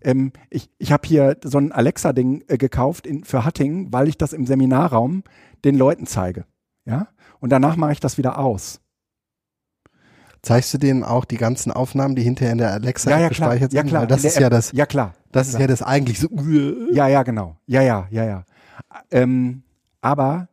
Ähm, 0.00 0.32
ich 0.50 0.70
ich 0.78 0.92
habe 0.92 1.06
hier 1.06 1.36
so 1.44 1.58
ein 1.58 1.72
Alexa-Ding 1.72 2.44
äh, 2.48 2.58
gekauft 2.58 3.06
in, 3.06 3.24
für 3.24 3.44
Hattingen, 3.44 3.92
weil 3.92 4.08
ich 4.08 4.18
das 4.18 4.32
im 4.32 4.46
Seminarraum 4.46 5.22
den 5.64 5.76
Leuten 5.76 6.06
zeige. 6.06 6.46
Ja. 6.84 7.08
Und 7.40 7.50
danach 7.50 7.76
mache 7.76 7.92
ich 7.92 8.00
das 8.00 8.18
wieder 8.18 8.38
aus. 8.38 8.80
Zeigst 10.42 10.72
du 10.72 10.78
denen 10.78 11.02
auch 11.04 11.24
die 11.24 11.36
ganzen 11.36 11.72
Aufnahmen, 11.72 12.14
die 12.14 12.22
hinterher 12.22 12.52
in 12.52 12.58
der 12.58 12.72
Alexa 12.72 13.10
ja, 13.10 13.20
ja, 13.20 13.28
gespeichert 13.28 13.72
sind? 13.72 13.76
Ja, 13.76 13.82
klar. 13.82 14.02
Weil 14.02 14.08
das 14.08 14.24
ist 14.24 14.38
ja 14.38 14.48
das. 14.48 14.72
Ja, 14.72 14.86
klar. 14.86 15.14
Das 15.32 15.48
ist 15.48 15.58
ja 15.58 15.66
das 15.66 15.82
eigentlich 15.82 16.20
so. 16.20 16.28
Ja, 16.92 17.08
ja, 17.08 17.22
genau. 17.22 17.56
Ja, 17.66 17.82
ja, 17.82 18.06
ja, 18.10 18.24
ja. 18.24 18.44
Ähm, 19.10 19.62
aber 20.00 20.48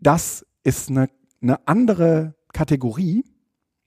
das 0.00 0.46
ist 0.62 0.90
eine, 0.90 1.08
eine 1.42 1.58
andere 1.66 2.34
Kategorie 2.52 3.24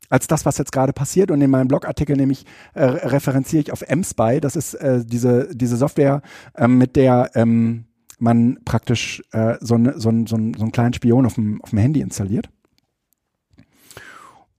als 0.09 0.27
das, 0.27 0.45
was 0.45 0.57
jetzt 0.57 0.71
gerade 0.71 0.93
passiert. 0.93 1.31
Und 1.31 1.41
in 1.41 1.49
meinem 1.49 1.67
Blogartikel 1.67 2.15
nämlich 2.15 2.45
äh, 2.73 2.83
referenziere 2.83 3.61
ich 3.61 3.71
auf 3.71 3.81
MSpy. 3.81 4.39
Das 4.41 4.55
ist 4.55 4.75
äh, 4.75 5.03
diese, 5.05 5.49
diese 5.55 5.77
Software, 5.77 6.21
äh, 6.55 6.67
mit 6.67 6.95
der 6.95 7.31
ähm, 7.35 7.85
man 8.19 8.59
praktisch 8.65 9.21
äh, 9.31 9.55
so, 9.61 9.77
ne, 9.77 9.93
so, 9.97 10.11
so, 10.11 10.25
so 10.25 10.35
einen 10.35 10.71
kleinen 10.71 10.93
Spion 10.93 11.25
auf 11.25 11.35
dem, 11.35 11.61
auf 11.61 11.69
dem 11.71 11.79
Handy 11.79 12.01
installiert. 12.01 12.49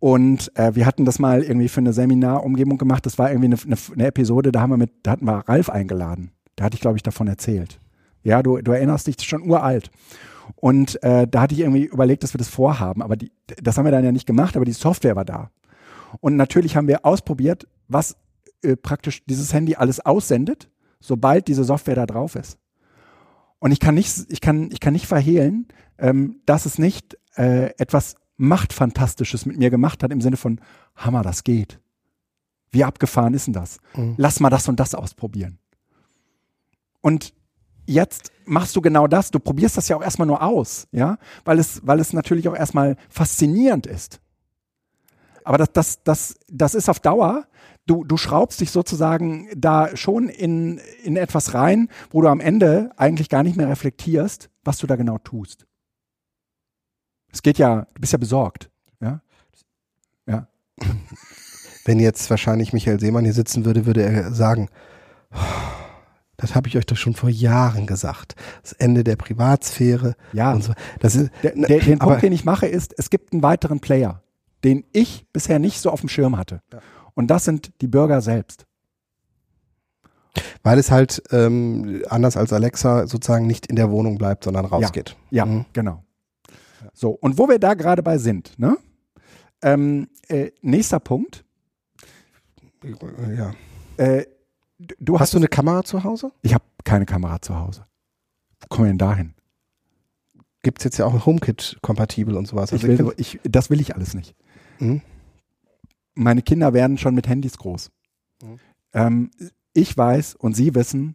Und 0.00 0.56
äh, 0.56 0.74
wir 0.74 0.86
hatten 0.86 1.04
das 1.04 1.18
mal 1.18 1.42
irgendwie 1.42 1.68
für 1.68 1.80
eine 1.80 1.92
Seminarumgebung 1.92 2.78
gemacht. 2.78 3.04
Das 3.04 3.18
war 3.18 3.30
irgendwie 3.30 3.56
eine, 3.66 3.76
eine, 3.92 4.06
Episode, 4.06 4.52
da 4.52 4.60
haben 4.60 4.70
wir 4.70 4.76
mit, 4.76 4.92
da 5.02 5.12
hatten 5.12 5.24
wir 5.24 5.48
Ralf 5.48 5.70
eingeladen. 5.70 6.30
Da 6.56 6.64
hatte 6.64 6.74
ich, 6.74 6.80
glaube 6.80 6.96
ich, 6.96 7.02
davon 7.02 7.26
erzählt. 7.26 7.80
Ja, 8.22 8.42
du, 8.42 8.58
du 8.58 8.72
erinnerst 8.72 9.06
dich, 9.06 9.20
schon 9.20 9.48
uralt. 9.48 9.90
Und 10.56 11.02
äh, 11.02 11.26
da 11.26 11.42
hatte 11.42 11.54
ich 11.54 11.60
irgendwie 11.60 11.84
überlegt, 11.84 12.22
dass 12.22 12.34
wir 12.34 12.38
das 12.38 12.48
vorhaben. 12.48 13.02
Aber 13.02 13.16
die, 13.16 13.32
das 13.60 13.76
haben 13.76 13.84
wir 13.84 13.92
dann 13.92 14.04
ja 14.04 14.12
nicht 14.12 14.26
gemacht, 14.26 14.56
aber 14.56 14.64
die 14.64 14.72
Software 14.72 15.16
war 15.16 15.24
da. 15.24 15.50
Und 16.20 16.36
natürlich 16.36 16.76
haben 16.76 16.88
wir 16.88 17.04
ausprobiert, 17.04 17.66
was 17.88 18.16
äh, 18.62 18.76
praktisch 18.76 19.24
dieses 19.26 19.52
Handy 19.52 19.74
alles 19.74 20.00
aussendet, 20.00 20.70
sobald 21.00 21.48
diese 21.48 21.64
Software 21.64 21.96
da 21.96 22.06
drauf 22.06 22.34
ist. 22.34 22.58
Und 23.58 23.72
ich 23.72 23.80
kann 23.80 23.94
nicht, 23.94 24.26
ich 24.28 24.40
kann, 24.40 24.70
ich 24.72 24.80
kann 24.80 24.92
nicht 24.92 25.06
verhehlen, 25.06 25.66
ähm, 25.98 26.40
dass 26.46 26.66
es 26.66 26.78
nicht 26.78 27.18
äh, 27.36 27.70
etwas 27.78 28.14
Machtfantastisches 28.38 29.44
mit 29.44 29.58
mir 29.58 29.68
gemacht 29.68 30.02
hat, 30.02 30.10
im 30.10 30.20
Sinne 30.20 30.36
von, 30.36 30.60
Hammer, 30.96 31.22
das 31.22 31.44
geht. 31.44 31.80
Wie 32.70 32.84
abgefahren 32.84 33.34
ist 33.34 33.46
denn 33.46 33.54
das? 33.54 33.78
Mhm. 33.94 34.14
Lass 34.16 34.40
mal 34.40 34.50
das 34.50 34.68
und 34.68 34.80
das 34.80 34.94
ausprobieren. 34.94 35.58
Und 37.00 37.34
jetzt 37.86 38.32
machst 38.44 38.76
du 38.76 38.80
genau 38.80 39.06
das. 39.06 39.30
Du 39.30 39.40
probierst 39.40 39.76
das 39.76 39.88
ja 39.88 39.96
auch 39.96 40.02
erstmal 40.02 40.26
nur 40.26 40.42
aus, 40.42 40.86
ja, 40.92 41.18
weil 41.44 41.58
es, 41.58 41.80
weil 41.86 42.00
es 42.00 42.12
natürlich 42.12 42.48
auch 42.48 42.56
erstmal 42.56 42.96
faszinierend 43.08 43.86
ist. 43.86 44.20
Aber 45.44 45.58
das, 45.58 45.72
das, 45.72 46.02
das, 46.04 46.38
das 46.48 46.74
ist 46.74 46.88
auf 46.88 47.00
Dauer. 47.00 47.46
Du, 47.86 48.04
du 48.04 48.18
schraubst 48.18 48.60
dich 48.60 48.70
sozusagen 48.70 49.48
da 49.56 49.96
schon 49.96 50.28
in, 50.28 50.78
in 51.02 51.16
etwas 51.16 51.54
rein, 51.54 51.88
wo 52.10 52.20
du 52.20 52.28
am 52.28 52.40
Ende 52.40 52.90
eigentlich 52.98 53.30
gar 53.30 53.42
nicht 53.42 53.56
mehr 53.56 53.68
reflektierst, 53.68 54.50
was 54.62 54.76
du 54.76 54.86
da 54.86 54.96
genau 54.96 55.16
tust. 55.16 55.66
Es 57.32 57.42
geht 57.42 57.58
ja, 57.58 57.86
du 57.94 58.00
bist 58.00 58.12
ja 58.12 58.18
besorgt. 58.18 58.70
Ja. 59.00 59.20
Ja. 60.26 60.48
Wenn 61.84 62.00
jetzt 62.00 62.28
wahrscheinlich 62.30 62.72
Michael 62.72 63.00
Seemann 63.00 63.24
hier 63.24 63.32
sitzen 63.32 63.64
würde, 63.64 63.86
würde 63.86 64.02
er 64.02 64.32
sagen, 64.32 64.68
das 66.36 66.54
habe 66.54 66.68
ich 66.68 66.76
euch 66.76 66.86
doch 66.86 66.96
schon 66.96 67.14
vor 67.14 67.28
Jahren 67.28 67.86
gesagt. 67.86 68.34
Das 68.62 68.72
Ende 68.72 69.04
der 69.04 69.16
Privatsphäre. 69.16 70.14
Ja. 70.32 70.52
Und 70.52 70.64
so. 70.64 70.72
das 71.00 71.16
ist, 71.16 71.30
der, 71.42 71.52
der, 71.52 71.80
den 71.80 71.98
Punkt, 71.98 72.22
den 72.22 72.32
ich 72.32 72.44
mache, 72.44 72.66
ist, 72.66 72.94
es 72.96 73.10
gibt 73.10 73.32
einen 73.32 73.42
weiteren 73.42 73.80
Player, 73.80 74.22
den 74.64 74.84
ich 74.92 75.26
bisher 75.32 75.58
nicht 75.58 75.80
so 75.80 75.90
auf 75.90 76.00
dem 76.00 76.08
Schirm 76.08 76.36
hatte. 76.36 76.62
Ja. 76.72 76.80
Und 77.14 77.28
das 77.28 77.44
sind 77.44 77.72
die 77.80 77.88
Bürger 77.88 78.20
selbst. 78.20 78.66
Weil 80.62 80.78
es 80.78 80.90
halt 80.90 81.22
ähm, 81.32 82.02
anders 82.08 82.36
als 82.36 82.52
Alexa 82.52 83.08
sozusagen 83.08 83.46
nicht 83.46 83.66
in 83.66 83.74
der 83.74 83.90
Wohnung 83.90 84.18
bleibt, 84.18 84.44
sondern 84.44 84.66
rausgeht. 84.66 85.16
Ja, 85.30 85.44
ja 85.44 85.46
mhm. 85.46 85.64
genau. 85.72 86.04
So, 86.92 87.10
und 87.10 87.38
wo 87.38 87.48
wir 87.48 87.58
da 87.58 87.74
gerade 87.74 88.02
bei 88.02 88.18
sind, 88.18 88.58
ne? 88.58 88.76
Ähm, 89.62 90.08
äh, 90.28 90.52
nächster 90.62 91.00
Punkt. 91.00 91.44
Ja. 93.36 93.52
Äh, 93.96 94.26
du 94.78 95.14
hast, 95.14 95.22
hast 95.22 95.34
du 95.34 95.38
eine 95.38 95.48
Kamera 95.48 95.82
zu 95.82 96.04
Hause? 96.04 96.32
Ich 96.42 96.54
habe 96.54 96.64
keine 96.84 97.06
Kamera 97.06 97.40
zu 97.42 97.58
Hause. 97.58 97.86
Wo 98.60 98.66
kommen 98.68 98.86
wir 98.86 98.92
denn 98.92 98.98
dahin? 98.98 99.34
Gibt 100.62 100.78
es 100.78 100.84
jetzt 100.84 100.98
ja 100.98 101.06
auch 101.06 101.26
HomeKit-kompatibel 101.26 102.36
und 102.36 102.46
sowas. 102.46 102.72
Also 102.72 102.86
ich 102.86 102.98
will, 102.98 103.12
ich, 103.16 103.40
das 103.44 103.70
will 103.70 103.80
ich 103.80 103.94
alles 103.94 104.14
nicht. 104.14 104.34
Mhm. 104.78 105.02
Meine 106.14 106.42
Kinder 106.42 106.72
werden 106.72 106.98
schon 106.98 107.14
mit 107.14 107.28
Handys 107.28 107.58
groß. 107.58 107.90
Mhm. 108.42 108.60
Ähm, 108.92 109.30
ich 109.72 109.96
weiß 109.96 110.34
und 110.34 110.54
sie 110.54 110.74
wissen, 110.74 111.14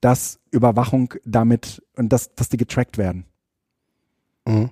dass 0.00 0.38
Überwachung 0.50 1.14
damit 1.24 1.82
und 1.96 2.10
dass, 2.10 2.34
dass 2.34 2.48
die 2.48 2.56
getrackt 2.56 2.98
werden. 2.98 3.24
Mhm. 4.46 4.70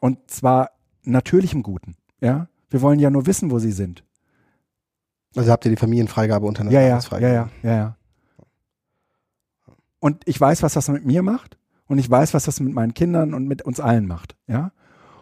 Und 0.00 0.30
zwar 0.30 0.70
natürlich 1.04 1.54
im 1.54 1.62
Guten. 1.62 1.96
Ja, 2.20 2.48
wir 2.68 2.82
wollen 2.82 2.98
ja 2.98 3.10
nur 3.10 3.26
wissen, 3.26 3.50
wo 3.50 3.58
sie 3.58 3.72
sind. 3.72 4.04
Also 5.36 5.50
habt 5.50 5.64
ihr 5.64 5.70
die 5.70 5.76
Familienfreigabe 5.76 6.44
untereinander? 6.44 6.80
Ja, 6.80 6.86
ja, 6.86 7.18
ja, 7.18 7.28
ja, 7.28 7.50
ja, 7.62 7.74
ja. 7.76 7.96
Und 10.00 10.22
ich 10.26 10.40
weiß, 10.40 10.62
was 10.62 10.74
das 10.74 10.88
mit 10.88 11.04
mir 11.04 11.22
macht. 11.22 11.58
und 11.90 11.98
ich 11.98 12.08
weiß, 12.08 12.34
was 12.34 12.44
das 12.44 12.60
mit 12.60 12.72
meinen 12.72 12.94
Kindern 12.94 13.34
und 13.34 13.48
mit 13.48 13.62
uns 13.62 13.80
allen 13.80 14.06
macht, 14.06 14.36
ja. 14.46 14.70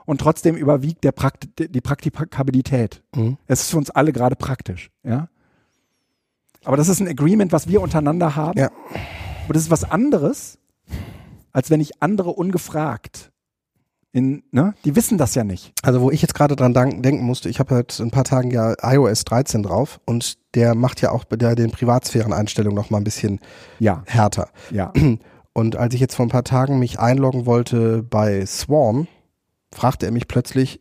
Und 0.05 0.21
trotzdem 0.21 0.55
überwiegt 0.55 1.03
der 1.03 1.13
Prakt 1.13 1.49
die 1.59 1.81
Praktikabilität. 1.81 3.03
Mhm. 3.15 3.39
Es 3.47 3.63
ist 3.63 3.71
für 3.71 3.79
uns 3.79 3.91
alle 3.91 4.13
gerade 4.13 4.37
praktisch, 4.37 4.91
ja. 5.03 5.29
Aber 6.65 6.77
das 6.77 6.89
ist 6.89 7.01
ein 7.01 7.09
Agreement, 7.09 7.53
was 7.53 7.69
wir 7.69 7.81
untereinander 7.81 8.37
haben. 8.37 8.59
Ja. 8.59 8.71
Und 9.47 9.57
das 9.57 9.63
ist 9.63 9.71
was 9.71 9.85
anderes, 9.85 10.59
als 11.53 11.71
wenn 11.71 11.81
ich 11.81 12.03
andere 12.03 12.31
ungefragt 12.31 13.33
in, 14.13 14.43
ne? 14.51 14.75
Die 14.85 14.97
wissen 14.97 15.19
das 15.19 15.35
ja 15.35 15.45
nicht. 15.45 15.73
Also 15.83 16.01
wo 16.01 16.11
ich 16.11 16.23
jetzt 16.23 16.35
gerade 16.35 16.57
dran 16.57 16.73
denken 16.73 17.25
musste, 17.25 17.49
ich 17.49 17.61
habe 17.61 17.75
halt 17.75 17.99
ein 18.01 18.11
paar 18.11 18.25
Tagen 18.25 18.51
ja 18.51 18.75
iOS 18.83 19.25
13 19.25 19.63
drauf 19.63 20.01
und 20.07 20.39
der 20.55 20.75
macht 20.75 21.01
ja 21.01 21.11
auch 21.11 21.25
bei 21.25 21.37
der 21.37 21.55
den 21.55 21.71
Privatsphären-Einstellungen 21.71 22.77
noch 22.77 22.91
mal 22.91 22.99
ein 22.99 23.05
bisschen 23.05 23.41
ja. 23.79 24.03
härter. 24.07 24.49
Ja. 24.71 24.93
Und 25.55 25.75
als 25.75 25.93
ich 25.93 26.01
jetzt 26.01 26.15
vor 26.15 26.25
ein 26.25 26.31
paar 26.31 26.45
Tagen 26.45 26.79
mich 26.79 27.01
einloggen 27.01 27.45
wollte 27.45 28.05
bei 28.05 28.47
Swarm, 28.47 29.09
fragte 29.75 30.07
er 30.07 30.13
mich 30.13 30.29
plötzlich, 30.29 30.81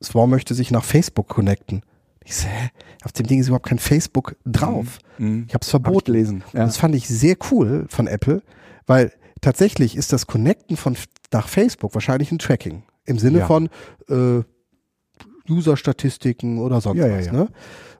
Swarm 0.00 0.30
möchte 0.30 0.54
sich 0.54 0.70
nach 0.70 0.84
Facebook 0.84 1.28
connecten. 1.28 1.82
Ich 2.24 2.36
so, 2.36 2.46
hä? 2.46 2.70
Auf 3.04 3.10
dem 3.10 3.26
Ding 3.26 3.40
ist 3.40 3.48
überhaupt 3.48 3.66
kein 3.66 3.80
Facebook 3.80 4.36
drauf. 4.44 4.98
Mhm. 5.18 5.26
mhm. 5.28 5.44
Ich 5.48 5.54
habe 5.54 5.62
es 5.62 5.70
verboten. 5.70 6.44
Hab. 6.46 6.54
Ja. 6.54 6.66
Das 6.66 6.76
fand 6.76 6.94
ich 6.94 7.08
sehr 7.08 7.36
cool 7.50 7.86
von 7.88 8.06
Apple, 8.06 8.42
weil 8.86 9.12
tatsächlich 9.40 9.96
ist 9.96 10.12
das 10.12 10.26
Connecten 10.28 10.76
von 10.76 10.96
nach 11.34 11.48
Facebook 11.48 11.92
wahrscheinlich 11.92 12.32
ein 12.32 12.38
Tracking. 12.38 12.84
Im 13.04 13.18
Sinne 13.18 13.40
ja. 13.40 13.46
von 13.46 13.68
äh, 14.08 14.42
User-Statistiken 15.50 16.58
oder 16.58 16.80
sonst 16.80 16.98
ja, 16.98 17.10
was. 17.10 17.26
Ja, 17.26 17.32
ne? 17.32 17.48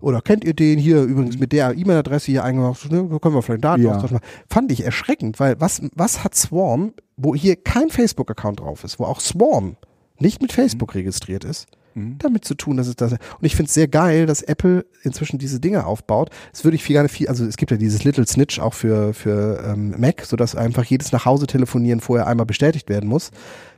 Oder 0.01 0.23
kennt 0.23 0.45
ihr 0.45 0.55
den 0.55 0.79
hier 0.79 1.03
übrigens 1.03 1.39
mit 1.39 1.53
der 1.53 1.77
E-Mail-Adresse 1.77 2.31
hier 2.31 2.45
eingemacht? 2.45 2.91
Ne? 2.91 3.07
Können 3.21 3.35
wir 3.35 3.43
vielleicht 3.43 3.65
Daten 3.65 3.83
ja. 3.83 3.95
austauschen. 3.95 4.21
Fand 4.49 4.73
ich 4.73 4.85
erschreckend, 4.85 5.41
weil 5.41 5.61
was, 5.61 5.83
was 5.95 6.25
hat 6.25 6.35
Swarm, 6.35 6.95
wo 7.17 7.35
hier 7.35 7.57
kein 7.57 7.91
Facebook-Account 7.91 8.61
drauf 8.61 8.85
ist, 8.85 8.99
wo 8.99 9.05
auch 9.05 9.21
Swarm 9.21 9.77
nicht 10.19 10.41
mit 10.41 10.53
Facebook 10.53 10.95
mhm. 10.95 11.01
registriert 11.01 11.45
ist, 11.45 11.67
mhm. 11.95 12.17
damit 12.19 12.45
zu 12.45 12.55
tun, 12.55 12.77
dass 12.77 12.87
es 12.87 12.97
das. 12.97 13.13
Und 13.13 13.19
ich 13.41 13.57
finde 13.57 13.69
es 13.69 13.75
sehr 13.75 13.89
geil, 13.89 14.27
dass 14.27 14.43
Apple 14.43 14.85
inzwischen 15.03 15.39
diese 15.39 15.61
Dinge 15.61 15.87
aufbaut. 15.87 16.31
Es 16.53 16.65
würde 16.65 16.77
ich 16.77 16.83
viel 16.83 16.95
gerne 16.95 17.09
viel, 17.09 17.29
also 17.29 17.45
es 17.45 17.57
gibt 17.57 17.71
ja 17.71 17.77
dieses 17.77 18.05
Little 18.05 18.27
Snitch 18.27 18.59
auch 18.59 18.75
für, 18.75 19.15
für 19.15 19.63
ähm, 19.67 19.95
Mac, 19.99 20.25
sodass 20.25 20.55
einfach 20.55 20.85
jedes 20.85 21.13
nach 21.13 21.25
Hause 21.25 21.47
telefonieren 21.47 22.01
vorher 22.01 22.27
einmal 22.27 22.47
bestätigt 22.47 22.89
werden 22.89 23.09
muss. 23.09 23.31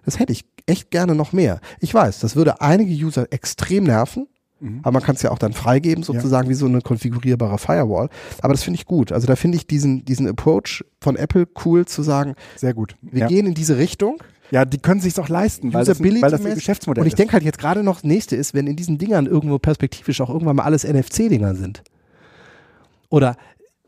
Das 0.04 0.18
hätte 0.18 0.32
ich 0.32 0.44
echt 0.66 0.90
gerne 0.90 1.14
noch 1.14 1.32
mehr. 1.32 1.60
Ich 1.80 1.92
weiß, 1.92 2.20
das 2.20 2.36
würde 2.36 2.60
einige 2.60 2.92
User 2.92 3.26
extrem 3.32 3.84
nerven. 3.84 4.26
Mhm. 4.60 4.80
Aber 4.82 4.92
man 4.92 5.02
kann 5.02 5.16
es 5.16 5.22
ja 5.22 5.30
auch 5.30 5.38
dann 5.38 5.52
freigeben, 5.52 6.02
sozusagen 6.02 6.46
ja. 6.46 6.50
wie 6.50 6.54
so 6.54 6.66
eine 6.66 6.80
konfigurierbare 6.80 7.58
Firewall. 7.58 8.08
Aber 8.40 8.54
das 8.54 8.62
finde 8.62 8.78
ich 8.78 8.86
gut. 8.86 9.12
Also 9.12 9.26
da 9.26 9.36
finde 9.36 9.56
ich 9.56 9.66
diesen, 9.66 10.04
diesen 10.04 10.26
Approach 10.26 10.82
von 11.00 11.16
Apple 11.16 11.46
cool 11.64 11.84
zu 11.84 12.02
sagen, 12.02 12.34
sehr 12.56 12.72
gut. 12.72 12.96
Wir 13.02 13.22
ja. 13.22 13.26
gehen 13.26 13.46
in 13.46 13.54
diese 13.54 13.76
Richtung. 13.76 14.18
Ja, 14.50 14.64
die 14.64 14.78
können 14.78 15.00
sich 15.00 15.18
auch 15.18 15.28
leisten, 15.28 15.72
weil 15.72 15.84
das, 15.84 16.00
weil 16.00 16.20
das 16.20 16.44
ein 16.44 16.54
Geschäftsmodell 16.54 17.02
Und 17.02 17.08
ich 17.08 17.14
denke 17.14 17.32
halt 17.32 17.42
jetzt 17.42 17.58
gerade 17.58 17.82
noch, 17.82 17.96
das 17.96 18.04
nächste 18.04 18.36
ist, 18.36 18.54
wenn 18.54 18.66
in 18.66 18.76
diesen 18.76 18.98
Dingern 18.98 19.26
irgendwo 19.26 19.58
perspektivisch 19.58 20.20
auch 20.20 20.30
irgendwann 20.30 20.56
mal 20.56 20.64
alles 20.64 20.84
NFC-Dinger 20.84 21.54
sind. 21.54 21.82
Oder 23.08 23.36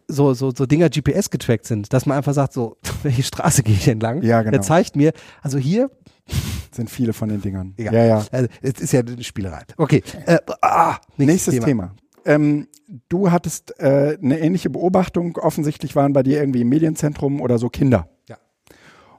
so, 0.09 0.33
so, 0.35 0.51
so 0.51 0.67
Dinger 0.67 0.89
GPS 0.89 1.31
getrackt 1.31 1.67
sind, 1.67 1.93
dass 1.93 2.07
man 2.07 2.17
einfach 2.17 2.35
sagt, 2.35 2.53
so, 2.53 2.77
welche 3.03 3.23
Straße 3.23 3.63
gehe 3.63 3.75
ich 3.75 3.89
entlang? 3.89 4.23
Ja, 4.23 4.41
genau. 4.43 4.53
Der 4.53 4.63
zeigt 4.63 4.97
mir, 4.97 5.13
also 5.43 5.59
hier 5.59 5.91
sind 6.73 6.91
viele 6.91 7.13
von 7.13 7.29
den 7.29 7.41
Dingern. 7.41 7.75
Egal. 7.77 7.95
Ja, 7.95 8.05
ja. 8.05 8.25
Also, 8.31 8.49
es 8.63 8.81
ist 8.81 8.93
ja 8.93 9.01
eine 9.01 9.23
Spielerei. 9.23 9.63
Okay. 9.77 10.03
Äh, 10.27 10.39
ah, 10.63 10.97
nächstes, 11.17 11.27
nächstes, 11.27 11.55
Thema. 11.65 11.67
Thema. 11.67 11.95
Ähm, 12.25 12.69
du 13.09 13.31
hattest 13.31 13.79
äh, 13.79 14.19
eine 14.21 14.39
ähnliche 14.39 14.71
Beobachtung. 14.71 15.37
Offensichtlich 15.37 15.95
waren 15.95 16.13
bei 16.13 16.23
dir 16.23 16.41
irgendwie 16.41 16.63
im 16.63 16.69
Medienzentrum 16.69 17.41
oder 17.41 17.59
so 17.59 17.69
Kinder 17.69 18.09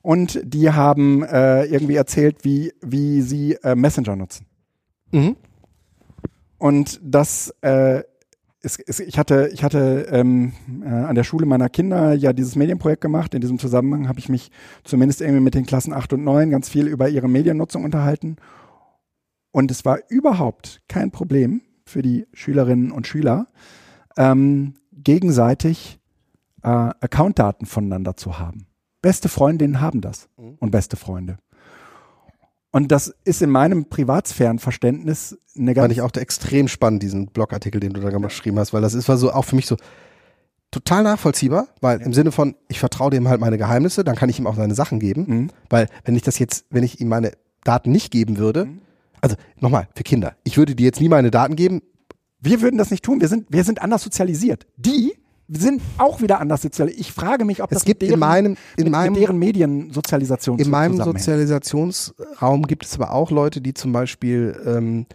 und 0.02 0.40
die 0.44 0.72
haben 0.72 1.24
äh, 1.24 1.66
irgendwie 1.66 1.96
erzählt, 1.96 2.44
wie, 2.44 2.74
wie 2.82 3.22
sie 3.22 3.56
äh, 3.64 3.76
Messenger 3.76 4.16
nutzen. 4.16 4.46
Mhm. 5.12 5.36
Und 6.58 7.00
das 7.04 7.54
äh, 7.62 8.04
ist, 8.62 8.80
ist, 8.80 9.00
ich 9.00 9.18
hatte, 9.18 9.50
ich 9.54 9.64
hatte 9.64 10.08
ähm, 10.12 10.54
äh, 10.84 10.90
an 10.90 11.16
der 11.16 11.24
Schule 11.24 11.46
meiner 11.46 11.70
Kinder 11.70 12.14
ja 12.14 12.34
dieses 12.34 12.56
Medienprojekt 12.56 13.02
gemacht. 13.02 13.34
In 13.34 13.42
diesem 13.42 13.60
Zusammenhang 13.60 14.08
habe 14.08 14.20
ich 14.20 14.30
mich 14.30 14.52
zumindest 14.84 15.22
irgendwie 15.22 15.42
mit 15.42 15.56
den 15.56 15.66
Klassen 15.66 15.94
8 15.94 16.14
und 16.14 16.24
9 16.24 16.50
ganz 16.50 16.70
viel 16.70 16.88
über 16.88 17.10
ihre 17.10 17.30
Mediennutzung 17.30 17.84
unterhalten. 17.84 18.38
Und 19.52 19.72
es 19.72 19.86
war 19.86 20.00
überhaupt 20.10 20.82
kein 20.88 21.12
Problem 21.12 21.62
für 21.86 22.02
die 22.02 22.28
Schülerinnen 22.34 22.92
und 22.92 23.08
Schüler, 23.08 23.48
ähm, 24.18 24.76
gegenseitig 24.92 26.00
äh, 26.62 26.68
Accountdaten 26.68 27.66
voneinander 27.66 28.16
zu 28.16 28.38
haben. 28.38 28.68
Beste 29.02 29.30
Freundinnen 29.30 29.82
haben 29.82 30.02
das 30.02 30.28
mhm. 30.38 30.58
und 30.60 30.72
beste 30.72 30.98
Freunde. 30.98 31.38
Und 32.72 32.92
das 32.92 33.14
ist 33.24 33.42
in 33.42 33.50
meinem 33.50 33.86
Privatsphärenverständnis 33.86 35.38
eine 35.58 35.74
ganz. 35.74 35.86
Fand 35.86 35.94
ich 35.94 36.02
auch 36.02 36.12
extrem 36.14 36.68
spannend, 36.68 37.02
diesen 37.02 37.28
Blogartikel, 37.28 37.80
den 37.80 37.94
du 37.94 38.02
da 38.02 38.10
geschrieben 38.10 38.60
hast, 38.60 38.74
weil 38.74 38.82
das 38.82 38.94
ist 38.94 39.10
war 39.10 39.18
so 39.18 39.32
auch 39.32 39.46
für 39.46 39.56
mich 39.56 39.66
so 39.66 39.76
total 40.72 41.04
nachvollziehbar, 41.04 41.68
weil 41.82 42.00
ja. 42.00 42.06
im 42.06 42.14
Sinne 42.14 42.32
von, 42.32 42.56
ich 42.68 42.80
vertraue 42.80 43.10
dem 43.10 43.28
halt 43.28 43.42
meine 43.42 43.58
Geheimnisse, 43.58 44.04
dann 44.04 44.16
kann 44.16 44.30
ich 44.30 44.38
ihm 44.38 44.46
auch 44.46 44.56
seine 44.56 44.76
Sachen 44.76 45.00
geben. 45.00 45.26
Mhm. 45.28 45.50
Weil 45.70 45.88
wenn 46.06 46.16
ich 46.16 46.22
das 46.22 46.38
jetzt, 46.38 46.66
wenn 46.70 46.84
ich 46.84 47.02
ihm 47.02 47.08
meine 47.08 47.32
Daten 47.64 47.92
nicht 47.92 48.12
geben 48.12 48.38
würde, 48.38 48.66
mhm. 48.66 48.82
also 49.22 49.36
nochmal, 49.60 49.88
für 49.96 50.04
Kinder, 50.04 50.36
ich 50.44 50.58
würde 50.58 50.76
dir 50.76 50.86
jetzt 50.86 51.02
nie 51.02 51.10
meine 51.10 51.32
Daten 51.32 51.56
geben. 51.56 51.82
Wir 52.40 52.62
würden 52.62 52.78
das 52.78 52.92
nicht 52.92 53.04
tun, 53.04 53.20
wir 53.20 53.28
sind, 53.28 53.48
wir 53.50 53.64
sind 53.64 53.82
anders 53.82 54.04
sozialisiert. 54.04 54.68
Die 54.78 55.14
sind 55.50 55.82
auch 55.98 56.22
wieder 56.22 56.40
anders 56.40 56.62
sozialisiert. 56.62 57.02
Ich 57.02 57.12
frage 57.12 57.46
mich, 57.46 57.64
ob 57.64 57.72
es 57.72 57.80
das 57.80 57.86
gibt 57.86 58.02
deren, 58.02 58.14
in 58.14 58.20
meinem, 58.20 58.58
in 58.78 58.84
mit, 58.84 58.92
meinem, 58.92 59.14
mit 59.14 59.22
deren 59.22 59.38
Mediensozialisation 59.38 60.60
In 60.60 60.70
meinem 60.70 60.98
Sozialisationsraum 60.98 62.68
gibt 62.68 62.86
es 62.86 62.96
aber 62.96 63.12
auch 63.12 63.32
Leute, 63.32 63.62
die 63.62 63.74
zum 63.74 63.92
Beispiel 63.92 64.60
ähm, 64.66 65.06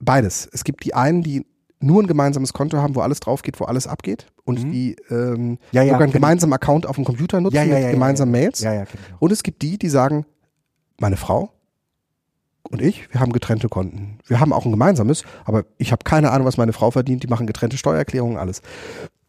beides. 0.00 0.48
Es 0.52 0.64
gibt 0.64 0.84
die 0.84 0.94
einen, 0.94 1.22
die 1.22 1.46
nur 1.80 2.02
ein 2.02 2.06
gemeinsames 2.06 2.52
Konto 2.52 2.78
haben, 2.78 2.94
wo 2.94 3.00
alles 3.00 3.20
drauf 3.20 3.42
geht, 3.42 3.60
wo 3.60 3.64
alles 3.64 3.86
abgeht 3.86 4.26
und 4.44 4.64
mhm. 4.64 4.72
die 4.72 4.96
ähm, 5.10 5.58
ja, 5.72 5.82
ja, 5.82 5.92
sogar 5.92 6.04
einen 6.04 6.12
gemeinsamen 6.12 6.52
Account 6.52 6.86
auf 6.86 6.96
dem 6.96 7.04
Computer 7.04 7.40
nutzen 7.40 7.56
ja, 7.56 7.64
ja, 7.64 7.78
mit 7.78 7.90
gemeinsamen 7.90 8.32
Mails. 8.32 8.60
Ja, 8.60 8.72
ja, 8.72 8.84
und 9.18 9.32
es 9.32 9.42
gibt 9.42 9.62
die, 9.62 9.78
die 9.78 9.88
sagen, 9.88 10.24
meine 10.98 11.16
Frau 11.16 11.50
und 12.70 12.80
ich, 12.80 13.12
wir 13.12 13.20
haben 13.20 13.32
getrennte 13.32 13.68
Konten. 13.68 14.18
Wir 14.26 14.40
haben 14.40 14.52
auch 14.52 14.64
ein 14.64 14.70
gemeinsames, 14.70 15.24
aber 15.44 15.64
ich 15.76 15.92
habe 15.92 16.02
keine 16.04 16.30
Ahnung, 16.30 16.46
was 16.46 16.56
meine 16.56 16.72
Frau 16.72 16.90
verdient. 16.90 17.22
Die 17.22 17.26
machen 17.26 17.46
getrennte 17.46 17.76
Steuererklärungen, 17.76 18.38
alles. 18.38 18.62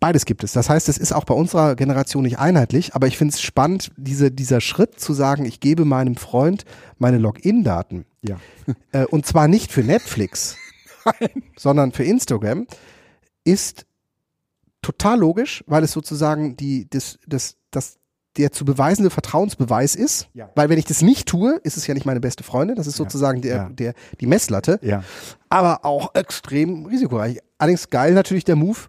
Beides 0.05 0.25
gibt 0.25 0.43
es. 0.43 0.51
Das 0.51 0.69
heißt, 0.69 0.87
es 0.87 0.99
ist 0.99 1.13
auch 1.13 1.23
bei 1.23 1.33
unserer 1.33 1.75
Generation 1.75 2.21
nicht 2.21 2.37
einheitlich, 2.37 2.93
aber 2.93 3.07
ich 3.07 3.17
finde 3.17 3.33
es 3.33 3.41
spannend, 3.41 3.91
diese, 3.97 4.29
dieser 4.29 4.61
Schritt 4.61 4.99
zu 4.99 5.13
sagen, 5.15 5.45
ich 5.45 5.59
gebe 5.59 5.83
meinem 5.83 6.15
Freund 6.15 6.63
meine 6.99 7.17
Login-Daten. 7.17 8.05
Ja. 8.21 8.37
Äh, 8.91 9.05
und 9.05 9.25
zwar 9.25 9.47
nicht 9.47 9.71
für 9.71 9.81
Netflix, 9.81 10.57
sondern 11.57 11.91
für 11.91 12.03
Instagram, 12.03 12.67
ist 13.43 13.87
total 14.83 15.19
logisch, 15.19 15.63
weil 15.65 15.83
es 15.83 15.91
sozusagen 15.91 16.55
die, 16.55 16.87
das, 16.87 17.17
das, 17.25 17.57
das, 17.71 17.97
der 18.37 18.51
zu 18.51 18.63
beweisende 18.63 19.09
Vertrauensbeweis 19.09 19.95
ist. 19.95 20.27
Ja. 20.35 20.51
Weil 20.53 20.69
wenn 20.69 20.77
ich 20.77 20.85
das 20.85 21.01
nicht 21.01 21.27
tue, 21.27 21.59
ist 21.63 21.77
es 21.77 21.87
ja 21.87 21.95
nicht 21.95 22.05
meine 22.05 22.19
beste 22.19 22.43
Freundin. 22.43 22.75
Das 22.75 22.85
ist 22.85 22.97
sozusagen 22.97 23.41
ja. 23.41 23.69
der, 23.69 23.69
der, 23.71 23.93
die 24.21 24.27
Messlatte. 24.27 24.79
Ja. 24.83 25.03
Aber 25.49 25.83
auch 25.83 26.13
extrem 26.13 26.85
risikoreich. 26.85 27.39
Allerdings 27.57 27.89
geil 27.89 28.13
natürlich 28.13 28.43
der 28.43 28.55
Move. 28.55 28.81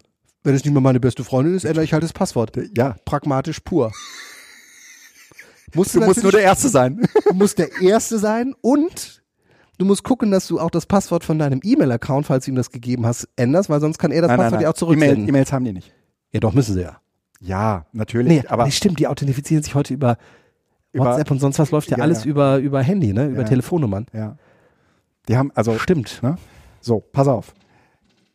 Wenn 0.47 0.55
es 0.55 0.63
nicht 0.63 0.71
mehr 0.71 0.79
meine 0.79 1.01
beste 1.01 1.25
Freundin 1.25 1.55
ist, 1.55 1.65
ändere 1.65 1.83
ich 1.83 1.91
halt 1.91 2.03
das 2.03 2.13
Passwort. 2.13 2.57
Ja. 2.77 2.95
Pragmatisch 3.03 3.59
pur. 3.59 3.91
Musst 5.75 5.93
du, 5.93 5.99
du 5.99 6.05
musst 6.05 6.23
nur 6.23 6.31
der 6.31 6.39
Erste 6.39 6.69
sein. 6.69 7.05
Du 7.27 7.33
musst 7.33 7.59
der 7.59 7.81
Erste 7.81 8.17
sein 8.17 8.55
und 8.61 9.21
du 9.77 9.83
musst 9.83 10.05
gucken, 10.05 10.31
dass 10.31 10.47
du 10.47 10.57
auch 10.61 10.71
das 10.71 10.85
Passwort 10.85 11.25
von 11.25 11.37
deinem 11.37 11.59
E-Mail-Account, 11.61 12.27
falls 12.27 12.45
du 12.45 12.51
ihm 12.51 12.55
das 12.55 12.71
gegeben 12.71 13.05
hast, 13.05 13.27
änderst, 13.35 13.69
weil 13.69 13.81
sonst 13.81 13.97
kann 13.97 14.11
er 14.13 14.21
das 14.21 14.29
nein, 14.29 14.37
Passwort 14.37 14.61
ja 14.61 14.69
auch 14.69 14.73
zurücksenden. 14.73 15.27
E-Mails 15.27 15.51
haben 15.51 15.65
die 15.65 15.73
nicht. 15.73 15.93
Ja, 16.31 16.39
doch, 16.39 16.53
müssen 16.53 16.75
sie 16.75 16.81
ja. 16.81 17.01
Ja, 17.41 17.85
natürlich. 17.91 18.31
Nee, 18.31 18.47
aber 18.47 18.63
nee, 18.63 18.71
stimmt, 18.71 18.99
die 18.99 19.07
authentifizieren 19.07 19.63
sich 19.63 19.75
heute 19.75 19.93
über, 19.93 20.17
über 20.93 21.07
WhatsApp 21.07 21.29
und 21.29 21.39
sonst 21.39 21.59
was 21.59 21.71
läuft 21.71 21.91
ja, 21.91 21.97
ja 21.97 22.03
alles 22.03 22.23
ja. 22.23 22.29
über 22.29 22.59
über 22.59 22.81
Handy, 22.81 23.11
ne, 23.11 23.25
über 23.25 23.41
ja. 23.41 23.47
Telefonnummern. 23.49 24.05
Ja. 24.13 24.37
Die 25.27 25.35
haben 25.35 25.51
also 25.55 25.77
stimmt. 25.77 26.23
Ne? 26.23 26.37
So, 26.79 27.01
pass 27.01 27.27
auf. 27.27 27.53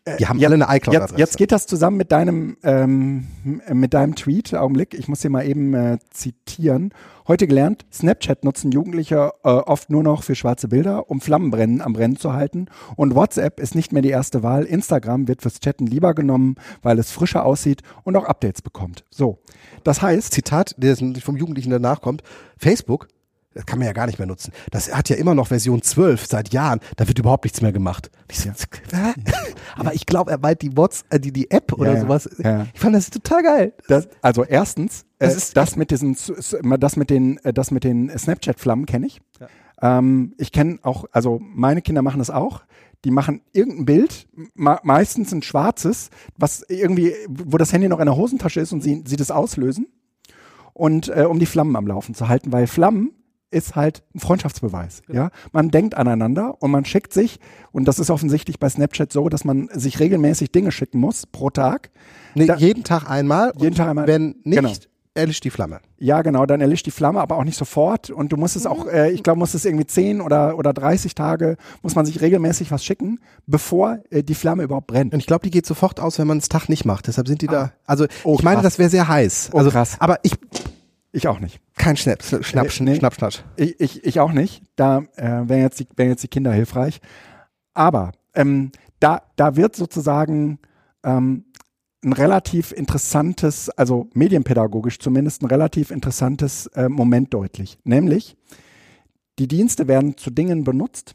Äh, 0.05 0.17
die 0.17 0.27
haben 0.27 0.39
ja, 0.39 0.49
alle 0.49 0.65
eine 0.65 0.77
iCloud-Adresse. 0.77 1.15
Jetzt, 1.15 1.19
jetzt, 1.19 1.37
geht 1.39 1.53
das 1.53 1.67
zusammen 1.67 1.97
mit 1.97 2.11
deinem, 2.11 2.57
ähm, 2.65 3.29
mit 3.73 3.95
deinem 3.95 4.17
Tweet. 4.17 4.55
Augenblick, 4.55 4.95
ich 4.95 5.09
muss 5.09 5.23
hier 5.23 5.31
mal 5.31 5.47
eben 5.47 5.75
äh, 5.75 5.99
zitieren. 6.11 6.93
Heute 7.29 7.47
gelernt, 7.47 7.85
Snapchat 7.93 8.45
nutzen 8.45 8.73
Jugendliche 8.73 9.33
äh, 9.45 9.49
oft 9.49 9.91
nur 9.91 10.03
noch 10.03 10.25
für 10.25 10.35
schwarze 10.35 10.69
Bilder, 10.69 11.09
um 11.09 11.21
Flammenbrennen 11.21 11.81
am 11.81 11.93
Brennen 11.93 12.17
zu 12.17 12.33
halten. 12.33 12.67
Und 12.97 13.15
WhatsApp 13.15 13.61
ist 13.61 13.77
nicht 13.77 13.93
mehr 13.93 14.03
die 14.03 14.11
erste 14.11 14.43
Wahl. 14.43 14.65
Instagram 14.65 15.29
wird 15.29 15.43
fürs 15.43 15.61
Chatten 15.61 15.87
lieber 15.87 16.15
genommen, 16.15 16.57
weil 16.83 16.99
es 16.99 17.13
frischer 17.13 17.45
aussieht 17.45 17.83
und 18.03 18.17
auch 18.17 18.25
Updates 18.25 18.63
bekommt. 18.63 19.05
So, 19.11 19.39
das 19.85 20.03
heißt... 20.03 20.33
Zitat, 20.33 20.75
der 20.79 20.97
vom 20.97 21.37
Jugendlichen 21.37 21.71
danach 21.71 22.01
kommt, 22.01 22.23
Facebook 22.57 23.07
Das 23.55 23.67
kann 23.67 23.79
man 23.79 23.87
ja 23.87 23.93
gar 23.93 24.07
nicht 24.07 24.19
mehr 24.19 24.27
nutzen. 24.27 24.53
Das 24.71 24.95
hat 24.95 25.09
ja 25.09 25.17
immer 25.17 25.35
noch 25.35 25.49
Version 25.49 25.83
12 25.83 26.27
seit 26.27 26.53
Jahren. 26.53 26.81
Da 26.97 27.07
wird 27.07 27.19
überhaupt 27.19 27.45
nichts 27.45 27.61
mehr 27.61 27.73
gemacht. 27.73 28.11
So, 28.33 28.49
ja. 28.93 29.15
Aber 29.77 29.95
ich 29.95 30.07
glaube, 30.07 30.31
er 30.31 30.39
meint 30.39 30.63
die 30.63 30.71
Bots, 30.71 31.05
äh, 31.11 31.21
die, 31.21 31.33
die 31.33 31.51
App 31.51 31.73
oder 31.73 31.95
ja, 31.95 32.01
sowas. 32.01 32.29
Ja. 32.39 32.67
Ich 32.73 32.81
fand 32.81 32.95
das 32.95 33.11
total 33.11 33.43
geil. 33.43 33.73
Das, 33.89 34.09
also 34.23 34.45
erstens, 34.45 35.05
Das 35.19 35.35
äh, 35.35 35.37
ist- 35.37 35.57
das 35.57 35.77
mit 35.77 35.91
diesen, 35.91 36.17
das 36.79 36.97
mit 36.97 37.11
den, 37.11 37.39
äh, 37.45 37.53
das 37.53 37.71
mit 37.71 37.85
den 37.85 38.11
Snapchat-Flammen 38.17 38.87
kenne 38.87 39.07
ich. 39.07 39.21
Ähm, 39.81 40.35
ich 40.39 40.53
kenne 40.53 40.79
auch, 40.83 41.05
also 41.13 41.41
meine 41.43 41.83
Kinder 41.83 42.03
machen 42.03 42.19
das 42.21 42.31
auch. 42.31 42.63
Die 43.05 43.11
machen 43.11 43.43
irgendein 43.53 43.85
Bild, 43.85 44.29
me 44.55 44.79
meistens 44.85 45.33
ein 45.33 45.43
schwarzes, 45.43 46.11
was 46.39 46.65
irgendwie, 46.69 47.13
wo 47.29 47.59
das 47.59 47.73
Handy 47.73 47.89
noch 47.89 47.99
in 47.99 48.07
der 48.07 48.17
Hosentasche 48.17 48.61
ist 48.61 48.73
und 48.73 48.81
sie, 48.81 49.03
sie 49.05 49.17
das 49.17 49.33
auslösen. 49.33 49.89
Und 50.73 51.09
äh, 51.09 51.25
um 51.29 51.39
die 51.41 51.47
Flammen 51.47 51.75
am 51.77 51.87
Laufen 51.87 52.15
zu 52.15 52.29
halten, 52.29 52.53
weil 52.53 52.67
Flammen 52.67 53.11
ist 53.53 53.77
halt 53.77 54.03
ein 54.15 54.19
Freundschaftsbeweis. 54.21 55.03
Ja, 55.13 55.31
man 55.53 55.71
denkt 55.71 55.95
aneinander 55.95 56.57
und 56.61 56.71
man 56.71 56.85
schickt 56.85 57.13
sich 57.13 57.39
und 57.71 57.87
das 57.87 57.99
ist 57.99 58.11
offensichtlich 58.11 58.59
bei 58.59 58.69
Snapchat 58.69 59.13
so, 59.13 59.29
dass 59.29 59.45
man 59.45 59.69
sich 59.73 60.01
regelmäßig 60.01 60.51
Dinge 60.53 60.73
schicken 60.73 60.99
muss 60.99 61.27
pro 61.27 61.51
Tag. 61.51 61.91
Nee, 62.35 62.47
Da- 62.47 62.57
jeden 62.57 62.83
Tag 62.85 63.09
einmal. 63.09 63.53
Jeden 63.59 63.75
Tag 63.77 63.89
einmal. 63.89 64.07
Wenn 64.07 64.37
nicht, 64.45 64.57
Genau. 64.59 64.73
erlischt 65.15 65.45
die 65.45 65.51
Flamme. 65.51 65.81
Ja, 65.99 66.23
genau, 66.23 66.47
dann 66.47 66.63
erlischt 66.63 66.87
die 66.87 66.91
Flamme, 66.91 67.21
aber 67.21 67.37
auch 67.37 67.45
nicht 67.45 67.59
sofort. 67.59 68.09
Und 68.09 68.33
du 68.33 68.39
musst 68.39 68.57
es 68.57 68.65
auch, 68.65 68.87
äh, 68.87 69.11
ich 69.13 69.23
glaube, 69.23 69.39
musst 69.39 69.55
es 69.55 69.67
irgendwie 69.67 69.87
10 69.87 70.23
oder, 70.23 70.57
oder 70.59 70.73
30 70.73 71.15
Tage, 71.15 71.59
muss 71.83 71.95
man 71.95 72.07
sich 72.07 72.23
regelmäßig 72.23 72.71
was 72.71 72.83
schicken, 72.83 73.21
bevor 73.47 73.99
äh, 74.11 74.23
die 74.23 74.35
Flamme 74.35 74.63
überhaupt 74.63 74.87
brennt. 74.87 75.13
Und 75.13 75.21
ich 75.21 75.27
glaube, 75.27 75.45
die 75.45 75.51
geht 75.51 75.67
sofort 75.67 76.01
aus, 76.01 76.19
wenn 76.19 76.27
man 76.27 76.39
es 76.39 76.49
Tag 76.49 76.69
nicht 76.71 76.87
macht. 76.87 77.07
Deshalb 77.09 77.29
sind 77.29 77.43
die 77.43 77.47
da. 77.47 77.73
Also 77.85 78.07
Oh, 78.25 78.37
ich 78.39 78.43
meine, 78.43 78.57
krass. 78.57 78.65
das 78.73 78.79
wäre 78.79 78.89
sehr 78.89 79.07
heiß. 79.07 79.51
Oh, 79.53 79.59
also, 79.59 79.71
krass. 79.71 79.97
Aber 80.01 80.19
ich 80.23 80.33
Ich 81.13 81.29
auch 81.29 81.41
nicht. 81.41 81.61
kein 81.77 81.97
Schnapp, 81.97 82.23
Schnapp, 82.23 82.81
Nee. 82.81 82.97
Schnapp, 82.97 83.15
Schnapp. 83.15 83.33
Ich, 83.57 83.79
ich, 83.79 84.05
ich 84.05 84.21
auch 84.21 84.33
nicht. 84.33 84.63
Da 84.77 85.05
äh, 85.17 85.47
wären 85.47 85.61
jetzt, 85.61 85.79
die, 85.79 85.87
wären 85.95 86.09
jetzt 86.09 86.23
die 86.23 86.29
Kinder 86.29 86.53
hilfreich. 86.53 87.01
Aber 87.75 88.13
ähm, 88.35 88.73
da, 88.99 89.23
da 89.37 89.57
wird 89.57 89.77
sozusagen 89.77 90.59
ähm, 91.05 91.45
ein 92.05 92.13
relativ 92.15 92.73
interessantes, 92.73 93.69
also 93.71 94.09
medienpädagogisch 94.15 94.99
zumindest 94.99 95.43
ein 95.43 95.47
relativ 95.47 95.91
interessantes 95.91 96.67
äh, 96.69 96.89
Moment 96.89 97.33
deutlich. 97.35 97.79
Nämlich, 97.85 98.37
die 99.39 99.49
Dienste 99.49 99.89
werden 99.89 100.17
zu 100.17 100.31
Dingen 100.31 100.65
benutzt, 100.65 101.15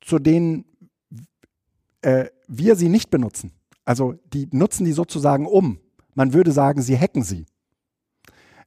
zu 0.00 0.18
denen 0.18 0.64
äh, 2.02 2.26
wir 2.46 2.76
sie 2.76 2.88
nicht 2.88 3.10
benutzen. 3.10 3.52
Also 3.84 4.14
die 4.32 4.48
nutzen 4.52 4.84
die 4.84 4.92
sozusagen 4.92 5.46
um. 5.46 5.78
Man 6.14 6.32
würde 6.32 6.52
sagen, 6.52 6.82
sie 6.82 6.98
hacken 6.98 7.22
sie. 7.22 7.46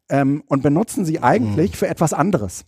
Ähm, 0.09 0.43
und 0.47 0.63
benutzen 0.63 1.05
sie 1.05 1.21
eigentlich 1.21 1.77
für 1.77 1.87
etwas 1.87 2.13
anderes. 2.13 2.65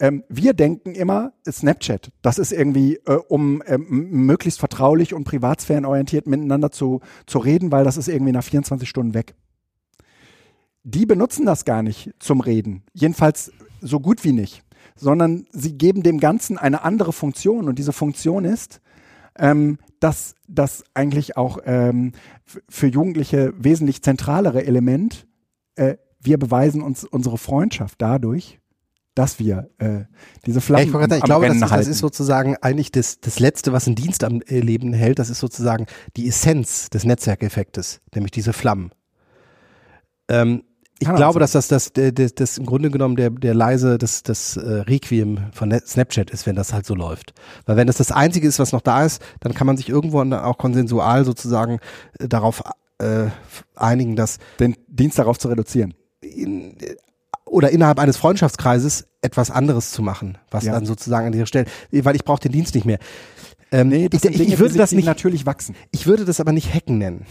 Ähm, 0.00 0.24
wir 0.28 0.54
denken 0.54 0.94
immer, 0.94 1.34
Snapchat, 1.48 2.10
das 2.22 2.38
ist 2.38 2.52
irgendwie, 2.52 2.96
äh, 3.06 3.18
um 3.28 3.62
ähm, 3.66 4.08
möglichst 4.10 4.58
vertraulich 4.58 5.12
und 5.12 5.24
privatsphärenorientiert 5.24 6.26
miteinander 6.26 6.70
zu, 6.70 7.00
zu 7.26 7.38
reden, 7.38 7.70
weil 7.70 7.84
das 7.84 7.98
ist 7.98 8.08
irgendwie 8.08 8.32
nach 8.32 8.44
24 8.44 8.88
Stunden 8.88 9.12
weg. 9.12 9.34
Die 10.82 11.04
benutzen 11.04 11.44
das 11.44 11.66
gar 11.66 11.82
nicht 11.82 12.14
zum 12.18 12.40
Reden. 12.40 12.82
Jedenfalls 12.94 13.52
so 13.82 14.00
gut 14.00 14.24
wie 14.24 14.32
nicht. 14.32 14.62
Sondern 14.96 15.46
sie 15.52 15.76
geben 15.76 16.02
dem 16.02 16.18
Ganzen 16.18 16.56
eine 16.56 16.82
andere 16.82 17.12
Funktion. 17.12 17.68
Und 17.68 17.78
diese 17.78 17.92
Funktion 17.92 18.46
ist, 18.46 18.80
ähm, 19.38 19.78
dass 20.00 20.34
das 20.48 20.84
eigentlich 20.94 21.36
auch 21.36 21.58
ähm, 21.64 22.12
für 22.44 22.86
Jugendliche 22.86 23.52
wesentlich 23.56 24.02
zentralere 24.02 24.64
Element, 24.64 25.26
äh, 25.76 25.96
wir 26.20 26.38
beweisen 26.38 26.82
uns 26.82 27.04
unsere 27.04 27.38
Freundschaft 27.38 28.00
dadurch, 28.00 28.60
dass 29.14 29.38
wir 29.38 29.70
äh, 29.78 30.04
diese 30.46 30.58
Ja, 30.58 30.60
Flammen 30.60 30.86
ich, 30.86 30.92
wollte 30.92 31.08
gerade 31.08 31.14
sagen, 31.14 31.18
ich 31.18 31.24
glaube, 31.24 31.46
das 31.46 31.56
ist, 31.56 31.70
das 31.70 31.86
ist 31.88 31.98
sozusagen 31.98 32.56
eigentlich 32.60 32.92
das, 32.92 33.20
das 33.20 33.40
Letzte, 33.40 33.72
was 33.72 33.86
ein 33.86 33.94
Dienst 33.94 34.24
am 34.24 34.40
äh, 34.42 34.60
Leben 34.60 34.92
hält. 34.92 35.18
Das 35.18 35.30
ist 35.30 35.40
sozusagen 35.40 35.86
die 36.16 36.28
Essenz 36.28 36.90
des 36.90 37.04
Netzwerkeffektes, 37.04 38.00
nämlich 38.14 38.30
diese 38.30 38.52
Flammen. 38.52 38.92
Ähm, 40.28 40.62
ich 41.00 41.06
Kann 41.06 41.16
glaube, 41.16 41.40
dass 41.40 41.52
das, 41.52 41.68
das, 41.68 41.94
das, 41.94 42.12
das, 42.14 42.34
das 42.34 42.58
im 42.58 42.66
Grunde 42.66 42.90
genommen 42.90 43.16
der, 43.16 43.30
der 43.30 43.54
leise, 43.54 43.96
das, 43.96 44.22
das 44.22 44.58
äh, 44.58 44.82
Requiem 44.82 45.50
von 45.52 45.72
Snapchat 45.72 46.30
ist, 46.30 46.46
wenn 46.46 46.56
das 46.56 46.74
halt 46.74 46.84
so 46.84 46.94
läuft. 46.94 47.32
Weil 47.64 47.76
wenn 47.76 47.86
das 47.86 47.96
das 47.96 48.12
Einzige 48.12 48.46
ist, 48.46 48.58
was 48.58 48.72
noch 48.72 48.82
da 48.82 49.04
ist, 49.04 49.22
dann 49.40 49.54
kann 49.54 49.66
man 49.66 49.78
sich 49.78 49.88
irgendwo 49.88 50.20
auch 50.20 50.58
konsensual 50.58 51.24
sozusagen 51.24 51.78
äh, 52.18 52.28
darauf 52.28 52.62
äh, 52.98 53.28
einigen, 53.74 54.14
dass 54.14 54.38
den 54.58 54.76
Dienst 54.88 55.18
darauf 55.18 55.38
zu 55.38 55.48
reduzieren. 55.48 55.94
In, 56.20 56.76
oder 57.46 57.70
innerhalb 57.70 57.98
eines 57.98 58.16
Freundschaftskreises 58.16 59.06
etwas 59.22 59.50
anderes 59.50 59.90
zu 59.90 60.02
machen, 60.02 60.38
was 60.50 60.64
Ja. 60.64 60.72
dann 60.72 60.86
sozusagen 60.86 61.26
an 61.26 61.32
dieser 61.32 61.46
Stelle, 61.46 61.66
weil 61.90 62.16
ich 62.16 62.24
brauche 62.24 62.40
den 62.40 62.52
Dienst 62.52 62.74
nicht 62.74 62.84
mehr. 62.84 62.98
Ähm, 63.72 63.88
Nee, 63.88 64.08
ich, 64.12 64.20
Dinge, 64.20 64.36
ich 64.36 64.58
würde 64.58 64.76
das 64.76 64.92
nicht, 64.92 65.04
natürlich 65.04 65.46
wachsen. 65.46 65.76
ich 65.92 66.06
würde 66.06 66.24
das 66.24 66.40
aber 66.40 66.52
nicht 66.52 66.72
Hacken 66.74 66.98
nennen. 66.98 67.24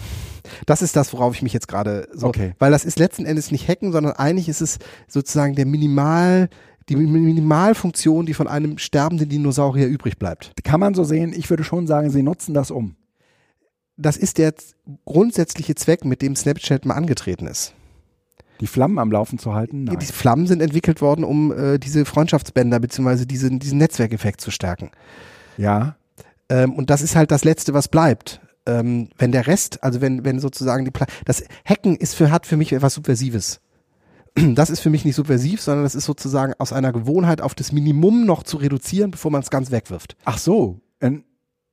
Das 0.65 0.81
ist 0.81 0.95
das, 0.95 1.11
worauf 1.13 1.35
ich 1.35 1.41
mich 1.41 1.51
jetzt 1.53 1.67
gerade 1.67 2.07
so, 2.13 2.27
Okay. 2.27 2.53
weil 2.59 2.71
das 2.71 2.85
ist 2.85 2.97
letzten 2.97 3.25
Endes 3.25 3.51
nicht 3.51 3.67
Hacken, 3.67 3.91
sondern 3.91 4.13
eigentlich 4.13 4.47
ist 4.47 4.61
es 4.61 4.77
sozusagen 5.07 5.55
der 5.55 5.65
Minimal, 5.65 6.47
die 6.87 6.95
Minimalfunktion, 6.95 8.25
die 8.25 8.33
von 8.33 8.47
einem 8.47 8.77
sterbenden 8.77 9.27
Dinosaurier 9.29 9.87
übrig 9.87 10.17
bleibt. 10.17 10.53
Kann 10.63 10.79
man 10.79 10.93
so 10.93 11.03
sehen, 11.03 11.33
ich 11.35 11.49
würde 11.49 11.63
schon 11.63 11.87
sagen, 11.87 12.09
sie 12.09 12.23
nutzen 12.23 12.53
das 12.53 12.71
um. 12.71 12.95
Das 13.97 14.15
ist 14.15 14.37
der 14.37 14.53
grundsätzliche 15.05 15.75
Zweck, 15.75 16.05
mit 16.05 16.21
dem 16.21 16.35
Snapchat 16.35 16.85
mal 16.85 16.93
angetreten 16.95 17.47
ist. 17.47 17.73
Die 18.61 18.67
Flammen 18.67 18.99
am 18.99 19.11
Laufen 19.11 19.39
zu 19.39 19.53
halten? 19.53 19.85
Nein. 19.85 19.99
Die 19.99 20.05
Flammen 20.05 20.47
sind 20.47 20.61
entwickelt 20.61 21.01
worden, 21.01 21.23
um 21.23 21.51
äh, 21.51 21.79
diese 21.79 22.05
Freundschaftsbänder 22.05 22.79
beziehungsweise 22.79 23.25
diesen, 23.25 23.59
diesen 23.59 23.77
Netzwerkeffekt 23.77 24.41
zu 24.41 24.51
stärken. 24.51 24.91
Ja, 25.57 25.95
Ähm, 26.49 26.73
und 26.73 26.89
das 26.89 27.01
ist 27.01 27.15
halt 27.15 27.31
das 27.31 27.43
Letzte, 27.43 27.73
was 27.73 27.87
bleibt. 27.87 28.41
Ähm, 28.65 29.09
wenn 29.17 29.31
der 29.31 29.47
Rest, 29.47 29.83
also 29.83 30.01
wenn, 30.01 30.25
wenn 30.25 30.39
sozusagen 30.39 30.83
die 30.83 30.91
Pla 30.91 31.05
das 31.25 31.43
Hacken 31.63 31.95
ist 31.95 32.15
für, 32.15 32.31
hat 32.31 32.45
für 32.45 32.57
mich 32.57 32.73
etwas 32.73 32.95
Subversives. 32.95 33.61
Das 34.55 34.69
ist 34.69 34.79
für 34.79 34.89
mich 34.89 35.05
nicht 35.05 35.15
subversiv, 35.15 35.59
sondern 35.59 35.83
das 35.83 35.95
ist 35.95 36.05
sozusagen 36.05 36.53
aus 36.59 36.71
einer 36.71 36.91
Gewohnheit 36.93 37.41
auf 37.41 37.55
das 37.55 37.71
Minimum 37.71 38.25
noch 38.25 38.43
zu 38.43 38.57
reduzieren, 38.57 39.11
bevor 39.11 39.31
man 39.31 39.41
es 39.41 39.49
ganz 39.49 39.71
wegwirft. 39.71 40.15
Ach 40.23 40.37
so. 40.37 40.79
Ähm, 41.01 41.23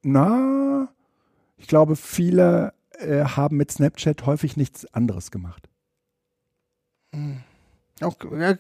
na, 0.03 0.89
ich 1.59 1.67
glaube, 1.67 1.97
viele 1.97 2.73
äh, 2.99 3.25
haben 3.25 3.57
mit 3.57 3.71
Snapchat 3.71 4.25
häufig 4.27 4.57
nichts 4.57 4.87
anderes 4.95 5.31
gemacht. 5.31 5.69
Auch, 8.03 8.15
ja, 8.39 8.55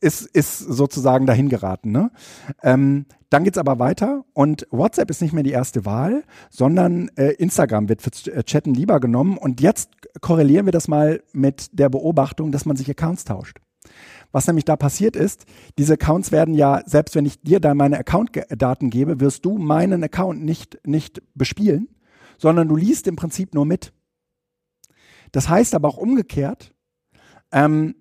Ist, 0.00 0.22
ist 0.22 0.58
sozusagen 0.58 1.26
dahin 1.26 1.48
geraten. 1.48 1.90
Ne? 1.90 2.12
Ähm, 2.62 3.06
dann 3.28 3.42
geht's 3.42 3.58
aber 3.58 3.80
weiter 3.80 4.24
und 4.34 4.68
WhatsApp 4.70 5.10
ist 5.10 5.20
nicht 5.20 5.32
mehr 5.32 5.42
die 5.42 5.50
erste 5.50 5.84
Wahl, 5.84 6.22
sondern 6.48 7.08
äh, 7.16 7.32
Instagram 7.32 7.88
wird 7.88 8.02
fürs 8.02 8.28
äh, 8.28 8.44
Chatten 8.44 8.72
lieber 8.72 9.00
genommen. 9.00 9.36
Und 9.36 9.60
jetzt 9.60 9.90
korrelieren 10.20 10.64
wir 10.64 10.72
das 10.72 10.86
mal 10.86 11.22
mit 11.32 11.76
der 11.76 11.88
Beobachtung, 11.88 12.52
dass 12.52 12.66
man 12.66 12.76
sich 12.76 12.88
Accounts 12.88 13.24
tauscht. 13.24 13.58
Was 14.30 14.46
nämlich 14.46 14.64
da 14.64 14.76
passiert 14.76 15.16
ist, 15.16 15.46
diese 15.76 15.94
Accounts 15.94 16.30
werden 16.30 16.54
ja, 16.54 16.82
selbst 16.86 17.16
wenn 17.16 17.26
ich 17.26 17.40
dir 17.40 17.58
da 17.58 17.74
meine 17.74 17.98
Account-Daten 17.98 18.90
gebe, 18.90 19.18
wirst 19.18 19.44
du 19.44 19.58
meinen 19.58 20.04
Account 20.04 20.44
nicht, 20.44 20.78
nicht 20.86 21.20
bespielen, 21.34 21.88
sondern 22.38 22.68
du 22.68 22.76
liest 22.76 23.08
im 23.08 23.16
Prinzip 23.16 23.54
nur 23.54 23.66
mit. 23.66 23.92
Das 25.32 25.48
heißt 25.48 25.74
aber 25.74 25.88
auch 25.88 25.96
umgekehrt, 25.96 26.72
ähm, 27.52 27.94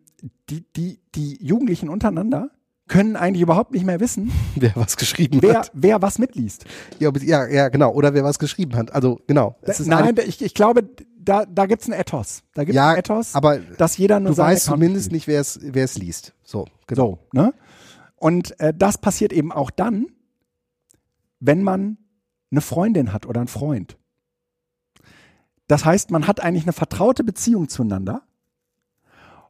die, 0.50 0.66
die, 0.76 1.00
die 1.16 1.38
Jugendlichen 1.46 1.90
untereinander 1.90 2.52
können 2.88 3.16
eigentlich 3.16 3.42
überhaupt 3.42 3.72
nicht 3.72 3.86
mehr 3.86 4.00
wissen, 4.00 4.32
wer 4.56 4.72
was 4.76 4.96
geschrieben 4.98 5.42
wer, 5.42 5.60
hat. 5.60 5.72
wer 5.74 6.02
was 6.02 6.20
mitliest. 6.20 6.66
Ja, 7.00 7.12
ja, 7.22 7.48
ja, 7.48 7.70
genau. 7.70 7.92
Oder 7.94 8.14
wer 8.14 8.24
was 8.24 8.38
geschrieben 8.40 8.76
hat. 8.76 8.94
Also, 8.94 9.20
genau. 9.28 9.56
Es 9.62 9.80
ist 9.80 9.88
Nein, 9.88 10.18
ein- 10.20 10.28
ich, 10.28 10.42
ich 10.44 10.54
glaube, 10.54 10.88
da, 11.18 11.46
da 11.46 11.66
gibt's 11.66 11.88
ein 11.88 11.94
Ethos. 11.94 12.44
Da 12.54 12.64
gibt's 12.64 12.76
ja, 12.76 12.92
ein 12.92 12.98
Ethos, 13.00 13.34
aber 13.34 13.58
dass 13.58 13.98
jeder 13.98 14.20
nur 14.20 14.34
du 14.34 14.38
weißt 14.38 14.68
Account 14.68 14.82
zumindest 14.82 15.06
spielt. 15.06 15.14
nicht, 15.14 15.28
wer 15.28 15.42
es, 15.42 15.60
wer 15.64 15.84
es 15.84 15.98
liest. 15.98 16.34
So, 16.44 16.68
genau. 16.86 17.20
So, 17.34 17.40
ne? 17.40 17.54
Und 18.18 18.60
äh, 18.60 18.74
das 18.76 19.00
passiert 19.00 19.34
eben 19.34 19.52
auch 19.52 19.72
dann, 19.72 20.06
wenn 21.40 21.64
man 21.64 21.98
eine 22.52 22.62
Freundin 22.62 23.12
hat 23.12 23.26
oder 23.26 23.40
einen 23.42 23.48
Freund. 23.48 23.98
Das 25.68 25.84
heißt, 25.86 26.12
man 26.12 26.28
hat 26.28 26.40
eigentlich 26.42 26.64
eine 26.66 26.74
vertraute 26.74 27.24
Beziehung 27.24 27.68
zueinander. 27.70 28.22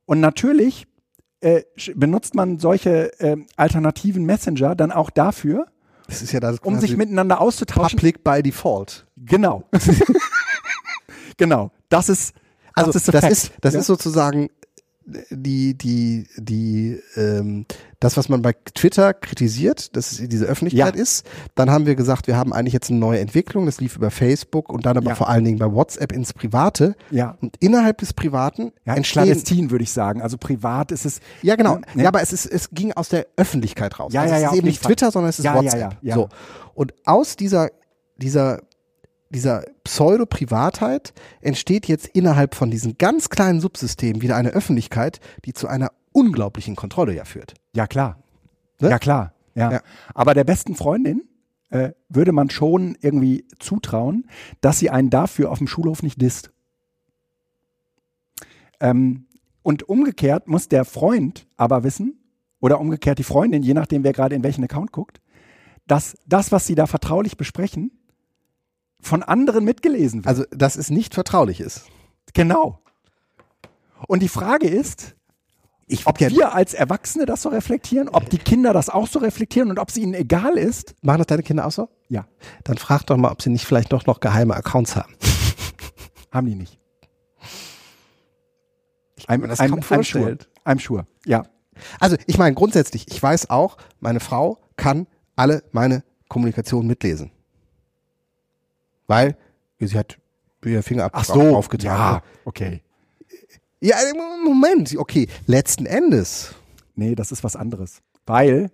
Und 0.05 0.19
natürlich 0.19 0.87
äh, 1.41 1.63
benutzt 1.95 2.35
man 2.35 2.59
solche 2.59 3.11
ähm, 3.19 3.47
alternativen 3.55 4.25
Messenger 4.25 4.75
dann 4.75 4.91
auch 4.91 5.09
dafür, 5.09 5.67
Das 6.07 6.21
ist 6.21 6.31
ja 6.31 6.39
das 6.39 6.59
um 6.59 6.79
sich 6.79 6.95
miteinander 6.97 7.41
auszutauschen. 7.41 7.97
Public 7.97 8.23
by 8.23 8.41
Default. 8.41 9.05
Genau. 9.17 9.63
genau. 11.37 11.71
Das 11.89 12.09
ist 12.09 12.33
Also 12.73 12.91
das 12.91 13.07
ist, 13.07 13.13
das 13.13 13.29
ist, 13.29 13.51
das 13.61 13.73
ja? 13.73 13.79
ist 13.79 13.87
sozusagen 13.87 14.49
die, 15.29 15.77
die, 15.77 16.27
die, 16.35 16.99
ähm, 17.15 17.65
das, 17.99 18.17
was 18.17 18.27
man 18.27 18.41
bei 18.41 18.53
Twitter 18.73 19.13
kritisiert, 19.13 19.95
dass 19.95 20.11
es 20.13 20.27
diese 20.27 20.45
Öffentlichkeit 20.45 20.95
Ja. 20.95 21.01
ist. 21.01 21.25
Dann 21.53 21.69
haben 21.69 21.85
wir 21.85 21.95
gesagt, 21.95 22.25
wir 22.27 22.35
haben 22.37 22.53
eigentlich 22.53 22.73
jetzt 22.73 22.89
eine 22.89 22.99
neue 22.99 23.19
Entwicklung. 23.19 23.67
Das 23.67 23.79
lief 23.79 23.95
über 23.95 24.09
Facebook 24.09 24.69
und 24.69 24.85
dann 24.87 24.97
aber 24.97 25.09
Ja. 25.09 25.15
vor 25.15 25.29
allen 25.29 25.43
Dingen 25.43 25.59
bei 25.59 25.71
WhatsApp 25.71 26.11
ins 26.11 26.33
Private. 26.33 26.95
Ja. 27.11 27.37
Und 27.41 27.55
innerhalb 27.59 27.99
des 27.99 28.13
Privaten 28.13 28.71
Ja, 28.85 28.95
entstehen. 28.95 29.23
Clandestin 29.25 29.69
würde 29.71 29.83
ich 29.83 29.91
sagen. 29.91 30.21
Also 30.23 30.37
privat 30.37 30.91
ist 30.91 31.05
es. 31.05 31.19
Ja, 31.43 31.55
genau. 31.55 31.75
Ne? 31.93 32.03
Ja, 32.03 32.07
aber 32.07 32.21
es 32.21 32.33
ist, 32.33 32.47
es 32.47 32.71
ging 32.71 32.91
aus 32.93 33.09
der 33.09 33.27
Öffentlichkeit 33.37 33.99
raus. 33.99 34.11
Ja, 34.11 34.21
also 34.21 34.31
ja, 34.33 34.37
es 34.37 34.43
ja, 34.43 34.49
ist 34.51 34.57
eben 34.57 34.67
nicht 34.67 34.81
Fall. 34.81 34.89
Twitter, 34.89 35.11
sondern 35.11 35.29
es 35.29 35.37
ist 35.39 35.45
WhatsApp. 35.45 35.97
ja. 36.01 36.15
So. 36.15 36.29
Und 36.73 36.93
aus 37.05 37.35
dieser, 37.35 37.69
dieser, 38.17 38.61
dieser 39.35 39.65
Pseudo-Privatheit 39.83 41.13
entsteht 41.41 41.87
jetzt 41.87 42.07
innerhalb 42.07 42.55
von 42.55 42.71
diesen 42.71 42.97
ganz 42.97 43.29
kleinen 43.29 43.59
Subsystemen 43.59 44.21
wieder 44.21 44.35
eine 44.37 44.49
Öffentlichkeit, 44.49 45.19
die 45.43 45.53
zu 45.53 45.67
einer 45.67 45.91
unglaublichen 46.13 46.75
Kontrolle 46.75 47.13
ja 47.13 47.25
führt. 47.25 47.53
Ja, 47.73 47.85
klar. 47.85 48.23
Ne? 48.79 48.89
Ja, 48.89 48.97
klar. 48.97 49.33
Ja. 49.53 49.71
Ja. 49.71 49.81
Aber 50.13 50.33
der 50.33 50.45
besten 50.45 50.75
Freundin 50.75 51.23
äh, 51.69 51.91
würde 52.07 52.31
man 52.31 52.49
schon 52.49 52.97
irgendwie 53.01 53.45
zutrauen, 53.59 54.27
dass 54.61 54.79
sie 54.79 54.89
einen 54.89 55.09
dafür 55.09 55.51
auf 55.51 55.57
dem 55.57 55.67
Schulhof 55.67 56.01
nicht 56.01 56.21
disst. 56.21 56.51
Ähm, 58.79 59.25
und 59.61 59.89
umgekehrt 59.89 60.47
muss 60.47 60.69
der 60.69 60.85
Freund 60.85 61.47
aber 61.57 61.83
wissen, 61.83 62.19
oder 62.61 62.79
umgekehrt 62.79 63.19
die 63.19 63.23
Freundin, 63.23 63.63
je 63.63 63.73
nachdem, 63.73 64.03
wer 64.03 64.13
gerade 64.13 64.33
in 64.33 64.43
welchen 64.43 64.63
Account 64.63 64.91
guckt, 64.91 65.21
dass 65.87 66.17
das, 66.25 66.51
was 66.51 66.65
sie 66.65 66.75
da 66.75 66.87
vertraulich 66.87 67.37
besprechen, 67.37 67.91
von 69.05 69.23
anderen 69.23 69.63
mitgelesen 69.63 70.25
wird. 70.25 70.27
Also, 70.27 70.43
dass 70.51 70.75
es 70.75 70.89
nicht 70.89 71.13
vertraulich 71.13 71.59
ist. 71.59 71.85
genau. 72.33 72.79
Und 74.07 74.21
die 74.21 74.29
Frage 74.29 74.67
ist, 74.67 75.15
Ich 75.87 76.05
ob 76.05 76.19
wir 76.19 76.53
als 76.53 76.73
Erwachsene 76.73 77.25
das 77.25 77.41
so 77.43 77.49
reflektieren, 77.49 78.09
ob 78.09 78.29
die 78.29 78.37
Kinder 78.37 78.73
das 78.73 78.89
auch 78.89 79.07
so 79.07 79.19
reflektieren 79.19 79.69
und 79.69 79.79
ob 79.79 79.89
es 79.89 79.97
ihnen 79.97 80.13
egal 80.13 80.57
ist. 80.57 80.95
Machen 81.01 81.19
das 81.19 81.27
deine 81.27 81.43
Kinder 81.43 81.65
auch 81.65 81.71
so? 81.71 81.89
Ja, 82.09 82.25
Dann 82.63 82.77
frag 82.77 83.03
doch 83.05 83.17
mal, 83.17 83.31
ob 83.31 83.41
sie 83.41 83.49
nicht 83.49 83.65
vielleicht 83.65 83.93
doch 83.93 84.05
noch 84.05 84.19
geheime 84.19 84.55
Accounts 84.55 84.95
haben. 84.95 85.13
haben 86.31 86.47
die 86.47 86.55
nicht. 86.55 86.79
kann 89.27 89.41
mir 89.41 89.47
das 89.47 89.59
kaum 89.59 89.81
vorstellen. 89.81 90.39
I'm 90.65 90.79
sure. 90.79 91.05
Ja. 91.25 91.43
Also, 91.99 92.15
ich 92.25 92.37
meine, 92.37 92.55
grundsätzlich, 92.55 93.07
ich 93.07 93.21
weiß 93.21 93.49
auch, 93.49 93.77
meine 93.99 94.19
Frau 94.19 94.59
kann 94.77 95.07
alle 95.35 95.63
meine 95.71 96.03
Kommunikation 96.29 96.87
mitlesen. 96.87 97.31
Weil 99.07 99.37
sie 99.79 99.97
hat 99.97 100.17
ihr 100.63 100.83
Fingerabdruck 100.83 101.37
auch 101.37 101.55
aufgetragen. 101.55 102.23
Ja, 102.23 102.23
okay. 102.45 102.81
Ja, 103.79 103.97
Moment, 104.43 104.95
okay. 104.97 105.27
Letzten 105.45 105.85
Endes. 105.85 106.55
Nee, 106.95 107.15
das 107.15 107.31
ist 107.31 107.43
was 107.43 107.55
anderes. 107.55 108.01
Weil 108.25 108.71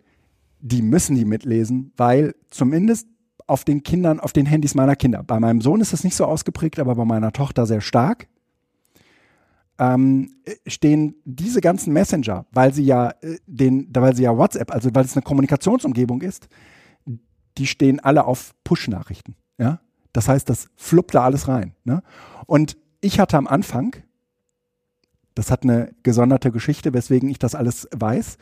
die 0.61 0.81
müssen 0.81 1.15
die 1.15 1.25
mitlesen, 1.25 1.91
weil 1.97 2.35
zumindest 2.49 3.07
auf 3.47 3.65
den 3.65 3.83
Kindern, 3.83 4.19
auf 4.19 4.31
den 4.31 4.45
Handys 4.45 4.75
meiner 4.75 4.95
Kinder. 4.95 5.23
Bei 5.23 5.39
meinem 5.39 5.59
Sohn 5.61 5.81
ist 5.81 5.91
es 5.91 6.03
nicht 6.03 6.15
so 6.15 6.25
ausgeprägt, 6.25 6.79
aber 6.79 6.95
bei 6.95 7.05
meiner 7.05 7.33
Tochter 7.33 7.65
sehr 7.65 7.81
stark. 7.81 8.27
Ähm, 9.79 10.35
stehen 10.67 11.15
diese 11.25 11.59
ganzen 11.59 11.91
Messenger, 11.91 12.45
weil 12.51 12.73
sie 12.73 12.83
ja 12.83 13.09
äh, 13.21 13.37
den, 13.47 13.89
weil 13.93 14.15
sie 14.15 14.23
ja 14.23 14.37
WhatsApp, 14.37 14.71
also 14.71 14.91
weil 14.93 15.03
es 15.03 15.15
eine 15.15 15.23
Kommunikationsumgebung 15.23 16.21
ist, 16.21 16.47
die 17.57 17.65
stehen 17.65 17.99
alle 17.99 18.25
auf 18.25 18.53
Push-Nachrichten. 18.63 19.35
Ja, 19.57 19.81
das 20.13 20.27
heißt, 20.27 20.49
das 20.49 20.67
fluppt 20.75 21.15
da 21.15 21.23
alles 21.23 21.47
rein. 21.47 21.75
Ne? 21.83 22.03
Und 22.45 22.77
ich 22.99 23.19
hatte 23.19 23.37
am 23.37 23.47
Anfang, 23.47 23.95
das 25.35 25.51
hat 25.51 25.63
eine 25.63 25.93
gesonderte 26.03 26.51
Geschichte, 26.51 26.93
weswegen 26.93 27.29
ich 27.29 27.39
das 27.39 27.55
alles 27.55 27.87
weiß. 27.95 28.37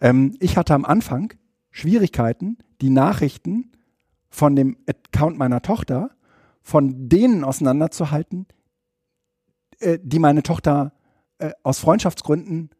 Ähm, 0.00 0.36
ich 0.40 0.56
hatte 0.56 0.74
am 0.74 0.84
Anfang 0.84 1.32
Schwierigkeiten, 1.70 2.58
die 2.80 2.90
Nachrichten 2.90 3.72
von 4.28 4.56
dem 4.56 4.76
Account 4.86 5.38
meiner 5.38 5.62
Tochter 5.62 6.10
von 6.62 7.08
denen 7.08 7.44
auseinanderzuhalten, 7.44 8.46
äh, 9.78 9.98
die 10.02 10.18
meine 10.18 10.42
Tochter 10.42 10.92
äh, 11.38 11.52
aus 11.62 11.78
Freundschaftsgründen 11.78 12.70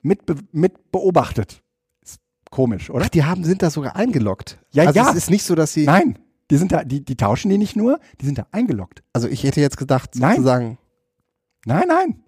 mit, 0.00 0.22
mit 0.54 0.90
beobachtet. 0.90 1.62
Ist 2.00 2.20
komisch, 2.50 2.90
oder? 2.90 3.04
Ach, 3.04 3.10
die 3.10 3.24
haben, 3.24 3.44
sind 3.44 3.62
da 3.62 3.70
sogar 3.70 3.96
eingeloggt. 3.96 4.58
Ja, 4.70 4.86
also 4.86 4.98
ja. 4.98 5.10
es 5.10 5.16
ist 5.16 5.30
nicht 5.30 5.44
so, 5.44 5.54
dass 5.54 5.72
sie, 5.72 5.84
Nein, 5.84 6.18
die 6.50 6.56
sind 6.56 6.72
da, 6.72 6.84
die, 6.84 7.04
die 7.04 7.16
tauschen 7.16 7.50
die 7.50 7.58
nicht 7.58 7.76
nur, 7.76 8.00
die 8.20 8.26
sind 8.26 8.38
da 8.38 8.46
eingeloggt. 8.52 9.02
also 9.12 9.28
ich 9.28 9.42
hätte 9.44 9.60
jetzt 9.60 9.76
gedacht, 9.76 10.10
Nein. 10.16 10.36
sozusagen, 10.36 10.78
Nein, 11.66 11.84
nein. 11.88 12.22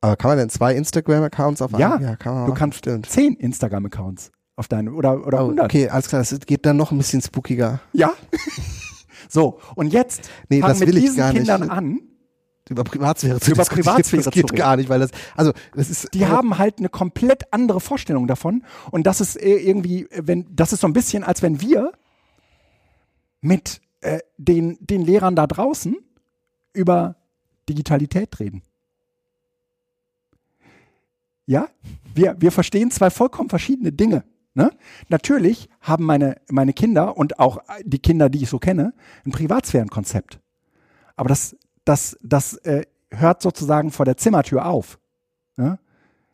aber 0.00 0.16
kann 0.16 0.30
man 0.32 0.38
denn 0.38 0.48
zwei 0.50 0.74
Instagram-Accounts 0.74 1.62
auf 1.62 1.72
Ja, 1.78 1.94
einen? 1.94 2.04
Ja, 2.04 2.16
kann 2.16 2.34
man 2.34 2.44
Du 2.44 2.50
machen, 2.50 2.58
kannst 2.58 2.78
stimmt. 2.78 3.06
zehn 3.08 3.34
Instagram-Accounts 3.34 4.30
auf 4.56 4.68
deine 4.68 4.92
oder 4.92 5.26
oder 5.26 5.38
Oh, 5.40 5.44
100. 5.48 5.64
okay, 5.64 5.88
alles 5.88 6.08
klar, 6.08 6.22
das 6.22 6.38
geht 6.40 6.64
dann 6.66 6.76
noch 6.76 6.92
ein 6.92 6.98
bisschen 6.98 7.20
spookiger. 7.22 7.80
Ja. 7.92 8.12
so, 9.28 9.58
und 9.74 9.92
jetzt 9.92 10.30
Nee, 10.48 10.60
fangen 10.60 10.72
das 10.72 10.80
mit 10.80 10.88
will 10.88 10.96
ich 10.98 11.04
diesen 11.04 11.16
gar 11.18 11.28
nicht. 11.32 11.38
Kindern 11.38 11.70
an. 11.70 12.00
Über 12.70 12.82
Privatsphäre 12.82 13.40
zu 13.40 13.50
Über 13.50 13.64
Privatsphäre 13.64 14.22
das 14.22 14.32
geht 14.32 14.54
gar 14.56 14.76
nicht, 14.76 14.88
weil 14.88 14.98
das, 15.00 15.10
also 15.36 15.52
das 15.74 15.90
ist, 15.90 16.14
Die 16.14 16.26
haben 16.26 16.56
halt 16.56 16.78
eine 16.78 16.88
komplett 16.88 17.52
andere 17.52 17.78
Vorstellung 17.78 18.26
davon. 18.26 18.64
Und 18.90 19.06
das 19.06 19.20
ist 19.20 19.36
äh, 19.36 19.56
irgendwie, 19.56 20.06
wenn, 20.14 20.46
das 20.54 20.72
ist 20.72 20.80
so 20.80 20.86
ein 20.86 20.94
bisschen, 20.94 21.24
als 21.24 21.42
wenn 21.42 21.60
wir 21.60 21.92
mit 23.44 23.80
äh, 24.00 24.20
den, 24.38 24.78
den 24.80 25.02
Lehrern 25.02 25.36
da 25.36 25.46
draußen 25.46 25.96
über 26.72 27.16
Digitalität 27.68 28.40
reden. 28.40 28.62
Ja, 31.46 31.68
wir, 32.14 32.36
wir 32.40 32.50
verstehen 32.50 32.90
zwei 32.90 33.10
vollkommen 33.10 33.50
verschiedene 33.50 33.92
Dinge. 33.92 34.24
Ne? 34.54 34.70
Natürlich 35.08 35.68
haben 35.80 36.04
meine, 36.04 36.40
meine 36.50 36.72
Kinder 36.72 37.16
und 37.16 37.38
auch 37.38 37.58
die 37.82 37.98
Kinder, 37.98 38.30
die 38.30 38.42
ich 38.42 38.48
so 38.48 38.58
kenne, 38.58 38.94
ein 39.26 39.30
Privatsphärenkonzept. 39.30 40.40
Aber 41.16 41.28
das, 41.28 41.56
das, 41.84 42.16
das 42.22 42.54
äh, 42.58 42.86
hört 43.10 43.42
sozusagen 43.42 43.90
vor 43.90 44.06
der 44.06 44.16
Zimmertür 44.16 44.64
auf. 44.66 44.98
Ne? 45.56 45.78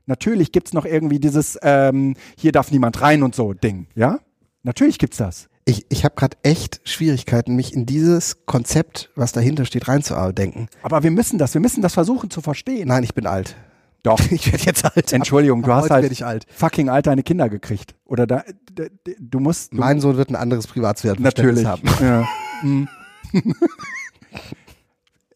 Natürlich 0.06 0.52
gibt's 0.52 0.74
noch 0.74 0.84
irgendwie 0.84 1.18
dieses, 1.18 1.58
ähm, 1.62 2.14
hier 2.36 2.52
darf 2.52 2.70
niemand 2.70 3.00
rein 3.02 3.22
und 3.22 3.34
so 3.34 3.52
Ding. 3.52 3.86
Ja, 3.94 4.20
natürlich 4.62 4.98
gibt's 4.98 5.16
das. 5.16 5.48
Ich, 5.70 5.86
ich 5.88 6.04
habe 6.04 6.14
gerade 6.16 6.36
echt 6.42 6.80
Schwierigkeiten, 6.84 7.54
mich 7.56 7.72
in 7.74 7.86
dieses 7.86 8.44
Konzept, 8.46 9.10
was 9.14 9.32
dahinter 9.32 9.64
steht, 9.64 9.88
reinzudenken. 9.88 10.68
Aber 10.82 11.02
wir 11.02 11.10
müssen 11.10 11.38
das, 11.38 11.54
wir 11.54 11.60
müssen 11.60 11.80
das 11.82 11.94
versuchen 11.94 12.28
zu 12.30 12.40
verstehen. 12.40 12.88
Nein, 12.88 13.04
ich 13.04 13.14
bin 13.14 13.26
alt. 13.26 13.56
Doch. 14.02 14.18
Ich 14.30 14.50
werde 14.50 14.64
jetzt 14.64 14.84
alt. 14.84 15.12
Entschuldigung, 15.12 15.62
du 15.62 15.70
Ab 15.72 15.82
hast 15.82 15.90
halt 15.90 16.10
ich 16.10 16.24
alt. 16.24 16.46
fucking 16.52 16.88
alt 16.88 17.06
deine 17.06 17.22
Kinder 17.22 17.48
gekriegt. 17.48 17.94
Oder 18.04 18.26
da, 18.26 18.42
d- 18.70 18.90
d- 19.06 19.16
du 19.18 19.40
musst. 19.40 19.72
Du, 19.72 19.76
Mein 19.78 20.00
Sohn 20.00 20.16
wird 20.16 20.30
ein 20.30 20.36
anderes 20.36 20.66
Privatsphärenverständnis 20.66 21.62
natürlich. 21.64 21.90
haben. 22.00 22.04
Ja. 22.06 22.28
Mhm. 22.62 22.88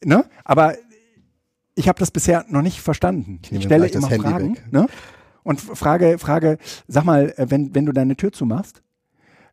ne? 0.04 0.24
Aber 0.44 0.74
ich 1.74 1.88
habe 1.88 1.98
das 1.98 2.10
bisher 2.10 2.44
noch 2.48 2.62
nicht 2.62 2.80
verstanden. 2.80 3.40
Ich, 3.42 3.50
nehme 3.52 3.64
stelle 3.64 3.86
immer 3.88 4.10
Fragen. 4.10 4.56
Ne? 4.70 4.86
Und 5.42 5.60
frage, 5.60 6.18
frage, 6.18 6.58
sag 6.88 7.04
mal, 7.04 7.34
äh, 7.36 7.46
wenn, 7.50 7.74
wenn 7.74 7.84
du 7.86 7.92
deine 7.92 8.16
Tür 8.16 8.32
zumachst 8.32 8.82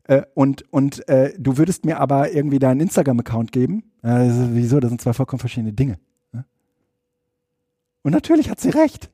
äh, 0.04 0.22
und, 0.34 0.64
und 0.72 1.08
äh, 1.08 1.32
du 1.38 1.58
würdest 1.58 1.84
mir 1.84 1.98
aber 2.00 2.32
irgendwie 2.32 2.58
deinen 2.58 2.80
Instagram-Account 2.80 3.52
geben, 3.52 3.84
äh, 4.02 4.28
wieso? 4.52 4.80
Das 4.80 4.88
sind 4.90 5.00
zwei 5.00 5.12
vollkommen 5.12 5.40
verschiedene 5.40 5.72
Dinge. 5.72 5.98
Ne? 6.32 6.44
Und 8.02 8.12
natürlich 8.12 8.50
hat 8.50 8.60
sie 8.60 8.70
recht. 8.70 9.10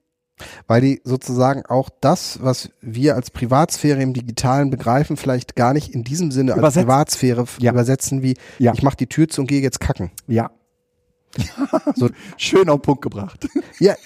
Weil 0.69 0.81
die 0.82 1.01
sozusagen 1.02 1.66
auch 1.66 1.90
das, 2.01 2.40
was 2.40 2.70
wir 2.81 3.16
als 3.16 3.32
Privatsphäre 3.32 4.01
im 4.01 4.12
Digitalen 4.15 4.70
begreifen, 4.70 5.16
vielleicht 5.16 5.56
gar 5.56 5.73
nicht 5.74 5.93
in 5.93 6.05
diesem 6.05 6.31
Sinne 6.31 6.52
als 6.52 6.59
Übersetzen. 6.60 6.86
Privatsphäre 6.86 7.44
Ja. 7.59 7.73
übersetzen 7.73 8.23
wie 8.23 8.35
Ja. 8.60 8.73
ich 8.73 8.82
mache 8.85 8.97
die 8.97 9.09
Tür 9.09 9.27
zu 9.28 9.40
und 9.40 9.48
gehe 9.48 9.60
jetzt 9.60 9.81
kacken. 9.81 10.12
Ja. 10.28 10.52
So- 11.97 12.10
Schön 12.36 12.69
auf 12.69 12.78
den 12.78 12.82
Punkt 12.82 13.02
gebracht. 13.02 13.48
Ja, 13.81 13.97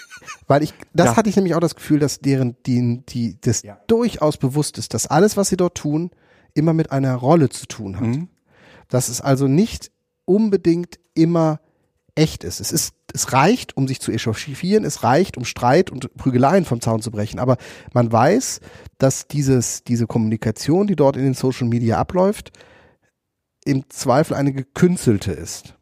weil 0.46 0.62
ich, 0.62 0.72
das 0.94 1.08
Ja. 1.08 1.16
hatte 1.16 1.28
ich 1.28 1.36
nämlich 1.36 1.54
auch 1.54 1.60
das 1.60 1.74
Gefühl, 1.74 1.98
dass 1.98 2.20
deren, 2.20 2.56
die, 2.64 3.02
die, 3.10 3.38
das 3.42 3.62
Ja. 3.62 3.78
durchaus 3.86 4.38
bewusst 4.38 4.78
ist, 4.78 4.94
dass 4.94 5.06
alles, 5.06 5.36
was 5.36 5.50
sie 5.50 5.58
dort 5.58 5.76
tun, 5.76 6.10
immer 6.54 6.72
mit 6.72 6.92
einer 6.92 7.14
Rolle 7.14 7.48
zu 7.48 7.66
tun 7.66 7.96
hat. 7.96 8.06
Mhm. 8.06 8.28
Dass 8.88 9.08
es 9.08 9.20
also 9.20 9.46
nicht 9.46 9.90
unbedingt 10.24 10.98
immer 11.14 11.60
echt 12.14 12.44
ist. 12.44 12.60
Es 12.60 12.72
ist, 12.72 12.94
es 13.12 13.32
reicht, 13.32 13.76
um 13.76 13.88
sich 13.88 14.00
zu 14.00 14.12
echauffieren, 14.12 14.84
es 14.84 15.02
reicht, 15.02 15.36
um 15.36 15.44
Streit 15.44 15.90
und 15.90 16.14
Prügeleien 16.14 16.64
vom 16.64 16.80
Zaun 16.80 17.00
zu 17.00 17.10
brechen. 17.10 17.38
Aber 17.38 17.56
man 17.92 18.12
weiß, 18.12 18.60
dass 18.98 19.28
dieses, 19.28 19.82
diese 19.84 20.06
Kommunikation, 20.06 20.86
die 20.86 20.96
dort 20.96 21.16
in 21.16 21.24
den 21.24 21.34
Social 21.34 21.68
Media 21.68 21.98
abläuft, 21.98 22.52
im 23.64 23.88
Zweifel 23.88 24.34
eine 24.34 24.52
gekünstelte 24.52 25.32
ist. 25.32 25.74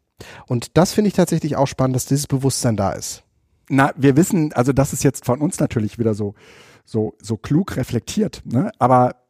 Und 0.47 0.77
das 0.77 0.93
finde 0.93 1.09
ich 1.09 1.15
tatsächlich 1.15 1.55
auch 1.55 1.67
spannend, 1.67 1.95
dass 1.95 2.05
dieses 2.05 2.27
Bewusstsein 2.27 2.77
da 2.77 2.91
ist. 2.91 3.23
Na, 3.69 3.91
wir 3.95 4.15
wissen, 4.15 4.53
also 4.53 4.71
das 4.73 4.93
ist 4.93 5.03
jetzt 5.03 5.25
von 5.25 5.41
uns 5.41 5.59
natürlich 5.59 5.97
wieder 5.97 6.13
so, 6.13 6.35
so, 6.85 7.15
so 7.21 7.37
klug 7.37 7.77
reflektiert, 7.77 8.41
ne? 8.45 8.71
Aber 8.79 9.20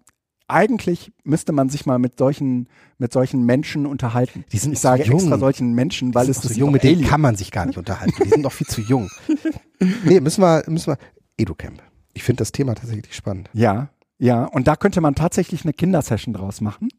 eigentlich 0.52 1.12
müsste 1.24 1.52
man 1.52 1.70
sich 1.70 1.86
mal 1.86 2.00
mit 2.00 2.18
solchen, 2.18 2.68
mit 2.98 3.14
solchen 3.14 3.46
Menschen 3.46 3.86
unterhalten. 3.86 4.46
Die 4.52 4.58
sind 4.58 4.74
ich 4.74 4.80
sage 4.80 5.04
jung. 5.04 5.20
extra 5.20 5.38
solchen 5.38 5.74
Menschen, 5.74 6.14
weil 6.14 6.30
es 6.30 6.42
das 6.42 6.54
so 6.54 6.60
jung, 6.60 6.72
mit 6.72 6.84
denen 6.84 7.04
kann 7.04 7.22
man 7.22 7.36
sich 7.36 7.52
gar 7.52 7.66
nicht 7.66 7.78
unterhalten. 7.78 8.14
Die 8.24 8.30
sind 8.30 8.44
doch 8.44 8.52
viel 8.52 8.68
zu 8.68 8.82
jung. 8.82 9.10
nee, 10.04 10.20
müssen 10.20 10.42
wir, 10.42 10.64
müssen 10.68 10.94
wir, 10.94 10.98
EduCamp. 11.38 11.82
Ich 12.14 12.24
finde 12.24 12.42
das 12.42 12.52
Thema 12.52 12.76
tatsächlich 12.76 13.16
spannend. 13.16 13.50
Ja, 13.54 13.90
ja. 14.20 14.46
Und 14.46 14.68
da 14.68 14.76
könnte 14.76 15.02
man 15.02 15.16
tatsächlich 15.16 15.64
eine 15.64 15.74
Kindersession 15.74 16.34
draus 16.34 16.62
machen. 16.62 16.90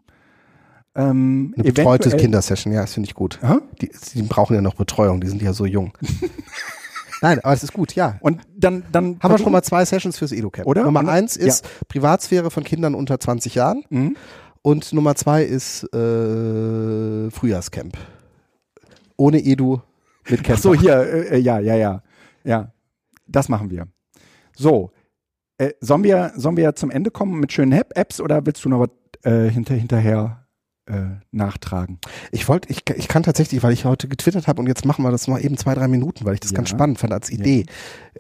Ähm, 0.95 1.55
eine 1.57 1.73
betreute 1.73 2.11
Kindersession, 2.17 2.73
ja, 2.73 2.83
das 2.83 2.95
finde 2.95 3.09
ich 3.09 3.15
gut. 3.15 3.39
Die, 3.81 3.91
die 4.15 4.23
brauchen 4.23 4.55
ja 4.55 4.61
noch 4.61 4.75
Betreuung, 4.75 5.21
die 5.21 5.29
sind 5.29 5.41
ja 5.41 5.53
so 5.53 5.65
jung. 5.65 5.97
Nein, 7.23 7.39
aber 7.43 7.55
es 7.55 7.63
ist 7.63 7.73
gut, 7.73 7.95
ja. 7.95 8.19
Und 8.21 8.43
dann, 8.55 8.83
dann 8.91 9.19
haben 9.21 9.33
wir 9.33 9.39
schon 9.39 9.53
mal 9.53 9.63
zwei 9.63 9.85
Sessions 9.85 10.19
fürs 10.19 10.33
EduCamp. 10.33 10.67
Oder? 10.67 10.83
Nummer 10.83 11.09
eins 11.09 11.37
ist 11.37 11.65
ja. 11.65 11.71
Privatsphäre 11.89 12.51
von 12.51 12.65
Kindern 12.65 12.97
unter 12.97 13.19
20 13.19 13.55
Jahren. 13.55 13.85
Mhm. 13.91 14.17
Und 14.61 14.93
Nummer 14.93 15.15
zwei 15.15 15.45
ist 15.45 15.85
äh, 15.95 17.31
Frühjahrscamp. 17.31 17.97
Ohne 19.17 19.39
Edu 19.39 19.81
mit 20.29 20.43
Camp. 20.43 20.59
Ach 20.59 20.63
so, 20.63 20.75
hier, 20.75 20.97
äh, 20.97 21.37
äh, 21.37 21.39
ja, 21.39 21.61
ja, 21.61 21.77
ja. 21.77 22.03
Ja, 22.45 22.73
das 23.29 23.49
machen 23.49 23.71
wir. 23.71 23.87
So, 24.57 24.91
äh, 25.59 25.71
sollen, 25.81 26.03
wir, 26.03 26.33
sollen 26.35 26.57
wir 26.57 26.75
zum 26.75 26.91
Ende 26.91 27.13
kommen 27.13 27.39
mit 27.39 27.53
schönen 27.53 27.73
Apps 27.95 28.21
oder 28.21 28.45
willst 28.45 28.65
du 28.65 28.69
noch 28.69 28.81
was 28.81 28.91
äh, 29.23 29.49
hinter, 29.49 29.75
hinterher 29.75 30.42
äh, 30.87 31.17
nachtragen. 31.31 31.99
Ich 32.31 32.49
wollte, 32.49 32.71
ich, 32.71 32.83
ich 32.97 33.09
kann 33.09 33.23
tatsächlich, 33.23 33.63
weil 33.63 33.73
ich 33.73 33.85
heute 33.85 34.09
getwittert 34.09 34.49
habe 34.49 34.61
und 34.61 34.67
jetzt 34.67 34.85
machen 34.85 35.05
wir 35.05 35.11
das 35.11 35.29
mal 35.29 35.45
eben 35.45 35.57
zwei, 35.57 35.75
drei 35.75 35.89
Minuten, 35.89 36.25
weil 36.25 36.35
ich 36.35 36.41
das 36.41 36.51
ja. 36.51 36.57
ganz 36.57 36.71
spannend 36.71 36.99
fand 36.99 37.13
als 37.13 37.31
Idee, 37.31 37.67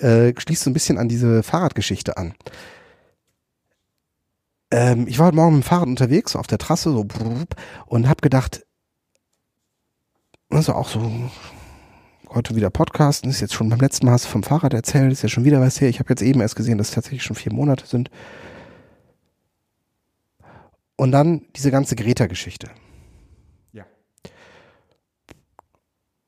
ja. 0.01 0.09
äh, 0.09 0.34
schließt 0.36 0.62
so 0.62 0.70
ein 0.70 0.74
bisschen 0.74 0.98
an 0.98 1.09
diese 1.09 1.43
Fahrradgeschichte 1.43 2.16
an. 2.16 2.34
Ähm, 4.70 5.06
ich 5.06 5.18
war 5.18 5.26
heute 5.26 5.36
Morgen 5.36 5.56
mit 5.56 5.64
dem 5.64 5.66
Fahrrad 5.66 5.89
unterwegs, 5.89 6.36
auf 6.36 6.47
der 6.47 6.59
Trasse, 6.59 6.90
so 6.90 7.06
und 7.86 8.09
habe 8.09 8.20
gedacht, 8.22 8.64
also 10.48 10.74
auch 10.74 10.89
so 10.89 11.10
heute 12.30 12.55
wieder 12.56 12.70
Podcasten, 12.70 13.28
ist 13.28 13.40
jetzt 13.40 13.55
schon 13.55 13.68
beim 13.68 13.80
letzten 13.80 14.06
Mal 14.06 14.12
hast 14.12 14.24
du 14.24 14.30
vom 14.30 14.43
Fahrrad 14.43 14.72
erzählt, 14.72 15.12
ist 15.12 15.22
ja 15.22 15.28
schon 15.28 15.44
wieder 15.44 15.60
was 15.60 15.80
her. 15.80 15.89
Ich 15.89 15.98
habe 15.98 16.10
jetzt 16.10 16.22
eben 16.22 16.40
erst 16.40 16.56
gesehen, 16.56 16.78
dass 16.78 16.89
es 16.89 16.94
tatsächlich 16.94 17.22
schon 17.22 17.36
vier 17.36 17.52
Monate 17.52 17.86
sind. 17.86 18.10
Und 20.97 21.12
dann 21.12 21.47
diese 21.56 21.70
ganze 21.70 21.97
Greta-Geschichte. 21.97 22.70
Ja. 23.73 23.85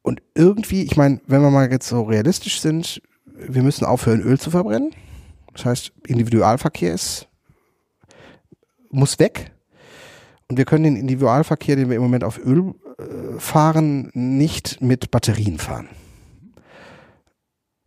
Und 0.02 0.22
irgendwie, 0.34 0.82
ich 0.82 0.96
meine, 0.96 1.20
wenn 1.26 1.42
wir 1.42 1.50
mal 1.50 1.70
jetzt 1.70 1.88
so 1.88 2.02
realistisch 2.02 2.60
sind, 2.60 3.02
wir 3.26 3.62
müssen 3.62 3.84
aufhören, 3.84 4.20
Öl 4.20 4.38
zu 4.38 4.50
verbrennen. 4.50 4.94
Das 5.52 5.64
heißt, 5.64 5.92
Individualverkehr 6.06 6.94
ist, 6.94 7.28
muss 8.90 9.18
weg. 9.18 9.52
Und 10.48 10.58
wir 10.58 10.64
können 10.64 10.84
den 10.84 10.96
Individualverkehr, 10.96 11.76
den 11.76 11.88
wir 11.88 11.96
im 11.96 12.02
Moment 12.02 12.24
auf 12.24 12.38
Öl 12.38 12.74
äh, 12.98 13.38
fahren, 13.38 14.10
nicht 14.14 14.80
mit 14.80 15.10
Batterien 15.10 15.58
fahren. 15.58 15.88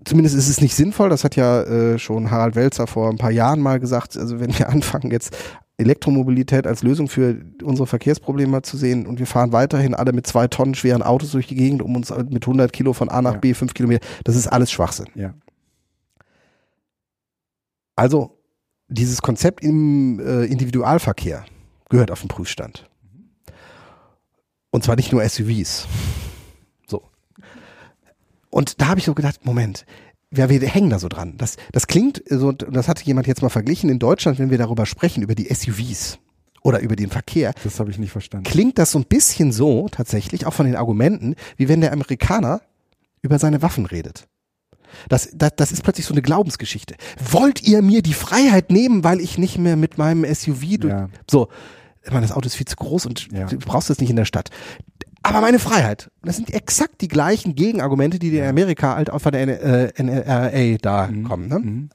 Zumindest 0.06 0.36
ist 0.36 0.48
es 0.48 0.62
nicht 0.62 0.76
sinnvoll, 0.76 1.10
das 1.10 1.24
hat 1.24 1.36
ja 1.36 1.64
äh, 1.64 2.00
schon 2.00 2.32
Harald 2.32 2.56
Welzer 2.56 2.88
vor 2.88 3.10
ein 3.10 3.18
paar 3.18 3.32
Jahren 3.32 3.62
mal 3.62 3.80
gesagt. 3.80 4.18
Also 4.18 4.40
wenn 4.40 4.58
wir 4.58 4.70
anfangen, 4.70 5.12
jetzt 5.12 5.36
Elektromobilität 5.78 6.66
als 6.66 6.82
Lösung 6.82 7.08
für 7.08 7.40
unsere 7.64 7.86
Verkehrsprobleme 7.86 8.64
zu 8.64 8.78
sehen 8.78 9.06
und 9.06 9.20
wir 9.20 9.28
fahren 9.28 9.52
weiterhin 9.52 9.94
alle 9.94 10.12
mit 10.12 10.26
zwei 10.26 10.48
Tonnen 10.48 10.74
schweren 10.74 11.04
Autos 11.04 11.32
durch 11.32 11.48
die 11.48 11.56
Gegend, 11.56 11.84
um 11.84 11.96
uns 11.96 12.10
mit 12.10 12.44
100 12.44 12.74
Kilo 12.74 12.94
von 12.94 13.10
A 13.10 13.22
nach 13.22 13.34
ja. 13.34 13.40
B, 13.40 13.54
fünf 13.54 13.76
Kilometer, 13.76 14.06
das 14.24 14.36
ist 14.36 14.48
alles 14.48 14.72
Schwachsinn. 14.72 15.08
Ja. 15.14 15.34
Also 17.96 18.38
dieses 18.88 19.22
Konzept 19.22 19.64
im 19.64 20.20
äh, 20.20 20.46
Individualverkehr 20.46 21.46
gehört 21.90 22.12
auf 22.12 22.22
den 22.22 22.28
Prüfstand. 22.28 22.90
Und 24.72 24.84
zwar 24.84 24.96
nicht 24.96 25.12
nur 25.12 25.28
SUVs. 25.28 25.88
So. 26.88 27.04
Und 28.50 28.82
da 28.82 28.88
habe 28.88 29.00
ich 29.00 29.06
so 29.06 29.14
gedacht, 29.14 29.46
Moment, 29.46 29.86
ja, 30.36 30.50
wir 30.50 30.60
hängen 30.62 30.90
da 30.90 31.00
so 31.00 31.08
dran. 31.08 31.36
Das, 31.38 31.56
das 31.72 31.88
klingt 31.88 32.22
so, 32.30 32.52
das 32.52 32.88
hatte 32.88 33.04
jemand 33.06 33.28
jetzt 33.28 33.42
mal 33.42 33.50
verglichen 33.50 33.90
in 33.90 34.00
Deutschland, 34.00 34.40
wenn 34.40 34.50
wir 34.50 34.58
darüber 34.58 34.86
sprechen, 34.86 35.24
über 35.24 35.36
die 35.36 35.54
SUVs 35.54 36.20
oder 36.64 36.80
über 36.82 36.96
den 36.96 37.10
Verkehr. 37.10 37.54
Das 37.64 37.80
habe 37.80 37.92
ich 37.92 37.98
nicht 37.98 38.12
verstanden. 38.12 38.44
Klingt 38.44 38.78
das 38.78 38.92
so 38.92 39.00
ein 39.00 39.06
bisschen 39.06 39.52
so, 39.52 39.88
tatsächlich, 39.90 40.46
auch 40.46 40.54
von 40.54 40.66
den 40.66 40.76
Argumenten, 40.76 41.36
wie 41.56 41.70
wenn 41.70 41.82
der 41.82 41.94
Amerikaner 41.94 42.62
über 43.22 43.40
seine 43.40 43.62
Waffen 43.62 43.86
redet. 43.86 44.28
Das, 45.10 45.30
das, 45.34 45.52
das 45.56 45.72
ist 45.72 45.84
plötzlich 45.84 46.06
so 46.06 46.14
eine 46.14 46.22
Glaubensgeschichte. 46.22 46.96
Wollt 47.32 47.64
ihr 47.64 47.82
mir 47.82 48.02
die 48.02 48.14
Freiheit 48.14 48.72
nehmen, 48.72 49.04
weil 49.04 49.22
ich 49.22 49.38
nicht 49.38 49.58
mehr 49.58 49.76
mit 49.76 49.98
meinem 49.98 50.24
SUV 50.34 50.64
ja. 50.84 51.10
so, 51.30 51.50
ich 52.04 52.12
meine, 52.12 52.26
das 52.26 52.36
Auto 52.36 52.48
ist 52.48 52.56
viel 52.56 52.68
zu 52.68 52.78
groß 52.78 53.06
und 53.06 53.32
ja. 53.32 53.46
du 53.48 53.58
brauchst 53.58 53.90
es 53.90 54.00
nicht 54.00 54.10
in 54.10 54.16
der 54.16 54.26
Stadt 54.26 54.50
aber 55.28 55.42
meine 55.42 55.60
Freiheit. 55.60 56.10
Das 56.24 56.38
sind 56.38 56.54
exakt 56.54 57.02
die 57.02 57.08
gleichen 57.08 57.56
Gegenargumente, 57.56 58.20
die 58.20 58.38
in 58.38 58.46
Amerika 58.46 58.96
halt 58.96 59.10
auch 59.10 59.20
von 59.20 59.32
der 59.32 59.94
NRA 60.00 60.78
da 60.82 61.08
mhm. 61.08 61.24
kommen. 61.24 61.48
Ne? 61.48 61.60
Mhm. 61.60 61.90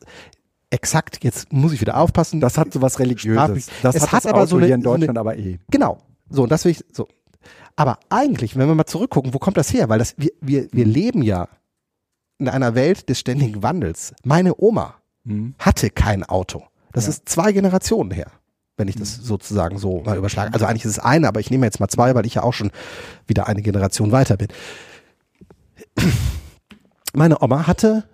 Exakt, 0.70 1.22
jetzt 1.22 1.52
muss 1.52 1.72
ich 1.72 1.80
wieder 1.80 1.96
aufpassen. 1.96 2.40
Das 2.40 2.58
hat 2.58 2.72
so 2.72 2.82
was 2.82 2.98
Religiöses. 2.98 3.68
Das 3.82 3.94
es 3.94 4.02
hat, 4.02 4.12
hat 4.12 4.24
das 4.24 4.26
aber 4.26 4.40
Auto 4.40 4.46
so 4.46 4.56
eine, 4.56 4.66
hier 4.66 4.74
in 4.74 4.82
Deutschland 4.82 5.04
so 5.04 5.10
eine, 5.10 5.20
aber 5.20 5.38
eh. 5.38 5.58
Genau. 5.70 5.98
So, 6.30 6.44
und 6.44 6.52
das 6.52 6.64
will 6.64 6.72
ich, 6.72 6.84
so. 6.92 7.08
Aber 7.76 7.98
eigentlich, 8.10 8.56
wenn 8.56 8.68
wir 8.68 8.74
mal 8.74 8.86
zurückgucken, 8.86 9.34
wo 9.34 9.38
kommt 9.38 9.56
das 9.56 9.72
her? 9.72 9.88
Weil 9.88 9.98
das, 9.98 10.14
wir, 10.18 10.30
wir, 10.40 10.68
wir 10.72 10.84
leben 10.84 11.22
ja 11.22 11.48
in 12.38 12.48
einer 12.48 12.74
Welt 12.74 13.08
des 13.08 13.18
ständigen 13.18 13.62
Wandels. 13.62 14.14
Meine 14.24 14.54
Oma 14.60 14.94
mhm. 15.24 15.54
hatte 15.58 15.90
kein 15.90 16.24
Auto. 16.24 16.64
Das 16.92 17.04
ja. 17.04 17.10
ist 17.10 17.28
zwei 17.28 17.52
Generationen 17.52 18.10
her 18.10 18.30
wenn 18.76 18.88
ich 18.88 18.96
das 18.96 19.18
mhm. 19.18 19.22
sozusagen 19.24 19.78
so 19.78 20.02
mal 20.02 20.16
überschlage. 20.16 20.52
Also 20.52 20.66
eigentlich 20.66 20.84
ist 20.84 20.92
es 20.92 20.98
eine, 20.98 21.28
aber 21.28 21.40
ich 21.40 21.50
nehme 21.50 21.66
jetzt 21.66 21.80
mal 21.80 21.88
zwei, 21.88 22.14
weil 22.14 22.26
ich 22.26 22.34
ja 22.34 22.42
auch 22.42 22.54
schon 22.54 22.70
wieder 23.26 23.46
eine 23.46 23.62
Generation 23.62 24.12
weiter 24.12 24.36
bin. 24.36 24.48
Meine 27.12 27.42
Oma 27.42 27.66
hatte 27.66 28.04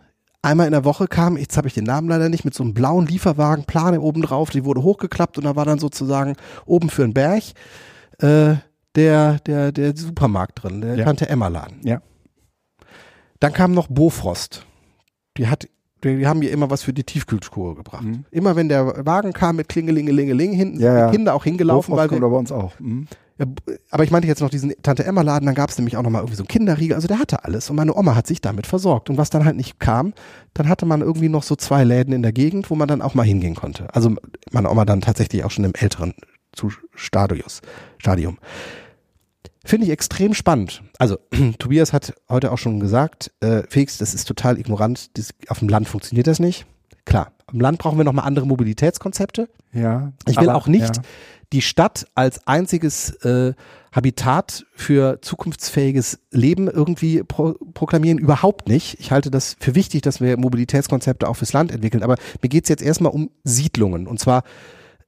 einmal 0.43 0.67
in 0.67 0.73
der 0.73 0.85
Woche 0.85 1.07
kam, 1.07 1.37
jetzt 1.37 1.57
habe 1.57 1.69
ich 1.69 1.75
den 1.75 1.85
Namen 1.85 2.09
leider 2.09 2.29
nicht, 2.29 2.45
mit 2.45 2.55
so 2.55 2.63
einem 2.63 2.75
blauen 2.75 3.07
Lieferwagen, 3.07 3.65
Plane 3.65 4.01
oben 4.01 4.23
drauf, 4.23 4.51
die 4.51 4.65
wurde 4.65 4.83
hochgeklappt 4.83 5.39
und 5.39 5.45
da 5.45 5.57
war 5.57 5.65
dann 5.65 5.79
sozusagen 5.79 6.37
oben 6.67 6.91
für 6.91 7.03
den 7.03 7.15
Berg 7.15 7.45
äh, 8.19 8.57
der, 8.95 9.39
der, 9.41 9.73
der 9.73 9.97
Supermarkt 9.97 10.63
drin, 10.63 10.81
der 10.81 10.97
ja. 10.97 11.05
Tante 11.05 11.29
Emma 11.29 11.49
Laden. 11.49 11.81
Ja. 11.85 12.03
Dann 13.41 13.53
kam 13.53 13.73
noch 13.73 13.89
Bofrost. 13.89 14.67
Die 15.37 15.47
hat 15.47 15.69
die 16.05 16.27
haben 16.27 16.39
mir 16.39 16.51
immer 16.51 16.71
was 16.71 16.83
für 16.83 16.93
die 16.93 17.05
Tiefkühltruhe 17.05 17.75
gebracht. 17.75 18.05
Mhm. 18.05 18.25
Immer 18.31 18.57
wenn 18.57 18.69
der 18.69 19.07
Wagen 19.07 19.33
kam 19.33 19.57
mit 19.57 19.69
Klingelingelingeling 19.69 20.53
hinten, 20.53 20.81
ja, 20.81 20.95
sind 20.95 21.07
die 21.11 21.17
Kinder 21.17 21.35
auch 21.35 21.45
hingelaufen. 21.45 21.97
Weil 21.97 22.11
wir, 22.11 22.21
bei 22.21 22.27
uns 22.27 22.53
auch. 22.53 22.79
Mhm. 22.79 23.07
Ja, 23.39 23.47
aber 23.91 24.03
ich 24.03 24.11
meinte 24.11 24.27
jetzt 24.27 24.41
noch 24.41 24.51
diesen 24.51 24.73
Tante 24.83 25.05
Emma 25.05 25.23
Laden, 25.23 25.47
dann 25.47 25.55
gab 25.55 25.71
es 25.71 25.79
nämlich 25.79 25.97
auch 25.97 26.03
nochmal 26.03 26.23
irgendwie 26.23 26.37
so 26.37 26.43
einen 26.43 26.49
Kinderriegel, 26.49 26.97
also 26.97 27.07
der 27.07 27.21
hatte 27.21 27.45
alles 27.45 27.71
und 27.71 27.77
meine 27.77 27.95
Oma 27.95 28.17
hat 28.17 28.27
sich 28.27 28.41
damit 28.41 28.67
versorgt 28.67 29.11
und 29.11 29.17
was 29.17 29.31
dann 29.31 29.45
halt 29.45 29.57
nicht 29.57 29.79
kam, 29.79 30.13
dann 30.55 30.69
hatte 30.69 30.87
man 30.87 31.03
irgendwie 31.03 31.29
noch 31.29 31.45
so 31.45 31.55
zwei 31.55 31.85
Läden 31.85 32.13
in 32.13 32.23
der 32.23 32.33
Gegend, 32.33 32.69
wo 32.69 32.75
man 32.75 32.89
dann 32.89 33.01
auch 33.01 33.15
mal 33.15 33.23
hingehen 33.23 33.55
konnte. 33.55 33.87
Also 33.95 34.17
meine 34.51 34.69
Oma 34.69 34.85
dann 34.85 35.01
tatsächlich 35.01 35.45
auch 35.45 35.53
schon 35.53 35.65
im 35.65 35.75
älteren 35.75 36.15
Stadius, 36.97 37.61
Stadium. 37.99 38.39
Finde 39.69 39.85
ich 39.85 39.93
extrem 39.93 40.33
spannend. 40.33 40.83
Also, 40.99 41.19
Tobias 41.59 41.93
hat 41.93 42.15
heute 42.31 42.53
auch 42.53 42.57
schon 42.57 42.81
gesagt, 42.81 43.33
äh, 43.41 43.65
Felix, 43.69 43.99
das 43.99 44.15
ist 44.15 44.25
total 44.25 44.59
ignorant. 44.59 45.11
Das, 45.19 45.29
auf 45.49 45.59
dem 45.59 45.69
Land 45.69 45.87
funktioniert 45.87 46.27
das 46.27 46.39
nicht. 46.41 46.65
Klar, 47.05 47.33
am 47.49 47.61
Land 47.61 47.79
brauchen 47.79 47.99
wir 47.99 48.05
nochmal 48.05 48.25
andere 48.25 48.47
Mobilitätskonzepte. 48.47 49.51
Ja. 49.75 50.15
Ich 50.27 50.41
will 50.41 50.49
aber, 50.49 50.57
auch 50.57 50.69
nicht 50.69 50.97
ja. 50.97 51.03
die 51.53 51.61
Stadt 51.61 52.07
als 52.15 52.47
einziges 52.47 53.11
äh, 53.27 53.53
Habitat 53.93 54.65
für 54.75 55.21
zukunftsfähiges 55.21 56.19
Leben 56.31 56.69
irgendwie 56.69 57.23
pro 57.23 57.53
proklamieren. 57.75 58.17
Überhaupt 58.17 58.69
nicht. 58.69 58.99
Ich 59.01 59.11
halte 59.11 59.31
das 59.31 59.55
für 59.61 59.75
wichtig, 59.75 60.01
dass 60.01 60.23
wir 60.23 60.39
Mobilitätskonzepte 60.39 61.29
auch 61.29 61.37
fürs 61.37 61.53
Land 61.53 61.73
entwickeln. 61.73 62.03
Aber 62.03 62.17
mir 62.41 62.49
geht 62.49 62.65
es 62.65 62.71
jetzt 62.71 62.83
erstmal 62.83 63.13
um 63.13 63.29
Siedlungen. 63.45 64.07
Und 64.07 64.19
zwar 64.19 64.45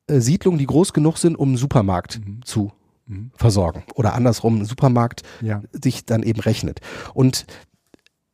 äh, 0.07 0.21
Siedlungen, 0.21 0.59
die 0.59 0.67
groß 0.67 0.93
genug 0.93 1.17
sind, 1.17 1.35
um 1.35 1.49
einen 1.49 1.57
Supermarkt 1.57 2.21
mhm. 2.23 2.43
zu 2.45 2.73
mhm. 3.11 3.31
versorgen. 3.35 3.83
Oder 3.95 4.15
andersrum, 4.15 4.61
ein 4.61 4.65
Supermarkt 4.65 5.23
ja. 5.43 5.63
sich 5.73 6.07
dann 6.07 6.23
eben 6.23 6.41
rechnet. 6.41 6.81
Und 7.13 7.47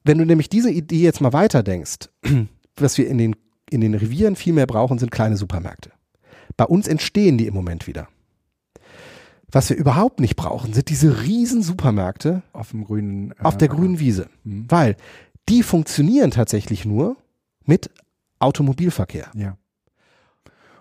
wenn 0.04 0.18
du 0.18 0.24
nämlich 0.24 0.48
diese 0.48 0.70
Idee 0.70 1.02
jetzt 1.02 1.20
mal 1.20 1.32
weiterdenkst, 1.32 2.10
was 2.76 2.98
wir 2.98 3.08
in 3.08 3.18
den, 3.18 3.36
in 3.70 3.80
den 3.80 3.94
Revieren 3.94 4.36
viel 4.36 4.52
mehr 4.52 4.66
brauchen, 4.66 4.98
sind 4.98 5.10
kleine 5.10 5.36
Supermärkte. 5.36 5.90
Bei 6.56 6.64
uns 6.64 6.86
entstehen 6.86 7.38
die 7.38 7.46
im 7.46 7.54
Moment 7.54 7.86
wieder. 7.86 8.08
Was 9.50 9.70
wir 9.70 9.76
überhaupt 9.76 10.20
nicht 10.20 10.36
brauchen, 10.36 10.72
sind 10.72 10.88
diese 10.88 11.22
riesen 11.22 11.62
Supermärkte 11.62 12.42
auf 12.52 12.70
dem 12.70 12.84
grünen, 12.84 13.32
äh, 13.32 13.42
auf 13.42 13.56
der 13.56 13.68
grünen 13.68 13.98
Wiese, 13.98 14.28
mhm. 14.44 14.66
weil 14.68 14.96
die 15.48 15.62
funktionieren 15.62 16.30
tatsächlich 16.30 16.84
nur 16.84 17.16
mit 17.64 17.90
Automobilverkehr. 18.38 19.30
Ja. 19.34 19.56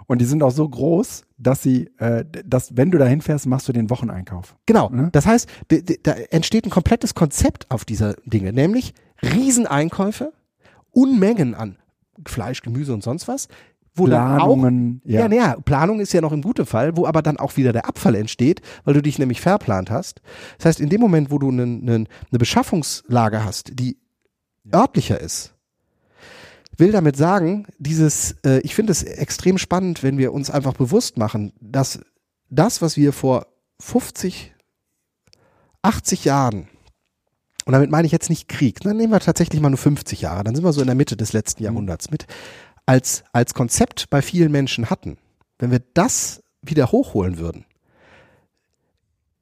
Und 0.07 0.19
die 0.19 0.25
sind 0.25 0.43
auch 0.43 0.51
so 0.51 0.67
groß, 0.67 1.23
dass 1.37 1.63
sie, 1.63 1.89
äh, 1.97 2.25
dass 2.45 2.77
wenn 2.77 2.91
du 2.91 2.97
da 2.97 3.05
hinfährst, 3.05 3.47
machst 3.47 3.67
du 3.67 3.73
den 3.73 3.89
Wocheneinkauf. 3.89 4.55
Genau. 4.65 4.89
Ne? 4.89 5.09
Das 5.11 5.25
heißt, 5.25 5.49
da 6.03 6.11
entsteht 6.11 6.65
ein 6.65 6.69
komplettes 6.69 7.15
Konzept 7.15 7.69
auf 7.71 7.85
dieser 7.85 8.13
Dinge, 8.25 8.53
nämlich 8.53 8.93
Rieseneinkäufe, 9.21 10.33
Unmengen 10.91 11.55
an 11.55 11.77
Fleisch, 12.25 12.61
Gemüse 12.61 12.93
und 12.93 13.03
sonst 13.03 13.27
was. 13.27 13.47
Wo 13.97 14.05
Planungen, 14.05 15.01
auch, 15.05 15.09
ja. 15.09 15.27
ja, 15.27 15.33
ja, 15.33 15.55
Planung 15.61 16.01
ist 16.01 16.11
ja 16.11 16.19
noch 16.19 16.33
im 16.33 16.41
guten 16.41 16.65
Fall, 16.65 16.97
wo 16.97 17.05
aber 17.05 17.21
dann 17.21 17.37
auch 17.37 17.55
wieder 17.55 17.71
der 17.71 17.87
Abfall 17.87 18.15
entsteht, 18.15 18.61
weil 18.83 18.93
du 18.93 19.01
dich 19.01 19.19
nämlich 19.19 19.39
verplant 19.39 19.89
hast. 19.89 20.21
Das 20.57 20.65
heißt, 20.65 20.79
in 20.81 20.89
dem 20.89 20.99
Moment, 20.99 21.31
wo 21.31 21.39
du 21.39 21.49
eine, 21.49 21.63
eine, 21.63 21.93
eine 21.95 22.07
Beschaffungslage 22.37 23.45
hast, 23.45 23.79
die 23.79 23.97
örtlicher 24.73 25.21
ist, 25.21 25.54
will 26.79 26.91
damit 26.91 27.17
sagen, 27.17 27.67
dieses, 27.77 28.35
äh, 28.45 28.59
ich 28.59 28.75
finde 28.75 28.91
es 28.91 29.03
extrem 29.03 29.57
spannend, 29.57 30.03
wenn 30.03 30.17
wir 30.17 30.33
uns 30.33 30.49
einfach 30.49 30.73
bewusst 30.73 31.17
machen, 31.17 31.53
dass 31.59 31.99
das, 32.49 32.81
was 32.81 32.97
wir 32.97 33.13
vor 33.13 33.47
50, 33.79 34.53
80 35.81 36.25
Jahren, 36.25 36.67
und 37.65 37.73
damit 37.73 37.89
meine 37.89 38.05
ich 38.05 38.11
jetzt 38.11 38.29
nicht 38.29 38.47
Krieg, 38.47 38.79
dann 38.81 38.97
nehmen 38.97 39.13
wir 39.13 39.19
tatsächlich 39.19 39.61
mal 39.61 39.69
nur 39.69 39.77
50 39.77 40.21
Jahre, 40.21 40.43
dann 40.43 40.55
sind 40.55 40.63
wir 40.63 40.73
so 40.73 40.81
in 40.81 40.87
der 40.87 40.95
Mitte 40.95 41.17
des 41.17 41.33
letzten 41.33 41.63
mhm. 41.63 41.65
Jahrhunderts 41.65 42.11
mit, 42.11 42.25
als, 42.85 43.23
als 43.31 43.53
Konzept 43.53 44.09
bei 44.09 44.21
vielen 44.21 44.51
Menschen 44.51 44.89
hatten. 44.89 45.17
Wenn 45.57 45.71
wir 45.71 45.81
das 45.93 46.43
wieder 46.61 46.91
hochholen 46.91 47.37
würden, 47.37 47.65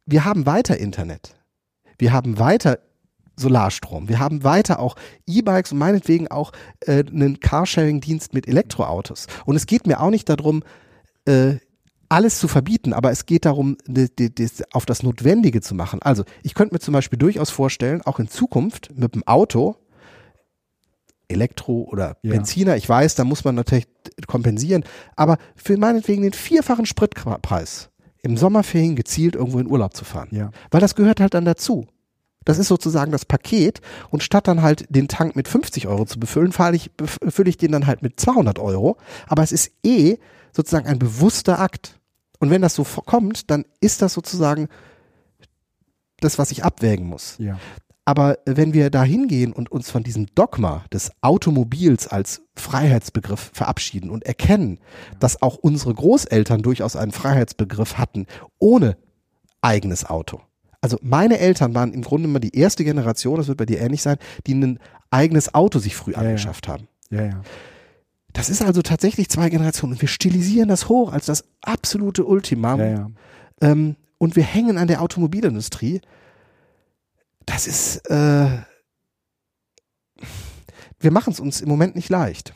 wir 0.06 0.26
haben 0.26 0.46
weiter 0.46 0.78
Internet. 0.78 1.36
Wir 1.98 2.12
haben 2.12 2.40
weiter 2.40 2.80
Solarstrom. 3.36 4.10
Wir 4.10 4.20
haben 4.20 4.44
weiter 4.44 4.80
auch 4.80 4.96
E-Bikes 5.28 5.72
und 5.72 5.78
meinetwegen 5.78 6.28
auch 6.30 6.52
äh, 6.82 7.04
einen 7.06 7.40
Carsharing-Dienst 7.40 8.34
mit 8.34 8.48
Elektroautos. 8.48 9.28
Und 9.46 9.56
es 9.56 9.66
geht 9.66 9.88
mir 9.88 10.00
auch 10.00 10.10
nicht 10.10 10.30
darum, 10.30 10.64
äh, 11.26 11.56
alles 12.10 12.38
zu 12.38 12.48
verbieten, 12.48 12.94
aber 12.94 13.10
es 13.10 13.26
geht 13.26 13.46
darum, 13.46 13.76
auf 14.72 14.86
das 14.86 15.02
Notwendige 15.02 15.62
zu 15.62 15.74
machen. 15.74 16.00
Also 16.04 16.24
ich 16.44 16.54
könnte 16.54 16.76
mir 16.76 16.80
zum 16.80 16.94
Beispiel 16.94 17.18
durchaus 17.18 17.50
vorstellen, 17.50 18.04
auch 18.04 18.20
in 18.20 18.28
Zukunft 18.28 18.92
mit 18.96 19.16
dem 19.16 19.26
Auto, 19.26 19.78
Elektro 21.28 21.88
oder 21.90 22.18
ja. 22.22 22.32
Benziner, 22.34 22.76
ich 22.78 22.88
weiß, 22.88 23.16
da 23.16 23.24
muss 23.24 23.44
man 23.44 23.56
natürlich 23.56 23.88
kompensieren, 24.28 24.84
aber 25.16 25.38
für 25.56 25.76
meinetwegen 25.78 26.22
den 26.22 26.34
vierfachen 26.34 26.86
Spritpreis 26.86 27.90
im 28.22 28.38
Sommerferien 28.38 28.96
gezielt 28.96 29.36
irgendwo 29.36 29.60
in 29.60 29.68
Urlaub 29.68 29.96
zu 29.96 30.06
fahren. 30.06 30.30
Ja. 30.32 30.52
Weil 30.70 30.82
das 30.82 30.96
gehört 30.96 31.20
halt 31.20 31.34
dann 31.34 31.46
dazu. 31.46 31.88
Das 32.46 32.58
ist 32.58 32.68
sozusagen 32.68 33.12
das 33.12 33.26
Paket 33.26 33.82
und 34.10 34.24
statt 34.24 34.48
dann 34.48 34.62
halt 34.62 34.86
den 34.90 35.08
Tank 35.08 35.36
mit 35.36 35.48
50 35.48 35.88
Euro 35.88 36.06
zu 36.06 36.20
befüllen, 36.20 36.52
fahre 36.52 36.76
ich, 36.76 36.92
befülle 36.94 37.50
ich 37.50 37.58
den 37.58 37.72
dann 37.72 37.88
halt 37.88 38.02
mit 38.02 38.20
200 38.20 38.60
Euro. 38.60 38.98
Aber 39.28 39.44
es 39.44 39.52
ist 39.52 39.72
eh 39.84 40.18
sozusagen 40.52 40.88
ein 40.88 41.00
bewusster 41.00 41.60
Akt. 41.60 42.00
Und 42.40 42.50
wenn 42.50 42.62
das 42.62 42.76
so 42.76 42.84
kommt, 42.84 43.50
dann 43.50 43.66
ist 43.80 44.02
das 44.02 44.14
sozusagen 44.14 44.68
das, 46.20 46.38
was 46.38 46.52
ich 46.52 46.64
abwägen 46.64 47.08
muss. 47.08 47.36
Ja. 47.38 47.60
Aber 48.06 48.40
wenn 48.46 48.74
wir 48.74 48.90
da 48.90 49.04
hingehen 49.04 49.54
und 49.54 49.72
uns 49.72 49.90
von 49.90 50.04
diesem 50.04 50.28
Dogma 50.36 50.84
des 50.92 51.12
Automobils 51.22 52.08
als 52.08 52.42
Freiheitsbegriff 52.56 53.52
verabschieden 53.54 54.10
und 54.10 54.26
erkennen, 54.26 54.80
dass 55.20 55.42
auch 55.42 55.56
unsere 55.56 55.94
Großeltern 55.94 56.62
durchaus 56.62 56.98
einen 56.98 57.14
Freiheitsbegriff 57.14 57.98
hatten, 57.98 58.26
ohne 58.60 58.98
eigenes 59.62 60.06
Auto 60.06 60.42
also 60.84 60.98
meine 61.02 61.40
Eltern 61.40 61.74
waren 61.74 61.94
im 61.94 62.02
Grunde 62.02 62.28
immer 62.28 62.42
die 62.42 62.58
erste 62.58 62.84
Generation, 62.84 63.38
das 63.38 63.48
wird 63.48 63.58
bei 63.58 63.66
dir 63.66 63.80
ähnlich 63.80 64.02
sein, 64.02 64.18
die 64.46 64.54
ein 64.54 64.80
eigenes 65.12 65.54
Auto 65.54 65.80
sich 65.80 65.96
früh 65.96 66.12
ja, 66.12 66.18
angeschafft 66.18 66.68
ja. 66.68 66.74
haben. 66.74 66.88
Ja, 67.10 67.24
ja. 67.24 67.42
Das 68.34 68.50
ist 68.50 68.62
also 68.62 68.82
tatsächlich 68.82 69.30
zwei 69.30 69.50
Generationen 69.50 69.94
und 69.94 70.02
wir 70.02 70.10
stilisieren 70.10 70.68
das 70.68 70.90
hoch 70.90 71.14
als 71.14 71.28
das 71.28 71.46
absolute 71.62 72.26
Ultimum. 72.26 72.80
Ja, 72.82 72.86
ja. 72.86 73.12
Ähm, 73.62 73.96
und 74.18 74.36
wir 74.36 74.44
hängen 74.44 74.78
an 74.78 74.90
der 74.90 75.02
Automobilindustrie. 75.02 76.02
Das 77.46 77.66
ist, 77.66 78.06
äh, 78.10 78.48
wir 81.00 81.12
machen 81.12 81.32
es 81.32 81.40
uns 81.40 81.62
im 81.62 81.70
Moment 81.70 81.96
nicht 81.96 82.10
leicht. 82.10 82.54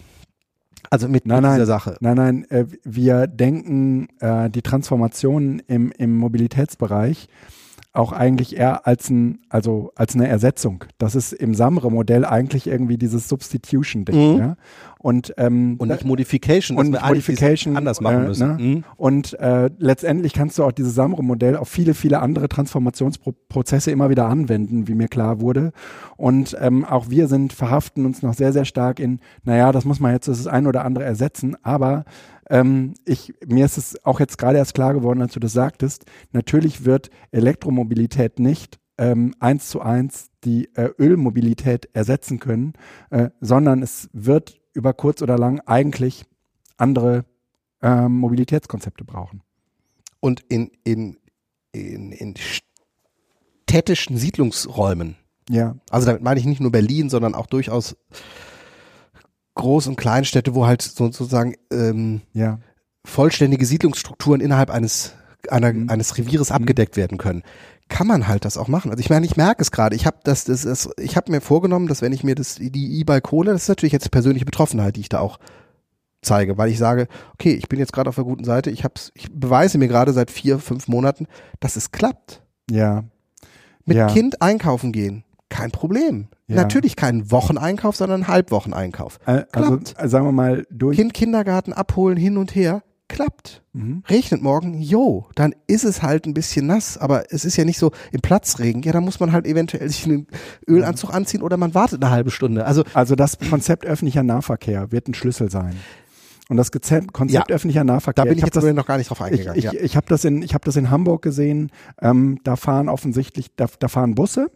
Also 0.89 1.07
mit, 1.07 1.25
nein, 1.25 1.43
mit 1.43 1.53
dieser 1.53 1.65
Sache. 1.65 1.95
Nein, 2.01 2.17
nein, 2.17 2.43
äh, 2.49 2.65
wir 2.83 3.27
denken 3.27 4.09
äh, 4.19 4.49
die 4.49 4.63
Transformation 4.63 5.59
im, 5.67 5.93
im 5.93 6.17
Mobilitätsbereich 6.17 7.29
auch 7.97 8.11
eigentlich 8.11 8.55
eher 8.55 8.85
als 8.85 9.09
ein, 9.09 9.39
also 9.49 9.91
als 9.95 10.13
eine 10.13 10.27
Ersetzung. 10.27 10.83
Das 10.99 11.15
ist 11.15 11.33
im 11.33 11.55
Samre-Modell 11.55 12.25
eigentlich 12.25 12.67
irgendwie 12.67 12.97
dieses 12.97 13.27
Substitution-Ding. 13.27 14.33
Mhm. 14.33 14.39
Ja? 14.39 14.55
Und, 14.99 15.33
ähm, 15.37 15.75
und 15.79 15.89
nicht 15.89 16.05
Modification, 16.05 16.77
und 16.77 16.91
Modification 16.91 17.75
anders 17.75 17.99
machen 17.99 18.23
äh, 18.23 18.27
müssen. 18.27 18.47
Ne? 18.47 18.63
Mhm. 18.63 18.83
Und 18.97 19.39
äh, 19.39 19.71
letztendlich 19.79 20.33
kannst 20.33 20.59
du 20.59 20.63
auch 20.63 20.71
dieses 20.71 20.93
Samre-Modell 20.93 21.55
auf 21.55 21.69
viele, 21.69 21.95
viele 21.95 22.19
andere 22.19 22.49
Transformationsprozesse 22.49 23.89
immer 23.89 24.09
wieder 24.11 24.27
anwenden, 24.27 24.87
wie 24.87 24.93
mir 24.93 25.07
klar 25.07 25.41
wurde. 25.41 25.71
Und 26.17 26.55
ähm, 26.61 26.85
auch 26.85 27.09
wir 27.09 27.27
sind 27.27 27.51
verhaften 27.51 28.05
uns 28.05 28.21
noch 28.21 28.35
sehr, 28.35 28.53
sehr 28.53 28.65
stark 28.65 28.99
in, 28.99 29.19
naja, 29.43 29.71
das 29.71 29.85
muss 29.85 29.99
man 29.99 30.11
jetzt 30.11 30.27
das 30.27 30.45
ein 30.45 30.67
oder 30.67 30.85
andere 30.85 31.03
ersetzen, 31.03 31.55
aber 31.63 32.05
ähm, 32.49 32.93
ich, 33.05 33.33
mir 33.45 33.65
ist 33.65 33.77
es 33.77 34.03
auch 34.05 34.19
jetzt 34.19 34.37
gerade 34.37 34.57
erst 34.57 34.73
klar 34.73 34.93
geworden, 34.93 35.21
als 35.21 35.33
du 35.33 35.39
das 35.39 35.53
sagtest. 35.53 36.05
Natürlich 36.31 36.85
wird 36.85 37.09
Elektromobilität 37.31 38.39
nicht 38.39 38.79
ähm, 38.97 39.35
eins 39.39 39.69
zu 39.69 39.81
eins 39.81 40.29
die 40.43 40.73
äh, 40.75 40.89
Ölmobilität 40.97 41.89
ersetzen 41.93 42.39
können, 42.39 42.73
äh, 43.09 43.29
sondern 43.41 43.83
es 43.83 44.09
wird 44.13 44.59
über 44.73 44.93
kurz 44.93 45.21
oder 45.21 45.37
lang 45.37 45.59
eigentlich 45.65 46.25
andere 46.77 47.25
äh, 47.81 48.07
Mobilitätskonzepte 48.07 49.03
brauchen. 49.03 49.41
Und 50.19 50.41
in, 50.49 50.71
in, 50.83 51.17
in, 51.71 52.11
in 52.11 52.35
städtischen 53.67 54.17
Siedlungsräumen. 54.17 55.15
Ja. 55.49 55.75
Also 55.89 56.07
damit 56.07 56.21
meine 56.23 56.39
ich 56.39 56.45
nicht 56.45 56.61
nur 56.61 56.71
Berlin, 56.71 57.09
sondern 57.09 57.35
auch 57.35 57.45
durchaus 57.45 57.95
Groß- 59.57 59.87
und 59.87 59.95
Kleinstädte, 59.95 60.55
wo 60.55 60.65
halt 60.65 60.81
sozusagen 60.81 61.55
ähm, 61.71 62.21
ja. 62.33 62.59
vollständige 63.05 63.65
Siedlungsstrukturen 63.65 64.41
innerhalb 64.41 64.69
eines 64.69 65.13
einer, 65.49 65.73
mhm. 65.73 65.89
eines 65.89 66.17
Revieres 66.17 66.49
mhm. 66.49 66.57
abgedeckt 66.57 66.97
werden 66.97 67.17
können, 67.17 67.43
kann 67.89 68.07
man 68.07 68.27
halt 68.27 68.45
das 68.45 68.57
auch 68.57 68.67
machen. 68.67 68.91
Also 68.91 68.99
ich 68.99 69.09
meine, 69.09 69.25
ich 69.25 69.37
merke 69.37 69.61
es 69.61 69.71
gerade. 69.71 69.95
Ich 69.95 70.05
habe 70.05 70.17
das, 70.23 70.43
das 70.43 70.65
ist, 70.65 70.89
ich 70.99 71.15
habe 71.15 71.31
mir 71.31 71.41
vorgenommen, 71.41 71.87
dass 71.87 72.01
wenn 72.01 72.11
ich 72.11 72.23
mir 72.23 72.35
das 72.35 72.55
die 72.55 72.99
E-Bike 72.99 73.31
hole, 73.31 73.51
das 73.51 73.63
ist 73.63 73.69
natürlich 73.69 73.93
jetzt 73.93 74.11
persönliche 74.11 74.45
Betroffenheit, 74.45 74.95
die 74.95 75.01
ich 75.01 75.09
da 75.09 75.19
auch 75.19 75.39
zeige, 76.21 76.57
weil 76.57 76.69
ich 76.69 76.77
sage, 76.77 77.07
okay, 77.33 77.53
ich 77.53 77.69
bin 77.69 77.79
jetzt 77.79 77.93
gerade 77.93 78.09
auf 78.09 78.15
der 78.15 78.23
guten 78.25 78.43
Seite. 78.43 78.71
Ich 78.71 78.83
hab's, 78.83 79.11
ich 79.15 79.31
beweise 79.31 79.77
mir 79.77 79.87
gerade 79.87 80.13
seit 80.13 80.31
vier, 80.31 80.59
fünf 80.59 80.87
Monaten, 80.87 81.27
dass 81.59 81.75
es 81.75 81.91
klappt. 81.91 82.41
Ja. 82.69 83.05
Mit 83.85 83.97
ja. 83.97 84.07
Kind 84.07 84.41
einkaufen 84.41 84.91
gehen, 84.91 85.23
kein 85.49 85.71
Problem. 85.71 86.27
Ja. 86.47 86.55
Natürlich 86.55 86.95
kein 86.95 87.31
Wocheneinkauf, 87.31 87.95
sondern 87.95 88.23
ein 88.23 88.27
Halbwocheneinkauf. 88.27 89.19
Äh, 89.25 89.43
also 89.51 89.79
äh, 89.97 90.07
sagen 90.07 90.25
wir 90.25 90.31
mal 90.31 90.65
durch. 90.69 90.97
Kind 90.97 91.13
Kindergarten 91.13 91.73
abholen 91.73 92.17
hin 92.17 92.37
und 92.37 92.55
her. 92.55 92.83
Klappt. 93.09 93.63
Mhm. 93.71 94.03
Regnet 94.09 94.41
morgen, 94.41 94.81
jo, 94.81 95.27
dann 95.35 95.55
ist 95.67 95.85
es 95.85 96.01
halt 96.01 96.25
ein 96.25 96.33
bisschen 96.33 96.67
nass, 96.67 96.97
aber 96.97 97.31
es 97.31 97.45
ist 97.45 97.55
ja 97.55 97.63
nicht 97.63 97.79
so 97.79 97.91
im 98.11 98.19
Platzregen. 98.19 98.81
Ja, 98.81 98.91
da 98.91 98.99
muss 98.99 99.21
man 99.21 99.31
halt 99.31 99.47
eventuell 99.47 99.87
sich 99.87 100.05
einen 100.05 100.27
Ölanzug 100.67 101.13
anziehen 101.13 101.41
oder 101.41 101.55
man 101.55 101.73
wartet 101.73 102.03
eine 102.03 102.11
halbe 102.11 102.31
Stunde. 102.31 102.65
Also, 102.65 102.83
also 102.93 103.15
das 103.15 103.37
Konzept 103.49 103.85
öffentlicher 103.85 104.23
Nahverkehr 104.23 104.91
wird 104.91 105.07
ein 105.07 105.13
Schlüssel 105.13 105.49
sein. 105.49 105.77
Und 106.49 106.57
das 106.57 106.71
Konzept 106.71 107.29
ja, 107.29 107.45
öffentlicher 107.47 107.83
Nahverkehr. 107.83 108.23
Da 108.23 108.29
bin 108.29 108.33
ich, 108.33 108.39
ich 108.39 108.45
jetzt 108.45 108.55
das, 108.55 108.63
noch 108.73 108.85
gar 108.85 108.97
nicht 108.97 109.09
drauf 109.09 109.21
eingegangen. 109.21 109.57
Ich, 109.57 109.65
ich, 109.65 109.71
ja. 109.71 109.79
ich 109.81 109.95
habe 109.95 110.07
das 110.09 110.23
in 110.23 110.41
ich 110.41 110.53
habe 110.53 110.63
das 110.65 110.75
in 110.75 110.89
Hamburg 110.89 111.21
gesehen. 111.21 111.71
Ähm, 112.01 112.39
da 112.43 112.55
fahren 112.55 112.89
offensichtlich 112.89 113.55
da, 113.55 113.67
da 113.79 113.87
fahren 113.87 114.15
Busse 114.15 114.49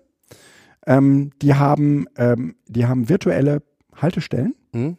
ähm, 0.87 1.31
die 1.41 1.55
haben, 1.55 2.05
ähm, 2.17 2.55
die 2.67 2.85
haben 2.85 3.09
virtuelle 3.09 3.61
Haltestellen. 3.95 4.55
Mhm. 4.73 4.97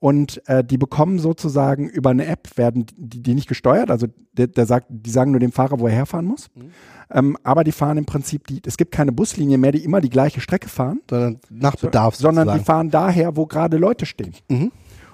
Und 0.00 0.46
äh, 0.48 0.62
die 0.62 0.76
bekommen 0.76 1.18
sozusagen 1.18 1.88
über 1.88 2.10
eine 2.10 2.26
App, 2.26 2.58
werden 2.58 2.84
die, 2.94 3.22
die 3.22 3.34
nicht 3.34 3.48
gesteuert, 3.48 3.90
also 3.90 4.06
der, 4.34 4.48
der 4.48 4.66
sagt, 4.66 4.88
die 4.90 5.08
sagen 5.08 5.30
nur 5.30 5.40
dem 5.40 5.52
Fahrer, 5.52 5.80
wo 5.80 5.86
er 5.86 5.94
herfahren 5.94 6.26
muss. 6.26 6.50
Mhm. 6.54 6.70
Ähm, 7.10 7.38
aber 7.42 7.64
die 7.64 7.72
fahren 7.72 7.96
im 7.96 8.04
Prinzip, 8.04 8.46
die, 8.46 8.60
es 8.66 8.76
gibt 8.76 8.92
keine 8.92 9.12
Buslinie 9.12 9.56
mehr, 9.56 9.72
die 9.72 9.82
immer 9.82 10.02
die 10.02 10.10
gleiche 10.10 10.42
Strecke 10.42 10.68
fahren. 10.68 11.00
Sondern 11.08 11.40
nach 11.48 11.76
Bedarf. 11.76 12.16
So, 12.16 12.24
sondern 12.24 12.58
die 12.58 12.62
fahren 12.62 12.90
daher, 12.90 13.36
wo 13.36 13.46
gerade 13.46 13.78
Leute 13.78 14.04
stehen. 14.04 14.34
Mhm. 14.50 14.72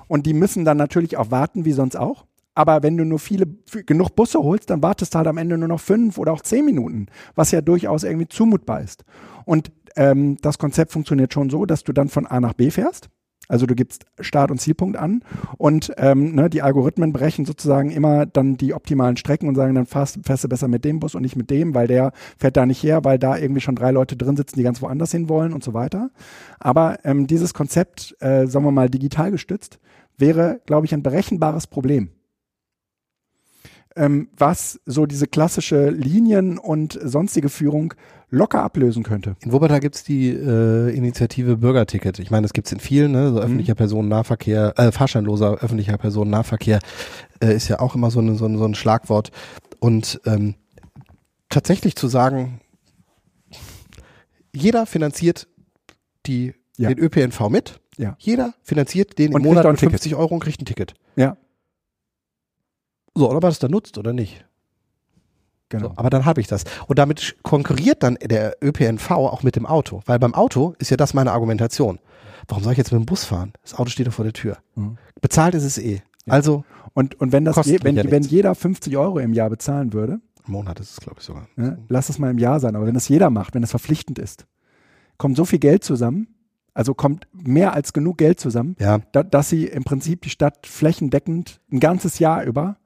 Und 0.09 0.27
die 0.27 0.35
müssen 0.35 0.65
dann 0.65 0.79
natürlich 0.79 1.17
auch 1.17 1.31
warten, 1.31 1.65
wie 1.65 1.73
sonst 1.73 1.95
auch. 1.97 2.25
Aber 2.55 2.83
wenn 2.83 2.97
du 2.97 3.05
nur 3.05 3.21
viele, 3.21 3.47
genug 3.87 4.17
Busse 4.17 4.41
holst, 4.41 4.71
dann 4.71 4.83
wartest 4.83 5.15
du 5.15 5.19
halt 5.19 5.29
am 5.29 5.39
Ende 5.39 5.57
nur 5.57 5.69
noch 5.69 5.81
fünf 5.81 6.19
oder 6.19 6.33
auch 6.33 6.43
zehn 6.43 6.65
Minuten, 6.65 7.07
was 7.37 7.53
ja 7.53 7.61
durchaus 7.61 8.03
irgendwie 8.03 8.27
zumutbar 8.27 8.81
ist. 8.81 9.05
Und 9.45 9.71
ähm, 9.97 10.37
das 10.43 10.59
Konzept 10.59 10.93
funktioniert 10.93 11.33
schon 11.33 11.51
so, 11.51 11.67
dass 11.67 11.85
du 11.85 11.93
dann 11.93 12.09
von 12.09 12.27
A 12.27 12.41
nach 12.41 12.55
B 12.55 12.71
fährst. 12.71 13.09
Also 13.51 13.67
du 13.67 13.75
gibst 13.75 14.05
Start- 14.21 14.53
und 14.53 14.61
Zielpunkt 14.61 14.97
an 14.97 15.25
und 15.59 15.93
ähm, 15.97 16.37
ne, 16.37 16.49
die 16.49 16.63
Algorithmen 16.63 17.13
brechen 17.13 17.45
sozusagen 17.45 17.91
immer 17.91 18.25
dann 18.25 18.57
die 18.57 18.75
optimalen 18.75 19.17
Strecken 19.17 19.49
und 19.49 19.57
sagen, 19.57 19.75
dann 19.75 19.87
fährst, 19.87 20.21
fährst 20.23 20.45
du 20.45 20.49
besser 20.49 20.69
mit 20.69 20.85
dem 20.85 21.01
Bus 21.01 21.17
und 21.17 21.23
nicht 21.23 21.35
mit 21.35 21.51
dem, 21.51 21.75
weil 21.75 21.89
der 21.89 22.13
fährt 22.39 22.57
da 22.57 22.65
nicht 22.65 22.81
her, 22.85 23.05
weil 23.05 23.19
da 23.19 23.37
irgendwie 23.37 23.61
schon 23.61 23.75
drei 23.75 23.91
Leute 23.91 24.17
drin 24.17 24.37
sitzen, 24.37 24.57
die 24.57 24.63
ganz 24.63 24.81
woanders 24.81 25.11
hin 25.11 25.29
wollen 25.29 25.53
und 25.53 25.65
so 25.65 25.75
weiter. 25.75 26.11
Aber 26.61 26.99
ähm, 27.05 27.27
dieses 27.27 27.53
Konzept, 27.53 28.15
äh, 28.21 28.47
sagen 28.47 28.65
wir 28.65 28.71
mal 28.71 28.89
digital 28.89 29.33
gestützt, 29.33 29.81
wäre, 30.17 30.61
glaube 30.67 30.87
ich, 30.87 30.95
ein 30.95 31.03
berechenbares 31.03 31.67
Problem 31.67 32.11
ähm, 33.97 34.29
was 34.37 34.81
so 34.87 35.07
diese 35.07 35.27
klassische 35.27 35.91
Linien- 35.91 36.59
und 36.59 36.99
sonstige 37.03 37.49
Führung 37.49 37.95
locker 38.31 38.63
ablösen 38.63 39.03
könnte. 39.03 39.37
In 39.41 39.53
Wuppertal 39.53 39.81
gibt's 39.81 40.05
die 40.05 40.29
äh, 40.29 40.95
Initiative 40.95 41.57
Bürgerticket. 41.57 42.19
Ich 42.19 42.31
meine, 42.31 42.43
das 42.43 42.53
gibt's 42.53 42.73
in 42.73 42.81
vielen, 42.81 43.13
ne? 43.13 43.29
so 43.29 43.35
mhm. 43.35 43.39
öffentlicher 43.39 43.75
Personennahverkehr, 43.75 44.79
äh, 44.79 44.93
fahrscheinloser 44.93 45.59
öffentlicher 45.59 45.99
Personennahverkehr 45.99 46.79
äh, 47.43 47.55
ist 47.55 47.69
ja 47.69 47.81
auch 47.81 47.95
immer 47.95 48.11
so, 48.11 48.21
eine, 48.21 48.37
so, 48.37 48.47
ein, 48.47 48.57
so 48.57 48.65
ein 48.65 48.75
Schlagwort. 48.75 49.31
Und 49.81 50.21
ähm, 50.27 50.55
tatsächlich 51.49 51.97
zu 51.97 52.09
sagen, 52.09 52.61
jeder 54.55 54.87
finanziert 54.87 55.49
die 56.27 56.55
ja. 56.77 56.89
den 56.89 56.99
ÖPNV 56.99 57.49
mit. 57.49 57.81
Ja. 57.97 58.17
Jeder 58.19 58.55
finanziert 58.63 59.19
den 59.19 59.35
und 59.35 59.43
im 59.43 59.49
Monat 59.49 59.67
mit 59.67 59.81
50 59.81 60.15
Euro 60.15 60.35
und 60.35 60.41
kriegt 60.41 60.63
ein 60.63 60.65
Ticket. 60.65 60.95
Ja. 61.17 61.37
So, 63.15 63.29
oder 63.29 63.39
ob 63.39 63.45
er 63.45 63.51
das 63.51 63.59
dann 63.59 63.73
nutzt 63.73 63.99
oder 63.99 64.13
nicht. 64.13 64.47
Genau. 65.71 65.89
So, 65.89 65.93
aber 65.97 66.11
dann 66.11 66.27
habe 66.27 66.41
ich 66.41 66.49
das. 66.49 66.65
Und 66.87 66.99
damit 66.99 67.37
konkurriert 67.43 68.03
dann 68.03 68.19
der 68.23 68.57
ÖPNV 68.63 69.11
auch 69.13 69.43
mit 69.43 69.57
dem 69.57 69.65
Auto. 69.65 70.03
Weil 70.05 70.19
beim 70.19 70.35
Auto 70.35 70.75
ist 70.79 70.91
ja 70.91 70.97
das 70.97 71.15
meine 71.15 71.33
Argumentation. 71.33 71.99
Warum 72.49 72.65
soll 72.65 72.73
ich 72.73 72.79
jetzt 72.79 72.93
mit 72.93 73.01
dem 73.01 73.07
Bus 73.07 73.25
fahren? 73.25 73.53
Das 73.63 73.75
Auto 73.75 73.89
steht 73.89 74.07
doch 74.07 74.13
vor 74.13 74.25
der 74.25 74.35
Tür. 74.35 74.59
Mhm. 74.75 74.99
Bezahlt 75.21 75.55
ist 75.55 75.65
es 75.65 75.79
eh. 75.79 76.03
Ja. 76.27 76.33
Also. 76.33 76.65
Und, 76.93 77.15
und 77.21 77.33
wenn 77.33 77.45
das, 77.45 77.65
je, 77.67 77.79
wenn, 77.83 77.97
ja 77.97 78.11
wenn 78.11 78.25
jeder 78.25 78.55
50 78.55 78.97
Euro 78.97 79.21
im 79.21 79.33
Jahr 79.33 79.49
bezahlen 79.49 79.93
würde. 79.93 80.21
Im 80.47 80.53
Monat 80.53 80.81
ist 80.81 80.91
es, 80.91 80.97
glaube 81.01 81.19
ich, 81.21 81.25
sogar. 81.25 81.47
Ja, 81.57 81.77
lass 81.89 82.09
es 82.09 82.19
mal 82.19 82.31
im 82.31 82.39
Jahr 82.39 82.59
sein. 82.59 82.75
Aber 82.75 82.87
wenn 82.87 82.95
das 82.95 83.09
jeder 83.09 83.31
macht, 83.31 83.55
wenn 83.55 83.63
das 83.63 83.71
verpflichtend 83.71 84.19
ist, 84.19 84.47
kommt 85.19 85.37
so 85.37 85.45
viel 85.45 85.61
Geld 85.61 85.85
zusammen, 85.85 86.35
also 86.75 86.95
kommt 86.95 87.29
mehr 87.33 87.75
als 87.75 87.93
genug 87.93 88.19
Geld 88.19 88.41
zusammen, 88.41 88.75
da, 89.13 89.23
dass 89.23 89.49
sie 89.49 89.67
im 89.67 89.85
Prinzip 89.85 90.23
die 90.23 90.31
Stadt 90.31 90.67
flächendeckend 90.67 91.61
ein 91.71 91.79
ganzes 91.79 92.19
Jahr 92.19 92.43
über 92.43 92.79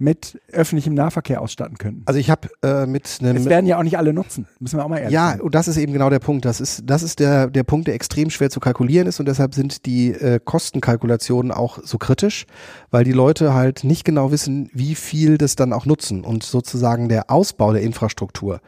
mit 0.00 0.40
öffentlichem 0.50 0.94
Nahverkehr 0.94 1.40
ausstatten 1.40 1.76
könnten. 1.78 2.02
Also 2.06 2.18
ich 2.18 2.30
habe 2.30 2.48
äh, 2.62 2.86
mit 2.86 3.18
einem. 3.20 3.36
Es 3.36 3.44
werden 3.44 3.66
ja 3.66 3.78
auch 3.78 3.82
nicht 3.82 3.98
alle 3.98 4.12
nutzen, 4.12 4.46
müssen 4.58 4.78
wir 4.78 4.84
auch 4.84 4.88
mal 4.88 4.98
ehrlich 4.98 5.12
Ja, 5.12 5.30
sein. 5.32 5.40
und 5.42 5.54
das 5.54 5.68
ist 5.68 5.76
eben 5.76 5.92
genau 5.92 6.08
der 6.10 6.18
Punkt. 6.18 6.44
Das 6.44 6.60
ist, 6.60 6.82
das 6.86 7.02
ist 7.02 7.20
der, 7.20 7.48
der 7.48 7.64
Punkt, 7.64 7.86
der 7.86 7.94
extrem 7.94 8.30
schwer 8.30 8.50
zu 8.50 8.60
kalkulieren 8.60 9.06
ist 9.06 9.20
und 9.20 9.26
deshalb 9.26 9.54
sind 9.54 9.84
die 9.86 10.12
äh, 10.12 10.40
Kostenkalkulationen 10.42 11.52
auch 11.52 11.78
so 11.82 11.98
kritisch, 11.98 12.46
weil 12.90 13.04
die 13.04 13.12
Leute 13.12 13.52
halt 13.52 13.84
nicht 13.84 14.04
genau 14.04 14.32
wissen, 14.32 14.70
wie 14.72 14.94
viel 14.94 15.36
das 15.36 15.54
dann 15.54 15.72
auch 15.72 15.84
nutzen 15.84 16.24
und 16.24 16.42
sozusagen 16.42 17.08
der 17.08 17.30
Ausbau 17.30 17.72
der 17.72 17.82
Infrastruktur 17.82 18.60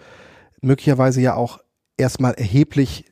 möglicherweise 0.61 1.21
ja 1.21 1.35
auch 1.35 1.59
erstmal 1.97 2.35
erheblich. 2.35 3.07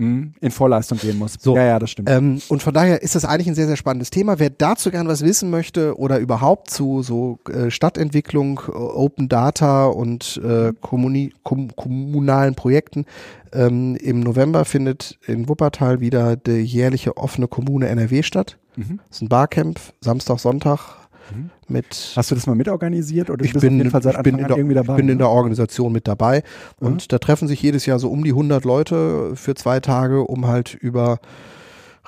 In 0.00 0.50
Vorleistung 0.50 0.98
gehen 0.98 1.18
muss. 1.18 1.34
So, 1.38 1.56
ja, 1.56 1.64
ja, 1.64 1.78
das 1.78 1.90
stimmt. 1.90 2.08
Ähm, 2.10 2.40
und 2.48 2.62
von 2.62 2.72
daher 2.72 3.02
ist 3.02 3.14
das 3.14 3.24
eigentlich 3.24 3.48
ein 3.48 3.54
sehr, 3.54 3.66
sehr 3.66 3.76
spannendes 3.76 4.10
Thema. 4.10 4.38
Wer 4.38 4.50
dazu 4.50 4.90
gern 4.90 5.06
was 5.08 5.22
wissen 5.22 5.50
möchte 5.50 5.98
oder 5.98 6.18
überhaupt 6.18 6.70
zu 6.70 7.02
so 7.02 7.38
äh, 7.48 7.70
Stadtentwicklung, 7.70 8.60
äh, 8.68 8.72
Open 8.72 9.28
Data 9.28 9.86
und 9.86 10.40
äh, 10.44 10.72
Kommuni 10.80 11.32
kom 11.42 11.74
kommunalen 11.76 12.54
Projekten, 12.54 13.04
ähm, 13.52 13.96
im 13.96 14.20
November 14.20 14.64
findet 14.64 15.18
in 15.26 15.48
Wuppertal 15.48 16.00
wieder 16.00 16.36
die 16.36 16.60
jährliche 16.60 17.16
offene 17.16 17.48
Kommune 17.48 17.88
NRW 17.88 18.22
statt. 18.22 18.58
Mhm. 18.76 19.00
Das 19.08 19.18
ist 19.18 19.22
ein 19.22 19.28
Barcamp, 19.28 19.80
Samstag, 20.00 20.38
Sonntag, 20.38 20.99
Mhm. 21.34 21.50
Mit 21.68 22.12
Hast 22.16 22.30
du 22.30 22.34
das 22.34 22.46
mal 22.46 22.54
mitorganisiert 22.54 23.30
oder 23.30 23.44
ich 23.44 23.52
bin, 23.52 23.80
ich 23.80 23.92
bin 24.22 24.38
in 24.38 24.46
der, 24.46 24.56
irgendwie 24.56 24.74
dabei? 24.74 24.94
Ich 24.94 24.96
bin 24.96 25.08
in 25.08 25.18
der 25.18 25.28
Organisation 25.28 25.92
mit 25.92 26.08
dabei 26.08 26.42
und 26.78 26.94
mhm. 26.94 27.08
da 27.08 27.18
treffen 27.18 27.48
sich 27.48 27.62
jedes 27.62 27.86
Jahr 27.86 27.98
so 27.98 28.10
um 28.10 28.24
die 28.24 28.30
100 28.30 28.64
Leute 28.64 29.36
für 29.36 29.54
zwei 29.54 29.80
Tage, 29.80 30.22
um 30.22 30.46
halt 30.46 30.74
über 30.74 31.20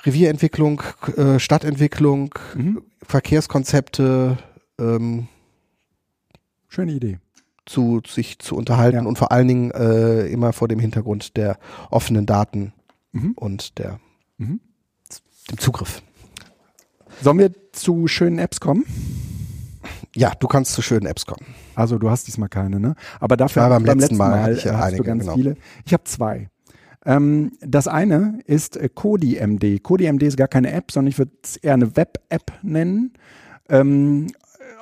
Revierentwicklung, 0.03 0.83
äh, 1.15 1.39
Stadtentwicklung, 1.39 2.35
mhm. 2.55 2.81
Verkehrskonzepte, 3.01 4.37
ähm, 4.79 5.27
schöne 6.67 6.93
Idee 6.93 7.19
zu 7.65 8.01
sich 8.05 8.39
zu 8.39 8.55
unterhalten 8.55 9.03
ja. 9.03 9.05
und 9.05 9.17
vor 9.17 9.31
allen 9.31 9.47
Dingen 9.47 9.71
äh, 9.71 10.27
immer 10.27 10.53
vor 10.53 10.67
dem 10.67 10.79
Hintergrund 10.79 11.37
der 11.37 11.57
offenen 11.89 12.25
Daten 12.25 12.73
mhm. 13.13 13.31
und 13.35 13.77
der 13.79 13.99
mhm. 14.37 14.59
dem 15.49 15.57
Zugriff. 15.57 16.01
Sollen 17.21 17.39
wir 17.39 17.51
zu 17.71 18.07
schönen 18.07 18.39
Apps 18.39 18.59
kommen? 18.59 18.85
Ja, 20.15 20.33
du 20.39 20.47
kannst 20.47 20.73
zu 20.73 20.81
schönen 20.81 21.05
Apps 21.05 21.25
kommen. 21.25 21.45
Also 21.75 21.97
du 21.97 22.09
hast 22.09 22.27
diesmal 22.27 22.49
keine, 22.49 22.79
ne? 22.79 22.95
Aber 23.19 23.35
dafür 23.35 23.63
ja, 23.63 23.69
beim, 23.69 23.83
beim 23.83 23.99
letzten 23.99 24.17
Mal, 24.17 24.29
Mal 24.29 24.53
ich 24.53 24.63
ja 24.63 24.77
hast 24.77 24.85
einige, 24.85 25.03
du 25.03 25.07
ganz 25.07 25.23
genau. 25.23 25.35
viele. 25.35 25.57
Ich 25.85 25.93
habe 25.93 26.03
zwei. 26.03 26.49
Ähm, 27.05 27.51
das 27.61 27.87
eine 27.87 28.39
ist 28.45 28.77
äh, 28.77 28.89
CodiMD. 28.93 29.81
CodiMD 29.83 30.23
ist 30.23 30.37
gar 30.37 30.47
keine 30.47 30.71
App, 30.71 30.91
sondern 30.91 31.09
ich 31.09 31.17
würde 31.17 31.31
es 31.43 31.57
eher 31.57 31.73
eine 31.73 31.95
Web-App 31.95 32.51
nennen. 32.61 33.13
Ähm, 33.69 34.27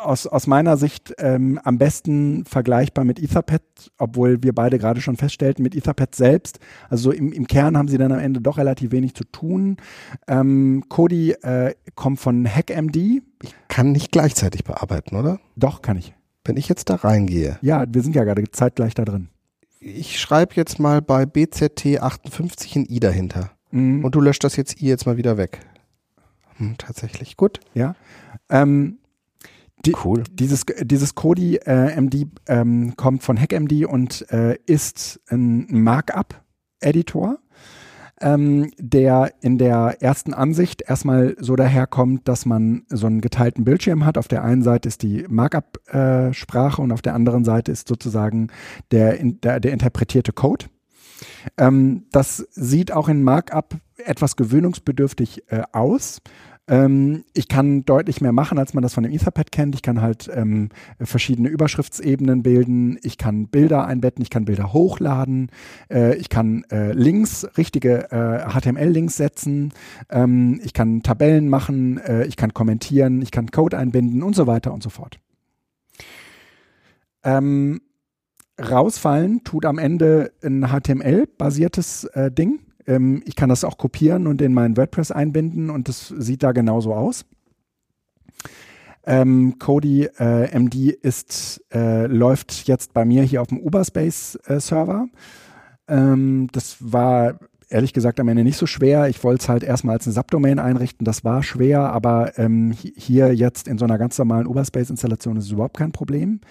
aus, 0.05 0.27
aus 0.27 0.47
meiner 0.47 0.77
Sicht 0.77 1.13
ähm, 1.17 1.59
am 1.63 1.77
besten 1.77 2.45
vergleichbar 2.45 3.05
mit 3.05 3.21
Etherpad, 3.21 3.61
obwohl 3.97 4.41
wir 4.43 4.53
beide 4.53 4.79
gerade 4.79 5.01
schon 5.01 5.17
feststellten, 5.17 5.63
mit 5.63 5.75
Etherpad 5.75 6.15
selbst. 6.15 6.59
Also 6.89 7.03
so 7.03 7.11
im, 7.11 7.31
im 7.31 7.47
Kern 7.47 7.77
haben 7.77 7.87
sie 7.87 7.97
dann 7.97 8.11
am 8.11 8.19
Ende 8.19 8.41
doch 8.41 8.57
relativ 8.57 8.91
wenig 8.91 9.13
zu 9.13 9.23
tun. 9.23 9.77
Ähm, 10.27 10.83
Kodi 10.89 11.31
äh, 11.31 11.73
kommt 11.95 12.19
von 12.19 12.45
HackMD. 12.45 12.95
Ich 12.95 13.55
kann 13.67 13.91
nicht 13.91 14.11
gleichzeitig 14.11 14.63
bearbeiten, 14.63 15.15
oder? 15.15 15.39
Doch, 15.55 15.81
kann 15.81 15.97
ich. 15.97 16.13
Wenn 16.43 16.57
ich 16.57 16.67
jetzt 16.67 16.89
da 16.89 16.95
reingehe. 16.95 17.57
Ja, 17.61 17.85
wir 17.87 18.01
sind 18.01 18.15
ja 18.15 18.23
gerade 18.23 18.49
zeitgleich 18.51 18.93
da 18.93 19.05
drin. 19.05 19.29
Ich 19.79 20.19
schreibe 20.19 20.55
jetzt 20.55 20.79
mal 20.79 21.01
bei 21.01 21.23
BZT58 21.23 22.75
ein 22.75 22.85
I 22.89 22.99
dahinter. 22.99 23.51
Mhm. 23.71 24.03
Und 24.03 24.15
du 24.15 24.21
löscht 24.21 24.43
das 24.43 24.55
jetzt 24.55 24.81
I 24.81 24.87
jetzt 24.87 25.05
mal 25.05 25.17
wieder 25.17 25.37
weg. 25.37 25.59
Hm, 26.57 26.75
tatsächlich. 26.77 27.37
Gut. 27.37 27.59
Ja. 27.73 27.95
Ähm, 28.49 28.99
die, 29.85 29.95
cool. 30.03 30.23
Dieses, 30.31 30.65
dieses 30.81 31.15
Kodi 31.15 31.57
äh, 31.57 31.99
MD 31.99 32.27
ähm, 32.47 32.95
kommt 32.95 33.23
von 33.23 33.39
HackMD 33.39 33.85
und 33.85 34.29
äh, 34.31 34.57
ist 34.65 35.19
ein 35.29 35.67
Markup-Editor, 35.69 37.39
ähm, 38.19 38.71
der 38.77 39.33
in 39.41 39.57
der 39.57 40.01
ersten 40.01 40.33
Ansicht 40.33 40.83
erstmal 40.83 41.35
so 41.39 41.55
daherkommt, 41.55 42.27
dass 42.27 42.45
man 42.45 42.83
so 42.89 43.07
einen 43.07 43.21
geteilten 43.21 43.63
Bildschirm 43.63 44.05
hat. 44.05 44.17
Auf 44.17 44.27
der 44.27 44.43
einen 44.43 44.61
Seite 44.61 44.87
ist 44.87 45.01
die 45.01 45.25
Markup-Sprache 45.27 46.81
äh, 46.81 46.83
und 46.83 46.91
auf 46.91 47.01
der 47.01 47.15
anderen 47.15 47.43
Seite 47.43 47.71
ist 47.71 47.87
sozusagen 47.87 48.47
der, 48.91 49.17
der, 49.23 49.59
der 49.59 49.73
interpretierte 49.73 50.33
Code. 50.33 50.65
Ähm, 51.57 52.05
das 52.11 52.37
sieht 52.51 52.91
auch 52.91 53.09
in 53.09 53.23
Markup 53.23 53.75
etwas 53.97 54.35
gewöhnungsbedürftig 54.35 55.43
äh, 55.51 55.63
aus. 55.71 56.21
Ähm, 56.67 57.23
ich 57.33 57.47
kann 57.47 57.85
deutlich 57.85 58.21
mehr 58.21 58.31
machen, 58.31 58.59
als 58.59 58.73
man 58.73 58.81
das 58.81 58.93
von 58.93 59.03
dem 59.03 59.11
Etherpad 59.11 59.51
kennt. 59.51 59.75
Ich 59.75 59.81
kann 59.81 60.01
halt 60.01 60.29
ähm, 60.33 60.69
verschiedene 60.99 61.49
Überschriftsebenen 61.49 62.43
bilden. 62.43 62.97
Ich 63.01 63.17
kann 63.17 63.47
Bilder 63.47 63.85
einbetten. 63.85 64.21
Ich 64.21 64.29
kann 64.29 64.45
Bilder 64.45 64.71
hochladen. 64.71 65.49
Äh, 65.89 66.15
ich 66.15 66.29
kann 66.29 66.63
äh, 66.71 66.93
Links, 66.93 67.47
richtige 67.57 68.11
äh, 68.11 68.49
HTML-Links 68.49 69.17
setzen. 69.17 69.73
Ähm, 70.09 70.61
ich 70.63 70.73
kann 70.73 71.03
Tabellen 71.03 71.49
machen. 71.49 71.97
Äh, 71.97 72.25
ich 72.25 72.37
kann 72.37 72.53
kommentieren. 72.53 73.21
Ich 73.21 73.31
kann 73.31 73.51
Code 73.51 73.77
einbinden 73.77 74.21
und 74.23 74.35
so 74.35 74.47
weiter 74.47 74.73
und 74.73 74.83
so 74.83 74.89
fort. 74.89 75.19
Ähm, 77.23 77.81
rausfallen 78.59 79.43
tut 79.43 79.65
am 79.65 79.77
Ende 79.77 80.31
ein 80.43 80.67
HTML-basiertes 80.67 82.05
äh, 82.05 82.31
Ding. 82.31 82.59
Ähm, 82.91 83.23
ich 83.25 83.35
kann 83.35 83.49
das 83.49 83.63
auch 83.63 83.77
kopieren 83.77 84.27
und 84.27 84.41
in 84.41 84.53
meinen 84.53 84.77
WordPress 84.77 85.11
einbinden 85.11 85.69
und 85.69 85.87
das 85.87 86.07
sieht 86.17 86.43
da 86.43 86.51
genauso 86.51 86.93
aus. 86.93 87.25
Ähm, 89.03 89.55
Kodi 89.57 90.07
äh, 90.19 90.57
MD 90.57 90.89
ist, 90.89 91.63
äh, 91.73 92.05
läuft 92.05 92.67
jetzt 92.67 92.93
bei 92.93 93.03
mir 93.03 93.23
hier 93.23 93.41
auf 93.41 93.47
dem 93.47 93.59
Uberspace 93.59 94.35
äh. 94.45 95.05
Ähm, 95.87 96.49
das 96.51 96.77
war 96.79 97.39
ehrlich 97.69 97.93
gesagt 97.93 98.19
am 98.19 98.27
Ende 98.27 98.43
nicht 98.43 98.57
so 98.57 98.67
schwer. 98.67 99.07
Ich 99.07 99.23
wollte 99.23 99.41
es 99.41 99.49
halt 99.49 99.63
erstmal 99.63 99.95
als 99.95 100.05
eine 100.05 100.13
Subdomain 100.13 100.59
einrichten. 100.59 101.05
Das 101.05 101.23
war 101.23 101.41
schwer, 101.41 101.91
aber 101.91 102.37
ähm, 102.37 102.73
hier 102.73 103.33
jetzt 103.33 103.67
in 103.67 103.77
so 103.77 103.85
einer 103.85 103.97
ganz 103.97 104.17
normalen 104.17 104.45
Uberspace-Installation 104.45 105.37
ist 105.37 105.45
es 105.45 105.51
überhaupt 105.51 105.77
kein 105.77 105.93
Problem. 105.93 106.41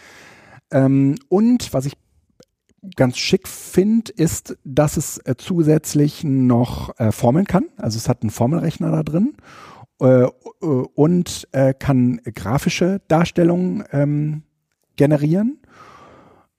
Ähm, 0.72 1.16
und 1.28 1.72
was 1.72 1.86
ich 1.86 1.96
ganz 2.96 3.18
schick 3.18 3.46
finde, 3.48 4.12
ist, 4.12 4.56
dass 4.64 4.96
es 4.96 5.18
äh, 5.18 5.34
zusätzlich 5.36 6.24
noch 6.24 6.98
äh, 6.98 7.12
formeln 7.12 7.46
kann. 7.46 7.66
Also 7.76 7.98
es 7.98 8.08
hat 8.08 8.22
einen 8.22 8.30
Formelrechner 8.30 8.90
da 8.90 9.02
drin 9.02 9.34
äh, 10.00 10.24
äh 10.24 10.28
und 10.60 11.48
äh, 11.52 11.74
kann 11.74 12.20
grafische 12.34 13.00
Darstellungen 13.08 13.84
ähm, 13.92 14.42
generieren. 14.96 15.60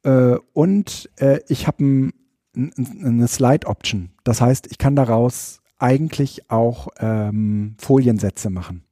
Äh, 0.04 0.38
und 0.54 1.10
ich 1.48 1.68
habe 1.68 1.84
ein, 1.84 2.14
eine 2.56 3.28
Slide-Option. 3.28 4.12
Das 4.24 4.42
heißt, 4.42 4.68
ich 4.72 4.78
kann 4.78 4.96
daraus 4.96 5.62
eigentlich 5.78 6.50
auch 6.50 6.90
ähm, 7.00 7.76
Foliensätze 7.80 8.50
machen. 8.50 8.84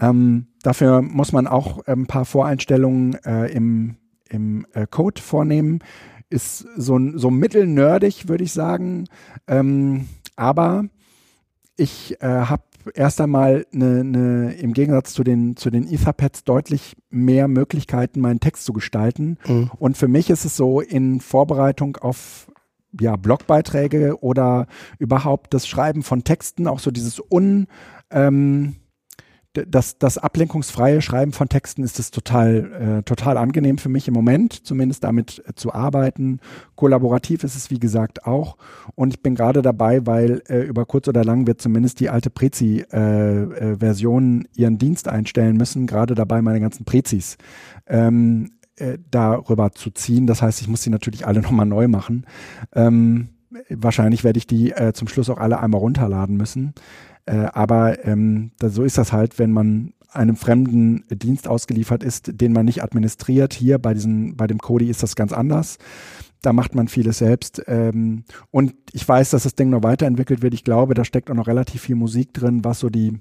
Ähm, 0.00 0.48
dafür 0.62 1.02
muss 1.02 1.32
man 1.32 1.46
auch 1.46 1.84
ein 1.86 2.06
paar 2.06 2.24
Voreinstellungen 2.24 3.14
im 3.14 3.96
im 4.28 4.66
äh, 4.72 4.86
Code 4.88 5.20
vornehmen. 5.20 5.80
Ist 6.30 6.66
so, 6.76 6.98
so 7.14 7.30
mittelnerdig, 7.30 8.28
würde 8.28 8.44
ich 8.44 8.52
sagen. 8.52 9.06
Ähm, 9.46 10.08
aber 10.36 10.84
ich 11.76 12.20
äh, 12.20 12.26
habe 12.26 12.62
erst 12.94 13.20
einmal 13.20 13.66
eine, 13.72 14.00
eine, 14.00 14.52
im 14.54 14.72
Gegensatz 14.72 15.12
zu 15.12 15.24
den, 15.24 15.56
zu 15.56 15.70
den 15.70 15.86
Etherpads 15.86 16.44
deutlich 16.44 16.96
mehr 17.10 17.48
Möglichkeiten, 17.48 18.20
meinen 18.20 18.40
Text 18.40 18.64
zu 18.64 18.72
gestalten. 18.72 19.38
Mhm. 19.46 19.70
Und 19.78 19.96
für 19.96 20.08
mich 20.08 20.30
ist 20.30 20.44
es 20.44 20.56
so 20.56 20.80
in 20.80 21.20
Vorbereitung 21.20 21.96
auf 21.96 22.50
ja, 23.00 23.16
Blogbeiträge 23.16 24.22
oder 24.22 24.66
überhaupt 24.98 25.54
das 25.54 25.66
Schreiben 25.66 26.02
von 26.02 26.24
Texten, 26.24 26.66
auch 26.66 26.78
so 26.78 26.90
dieses 26.90 27.22
un, 27.30 27.66
ähm, 28.10 28.76
das, 29.66 29.98
das 29.98 30.18
ablenkungsfreie 30.18 31.02
Schreiben 31.02 31.32
von 31.32 31.48
Texten 31.48 31.82
ist 31.82 31.98
es 31.98 32.10
total, 32.10 32.98
äh, 32.98 33.02
total 33.02 33.36
angenehm 33.36 33.78
für 33.78 33.88
mich 33.88 34.08
im 34.08 34.14
Moment, 34.14 34.66
zumindest 34.66 35.04
damit 35.04 35.42
äh, 35.46 35.54
zu 35.54 35.72
arbeiten. 35.72 36.40
Kollaborativ 36.76 37.44
ist 37.44 37.56
es, 37.56 37.70
wie 37.70 37.78
gesagt, 37.78 38.26
auch. 38.26 38.56
Und 38.94 39.14
ich 39.14 39.22
bin 39.22 39.34
gerade 39.34 39.62
dabei, 39.62 40.06
weil 40.06 40.42
äh, 40.48 40.62
über 40.62 40.86
kurz 40.86 41.08
oder 41.08 41.24
lang 41.24 41.46
wird 41.46 41.60
zumindest 41.60 42.00
die 42.00 42.10
alte 42.10 42.30
Prezi-Version 42.30 44.42
äh, 44.42 44.44
äh, 44.44 44.60
ihren 44.60 44.78
Dienst 44.78 45.08
einstellen 45.08 45.56
müssen. 45.56 45.86
Gerade 45.86 46.14
dabei, 46.14 46.42
meine 46.42 46.60
ganzen 46.60 46.84
Prezis 46.84 47.36
ähm, 47.86 48.52
äh, 48.76 48.98
darüber 49.10 49.72
zu 49.72 49.90
ziehen. 49.90 50.26
Das 50.26 50.42
heißt, 50.42 50.60
ich 50.60 50.68
muss 50.68 50.82
sie 50.82 50.90
natürlich 50.90 51.26
alle 51.26 51.40
nochmal 51.42 51.66
neu 51.66 51.88
machen. 51.88 52.26
Ähm, 52.74 53.30
wahrscheinlich 53.70 54.24
werde 54.24 54.38
ich 54.38 54.46
die 54.46 54.72
äh, 54.72 54.92
zum 54.92 55.08
Schluss 55.08 55.30
auch 55.30 55.38
alle 55.38 55.60
einmal 55.60 55.80
runterladen 55.80 56.36
müssen. 56.36 56.74
Äh, 57.28 57.50
aber 57.52 58.06
ähm, 58.06 58.52
da, 58.58 58.70
so 58.70 58.84
ist 58.84 58.96
das 58.96 59.12
halt, 59.12 59.38
wenn 59.38 59.52
man 59.52 59.92
einem 60.10 60.36
fremden 60.36 61.04
Dienst 61.10 61.46
ausgeliefert 61.46 62.02
ist, 62.02 62.40
den 62.40 62.54
man 62.54 62.64
nicht 62.64 62.82
administriert. 62.82 63.52
Hier 63.52 63.78
bei 63.78 63.92
diesem, 63.92 64.36
bei 64.36 64.46
dem 64.46 64.58
Kodi 64.58 64.88
ist 64.88 65.02
das 65.02 65.14
ganz 65.14 65.32
anders. 65.32 65.76
Da 66.42 66.52
macht 66.52 66.74
man 66.74 66.88
vieles 66.88 67.18
selbst. 67.18 67.62
Ähm, 67.66 68.24
und 68.50 68.74
ich 68.92 69.06
weiß, 69.06 69.30
dass 69.30 69.42
das 69.42 69.54
Ding 69.54 69.70
noch 69.70 69.82
weiterentwickelt 69.82 70.42
wird. 70.42 70.54
Ich 70.54 70.64
glaube, 70.64 70.94
da 70.94 71.04
steckt 71.04 71.30
auch 71.30 71.34
noch 71.34 71.48
relativ 71.48 71.82
viel 71.82 71.96
Musik 71.96 72.32
drin, 72.32 72.64
was 72.64 72.78
so 72.80 72.88
die, 72.88 73.20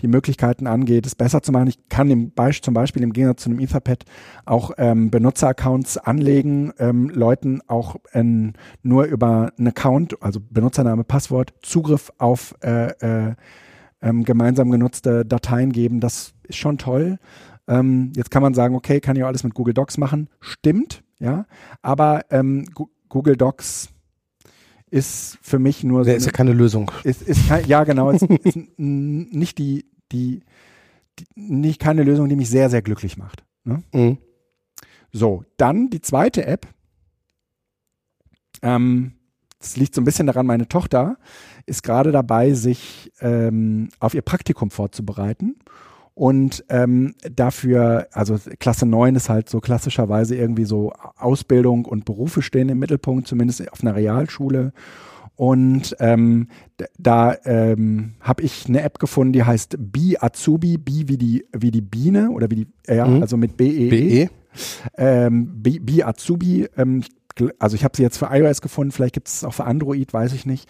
die 0.00 0.08
Möglichkeiten 0.08 0.66
angeht, 0.66 1.06
es 1.06 1.14
besser 1.14 1.42
zu 1.42 1.52
machen. 1.52 1.68
Ich 1.68 1.88
kann 1.88 2.10
im 2.10 2.30
Be 2.30 2.50
zum 2.60 2.74
Beispiel 2.74 3.02
im 3.02 3.12
Gegensatz 3.12 3.42
zu 3.42 3.50
einem 3.50 3.60
Etherpad 3.60 4.04
auch 4.44 4.72
ähm, 4.78 5.10
Benutzeraccounts 5.10 5.98
anlegen, 5.98 6.72
ähm, 6.78 7.10
Leuten 7.10 7.60
auch 7.66 7.96
ähm, 8.12 8.54
nur 8.82 9.04
über 9.04 9.52
einen 9.58 9.68
Account, 9.68 10.22
also 10.22 10.40
Benutzername, 10.40 11.04
Passwort, 11.04 11.54
Zugriff 11.62 12.12
auf 12.18 12.54
äh, 12.62 13.28
äh, 13.28 13.34
ähm, 14.02 14.24
gemeinsam 14.24 14.70
genutzte 14.70 15.24
Dateien 15.24 15.72
geben. 15.72 16.00
Das 16.00 16.34
ist 16.44 16.56
schon 16.56 16.78
toll. 16.78 17.18
Ähm, 17.66 18.12
jetzt 18.16 18.30
kann 18.30 18.42
man 18.42 18.54
sagen, 18.54 18.74
okay, 18.74 19.00
kann 19.00 19.16
ich 19.16 19.22
auch 19.22 19.28
alles 19.28 19.44
mit 19.44 19.54
Google 19.54 19.74
Docs 19.74 19.98
machen. 19.98 20.28
Stimmt, 20.40 21.03
ja. 21.18 21.46
Aber 21.82 22.24
ähm, 22.30 22.66
Google 23.08 23.36
Docs 23.36 23.88
ist 24.90 25.38
für 25.42 25.58
mich 25.58 25.82
nur 25.82 26.04
so. 26.04 26.10
ist 26.10 26.26
ja 26.26 26.32
keine 26.32 26.52
Lösung. 26.52 26.90
Ist, 27.02 27.22
ist 27.22 27.48
kein, 27.48 27.66
ja, 27.66 27.84
genau. 27.84 28.10
Ist, 28.10 28.22
ist 28.44 28.58
nicht 28.76 29.58
die, 29.58 29.86
die, 30.12 30.42
die, 31.18 31.26
nicht 31.34 31.80
keine 31.80 32.02
Lösung, 32.04 32.28
die 32.28 32.36
mich 32.36 32.50
sehr, 32.50 32.70
sehr 32.70 32.82
glücklich 32.82 33.16
macht. 33.16 33.44
Ne? 33.64 33.82
Mhm. 33.92 34.18
So, 35.12 35.44
dann 35.56 35.90
die 35.90 36.00
zweite 36.00 36.46
App. 36.46 36.66
Ähm, 38.62 39.14
das 39.58 39.76
liegt 39.76 39.94
so 39.94 40.00
ein 40.00 40.04
bisschen 40.04 40.26
daran, 40.26 40.46
meine 40.46 40.68
Tochter 40.68 41.16
ist 41.66 41.82
gerade 41.82 42.12
dabei, 42.12 42.52
sich 42.52 43.12
ähm, 43.20 43.88
auf 43.98 44.14
ihr 44.14 44.22
Praktikum 44.22 44.70
vorzubereiten 44.70 45.56
und 46.14 46.64
ähm, 46.68 47.14
dafür, 47.34 48.06
also 48.12 48.38
Klasse 48.60 48.86
9 48.86 49.16
ist 49.16 49.28
halt 49.28 49.48
so 49.48 49.60
klassischerweise 49.60 50.36
irgendwie 50.36 50.64
so 50.64 50.92
Ausbildung 51.16 51.84
und 51.86 52.04
Berufe 52.04 52.40
stehen 52.40 52.68
im 52.68 52.78
Mittelpunkt, 52.78 53.26
zumindest 53.26 53.70
auf 53.72 53.82
einer 53.82 53.96
Realschule. 53.96 54.72
Und 55.36 55.96
ähm, 55.98 56.48
da 56.96 57.36
ähm, 57.44 58.14
habe 58.20 58.42
ich 58.44 58.66
eine 58.68 58.82
App 58.82 59.00
gefunden, 59.00 59.32
die 59.32 59.42
heißt 59.42 59.76
Bi 59.78 60.16
Azubi, 60.20 60.78
Bi 60.78 61.08
wie 61.08 61.18
die, 61.18 61.44
wie 61.52 61.72
die 61.72 61.80
Biene 61.80 62.30
oder 62.30 62.48
wie 62.48 62.56
die, 62.56 62.68
ja, 62.86 63.06
mhm. 63.06 63.20
also 63.20 63.36
mit 63.36 63.56
B-E. 63.56 63.90
B-E. 63.90 64.28
Ähm, 64.96 65.62
Bi, 65.62 65.80
Bi 65.80 66.04
Azubi, 66.04 66.68
ähm, 66.76 67.02
also 67.58 67.74
ich 67.74 67.82
habe 67.82 67.96
sie 67.96 68.04
jetzt 68.04 68.18
für 68.18 68.28
iOS 68.30 68.60
gefunden, 68.60 68.92
vielleicht 68.92 69.14
gibt 69.14 69.26
es 69.26 69.42
auch 69.42 69.54
für 69.54 69.64
Android, 69.64 70.12
weiß 70.12 70.32
ich 70.34 70.46
nicht. 70.46 70.68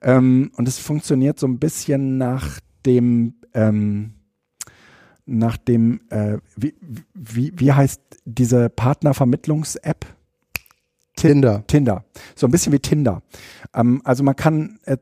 Ähm, 0.00 0.52
und 0.56 0.68
es 0.68 0.78
funktioniert 0.78 1.40
so 1.40 1.48
ein 1.48 1.58
bisschen 1.58 2.16
nach 2.16 2.60
dem, 2.86 3.34
ähm, 3.54 4.13
nach 5.26 5.56
dem, 5.56 6.00
äh, 6.10 6.38
wie, 6.56 6.74
wie, 7.14 7.52
wie 7.56 7.72
heißt 7.72 8.00
diese 8.24 8.68
Partnervermittlungs-App? 8.68 10.06
Tinder. 11.16 11.64
Tinder. 11.66 12.04
So 12.34 12.46
ein 12.46 12.50
bisschen 12.50 12.72
wie 12.72 12.80
Tinder. 12.80 13.22
Ähm, 13.74 14.02
also 14.04 14.22
man 14.22 14.36
kann, 14.36 14.78
äh, 14.84 14.96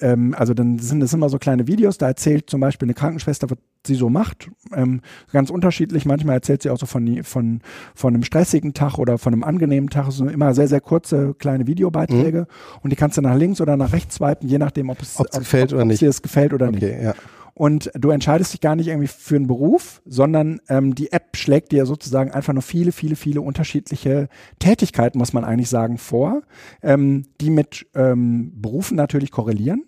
ähm, 0.00 0.34
also 0.36 0.54
dann 0.54 0.78
sind 0.78 1.02
es 1.02 1.12
immer 1.12 1.28
so 1.28 1.38
kleine 1.38 1.66
Videos, 1.66 1.98
da 1.98 2.06
erzählt 2.06 2.48
zum 2.48 2.60
Beispiel 2.60 2.86
eine 2.86 2.94
Krankenschwester, 2.94 3.50
was 3.50 3.58
sie 3.86 3.94
so 3.94 4.08
macht. 4.08 4.50
Ähm, 4.74 5.00
ganz 5.32 5.50
unterschiedlich. 5.50 6.06
Manchmal 6.06 6.36
erzählt 6.36 6.62
sie 6.62 6.70
auch 6.70 6.78
so 6.78 6.86
von, 6.86 7.22
von, 7.22 7.60
von 7.94 8.14
einem 8.14 8.24
stressigen 8.24 8.74
Tag 8.74 8.98
oder 8.98 9.18
von 9.18 9.32
einem 9.32 9.44
angenehmen 9.44 9.90
Tag. 9.90 10.10
So 10.10 10.26
immer 10.26 10.54
sehr, 10.54 10.68
sehr 10.68 10.80
kurze 10.80 11.34
kleine 11.34 11.66
Videobeiträge. 11.66 12.40
Mhm. 12.40 12.78
Und 12.82 12.90
die 12.90 12.96
kannst 12.96 13.16
du 13.16 13.22
nach 13.22 13.36
links 13.36 13.60
oder 13.60 13.76
nach 13.76 13.92
rechts 13.92 14.16
swipen, 14.16 14.48
je 14.48 14.58
nachdem, 14.58 14.90
ob 14.90 15.00
es, 15.02 15.18
ob 15.20 15.26
es 15.30 15.38
gefällt 15.38 15.72
ob, 15.72 15.76
oder 15.76 15.82
ob 15.82 15.88
nicht. 15.88 16.00
dir 16.00 16.08
es 16.08 16.22
gefällt 16.22 16.52
oder 16.52 16.68
okay, 16.68 16.92
nicht. 16.92 17.02
Ja 17.02 17.14
und 17.58 17.90
du 17.94 18.10
entscheidest 18.10 18.52
dich 18.52 18.60
gar 18.60 18.76
nicht 18.76 18.86
irgendwie 18.86 19.08
für 19.08 19.34
einen 19.34 19.48
Beruf, 19.48 20.00
sondern 20.06 20.60
ähm, 20.68 20.94
die 20.94 21.10
App 21.10 21.36
schlägt 21.36 21.72
dir 21.72 21.86
sozusagen 21.86 22.30
einfach 22.30 22.52
nur 22.52 22.62
viele, 22.62 22.92
viele, 22.92 23.16
viele 23.16 23.40
unterschiedliche 23.40 24.28
Tätigkeiten, 24.60 25.18
muss 25.18 25.32
man 25.32 25.44
eigentlich 25.44 25.68
sagen, 25.68 25.98
vor, 25.98 26.42
ähm, 26.82 27.24
die 27.40 27.50
mit 27.50 27.86
ähm, 27.96 28.52
Berufen 28.54 28.96
natürlich 28.96 29.32
korrelieren. 29.32 29.82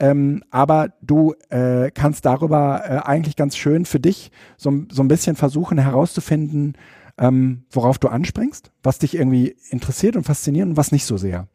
Ähm, 0.00 0.42
aber 0.50 0.94
du 1.02 1.34
äh, 1.50 1.90
kannst 1.90 2.24
darüber 2.24 2.82
äh, 2.84 3.06
eigentlich 3.06 3.36
ganz 3.36 3.54
schön 3.56 3.84
für 3.84 4.00
dich 4.00 4.30
so, 4.56 4.72
so 4.90 5.02
ein 5.02 5.08
bisschen 5.08 5.36
versuchen 5.36 5.76
herauszufinden, 5.76 6.74
ähm, 7.18 7.64
worauf 7.70 7.98
du 7.98 8.08
anspringst, 8.08 8.70
was 8.82 8.98
dich 8.98 9.14
irgendwie 9.14 9.56
interessiert 9.70 10.16
und 10.16 10.24
fasziniert 10.24 10.68
und 10.68 10.76
was 10.76 10.92
nicht 10.92 11.04
so 11.04 11.16
sehr. 11.16 11.42
Mhm. 11.42 11.46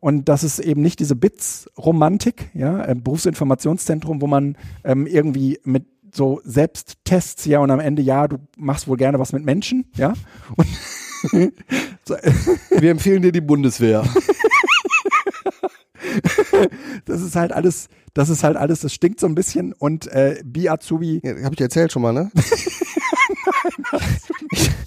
Und 0.00 0.28
das 0.28 0.44
ist 0.44 0.58
eben 0.58 0.82
nicht 0.82 1.00
diese 1.00 1.16
Bits-Romantik, 1.16 2.50
ja, 2.54 2.84
äh, 2.84 2.94
Berufsinformationszentrum, 2.94 4.20
wo 4.22 4.26
man 4.26 4.56
ähm, 4.84 5.06
irgendwie 5.06 5.58
mit 5.64 5.86
so 6.14 6.40
Selbsttests, 6.44 7.46
ja, 7.46 7.60
und 7.60 7.70
am 7.70 7.80
Ende, 7.80 8.02
ja, 8.02 8.28
du 8.28 8.36
machst 8.56 8.86
wohl 8.86 8.96
gerne 8.98 9.18
was 9.18 9.32
mit 9.32 9.44
Menschen, 9.44 9.86
ja. 9.96 10.12
Und 10.56 10.66
Wir 12.70 12.90
empfehlen 12.90 13.22
dir 13.22 13.32
die 13.32 13.40
Bundeswehr. 13.40 14.04
das 17.04 17.22
ist 17.22 17.36
halt 17.36 17.52
alles, 17.52 17.88
das 18.14 18.28
ist 18.28 18.42
halt 18.42 18.56
alles, 18.56 18.80
das 18.80 18.92
stinkt 18.92 19.20
so 19.20 19.26
ein 19.26 19.34
bisschen 19.34 19.72
und 19.72 20.08
äh, 20.08 20.42
Bi 20.44 20.68
Azubi. 20.68 21.20
Ja, 21.22 21.44
hab 21.44 21.52
ich 21.52 21.58
dir 21.58 21.64
erzählt 21.64 21.92
schon 21.92 22.02
mal, 22.02 22.12
ne? 22.12 22.30
Nein, 24.50 24.81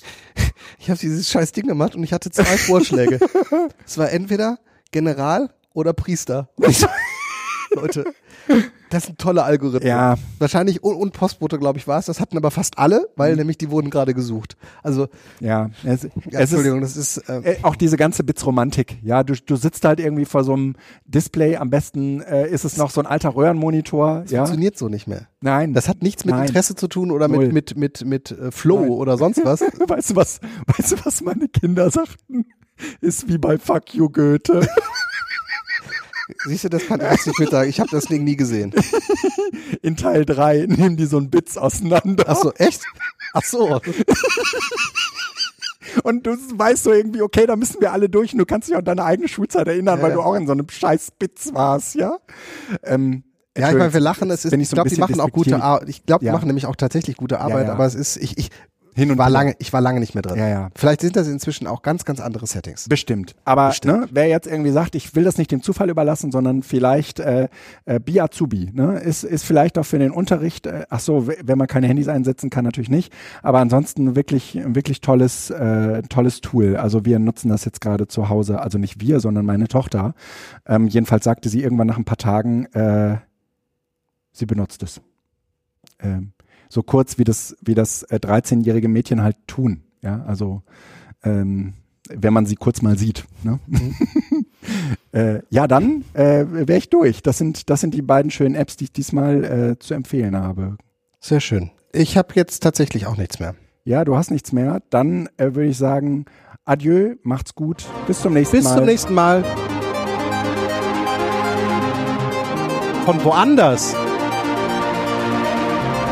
ich, 0.85 0.89
habe 0.91 0.99
dieses 0.99 1.31
scheiß 1.31 1.51
Ding 1.51 1.65
gemacht 1.65 1.95
und 1.95 2.03
ich 2.03 2.13
hatte 2.13 2.29
zwei 2.29 2.43
Vorschläge. 2.43 3.19
es 3.85 3.97
war 3.97 4.11
entweder 4.11 4.59
General 4.91 5.49
oder 5.73 5.93
Priester. 5.93 6.49
Leute, 7.71 8.13
das 8.95 9.05
sind 9.05 9.19
tolle 9.19 9.43
Algorithmen. 9.43 9.89
Ja. 9.89 10.15
Wahrscheinlich 10.39 10.83
und, 10.83 10.95
und 10.95 11.13
Postbote, 11.13 11.59
glaube 11.59 11.77
ich, 11.77 11.87
war 11.87 11.99
es. 11.99 12.05
Das 12.05 12.19
hatten 12.19 12.37
aber 12.37 12.49
fast 12.49 12.77
alle, 12.77 13.07
weil 13.15 13.31
mhm. 13.31 13.39
nämlich 13.39 13.57
die 13.57 13.69
wurden 13.69 13.89
gerade 13.89 14.13
gesucht. 14.13 14.55
Also 14.83 15.07
ja, 15.39 15.69
es, 15.83 16.03
ja 16.31 16.39
Entschuldigung, 16.39 16.81
ist, 16.81 16.95
das 16.95 17.17
ist 17.17 17.29
ähm, 17.29 17.43
äh, 17.43 17.57
auch 17.61 17.75
diese 17.75 17.97
ganze 17.97 18.23
Bits-Romantik. 18.23 18.97
Ja, 19.03 19.23
du, 19.23 19.33
du 19.33 19.55
sitzt 19.57 19.83
halt 19.85 19.99
irgendwie 19.99 20.25
vor 20.25 20.43
so 20.43 20.53
einem 20.53 20.75
Display. 21.05 21.57
Am 21.57 21.69
besten 21.69 22.21
äh, 22.21 22.49
ist 22.49 22.63
es 22.63 22.77
noch 22.77 22.89
so 22.89 23.01
ein 23.01 23.05
alter 23.05 23.35
Röhrenmonitor. 23.35 24.21
Das 24.21 24.31
ja? 24.31 24.39
funktioniert 24.39 24.77
so 24.77 24.87
nicht 24.87 25.07
mehr. 25.07 25.27
Nein. 25.41 25.73
Das 25.73 25.89
hat 25.89 26.01
nichts 26.01 26.25
mit 26.25 26.35
Nein. 26.35 26.47
Interesse 26.47 26.75
zu 26.75 26.87
tun 26.87 27.11
oder 27.11 27.27
mit 27.27 27.51
mit 27.51 27.75
mit 27.75 28.05
mit 28.05 28.31
äh, 28.31 28.51
Flow 28.51 28.81
Nein. 28.81 28.89
oder 28.89 29.17
sonst 29.17 29.43
was. 29.43 29.61
weißt 29.87 30.11
du 30.11 30.15
was? 30.15 30.39
Weißt 30.67 30.93
du 30.93 30.95
was 31.03 31.21
meine 31.21 31.47
Kinder 31.49 31.91
sagten? 31.91 32.45
Ist 33.01 33.27
wie 33.27 33.37
bei 33.37 33.57
Fuck 33.57 33.93
You 33.93 34.09
Goethe. 34.09 34.67
Siehst 36.45 36.63
du, 36.63 36.69
das 36.69 36.89
nicht 36.89 37.39
mit 37.39 37.51
sagen. 37.51 37.69
Ich 37.69 37.79
habe 37.79 37.89
das 37.91 38.05
Ding 38.05 38.23
nie 38.23 38.35
gesehen. 38.35 38.73
In 39.81 39.95
Teil 39.95 40.25
3 40.25 40.65
nehmen 40.67 40.97
die 40.97 41.05
so 41.05 41.17
ein 41.17 41.29
Bits 41.29 41.57
auseinander. 41.57 42.25
Ach 42.27 42.35
so, 42.35 42.51
echt? 42.53 42.83
Ach 43.33 43.43
so. 43.43 43.79
Und 46.03 46.25
du 46.25 46.31
weißt 46.31 46.83
so 46.83 46.91
irgendwie, 46.91 47.21
okay, 47.21 47.45
da 47.45 47.55
müssen 47.55 47.79
wir 47.79 47.93
alle 47.93 48.09
durch 48.09 48.33
und 48.33 48.39
du 48.39 48.45
kannst 48.45 48.67
dich 48.67 48.75
an 48.75 48.83
deine 48.83 49.03
eigene 49.03 49.27
Schulzeit 49.27 49.67
erinnern, 49.67 49.97
ja, 49.97 50.03
weil 50.03 50.09
ja. 50.11 50.15
du 50.15 50.21
auch 50.23 50.35
in 50.35 50.47
so 50.47 50.53
einem 50.53 50.67
scheiß 50.67 51.11
Bits 51.17 51.53
warst, 51.53 51.95
ja? 51.95 52.17
Ähm, 52.83 53.23
ja, 53.57 53.69
ich 53.69 53.77
meine, 53.77 53.93
wir 53.93 54.01
lachen, 54.01 54.29
es 54.31 54.43
ist, 54.43 54.51
ich, 54.51 54.67
so 54.67 54.75
glaube, 54.75 54.89
die 54.89 54.99
machen 54.99 55.21
auch 55.21 55.31
gute 55.31 55.61
Arbeit. 55.61 55.87
Ich 55.87 56.05
glaube, 56.05 56.21
die 56.21 56.25
ja. 56.25 56.33
machen 56.33 56.47
nämlich 56.47 56.65
auch 56.65 56.75
tatsächlich 56.75 57.15
gute 57.15 57.39
Arbeit, 57.39 57.69
aber 57.69 57.85
es 57.85 57.95
ist, 57.95 58.17
ich, 58.17 58.37
ich, 58.37 58.49
hin 58.95 59.11
und 59.11 59.17
war 59.17 59.29
lange, 59.29 59.55
ich 59.59 59.73
war 59.73 59.81
lange 59.81 59.99
nicht 59.99 60.15
mehr 60.15 60.21
drin. 60.21 60.39
Ja, 60.39 60.47
ja. 60.47 60.69
Vielleicht 60.73 61.01
sind 61.01 61.17
das 61.17 61.27
inzwischen 61.27 61.67
auch 61.67 61.81
ganz, 61.81 62.05
ganz 62.05 62.21
andere 62.21 62.47
Settings. 62.47 62.87
Bestimmt. 62.87 63.35
Aber 63.43 63.67
Bestimmt. 63.67 64.01
Ne, 64.01 64.07
wer 64.11 64.27
jetzt 64.27 64.47
irgendwie 64.47 64.71
sagt, 64.71 64.95
ich 64.95 65.15
will 65.15 65.25
das 65.25 65.37
nicht 65.37 65.51
dem 65.51 65.61
Zufall 65.61 65.89
überlassen, 65.89 66.31
sondern 66.31 66.63
vielleicht 66.63 67.19
äh, 67.19 67.49
äh, 67.83 67.99
Biazubi, 67.99 68.71
ne, 68.73 68.97
ist, 68.99 69.25
ist 69.25 69.43
vielleicht 69.43 69.77
auch 69.77 69.85
für 69.85 69.99
den 69.99 70.11
Unterricht, 70.11 70.65
äh, 70.65 70.85
ach 70.89 71.01
so, 71.01 71.27
wenn 71.27 71.57
man 71.57 71.67
keine 71.67 71.87
Handys 71.87 72.07
einsetzen 72.07 72.49
kann, 72.49 72.63
natürlich 72.63 72.89
nicht. 72.89 73.11
Aber 73.43 73.59
ansonsten 73.59 74.15
wirklich, 74.15 74.57
wirklich 74.65 75.01
tolles, 75.01 75.49
äh, 75.49 76.01
tolles 76.03 76.39
Tool. 76.39 76.77
Also 76.77 77.03
wir 77.03 77.19
nutzen 77.19 77.49
das 77.49 77.65
jetzt 77.65 77.81
gerade 77.81 78.07
zu 78.07 78.29
Hause, 78.29 78.61
also 78.61 78.77
nicht 78.77 79.01
wir, 79.01 79.19
sondern 79.19 79.45
meine 79.45 79.67
Tochter. 79.67 80.13
Ähm, 80.65 80.87
jedenfalls 80.87 81.25
sagte 81.25 81.49
sie 81.49 81.61
irgendwann 81.61 81.87
nach 81.87 81.97
ein 81.97 82.05
paar 82.05 82.17
Tagen, 82.17 82.65
äh, 82.67 83.17
sie 84.31 84.45
benutzt 84.45 84.83
es. 84.83 85.01
Ähm, 85.99 86.31
so 86.75 86.83
kurz 86.83 87.17
wie 87.17 87.23
das, 87.23 87.55
wie 87.61 87.73
das 87.73 88.03
äh, 88.03 88.17
13-jährige 88.17 88.89
Mädchen 88.89 89.23
halt 89.23 89.37
tun. 89.47 89.83
Ja, 90.01 90.23
also 90.27 90.61
ähm, 91.23 91.73
wenn 92.09 92.33
man 92.33 92.45
sie 92.45 92.55
kurz 92.55 92.81
mal 92.81 92.97
sieht. 92.97 93.25
Ne? 93.43 93.59
Mhm. 93.65 93.95
äh, 95.13 95.39
ja, 95.49 95.67
dann 95.67 96.03
äh, 96.13 96.45
wäre 96.49 96.77
ich 96.77 96.89
durch. 96.89 97.23
Das 97.23 97.37
sind, 97.37 97.69
das 97.69 97.79
sind 97.79 97.93
die 97.93 98.01
beiden 98.01 98.29
schönen 98.29 98.55
Apps, 98.55 98.75
die 98.75 98.83
ich 98.83 98.91
diesmal 98.91 99.43
äh, 99.45 99.79
zu 99.79 99.93
empfehlen 99.93 100.35
habe. 100.35 100.75
Sehr 101.21 101.39
schön. 101.39 101.71
Ich 101.93 102.17
habe 102.17 102.33
jetzt 102.35 102.61
tatsächlich 102.61 103.07
auch 103.07 103.15
nichts 103.15 103.39
mehr. 103.39 103.55
Ja, 103.85 104.03
du 104.03 104.17
hast 104.17 104.29
nichts 104.29 104.51
mehr. 104.51 104.81
Dann 104.89 105.29
äh, 105.37 105.55
würde 105.55 105.69
ich 105.69 105.77
sagen, 105.77 106.25
adieu, 106.65 107.15
macht's 107.23 107.55
gut. 107.55 107.85
Bis 108.05 108.19
zum 108.19 108.33
nächsten 108.33 108.57
Bis 108.57 108.65
Mal. 108.65 108.75
zum 108.75 108.85
nächsten 108.85 109.13
Mal. 109.13 109.45
Von 113.05 113.23
woanders. 113.23 113.95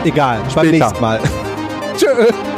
Egal, 0.03 0.39
beim 0.39 0.49
Später. 0.49 0.71
nächsten 0.71 1.01
Mal. 1.01 1.19
Tschö. 1.97 2.52